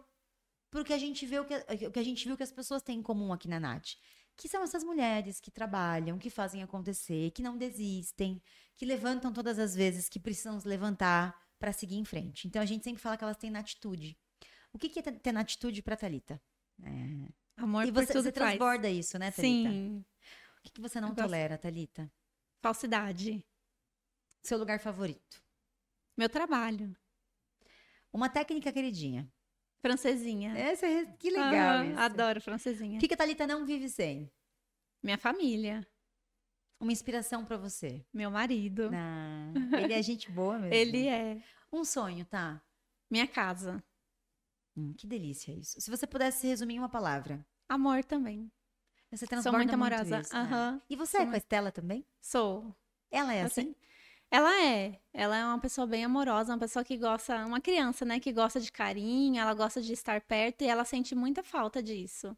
porque 0.71 0.93
a 0.93 0.99
gente 0.99 1.27
vê 1.27 1.39
o 1.41 1.45
que, 1.45 1.55
o 1.87 1.91
que 1.91 1.99
a 1.99 2.03
gente 2.03 2.27
viu 2.27 2.37
que 2.37 2.43
as 2.45 2.53
pessoas 2.53 2.83
têm 2.83 2.99
em 3.01 3.03
comum 3.03 3.33
aqui 3.33 3.49
na 3.49 3.59
Nath. 3.59 3.95
Que 4.41 4.49
são 4.49 4.63
essas 4.63 4.83
mulheres 4.83 5.39
que 5.39 5.51
trabalham, 5.51 6.19
que 6.19 6.31
fazem 6.31 6.63
acontecer, 6.63 7.31
que 7.33 7.43
não 7.43 7.59
desistem, 7.59 8.41
que 8.75 8.87
levantam 8.87 9.35
todas 9.35 9.59
as 9.59 9.75
vezes 9.75 10.09
que 10.09 10.19
precisam 10.19 10.59
se 10.59 10.67
levantar 10.67 11.39
para 11.59 11.75
seguir 11.75 11.97
em 11.97 12.07
frente. 12.07 12.49
Então 12.49 12.63
a 12.63 12.65
gente 12.65 12.83
sempre 12.83 13.03
fala 13.03 13.19
que 13.19 13.23
elas 13.25 13.37
têm 13.37 13.51
natitude. 13.51 14.17
O 14.73 14.79
que, 14.79 14.89
que 14.89 14.99
é 15.01 15.03
ter- 15.03 15.33
natitude 15.33 15.83
para 15.83 15.95
Thalita? 15.95 16.41
É. 16.83 17.29
Amor 17.59 17.85
E 17.85 17.93
por 17.93 18.03
você, 18.03 18.15
tudo 18.15 18.23
você 18.23 18.33
faz. 18.33 18.47
transborda 18.57 18.89
isso, 18.89 19.19
né, 19.19 19.31
Thalita? 19.31 19.69
Sim, 19.71 20.05
O 20.59 20.63
que, 20.63 20.73
que 20.73 20.81
você 20.81 20.99
não 21.03 21.09
Eu 21.11 21.15
gosto. 21.15 21.27
tolera, 21.27 21.59
Thalita? 21.59 22.11
falsidade. 22.63 23.45
Seu 24.43 24.57
lugar 24.57 24.81
favorito? 24.81 25.43
Meu 26.17 26.31
trabalho. 26.31 26.97
Uma 28.11 28.31
técnica 28.31 28.73
queridinha. 28.73 29.31
Francesinha. 29.81 30.57
Essa 30.59 30.87
é 30.87 31.07
que 31.07 31.31
legal. 31.31 31.85
Isso. 31.85 31.99
adoro 31.99 32.41
francesinha. 32.41 32.97
O 32.99 33.01
que, 33.01 33.09
que 33.09 33.15
a 33.15 33.17
Thalita 33.17 33.47
não 33.47 33.65
vive 33.65 33.89
sem? 33.89 34.31
Minha 35.03 35.17
família. 35.19 35.87
Uma 36.79 36.93
inspiração 36.93 37.45
para 37.45 37.57
você. 37.57 38.05
Meu 38.13 38.31
marido. 38.31 38.91
Ah, 38.95 39.53
ele 39.79 39.93
é 39.93 40.03
gente 40.03 40.31
boa 40.31 40.59
mesmo. 40.59 40.75
Ele 40.75 41.07
é. 41.09 41.43
Um 41.73 41.85
sonho, 41.85 42.25
tá? 42.25 42.63
Minha 43.11 43.27
casa. 43.27 43.83
Hum, 44.77 44.93
que 44.97 45.07
delícia 45.07 45.53
isso. 45.53 45.81
Se 45.81 45.91
você 45.91 46.07
pudesse 46.07 46.47
resumir 46.47 46.75
em 46.75 46.79
uma 46.79 46.89
palavra. 46.89 47.45
Amor 47.69 48.05
também. 48.05 48.51
Você 49.11 49.19
Sou 49.27 49.29
transborda 49.29 49.59
muito 49.59 49.75
amorosa. 49.75 50.21
isso, 50.21 50.35
né? 50.35 50.81
E 50.89 50.97
você 50.97 51.13
Sou 51.13 51.21
é 51.21 51.25
com 51.25 51.29
a 51.29 51.33
muito- 51.33 51.43
Estela 51.43 51.73
também? 51.73 52.07
Sou. 52.21 52.75
Ela 53.11 53.35
é 53.35 53.43
assim? 53.43 53.61
Assim, 53.63 53.75
Ela 54.31 54.65
é. 54.65 55.01
Ela 55.13 55.37
é 55.37 55.45
uma 55.45 55.59
pessoa 55.59 55.87
bem 55.87 56.05
amorosa, 56.05 56.53
uma 56.53 56.59
pessoa 56.59 56.85
que 56.85 56.97
gosta, 56.97 57.45
uma 57.45 57.61
criança, 57.61 58.05
né, 58.05 58.21
que 58.21 58.33
gosta 58.33 58.61
de 58.61 58.71
carinho, 58.71 59.41
ela 59.41 59.55
gosta 59.55 59.83
de 59.83 59.93
estar 59.93 60.21
perto 60.21 60.63
e 60.63 60.69
ela 60.69 60.85
sente 60.85 61.15
muita 61.15 61.43
falta 61.43 61.83
disso. 61.83 62.37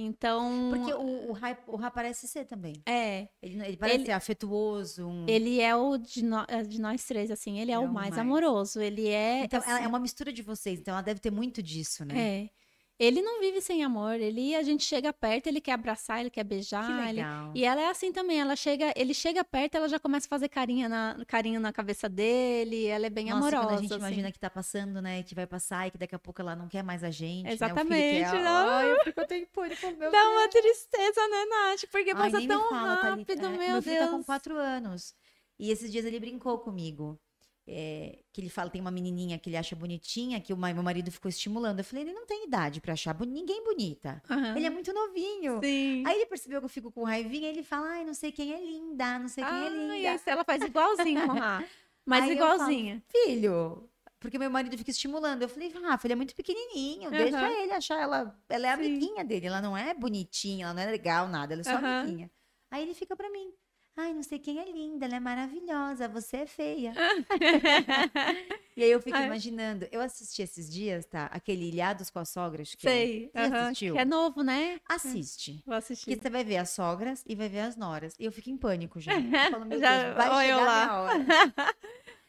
Então, 0.00 0.70
Porque 0.72 0.92
o, 0.94 1.30
o, 1.30 1.32
Rai, 1.32 1.58
o 1.66 1.76
Rai 1.76 1.90
parece 1.90 2.28
ser 2.28 2.44
também. 2.44 2.80
é, 2.86 3.28
Ele, 3.42 3.60
ele 3.64 3.76
parece 3.76 3.96
Ele- 3.98 4.06
ser 4.06 4.12
afetuoso. 4.12 5.06
um- 5.08 5.26
ele 5.28 5.60
é 5.60 5.74
o 5.74 5.98
de, 5.98 6.24
no- 6.24 6.44
é, 6.46 6.62
de 6.62 6.80
nós 6.80 7.04
três, 7.04 7.32
assim, 7.32 7.58
ele 7.60 7.72
é, 7.72 7.74
É 7.74 7.78
o 7.80 7.88
mais, 7.88 8.10
mais. 8.10 8.18
amoroso. 8.18 8.80
Ele 8.80 9.08
é. 9.08 9.42
Então, 9.44 9.60
ela 9.60 9.74
assim, 9.74 9.84
é 9.84 9.88
uma 9.88 9.98
mistura 9.98 10.32
de 10.32 10.40
vocês. 10.40 10.78
Então, 10.78 10.94
ela 10.94 11.02
deve 11.02 11.18
ter 11.18 11.32
muito 11.32 11.60
disso, 11.60 12.04
né? 12.04 12.16
é. 12.44 12.50
Ele 12.98 13.22
não 13.22 13.38
vive 13.38 13.60
sem 13.60 13.84
amor. 13.84 14.14
Ele, 14.20 14.56
a 14.56 14.62
gente 14.64 14.82
chega 14.84 15.12
perto, 15.12 15.46
ele 15.46 15.60
quer 15.60 15.72
abraçar, 15.72 16.20
ele 16.20 16.30
quer 16.30 16.42
Que 16.42 16.48
beijar. 16.48 16.90
ele- 17.08 17.18
legal. 17.22 17.52
E 17.54 17.64
ela 17.64 17.80
é 17.80 17.88
assim 17.90 18.10
também, 18.10 18.40
ela 18.40 18.56
chega, 18.56 18.92
ele 18.96 19.14
chega 19.14 19.44
perto, 19.44 19.76
ela 19.76 19.88
já 19.88 20.00
começa 20.00 20.26
a 20.26 20.28
fazer 20.28 20.48
carinho 20.48 20.88
na, 20.88 21.16
carinho 21.26 21.60
na 21.60 21.72
cabeça 21.72 22.08
dele, 22.08 22.86
ela 22.86 23.06
é 23.06 23.10
bem 23.10 23.26
Nossa, 23.26 23.36
amorosa. 23.38 23.66
quando 23.66 23.78
a 23.78 23.82
gente 23.82 23.92
assim. 23.92 24.00
imagina 24.00 24.32
que 24.32 24.38
tá 24.40 24.50
passando, 24.50 25.00
né? 25.00 25.22
Que 25.22 25.32
vai 25.34 25.46
passar 25.46 25.86
e 25.86 25.92
que 25.92 25.98
daqui 25.98 26.14
a 26.16 26.18
pouco 26.18 26.40
ela 26.42 26.56
não 26.56 26.66
quer 26.66 26.82
mais 26.82 27.04
a 27.04 27.10
gente. 27.10 27.44
né, 27.44 27.50
filho 27.50 27.64
Exatamente, 27.66 28.30
quer- 28.30 28.42
não. 28.42 28.68
Ai, 28.68 28.90
eu 28.92 29.04
fico 29.04 29.20
até 29.20 29.46
pânico, 29.46 29.86
meu 29.96 30.10
Dá 30.10 30.20
Deus. 30.22 30.32
uma 30.32 30.48
tristeza, 30.48 31.28
né, 31.28 31.44
Nath? 31.50 31.84
Porque 31.92 32.10
Ai, 32.10 32.16
passa 32.32 32.48
tão 32.48 32.68
fala, 32.68 32.94
rápido, 32.94 33.46
É, 33.46 33.48
meu, 33.50 33.80
filho 33.82 33.94
Deus. 33.96 34.06
tá 34.06 34.16
com 34.16 34.24
quatro 34.24 34.56
anos. 34.56 35.14
E 35.56 35.70
esses 35.70 35.90
dias 35.92 36.04
ele 36.04 36.18
brincou 36.18 36.58
comigo. 36.58 37.16
É, 37.70 38.20
que 38.32 38.40
ele 38.40 38.48
fala, 38.48 38.70
tem 38.70 38.80
uma 38.80 38.90
menininha 38.90 39.38
que 39.38 39.50
ele 39.50 39.56
acha 39.56 39.76
bonitinha, 39.76 40.40
que 40.40 40.54
o 40.54 40.56
meu 40.56 40.82
marido 40.82 41.12
ficou 41.12 41.28
estimulando. 41.28 41.80
Eu 41.80 41.84
falei, 41.84 42.04
ele 42.04 42.14
não 42.14 42.24
tem 42.24 42.46
idade 42.46 42.80
pra 42.80 42.94
achar 42.94 43.14
ninguém 43.26 43.62
bonita. 43.62 44.22
Aham. 44.30 44.56
Ele 44.56 44.66
é 44.66 44.70
muito 44.70 44.90
novinho. 44.90 45.60
Sim. 45.62 46.02
Aí 46.06 46.16
ele 46.16 46.26
percebeu 46.26 46.60
que 46.60 46.64
eu 46.64 46.70
fico 46.70 46.90
com 46.90 47.04
raivinha 47.04 47.48
e 47.48 47.50
ele 47.52 47.62
fala, 47.62 47.88
ai, 47.90 48.04
não 48.06 48.14
sei 48.14 48.32
quem 48.32 48.54
é 48.54 48.58
linda, 48.64 49.18
não 49.18 49.28
sei 49.28 49.44
quem 49.44 49.52
é 49.52 49.68
Ai, 49.68 49.96
linda. 49.96 50.08
essa 50.08 50.30
ela 50.30 50.44
faz 50.44 50.62
igualzinho 50.62 51.26
com 51.26 51.32
a 51.32 51.62
Mas 52.06 52.24
Aí 52.24 52.30
eu 52.30 52.36
falo, 52.38 52.54
igualzinha. 52.54 53.02
Filho, 53.06 53.90
porque 54.18 54.38
meu 54.38 54.50
marido 54.50 54.78
fica 54.78 54.90
estimulando. 54.90 55.42
Eu 55.42 55.48
falei, 55.48 55.68
Rafa, 55.68 56.06
ele 56.06 56.14
é 56.14 56.16
muito 56.16 56.34
pequenininho, 56.34 57.10
deixa 57.10 57.36
Aham. 57.36 57.50
ele 57.50 57.72
achar 57.72 58.00
ela. 58.00 58.40
Ela 58.48 58.66
é 58.66 58.70
a 58.70 58.76
Sim. 58.76 58.86
amiguinha 58.86 59.24
dele, 59.24 59.46
ela 59.46 59.60
não 59.60 59.76
é 59.76 59.92
bonitinha, 59.92 60.64
ela 60.64 60.72
não 60.74 60.82
é 60.82 60.86
legal, 60.86 61.28
nada, 61.28 61.52
ela 61.52 61.60
é 61.60 61.64
só 61.64 61.72
Aham. 61.76 62.00
amiguinha. 62.00 62.30
Aí 62.70 62.82
ele 62.82 62.94
fica 62.94 63.14
pra 63.14 63.30
mim. 63.30 63.52
Ai, 64.00 64.14
não 64.14 64.22
sei 64.22 64.38
quem 64.38 64.60
é 64.60 64.70
linda, 64.70 65.06
ela 65.06 65.16
é 65.16 65.20
maravilhosa, 65.20 66.06
você 66.08 66.38
é 66.38 66.46
feia. 66.46 66.92
E 68.76 68.84
aí 68.84 68.92
eu 68.92 69.02
fico 69.02 69.16
Ai. 69.16 69.26
imaginando, 69.26 69.88
eu 69.90 70.00
assisti 70.00 70.40
esses 70.40 70.70
dias, 70.72 71.04
tá? 71.04 71.26
Aquele 71.32 71.66
Ilhados 71.68 72.10
com 72.10 72.20
as 72.20 72.28
Sogras. 72.28 72.76
Que 72.76 72.82
Sei. 72.82 73.28
é... 73.34 73.46
Assistiu? 73.46 73.94
Que 73.94 74.00
é 74.00 74.04
novo, 74.04 74.42
né? 74.44 74.78
Assiste. 74.88 75.60
Vou 75.66 75.74
assistir. 75.74 76.04
Porque 76.12 76.22
você 76.22 76.30
vai 76.30 76.44
ver 76.44 76.58
as 76.58 76.70
sogras 76.70 77.24
e 77.26 77.34
vai 77.34 77.48
ver 77.48 77.58
as 77.58 77.74
noras. 77.76 78.14
E 78.20 78.24
eu 78.24 78.30
fico 78.30 78.50
em 78.50 78.56
pânico 78.56 79.00
já. 79.00 79.10
Eu 79.18 79.50
falo, 79.50 79.64
meu 79.64 79.80
Já- 79.80 80.02
Deus, 80.04 80.14
vai 80.16 80.30
olha 80.30 80.42
chegar 80.46 80.64
lá. 80.64 80.82
a 80.82 80.86
minha 81.18 81.34
hora. 81.34 81.74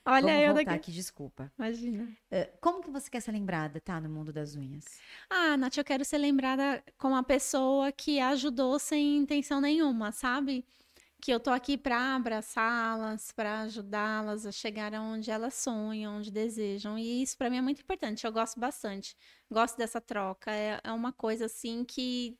Olha 0.05 0.21
Vamos 0.25 0.41
eu 0.41 0.47
voltar 0.55 0.63
daqui. 0.71 0.75
aqui, 0.75 0.91
desculpa. 0.91 1.51
Imagina. 1.59 2.09
Eh, 2.31 2.49
Como 2.59 2.81
que 2.81 2.89
você 2.89 3.11
quer 3.11 3.19
ser 3.21 3.31
lembrada, 3.31 3.79
tá? 3.79 4.01
No 4.01 4.09
mundo 4.09 4.33
das 4.33 4.55
unhas. 4.55 4.85
Ah, 5.29 5.55
Nath, 5.55 5.77
eu 5.77 5.83
quero 5.83 6.03
ser 6.03 6.17
lembrada 6.17 6.83
como 6.97 7.13
uma 7.13 7.21
pessoa 7.21 7.91
que 7.91 8.19
ajudou 8.19 8.79
sem 8.79 9.17
intenção 9.17 9.61
nenhuma, 9.61 10.11
sabe? 10.11 10.65
Que 11.21 11.31
eu 11.31 11.39
tô 11.39 11.49
aqui 11.49 11.77
para 11.77 12.15
abraçá-las, 12.15 13.31
para 13.33 13.61
ajudá-las 13.61 14.45
a 14.45 14.51
chegar 14.51 14.93
aonde 14.95 15.29
elas 15.29 15.53
sonham, 15.53 16.17
onde 16.17 16.31
desejam. 16.31 16.97
E 16.97 17.21
isso 17.21 17.37
para 17.37 17.49
mim 17.49 17.57
é 17.57 17.61
muito 17.61 17.81
importante. 17.81 18.25
Eu 18.25 18.31
gosto 18.31 18.59
bastante. 18.59 19.15
Gosto 19.51 19.77
dessa 19.77 19.99
troca. 19.99 20.49
É, 20.51 20.79
é 20.83 20.91
uma 20.93 21.11
coisa 21.11 21.45
assim 21.45 21.83
que 21.83 22.37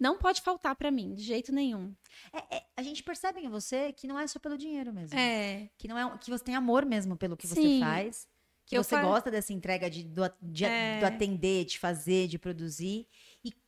não 0.00 0.16
pode 0.18 0.40
faltar 0.40 0.74
para 0.74 0.90
mim, 0.90 1.14
de 1.14 1.22
jeito 1.22 1.52
nenhum. 1.52 1.94
É, 2.32 2.56
é, 2.56 2.62
a 2.76 2.82
gente 2.82 3.02
percebe 3.02 3.40
em 3.40 3.48
você 3.48 3.92
que 3.92 4.06
não 4.06 4.18
é 4.18 4.26
só 4.26 4.38
pelo 4.38 4.56
dinheiro 4.56 4.92
mesmo. 4.92 5.18
É, 5.18 5.68
Que 5.78 5.86
não 5.86 5.98
é 5.98 6.18
que 6.18 6.30
você 6.30 6.42
tem 6.44 6.54
amor 6.54 6.84
mesmo 6.86 7.16
pelo 7.16 7.36
que 7.36 7.46
você 7.46 7.60
Sim. 7.60 7.80
faz. 7.80 8.26
Que 8.66 8.78
Eu 8.78 8.82
você 8.82 8.98
gosta 9.02 9.30
dessa 9.30 9.52
entrega 9.52 9.90
de, 9.90 10.02
do, 10.02 10.22
de, 10.40 10.64
É. 10.64 10.98
do 10.98 11.04
atender, 11.04 11.66
de 11.66 11.78
fazer, 11.78 12.26
de 12.26 12.38
produzir. 12.38 13.06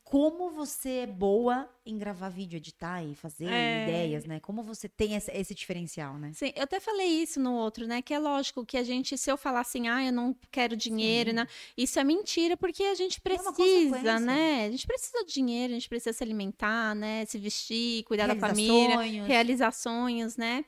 Como 0.09 0.49
você 0.51 0.99
é 0.99 1.05
boa 1.05 1.69
em 1.85 1.97
gravar 1.97 2.29
vídeo, 2.29 2.55
editar 2.55 3.03
e 3.03 3.13
fazer 3.13 3.45
É. 3.45 3.81
ideias, 3.83 4.23
né? 4.23 4.39
Como 4.39 4.63
você 4.63 4.87
tem 4.87 5.15
esse, 5.15 5.29
esse 5.31 5.53
diferencial, 5.53 6.17
né? 6.17 6.31
Sim, 6.33 6.53
eu 6.55 6.63
até 6.63 6.79
falei 6.79 7.07
isso 7.23 7.41
no 7.41 7.53
outro, 7.53 7.85
né? 7.85 8.01
Que 8.01 8.13
é 8.13 8.19
lógico 8.19 8.65
que 8.65 8.77
a 8.77 8.83
gente, 8.83 9.17
se 9.17 9.29
eu 9.29 9.35
falar 9.35 9.59
assim, 9.59 9.89
ah, 9.89 10.01
eu 10.05 10.13
não 10.13 10.33
quero 10.49 10.77
dinheiro, 10.77 11.33
né? 11.33 11.45
Isso 11.75 11.99
é 11.99 12.05
mentira, 12.05 12.55
porque 12.55 12.83
a 12.83 12.95
gente 12.95 13.17
É 13.17 13.19
precisa, 13.19 13.51
consequência. 13.51 14.19
né? 14.21 14.65
A 14.67 14.71
gente 14.71 14.87
precisa 14.87 15.25
de 15.25 15.33
dinheiro, 15.33 15.73
a 15.73 15.75
gente 15.75 15.89
precisa 15.89 16.13
se 16.13 16.23
alimentar, 16.23 16.95
né? 16.95 17.25
Se 17.25 17.37
vestir, 17.37 18.03
cuidar 18.05 18.27
da 18.27 18.33
Realizar 18.33 18.47
família, 18.47 18.95
sonhos. 18.95 19.27
realizar 19.27 19.71
sonhos, 19.73 20.37
né? 20.37 20.63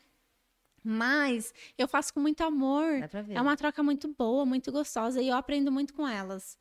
Mas 0.84 1.54
eu 1.78 1.88
faço 1.88 2.14
com 2.14 2.20
muito 2.20 2.42
amor. 2.44 3.00
Dá 3.00 3.08
pra 3.08 3.22
ver. 3.22 3.36
É 3.38 3.42
uma 3.42 3.56
troca 3.56 3.82
muito 3.82 4.06
boa, 4.10 4.46
muito 4.46 4.70
gostosa 4.70 5.22
e 5.22 5.30
eu 5.30 5.36
aprendo 5.38 5.72
muito 5.72 5.94
com 5.94 6.06
elas. 6.06 6.58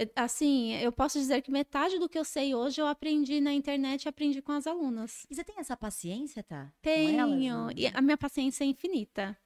Eu- 0.00 0.10
Assim, 0.16 0.74
eu 0.76 0.90
posso 0.90 1.18
dizer 1.18 1.42
que 1.42 1.50
metade 1.50 1.98
do 1.98 2.08
que 2.08 2.18
eu 2.18 2.24
sei 2.24 2.54
hoje 2.54 2.80
eu 2.80 2.86
aprendi 2.86 3.40
na 3.40 3.52
internet 3.52 4.04
e 4.04 4.08
aprendi 4.08 4.40
com 4.40 4.52
as 4.52 4.66
alunas. 4.66 5.26
E 5.30 5.34
você 5.34 5.44
tem 5.44 5.56
essa 5.58 5.76
paciência, 5.76 6.42
tá? 6.42 6.72
Com 6.82 6.90
elas, 6.90 7.30
Tenho. 7.38 7.66
né? 7.66 7.72
E 7.76 7.86
a 7.86 8.00
minha 8.00 8.16
paciência 8.16 8.64
é 8.64 8.66
infinita. 8.66 9.36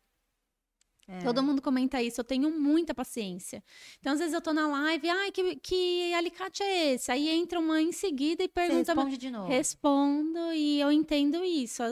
É. 1.07 1.19
Todo 1.19 1.43
mundo 1.43 1.61
comenta 1.61 2.03
isso, 2.03 2.21
eu 2.21 2.25
tenho 2.25 2.51
muita 2.51 2.95
paciência. 2.95 3.63
Então, 4.01 4.13
às 4.13 4.19
vezes 4.19 4.35
eu 4.35 4.41
tô 4.41 4.53
na 4.53 4.67
live, 4.67 5.09
ai, 5.09 5.31
que, 5.31 5.57
que 5.57 6.15
alicate 6.15 6.63
é 6.63 6.95
esse? 6.95 7.11
Aí 7.11 7.29
entra 7.29 7.59
uma 7.59 7.81
em 7.81 7.93
seguida 7.93 8.43
e 8.43 8.47
Você 8.47 8.53
pergunta. 8.53 8.95
responde 8.95 9.19
de 9.19 9.31
novo. 9.31 9.49
Respondo 9.49 10.53
e 10.53 10.81
eu 10.81 10.91
entendo 10.91 11.45
isso. 11.45 11.83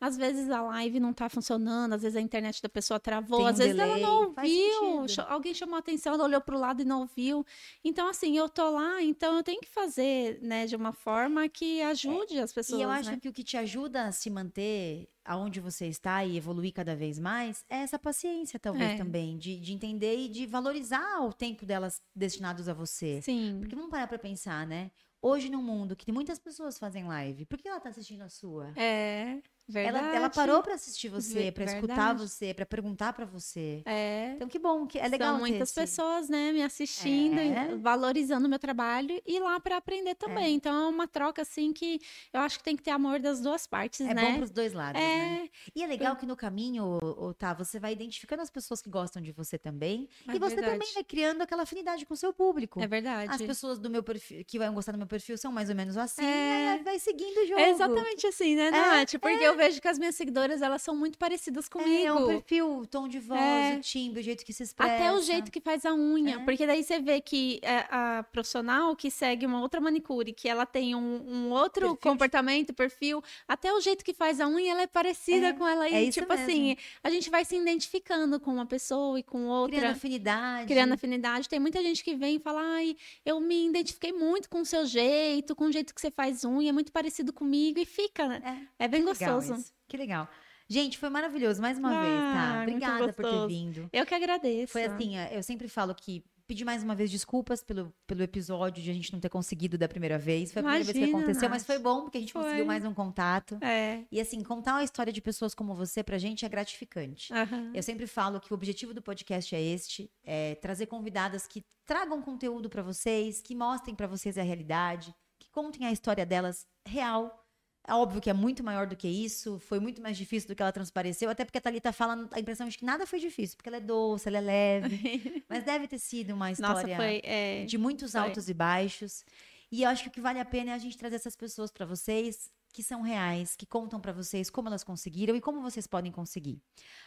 Às 0.00 0.16
vezes 0.16 0.50
a 0.50 0.62
live 0.62 1.00
não 1.00 1.12
tá 1.12 1.28
funcionando, 1.28 1.92
às 1.94 2.02
vezes 2.02 2.16
a 2.16 2.20
internet 2.20 2.62
da 2.62 2.68
pessoa 2.68 2.98
travou, 2.98 3.38
Tem 3.38 3.46
um 3.46 3.48
às 3.48 3.58
vezes 3.58 3.78
ela 3.78 3.94
delay, 3.94 4.02
não 4.02 4.32
faz 4.32 4.50
ouviu, 4.50 5.24
alguém 5.28 5.54
chamou 5.54 5.76
a 5.76 5.78
atenção, 5.78 6.14
ela 6.14 6.24
olhou 6.24 6.40
pro 6.40 6.58
lado 6.58 6.82
e 6.82 6.84
não 6.84 7.00
ouviu. 7.00 7.44
Então, 7.84 8.08
assim, 8.08 8.36
eu 8.36 8.48
tô 8.48 8.70
lá, 8.70 9.02
então 9.02 9.36
eu 9.36 9.42
tenho 9.42 9.60
que 9.60 9.68
fazer, 9.68 10.38
né, 10.40 10.66
de 10.66 10.76
uma 10.76 10.92
forma 10.92 11.48
que 11.48 11.82
ajude 11.82 12.38
as 12.38 12.52
pessoas. 12.52 12.80
E 12.80 12.82
eu 12.82 12.90
acho 12.90 13.10
né? 13.10 13.18
que 13.20 13.28
o 13.28 13.32
que 13.32 13.44
te 13.44 13.56
ajuda 13.56 14.04
a 14.04 14.12
se 14.12 14.30
manter 14.30 15.08
aonde 15.24 15.60
você 15.60 15.86
está 15.86 16.24
e 16.24 16.36
evoluir 16.36 16.72
cada 16.72 16.94
vez 16.96 17.18
mais 17.18 17.64
é 17.68 17.78
essa 17.78 17.98
paciência, 17.98 18.58
talvez, 18.58 18.92
É. 18.92 18.96
também, 18.96 19.38
de, 19.38 19.58
de 19.60 19.72
entender 19.72 20.16
e 20.16 20.28
de 20.28 20.46
valorizar 20.46 21.20
o 21.22 21.32
tempo 21.32 21.64
delas 21.64 22.00
destinados 22.14 22.68
a 22.68 22.74
você. 22.74 23.20
Sim. 23.22 23.58
Porque 23.60 23.74
vamos 23.74 23.90
parar 23.90 24.06
pra 24.06 24.18
pensar, 24.18 24.66
né? 24.66 24.90
Hoje, 25.24 25.48
num 25.48 25.62
mundo 25.62 25.94
que 25.94 26.10
muitas 26.10 26.38
pessoas 26.40 26.78
fazem 26.78 27.04
live, 27.04 27.46
por 27.46 27.56
que 27.56 27.68
ela 27.68 27.78
tá 27.78 27.90
assistindo 27.90 28.22
a 28.22 28.28
sua? 28.28 28.72
É, 28.76 29.40
Verdade. 29.68 30.06
Ela, 30.06 30.16
ela 30.16 30.30
parou 30.30 30.62
para 30.62 30.74
assistir 30.74 31.08
você, 31.08 31.52
para 31.52 31.64
escutar 31.64 32.14
você, 32.14 32.52
para 32.52 32.66
perguntar 32.66 33.12
para 33.12 33.24
você. 33.24 33.82
É. 33.86 34.32
Então 34.34 34.48
que 34.48 34.58
bom, 34.58 34.86
que 34.86 34.98
é 34.98 35.08
legal. 35.08 35.32
São 35.32 35.40
muitas 35.40 35.68
esse... 35.70 35.80
pessoas, 35.80 36.28
né, 36.28 36.52
me 36.52 36.62
assistindo, 36.62 37.38
é. 37.38 37.76
valorizando 37.76 38.46
o 38.46 38.50
meu 38.50 38.58
trabalho 38.58 39.20
e 39.26 39.38
lá 39.38 39.58
para 39.60 39.76
aprender 39.76 40.14
também. 40.14 40.46
É. 40.46 40.50
Então 40.50 40.74
é 40.74 40.88
uma 40.88 41.06
troca 41.06 41.42
assim 41.42 41.72
que 41.72 42.00
eu 42.32 42.40
acho 42.40 42.58
que 42.58 42.64
tem 42.64 42.76
que 42.76 42.82
ter 42.82 42.90
amor 42.90 43.20
das 43.20 43.40
duas 43.40 43.66
partes, 43.66 44.00
é 44.00 44.12
né? 44.12 44.22
É 44.22 44.32
bom 44.32 44.38
pros 44.38 44.50
dois 44.50 44.72
lados, 44.72 45.00
é. 45.00 45.04
né? 45.04 45.48
E 45.74 45.82
é 45.82 45.86
legal 45.86 46.16
que 46.16 46.26
no 46.26 46.36
caminho, 46.36 46.98
tá, 47.38 47.54
você 47.54 47.78
vai 47.78 47.92
identificando 47.92 48.42
as 48.42 48.50
pessoas 48.50 48.82
que 48.82 48.90
gostam 48.90 49.22
de 49.22 49.32
você 49.32 49.56
também 49.56 50.08
é 50.28 50.34
e 50.34 50.38
você 50.38 50.56
verdade. 50.56 50.78
também 50.78 50.94
vai 50.94 51.04
criando 51.04 51.42
aquela 51.42 51.62
afinidade 51.62 52.04
com 52.04 52.14
o 52.14 52.16
seu 52.16 52.32
público. 52.32 52.80
É 52.82 52.86
verdade. 52.86 53.32
As 53.32 53.40
pessoas 53.40 53.78
do 53.78 53.88
meu 53.88 54.02
perfil 54.02 54.44
que 54.44 54.58
vão 54.58 54.74
gostar 54.74 54.92
do 54.92 54.98
meu 54.98 55.06
perfil 55.06 55.38
são 55.38 55.52
mais 55.52 55.68
ou 55.68 55.76
menos 55.76 55.96
assim, 55.96 56.24
é. 56.24 56.78
e 56.80 56.82
vai 56.82 56.98
seguindo 56.98 57.38
o 57.38 57.46
jogo. 57.46 57.60
É 57.60 57.70
exatamente 57.70 58.26
assim, 58.26 58.56
né, 58.56 58.70
Nath? 58.70 59.12
Porque 59.20 59.51
eu 59.52 59.56
vejo 59.56 59.80
que 59.80 59.88
as 59.88 59.98
minhas 59.98 60.14
seguidoras, 60.14 60.62
elas 60.62 60.82
são 60.82 60.96
muito 60.96 61.18
parecidas 61.18 61.68
comigo. 61.68 62.06
É, 62.06 62.12
o 62.12 62.26
perfil, 62.26 62.78
o 62.78 62.86
tom 62.86 63.08
de 63.08 63.18
voz, 63.18 63.40
é. 63.40 63.76
o 63.76 63.80
timbre, 63.80 64.20
o 64.20 64.22
jeito 64.22 64.44
que 64.44 64.52
se 64.52 64.62
expressa. 64.62 64.94
Até 64.94 65.12
o 65.12 65.20
jeito 65.20 65.50
que 65.50 65.60
faz 65.60 65.84
a 65.84 65.94
unha. 65.94 66.36
É. 66.36 66.38
Porque 66.44 66.66
daí 66.66 66.82
você 66.82 67.00
vê 67.00 67.20
que 67.20 67.60
é, 67.62 67.86
a 67.90 68.24
profissional 68.30 68.96
que 68.96 69.10
segue 69.10 69.46
uma 69.46 69.60
outra 69.60 69.80
manicure, 69.80 70.32
que 70.32 70.48
ela 70.48 70.66
tem 70.66 70.94
um, 70.94 71.22
um 71.26 71.50
outro 71.50 71.90
perfil 71.90 71.96
comportamento, 71.96 72.68
de... 72.68 72.72
perfil, 72.72 73.22
até 73.46 73.72
o 73.72 73.80
jeito 73.80 74.04
que 74.04 74.12
faz 74.12 74.40
a 74.40 74.48
unha, 74.48 74.72
ela 74.72 74.82
é 74.82 74.86
parecida 74.86 75.48
é. 75.48 75.52
com 75.52 75.66
ela. 75.66 75.88
E, 75.88 76.08
é 76.08 76.10
tipo 76.10 76.28
mesmo. 76.28 76.44
assim, 76.44 76.76
a 77.02 77.10
gente 77.10 77.30
vai 77.30 77.44
se 77.44 77.56
identificando 77.56 78.40
com 78.40 78.52
uma 78.52 78.66
pessoa 78.66 79.18
e 79.18 79.22
com 79.22 79.46
outra. 79.46 79.78
Criando 79.78 79.92
afinidade. 79.92 80.66
Criando 80.66 80.92
afinidade. 80.94 81.48
Tem 81.48 81.60
muita 81.60 81.82
gente 81.82 82.02
que 82.02 82.14
vem 82.14 82.36
e 82.36 82.38
fala, 82.38 82.60
ai, 82.60 82.96
eu 83.24 83.40
me 83.40 83.68
identifiquei 83.68 84.12
muito 84.12 84.48
com 84.48 84.60
o 84.60 84.66
seu 84.66 84.86
jeito, 84.86 85.54
com 85.54 85.64
o 85.66 85.72
jeito 85.72 85.94
que 85.94 86.00
você 86.00 86.10
faz 86.10 86.44
unha, 86.44 86.70
é 86.70 86.72
muito 86.72 86.92
parecido 86.92 87.32
comigo 87.32 87.78
e 87.78 87.84
fica, 87.84 88.26
né? 88.26 88.68
É, 88.78 88.88
bem 88.88 89.04
gostoso. 89.04 89.41
Que 89.88 89.96
legal. 89.96 90.28
Gente, 90.68 90.96
foi 90.96 91.10
maravilhoso 91.10 91.60
mais 91.60 91.78
uma 91.78 91.90
ah, 91.90 92.02
vez, 92.02 92.20
tá? 92.20 92.62
Obrigada 92.62 93.12
por 93.12 93.24
ter 93.24 93.46
vindo. 93.46 93.90
Eu 93.92 94.06
que 94.06 94.14
agradeço. 94.14 94.72
Foi 94.72 94.84
assim, 94.84 95.16
eu 95.30 95.42
sempre 95.42 95.68
falo 95.68 95.94
que 95.94 96.24
pedir 96.46 96.64
mais 96.64 96.82
uma 96.82 96.94
vez 96.94 97.10
desculpas 97.10 97.62
pelo, 97.62 97.92
pelo 98.06 98.22
episódio 98.22 98.82
de 98.82 98.90
a 98.90 98.94
gente 98.94 99.12
não 99.12 99.20
ter 99.20 99.28
conseguido 99.28 99.78
da 99.78 99.88
primeira 99.88 100.18
vez. 100.18 100.52
Foi 100.52 100.60
a 100.60 100.62
Imagina, 100.62 100.84
primeira 100.84 101.06
vez 101.06 101.10
que 101.10 101.16
aconteceu, 101.16 101.48
Nath. 101.48 101.50
mas 101.50 101.66
foi 101.66 101.78
bom 101.78 102.02
porque 102.02 102.18
a 102.18 102.20
gente 102.20 102.32
foi. 102.32 102.42
conseguiu 102.42 102.66
mais 102.66 102.84
um 102.84 102.92
contato. 102.92 103.58
É. 103.62 104.04
E 104.10 104.20
assim, 104.20 104.42
contar 104.42 104.74
uma 104.74 104.84
história 104.84 105.12
de 105.12 105.20
pessoas 105.20 105.54
como 105.54 105.74
você 105.74 106.02
pra 106.02 106.18
gente 106.18 106.44
é 106.44 106.48
gratificante. 106.48 107.32
Uhum. 107.32 107.70
Eu 107.74 107.82
sempre 107.82 108.06
falo 108.06 108.40
que 108.40 108.52
o 108.52 108.54
objetivo 108.54 108.92
do 108.92 109.02
podcast 109.02 109.54
é 109.54 109.60
este, 109.60 110.10
é 110.24 110.54
trazer 110.56 110.86
convidadas 110.86 111.46
que 111.46 111.64
tragam 111.84 112.20
conteúdo 112.20 112.68
para 112.68 112.82
vocês, 112.82 113.40
que 113.40 113.54
mostrem 113.54 113.94
para 113.94 114.06
vocês 114.06 114.36
a 114.36 114.42
realidade, 114.42 115.14
que 115.38 115.50
contem 115.50 115.86
a 115.86 115.92
história 115.92 116.24
delas 116.26 116.66
real 116.86 117.41
é 117.86 117.94
óbvio 117.94 118.20
que 118.20 118.30
é 118.30 118.32
muito 118.32 118.62
maior 118.62 118.86
do 118.86 118.94
que 118.94 119.08
isso, 119.08 119.58
foi 119.58 119.80
muito 119.80 120.00
mais 120.00 120.16
difícil 120.16 120.48
do 120.48 120.54
que 120.54 120.62
ela 120.62 120.72
transpareceu, 120.72 121.28
até 121.28 121.44
porque 121.44 121.58
a 121.58 121.60
Thalita 121.60 121.92
fala 121.92 122.28
a 122.30 122.38
impressão 122.38 122.68
de 122.68 122.78
que 122.78 122.84
nada 122.84 123.06
foi 123.06 123.18
difícil, 123.18 123.56
porque 123.56 123.68
ela 123.68 123.78
é 123.78 123.80
doce, 123.80 124.28
ela 124.28 124.38
é 124.38 124.40
leve. 124.40 125.44
mas 125.48 125.64
deve 125.64 125.88
ter 125.88 125.98
sido 125.98 126.34
uma 126.34 126.52
história 126.52 126.82
Nossa, 126.82 126.96
foi, 126.96 127.20
é... 127.24 127.64
de 127.64 127.76
muitos 127.76 128.14
altos 128.14 128.48
e 128.48 128.54
baixos. 128.54 129.24
E 129.70 129.82
eu 129.82 129.88
acho 129.88 130.04
que 130.04 130.08
o 130.10 130.12
que 130.12 130.20
vale 130.20 130.38
a 130.38 130.44
pena 130.44 130.70
é 130.70 130.74
a 130.74 130.78
gente 130.78 130.96
trazer 130.96 131.16
essas 131.16 131.34
pessoas 131.34 131.72
para 131.72 131.84
vocês 131.84 132.50
que 132.72 132.82
são 132.82 133.02
reais, 133.02 133.56
que 133.56 133.66
contam 133.66 134.00
para 134.00 134.12
vocês 134.12 134.48
como 134.48 134.68
elas 134.68 134.84
conseguiram 134.84 135.34
e 135.34 135.40
como 135.40 135.60
vocês 135.60 135.86
podem 135.86 136.10
conseguir. 136.12 136.62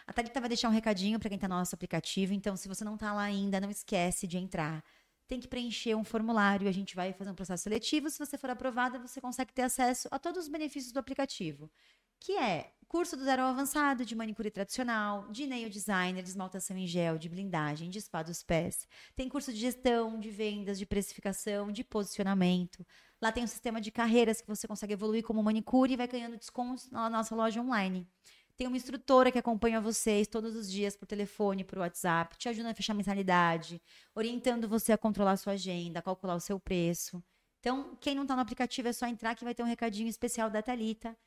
A 0.06 0.14
Thalita 0.14 0.40
vai 0.40 0.50
deixar 0.50 0.70
um 0.70 0.72
recadinho 0.72 1.20
para 1.20 1.30
quem 1.30 1.40
tá 1.40 1.48
no 1.48 1.56
nosso 1.56 1.74
aplicativo, 1.74 2.34
então 2.34 2.56
se 2.56 2.68
você 2.68 2.84
não 2.84 2.98
tá 2.98 3.14
lá 3.14 3.24
ainda, 3.24 3.60
não 3.60 3.70
esquece 3.70 4.28
de 4.28 4.38
entrar 4.38 4.84
tem 5.28 5.40
que 5.40 5.48
preencher 5.48 5.96
um 5.96 6.04
formulário, 6.04 6.68
a 6.68 6.72
gente 6.72 6.96
vai 6.96 7.14
fazer 7.14 7.32
um 7.32 7.36
processo 7.36 7.64
seletivo. 7.64 8.10
Se 8.10 8.20
você 8.20 8.38
for 8.38 8.50
aprovada, 8.50 9.00
você 9.00 9.20
consegue 9.20 9.54
ter 9.54 9.64
acesso 9.64 10.08
a 10.12 10.20
todos 10.20 10.44
os 10.44 10.50
benefícios 10.50 10.92
do 10.92 11.00
aplicativo, 11.00 11.72
que 12.20 12.34
é 12.34 12.72
curso 12.88 13.18
do 13.18 13.24
zero 13.24 13.42
ao 13.42 13.50
avançado 13.50 14.06
de 14.06 14.16
manicure 14.16 14.50
tradicional, 14.50 15.30
de 15.32 15.48
nail 15.48 15.70
designer, 15.70 16.24
de 16.24 16.30
esmaltação 16.30 16.78
em 16.78 16.88
gel, 16.88 17.18
de 17.18 17.28
blindagem, 17.28 17.90
de 17.90 18.00
spa 18.00 18.24
dos 18.24 18.44
pés. 18.44 18.88
Tem 19.16 19.28
curso 19.28 19.52
de 19.52 19.60
gestão, 19.60 20.20
de 20.20 20.30
vendas, 20.30 20.78
de 20.80 20.86
precificação, 20.86 21.72
de 21.72 21.84
posicionamento. 21.84 22.86
Lá 23.22 23.32
tem 23.32 23.44
um 23.44 23.48
sistema 23.48 23.82
de 23.82 23.92
carreiras 23.92 24.40
que 24.40 24.48
você 24.48 24.68
consegue 24.68 24.94
evoluir 24.94 25.24
como 25.24 25.42
manicure 25.44 25.94
e 25.94 25.98
vai 25.98 26.08
ganhando 26.08 26.38
descontos 26.38 26.90
na 26.90 27.10
nossa 27.10 27.36
loja 27.36 27.60
online. 27.60 28.08
Tem 28.58 28.68
uma 28.68 28.78
instrutora 28.78 29.32
que 29.32 29.38
acompanha 29.38 29.82
vocês 29.82 30.28
todos 30.28 30.56
os 30.56 30.72
dias 30.72 30.96
por 30.96 31.06
telefone, 31.06 31.64
por 31.64 31.80
WhatsApp, 31.80 32.38
te 32.38 32.48
ajuda 32.48 32.72
a 32.72 32.74
fechar 32.74 32.94
mensalidade, 32.94 33.82
orientando 34.14 34.68
você 34.68 34.94
a 34.94 34.98
controlar 34.98 35.34
a 35.34 35.38
sua 35.38 35.54
agenda, 35.54 36.00
a 36.00 36.02
calcular 36.02 36.36
o 36.36 36.40
seu 36.40 36.58
preço. 36.58 37.22
Então, 37.60 37.98
quem 38.00 38.16
não 38.16 38.22
está 38.22 38.36
no 38.36 38.42
aplicativo 38.42 38.88
é 38.88 38.94
só 38.94 39.08
entrar 39.08 39.36
que 39.36 39.44
vai 39.44 39.54
ter 39.54 39.64
um 39.64 39.66
recadinho 39.66 40.08
especial 40.08 40.50
da 40.50 40.62
Talita. 40.62 41.18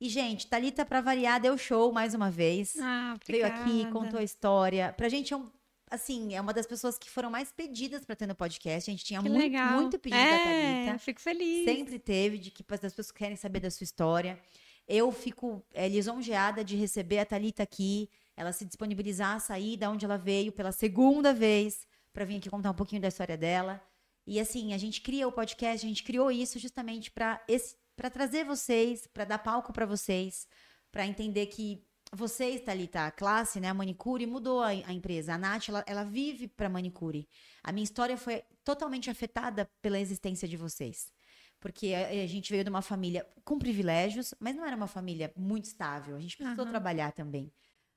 E, 0.00 0.08
gente, 0.08 0.46
Talita, 0.46 0.86
para 0.86 1.00
variar, 1.00 1.40
deu 1.40 1.58
show 1.58 1.92
mais 1.92 2.14
uma 2.14 2.30
vez. 2.30 2.76
Ah, 2.80 3.16
Veio 3.26 3.44
aqui, 3.44 3.90
contou 3.90 4.20
a 4.20 4.22
história. 4.22 4.92
Pra 4.96 5.08
gente 5.08 5.34
é 5.34 5.36
um. 5.36 5.50
Assim, 5.90 6.34
é 6.34 6.40
uma 6.40 6.52
das 6.52 6.66
pessoas 6.66 6.98
que 6.98 7.10
foram 7.10 7.30
mais 7.30 7.50
pedidas 7.50 8.04
para 8.04 8.14
ter 8.14 8.26
no 8.26 8.34
podcast. 8.34 8.88
A 8.88 8.92
gente 8.92 9.04
tinha 9.04 9.20
muito, 9.20 9.58
muito 9.74 9.98
pedido 9.98 10.20
é, 10.20 10.30
da 10.30 10.44
Thalita. 10.44 10.98
Fico 11.00 11.20
feliz. 11.20 11.64
Sempre 11.64 11.98
teve, 11.98 12.38
de 12.38 12.50
que 12.50 12.64
as 12.68 12.80
pessoas 12.80 13.10
querem 13.10 13.36
saber 13.36 13.60
da 13.60 13.70
sua 13.70 13.84
história. 13.84 14.38
Eu 14.88 15.12
fico 15.12 15.62
é, 15.74 15.86
lisonjeada 15.86 16.64
de 16.64 16.74
receber 16.74 17.18
a 17.18 17.26
Talita 17.26 17.62
aqui, 17.62 18.08
ela 18.34 18.52
se 18.52 18.64
disponibilizar 18.64 19.36
a 19.36 19.40
sair 19.40 19.76
da 19.76 19.90
onde 19.90 20.06
ela 20.06 20.16
veio 20.16 20.50
pela 20.50 20.72
segunda 20.72 21.34
vez 21.34 21.86
para 22.10 22.24
vir 22.24 22.36
aqui 22.36 22.48
contar 22.48 22.70
um 22.70 22.74
pouquinho 22.74 23.02
da 23.02 23.08
história 23.08 23.36
dela. 23.36 23.82
E 24.26 24.40
assim, 24.40 24.72
a 24.72 24.78
gente 24.78 25.02
cria 25.02 25.28
o 25.28 25.32
podcast, 25.32 25.84
a 25.84 25.88
gente 25.88 26.02
criou 26.02 26.30
isso 26.30 26.58
justamente 26.58 27.10
para 27.10 27.40
para 27.94 28.08
trazer 28.08 28.44
vocês, 28.44 29.08
para 29.08 29.24
dar 29.24 29.38
palco 29.38 29.72
para 29.72 29.84
vocês, 29.84 30.46
para 30.92 31.04
entender 31.04 31.46
que 31.46 31.84
vocês, 32.12 32.60
Thalita, 32.60 33.06
a 33.06 33.10
classe, 33.10 33.58
né, 33.58 33.68
a 33.68 33.74
manicure, 33.74 34.24
mudou 34.24 34.62
a, 34.62 34.68
a 34.68 34.92
empresa. 34.92 35.34
A 35.34 35.38
Nath, 35.38 35.68
ela, 35.68 35.84
ela 35.86 36.04
vive 36.04 36.46
para 36.46 36.68
manicure. 36.68 37.28
A 37.62 37.72
minha 37.72 37.82
história 37.82 38.16
foi 38.16 38.44
totalmente 38.64 39.10
afetada 39.10 39.68
pela 39.82 39.98
existência 39.98 40.46
de 40.46 40.56
vocês 40.56 41.12
porque 41.60 41.94
a, 41.94 42.08
a, 42.08 42.26
gente 42.26 42.50
veio 42.50 42.64
de 42.64 42.70
uma 42.70 42.82
família 42.82 43.26
com 43.44 43.58
privilégios, 43.58 44.34
mas 44.38 44.54
não 44.54 44.64
era 44.64 44.76
uma 44.76 44.86
família 44.86 45.32
muito 45.36 45.64
estável. 45.64 46.16
A 46.16 46.20
gente 46.20 46.36
precisou 46.36 46.64
uhum. 46.64 46.70
trabalhar 46.70 47.12
também. 47.12 47.52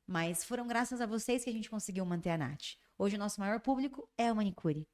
Mas 0.07 0.43
foram 0.43 0.67
graças 0.67 0.99
a 0.99 1.05
vocês 1.05 1.43
que 1.43 1.49
a 1.49 1.53
gente 1.53 1.69
conseguiu 1.69 2.05
manter 2.05 2.31
a 2.31 2.37
Nath. 2.37 2.75
Hoje 2.97 3.15
o 3.15 3.19
nosso 3.19 3.39
maior 3.39 3.59
público 3.59 4.09
é 4.17 4.27
a 4.27 4.35
manicure. 4.35 4.87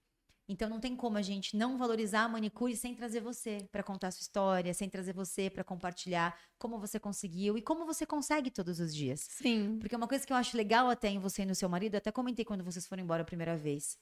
Então 0.49 0.69
não 0.69 0.79
tem 0.79 0.95
como 0.95 1.17
a 1.17 1.21
gente 1.21 1.57
não 1.57 1.77
valorizar 1.77 2.21
a 2.21 2.29
manicure 2.29 2.75
sem 2.75 2.95
trazer 2.95 3.19
você 3.19 3.67
para 3.69 3.83
contar 3.83 4.07
a 4.07 4.11
sua 4.11 4.21
história, 4.21 4.73
sem 4.73 4.89
trazer 4.89 5.13
você 5.13 5.49
para 5.49 5.63
compartilhar 5.63 6.37
como 6.57 6.79
você 6.79 6.99
conseguiu 6.99 7.57
e 7.57 7.61
como 7.61 7.85
você 7.85 8.05
consegue 8.05 8.49
todos 8.49 8.79
os 8.79 8.95
dias. 8.95 9.27
Sim. 9.29 9.77
Porque 9.79 9.95
uma 9.95 10.07
coisa 10.07 10.25
que 10.25 10.31
eu 10.31 10.37
acho 10.37 10.55
legal 10.55 10.89
até 10.89 11.09
em 11.09 11.19
você 11.19 11.41
e 11.41 11.45
no 11.45 11.55
seu 11.55 11.67
marido, 11.67 11.95
até 11.95 12.11
comentei 12.11 12.45
quando 12.45 12.63
vocês 12.63 12.87
foram 12.87 13.03
embora 13.03 13.23
a 13.23 13.25
primeira 13.25 13.57
vez, 13.57 13.97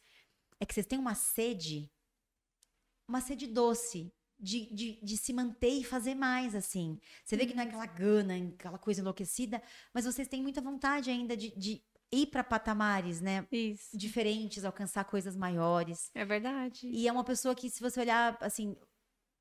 é 0.60 0.66
que 0.66 0.74
vocês 0.74 0.86
têm 0.86 1.00
uma 1.00 1.16
sede, 1.16 1.92
uma 3.08 3.22
sede 3.22 3.48
doce 3.48 4.14
de, 4.40 4.74
de, 4.74 5.00
de, 5.02 5.18
se 5.18 5.34
manter 5.34 5.80
e 5.80 5.84
fazer 5.84 6.16
mais, 6.16 6.56
assim. 6.56 7.00
Você 7.24 7.36
vê 7.36 7.46
que 7.46 7.54
não 7.54 7.64
é 7.64 7.66
aquela 7.66 7.86
gana, 7.86 8.36
aquela 8.54 8.78
coisa 8.78 9.02
enlouquecida, 9.02 9.62
mas 9.94 10.06
vocês 10.06 10.28
têm 10.28 10.42
muita 10.42 10.62
vontade 10.62 11.10
ainda 11.10 11.36
de, 11.36 11.58
de 11.58 11.82
ir 12.12 12.28
para 12.28 12.44
patamares, 12.44 13.22
né? 13.22 13.48
Isso. 13.52 13.98
Diferentes, 13.98 14.64
alcançar 14.64 15.06
coisas 15.06 15.36
maiores. 15.36 16.10
É 16.14 16.26
verdade. 16.26 16.88
E 16.88 17.08
é 17.08 17.12
uma 17.12 17.24
pessoa 17.24 17.56
que, 17.56 17.70
se 17.70 17.82
você 17.82 18.00
olhar, 18.00 18.38
assim, 18.42 18.76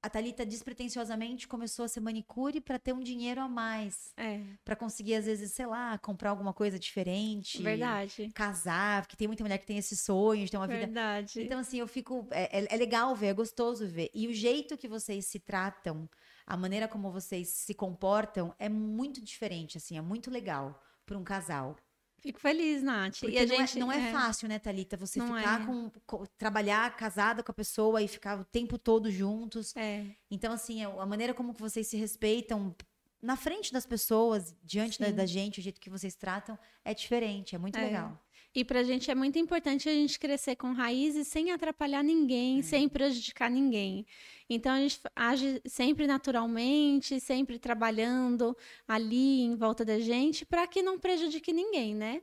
a 0.05 0.10
Thalita 0.10 0.44
despretensiosamente 0.44 1.48
começou 1.48 1.82
a 1.86 1.89
ser 1.89 2.01
manicure 2.01 2.60
para 2.60 2.78
ter 2.78 2.93
um 2.93 3.01
dinheiro 3.01 3.40
a 3.40 3.48
mais. 3.48 4.12
É. 4.18 4.39
Para 4.62 4.76
conseguir, 4.76 5.14
às 5.14 5.24
vezes, 5.24 5.52
sei 5.52 5.64
lá, 5.64 5.97
comprar 5.97 6.28
alguma 6.28 6.52
coisa 6.52 6.78
diferente. 6.78 7.62
Verdade. 7.62 8.31
Casar, 8.35 9.01
porque 9.01 9.16
tem 9.16 9.26
muita 9.26 9.43
mulher 9.43 9.56
que 9.56 9.64
tem 9.64 9.78
esse 9.78 9.97
sonho 9.97 10.44
de 10.44 10.51
ter 10.51 10.59
uma 10.59 10.66
Verdade. 10.66 10.90
vida. 10.90 11.01
Verdade. 11.01 11.43
Então, 11.43 11.59
assim, 11.59 11.78
eu 11.78 11.89
fico. 11.89 12.28
É, 12.31 12.60
é, 12.60 12.66
é, 12.68 12.76
legal 12.76 13.16
ver, 13.16 13.28
é 13.28 13.32
gostoso 13.32 13.89
ver. 13.89 14.10
E 14.12 14.28
o 14.28 14.35
jeito 14.35 14.76
que 14.76 14.86
vocês 14.86 15.24
se 15.24 15.39
tratam, 15.39 16.06
a 16.47 16.55
maneira 16.55 16.86
como 16.86 17.10
vocês 17.10 17.48
se 17.48 17.72
comportam, 17.72 18.55
é 18.59 18.68
muito 18.68 19.24
diferente, 19.24 19.78
assim, 19.78 19.97
é 19.97 20.02
muito 20.02 20.31
legal 20.31 20.78
para 21.06 21.16
um 21.16 21.24
casal. 21.24 21.76
Fico 22.24 22.40
feliz, 22.40 22.82
Nath. 22.82 23.20
Porque 23.20 23.36
e 23.36 23.38
a 23.38 23.44
não, 23.44 23.55
é, 23.55 23.59
gente, 23.59 23.78
não 23.78 23.92
é, 23.92 24.09
é, 24.09 24.12
fácil, 24.12 24.48
né, 24.48 24.59
Thalita? 24.59 24.96
Você 24.96 25.18
não 25.18 25.36
ficar 25.36 25.60
é. 25.60 25.66
com, 25.66 25.90
com, 26.06 26.24
trabalhar 26.38 26.96
casada 26.96 27.42
com 27.42 27.52
a 27.52 27.55
pessoa 27.55 28.01
e 28.01 28.09
ficar 28.09 28.40
o 28.40 28.44
tempo 28.46 28.78
todo 28.78 29.10
juntos. 29.10 29.76
É. 29.76 30.06
Então, 30.30 30.51
assim, 30.51 30.82
é 30.82 30.86
a 30.86 31.05
maneira 31.05 31.34
como 31.34 31.52
que 31.52 31.60
vocês 31.60 31.86
se 31.86 31.98
respeitam 31.98 32.74
na 33.20 33.36
frente 33.36 33.70
das 33.70 33.84
pessoas, 33.84 34.56
diante 34.62 34.98
da, 34.98 35.10
da, 35.10 35.26
gente, 35.26 35.60
o 35.60 35.62
jeito 35.62 35.78
que 35.78 35.90
vocês 35.90 36.14
tratam, 36.14 36.59
é 36.82 36.94
diferente, 36.94 37.55
é 37.55 37.59
muito 37.59 37.78
é. 37.78 37.84
legal. 37.84 38.18
E 38.55 38.64
pra 38.64 38.85
gente 38.85 39.10
é 39.10 39.14
muito 39.14 39.36
importante 39.36 39.89
a 39.89 39.93
gente 39.93 40.18
crescer 40.18 40.55
com 40.55 40.72
raízes 40.72 41.26
sem 41.26 41.51
atrapalhar 41.51 42.05
ninguém, 42.05 42.60
é. 42.60 42.62
sem 42.62 42.89
prejudicar 42.89 43.51
ninguém. 43.51 44.06
Então 44.48 44.72
a 44.72 44.78
gente 44.78 45.01
age 45.16 45.60
sempre 45.66 46.06
naturalmente, 46.06 47.18
sempre 47.18 47.59
trabalhando 47.59 48.56
ali 48.86 49.40
em 49.40 49.56
volta 49.56 49.85
da 49.85 49.98
gente 49.98 50.47
para 50.47 50.66
que 50.68 50.82
não 50.82 51.01
prejudique 51.01 51.52
ninguém, 51.52 51.97
né? 51.97 52.22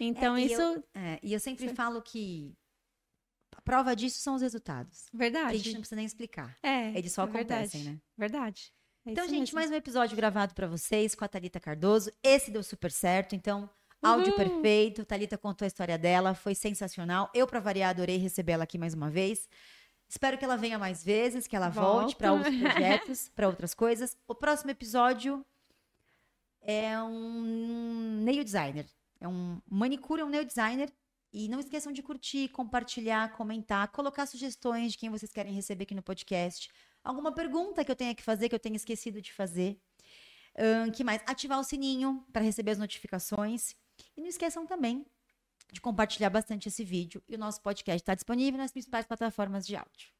Então 0.00 0.34
é, 0.34 0.42
isso. 0.42 0.60
Eu, 0.60 0.84
é, 0.94 1.18
e 1.22 1.34
eu 1.34 1.40
sempre 1.40 1.68
Sim. 1.68 1.74
falo 1.74 2.00
que 2.00 2.54
a 3.54 3.60
prova 3.60 3.94
disso 3.94 4.18
são 4.20 4.34
os 4.34 4.42
resultados. 4.42 5.06
Verdade. 5.12 5.50
Que 5.50 5.56
a 5.56 5.58
gente 5.58 5.72
não 5.74 5.80
precisa 5.80 5.96
nem 5.96 6.06
explicar. 6.06 6.56
É. 6.62 6.96
Eles 6.96 7.12
só 7.12 7.22
acontecem, 7.22 7.82
verdade. 7.82 7.84
né? 7.84 8.00
Verdade. 8.16 8.72
É 9.04 9.10
então, 9.10 9.24
gente, 9.24 9.38
mesmo. 9.38 9.56
mais 9.56 9.70
um 9.70 9.74
episódio 9.74 10.16
gravado 10.16 10.54
para 10.54 10.66
vocês 10.66 11.14
com 11.14 11.24
a 11.24 11.28
Talita 11.28 11.60
Cardoso. 11.60 12.10
Esse 12.22 12.50
deu 12.50 12.62
super 12.62 12.90
certo, 12.90 13.34
então 13.34 13.68
áudio 14.02 14.32
uhum. 14.32 14.36
perfeito. 14.36 15.04
Talita 15.04 15.38
contou 15.38 15.64
a 15.64 15.68
história 15.68 15.98
dela, 15.98 16.34
foi 16.34 16.54
sensacional. 16.54 17.30
Eu 17.34 17.46
para 17.46 17.60
variar 17.60 17.90
adorei 17.90 18.16
receber 18.16 18.52
ela 18.52 18.64
aqui 18.64 18.78
mais 18.78 18.94
uma 18.94 19.10
vez. 19.10 19.48
Espero 20.08 20.38
que 20.38 20.44
ela 20.44 20.56
venha 20.56 20.78
mais 20.78 21.04
vezes, 21.04 21.46
que 21.46 21.56
ela 21.56 21.68
volte 21.68 22.14
para 22.14 22.32
outros 22.32 22.56
projetos, 22.56 23.28
para 23.34 23.48
outras 23.48 23.74
coisas. 23.74 24.16
O 24.28 24.34
próximo 24.34 24.70
episódio 24.70 25.44
é 26.60 27.00
um 27.02 28.22
nail 28.22 28.44
designer. 28.44 28.86
É 29.20 29.26
um 29.26 29.60
manicure, 29.68 30.20
é 30.20 30.24
um 30.24 30.28
nail 30.28 30.44
designer. 30.44 30.92
E 31.32 31.48
não 31.48 31.60
esqueçam 31.60 31.92
de 31.92 32.02
curtir, 32.02 32.48
compartilhar, 32.48 33.32
comentar, 33.32 33.88
colocar 33.88 34.26
sugestões 34.26 34.92
de 34.92 34.98
quem 34.98 35.10
vocês 35.10 35.32
querem 35.32 35.52
receber 35.52 35.84
aqui 35.84 35.94
no 35.94 36.02
podcast. 36.02 36.70
Alguma 37.04 37.32
pergunta 37.32 37.84
que 37.84 37.90
eu 37.90 37.96
tenha 37.96 38.14
que 38.14 38.22
fazer, 38.22 38.48
que 38.48 38.54
eu 38.54 38.60
tenha 38.60 38.76
esquecido 38.76 39.20
de 39.20 39.32
fazer. 39.32 39.78
Um, 40.58 40.90
que 40.90 41.04
mais? 41.04 41.20
Ativar 41.26 41.58
o 41.60 41.64
sininho 41.64 42.24
para 42.32 42.42
receber 42.42 42.70
as 42.70 42.78
notificações. 42.78 43.74
E 44.16 44.20
não 44.20 44.28
esqueçam 44.28 44.66
também 44.66 45.04
de 45.72 45.80
compartilhar 45.80 46.30
bastante 46.30 46.68
esse 46.68 46.84
vídeo. 46.84 47.22
E 47.28 47.34
o 47.34 47.38
nosso 47.38 47.60
podcast 47.60 48.02
está 48.02 48.14
disponível 48.14 48.58
nas 48.58 48.72
principais 48.72 49.06
plataformas 49.06 49.66
de 49.66 49.76
áudio. 49.76 50.15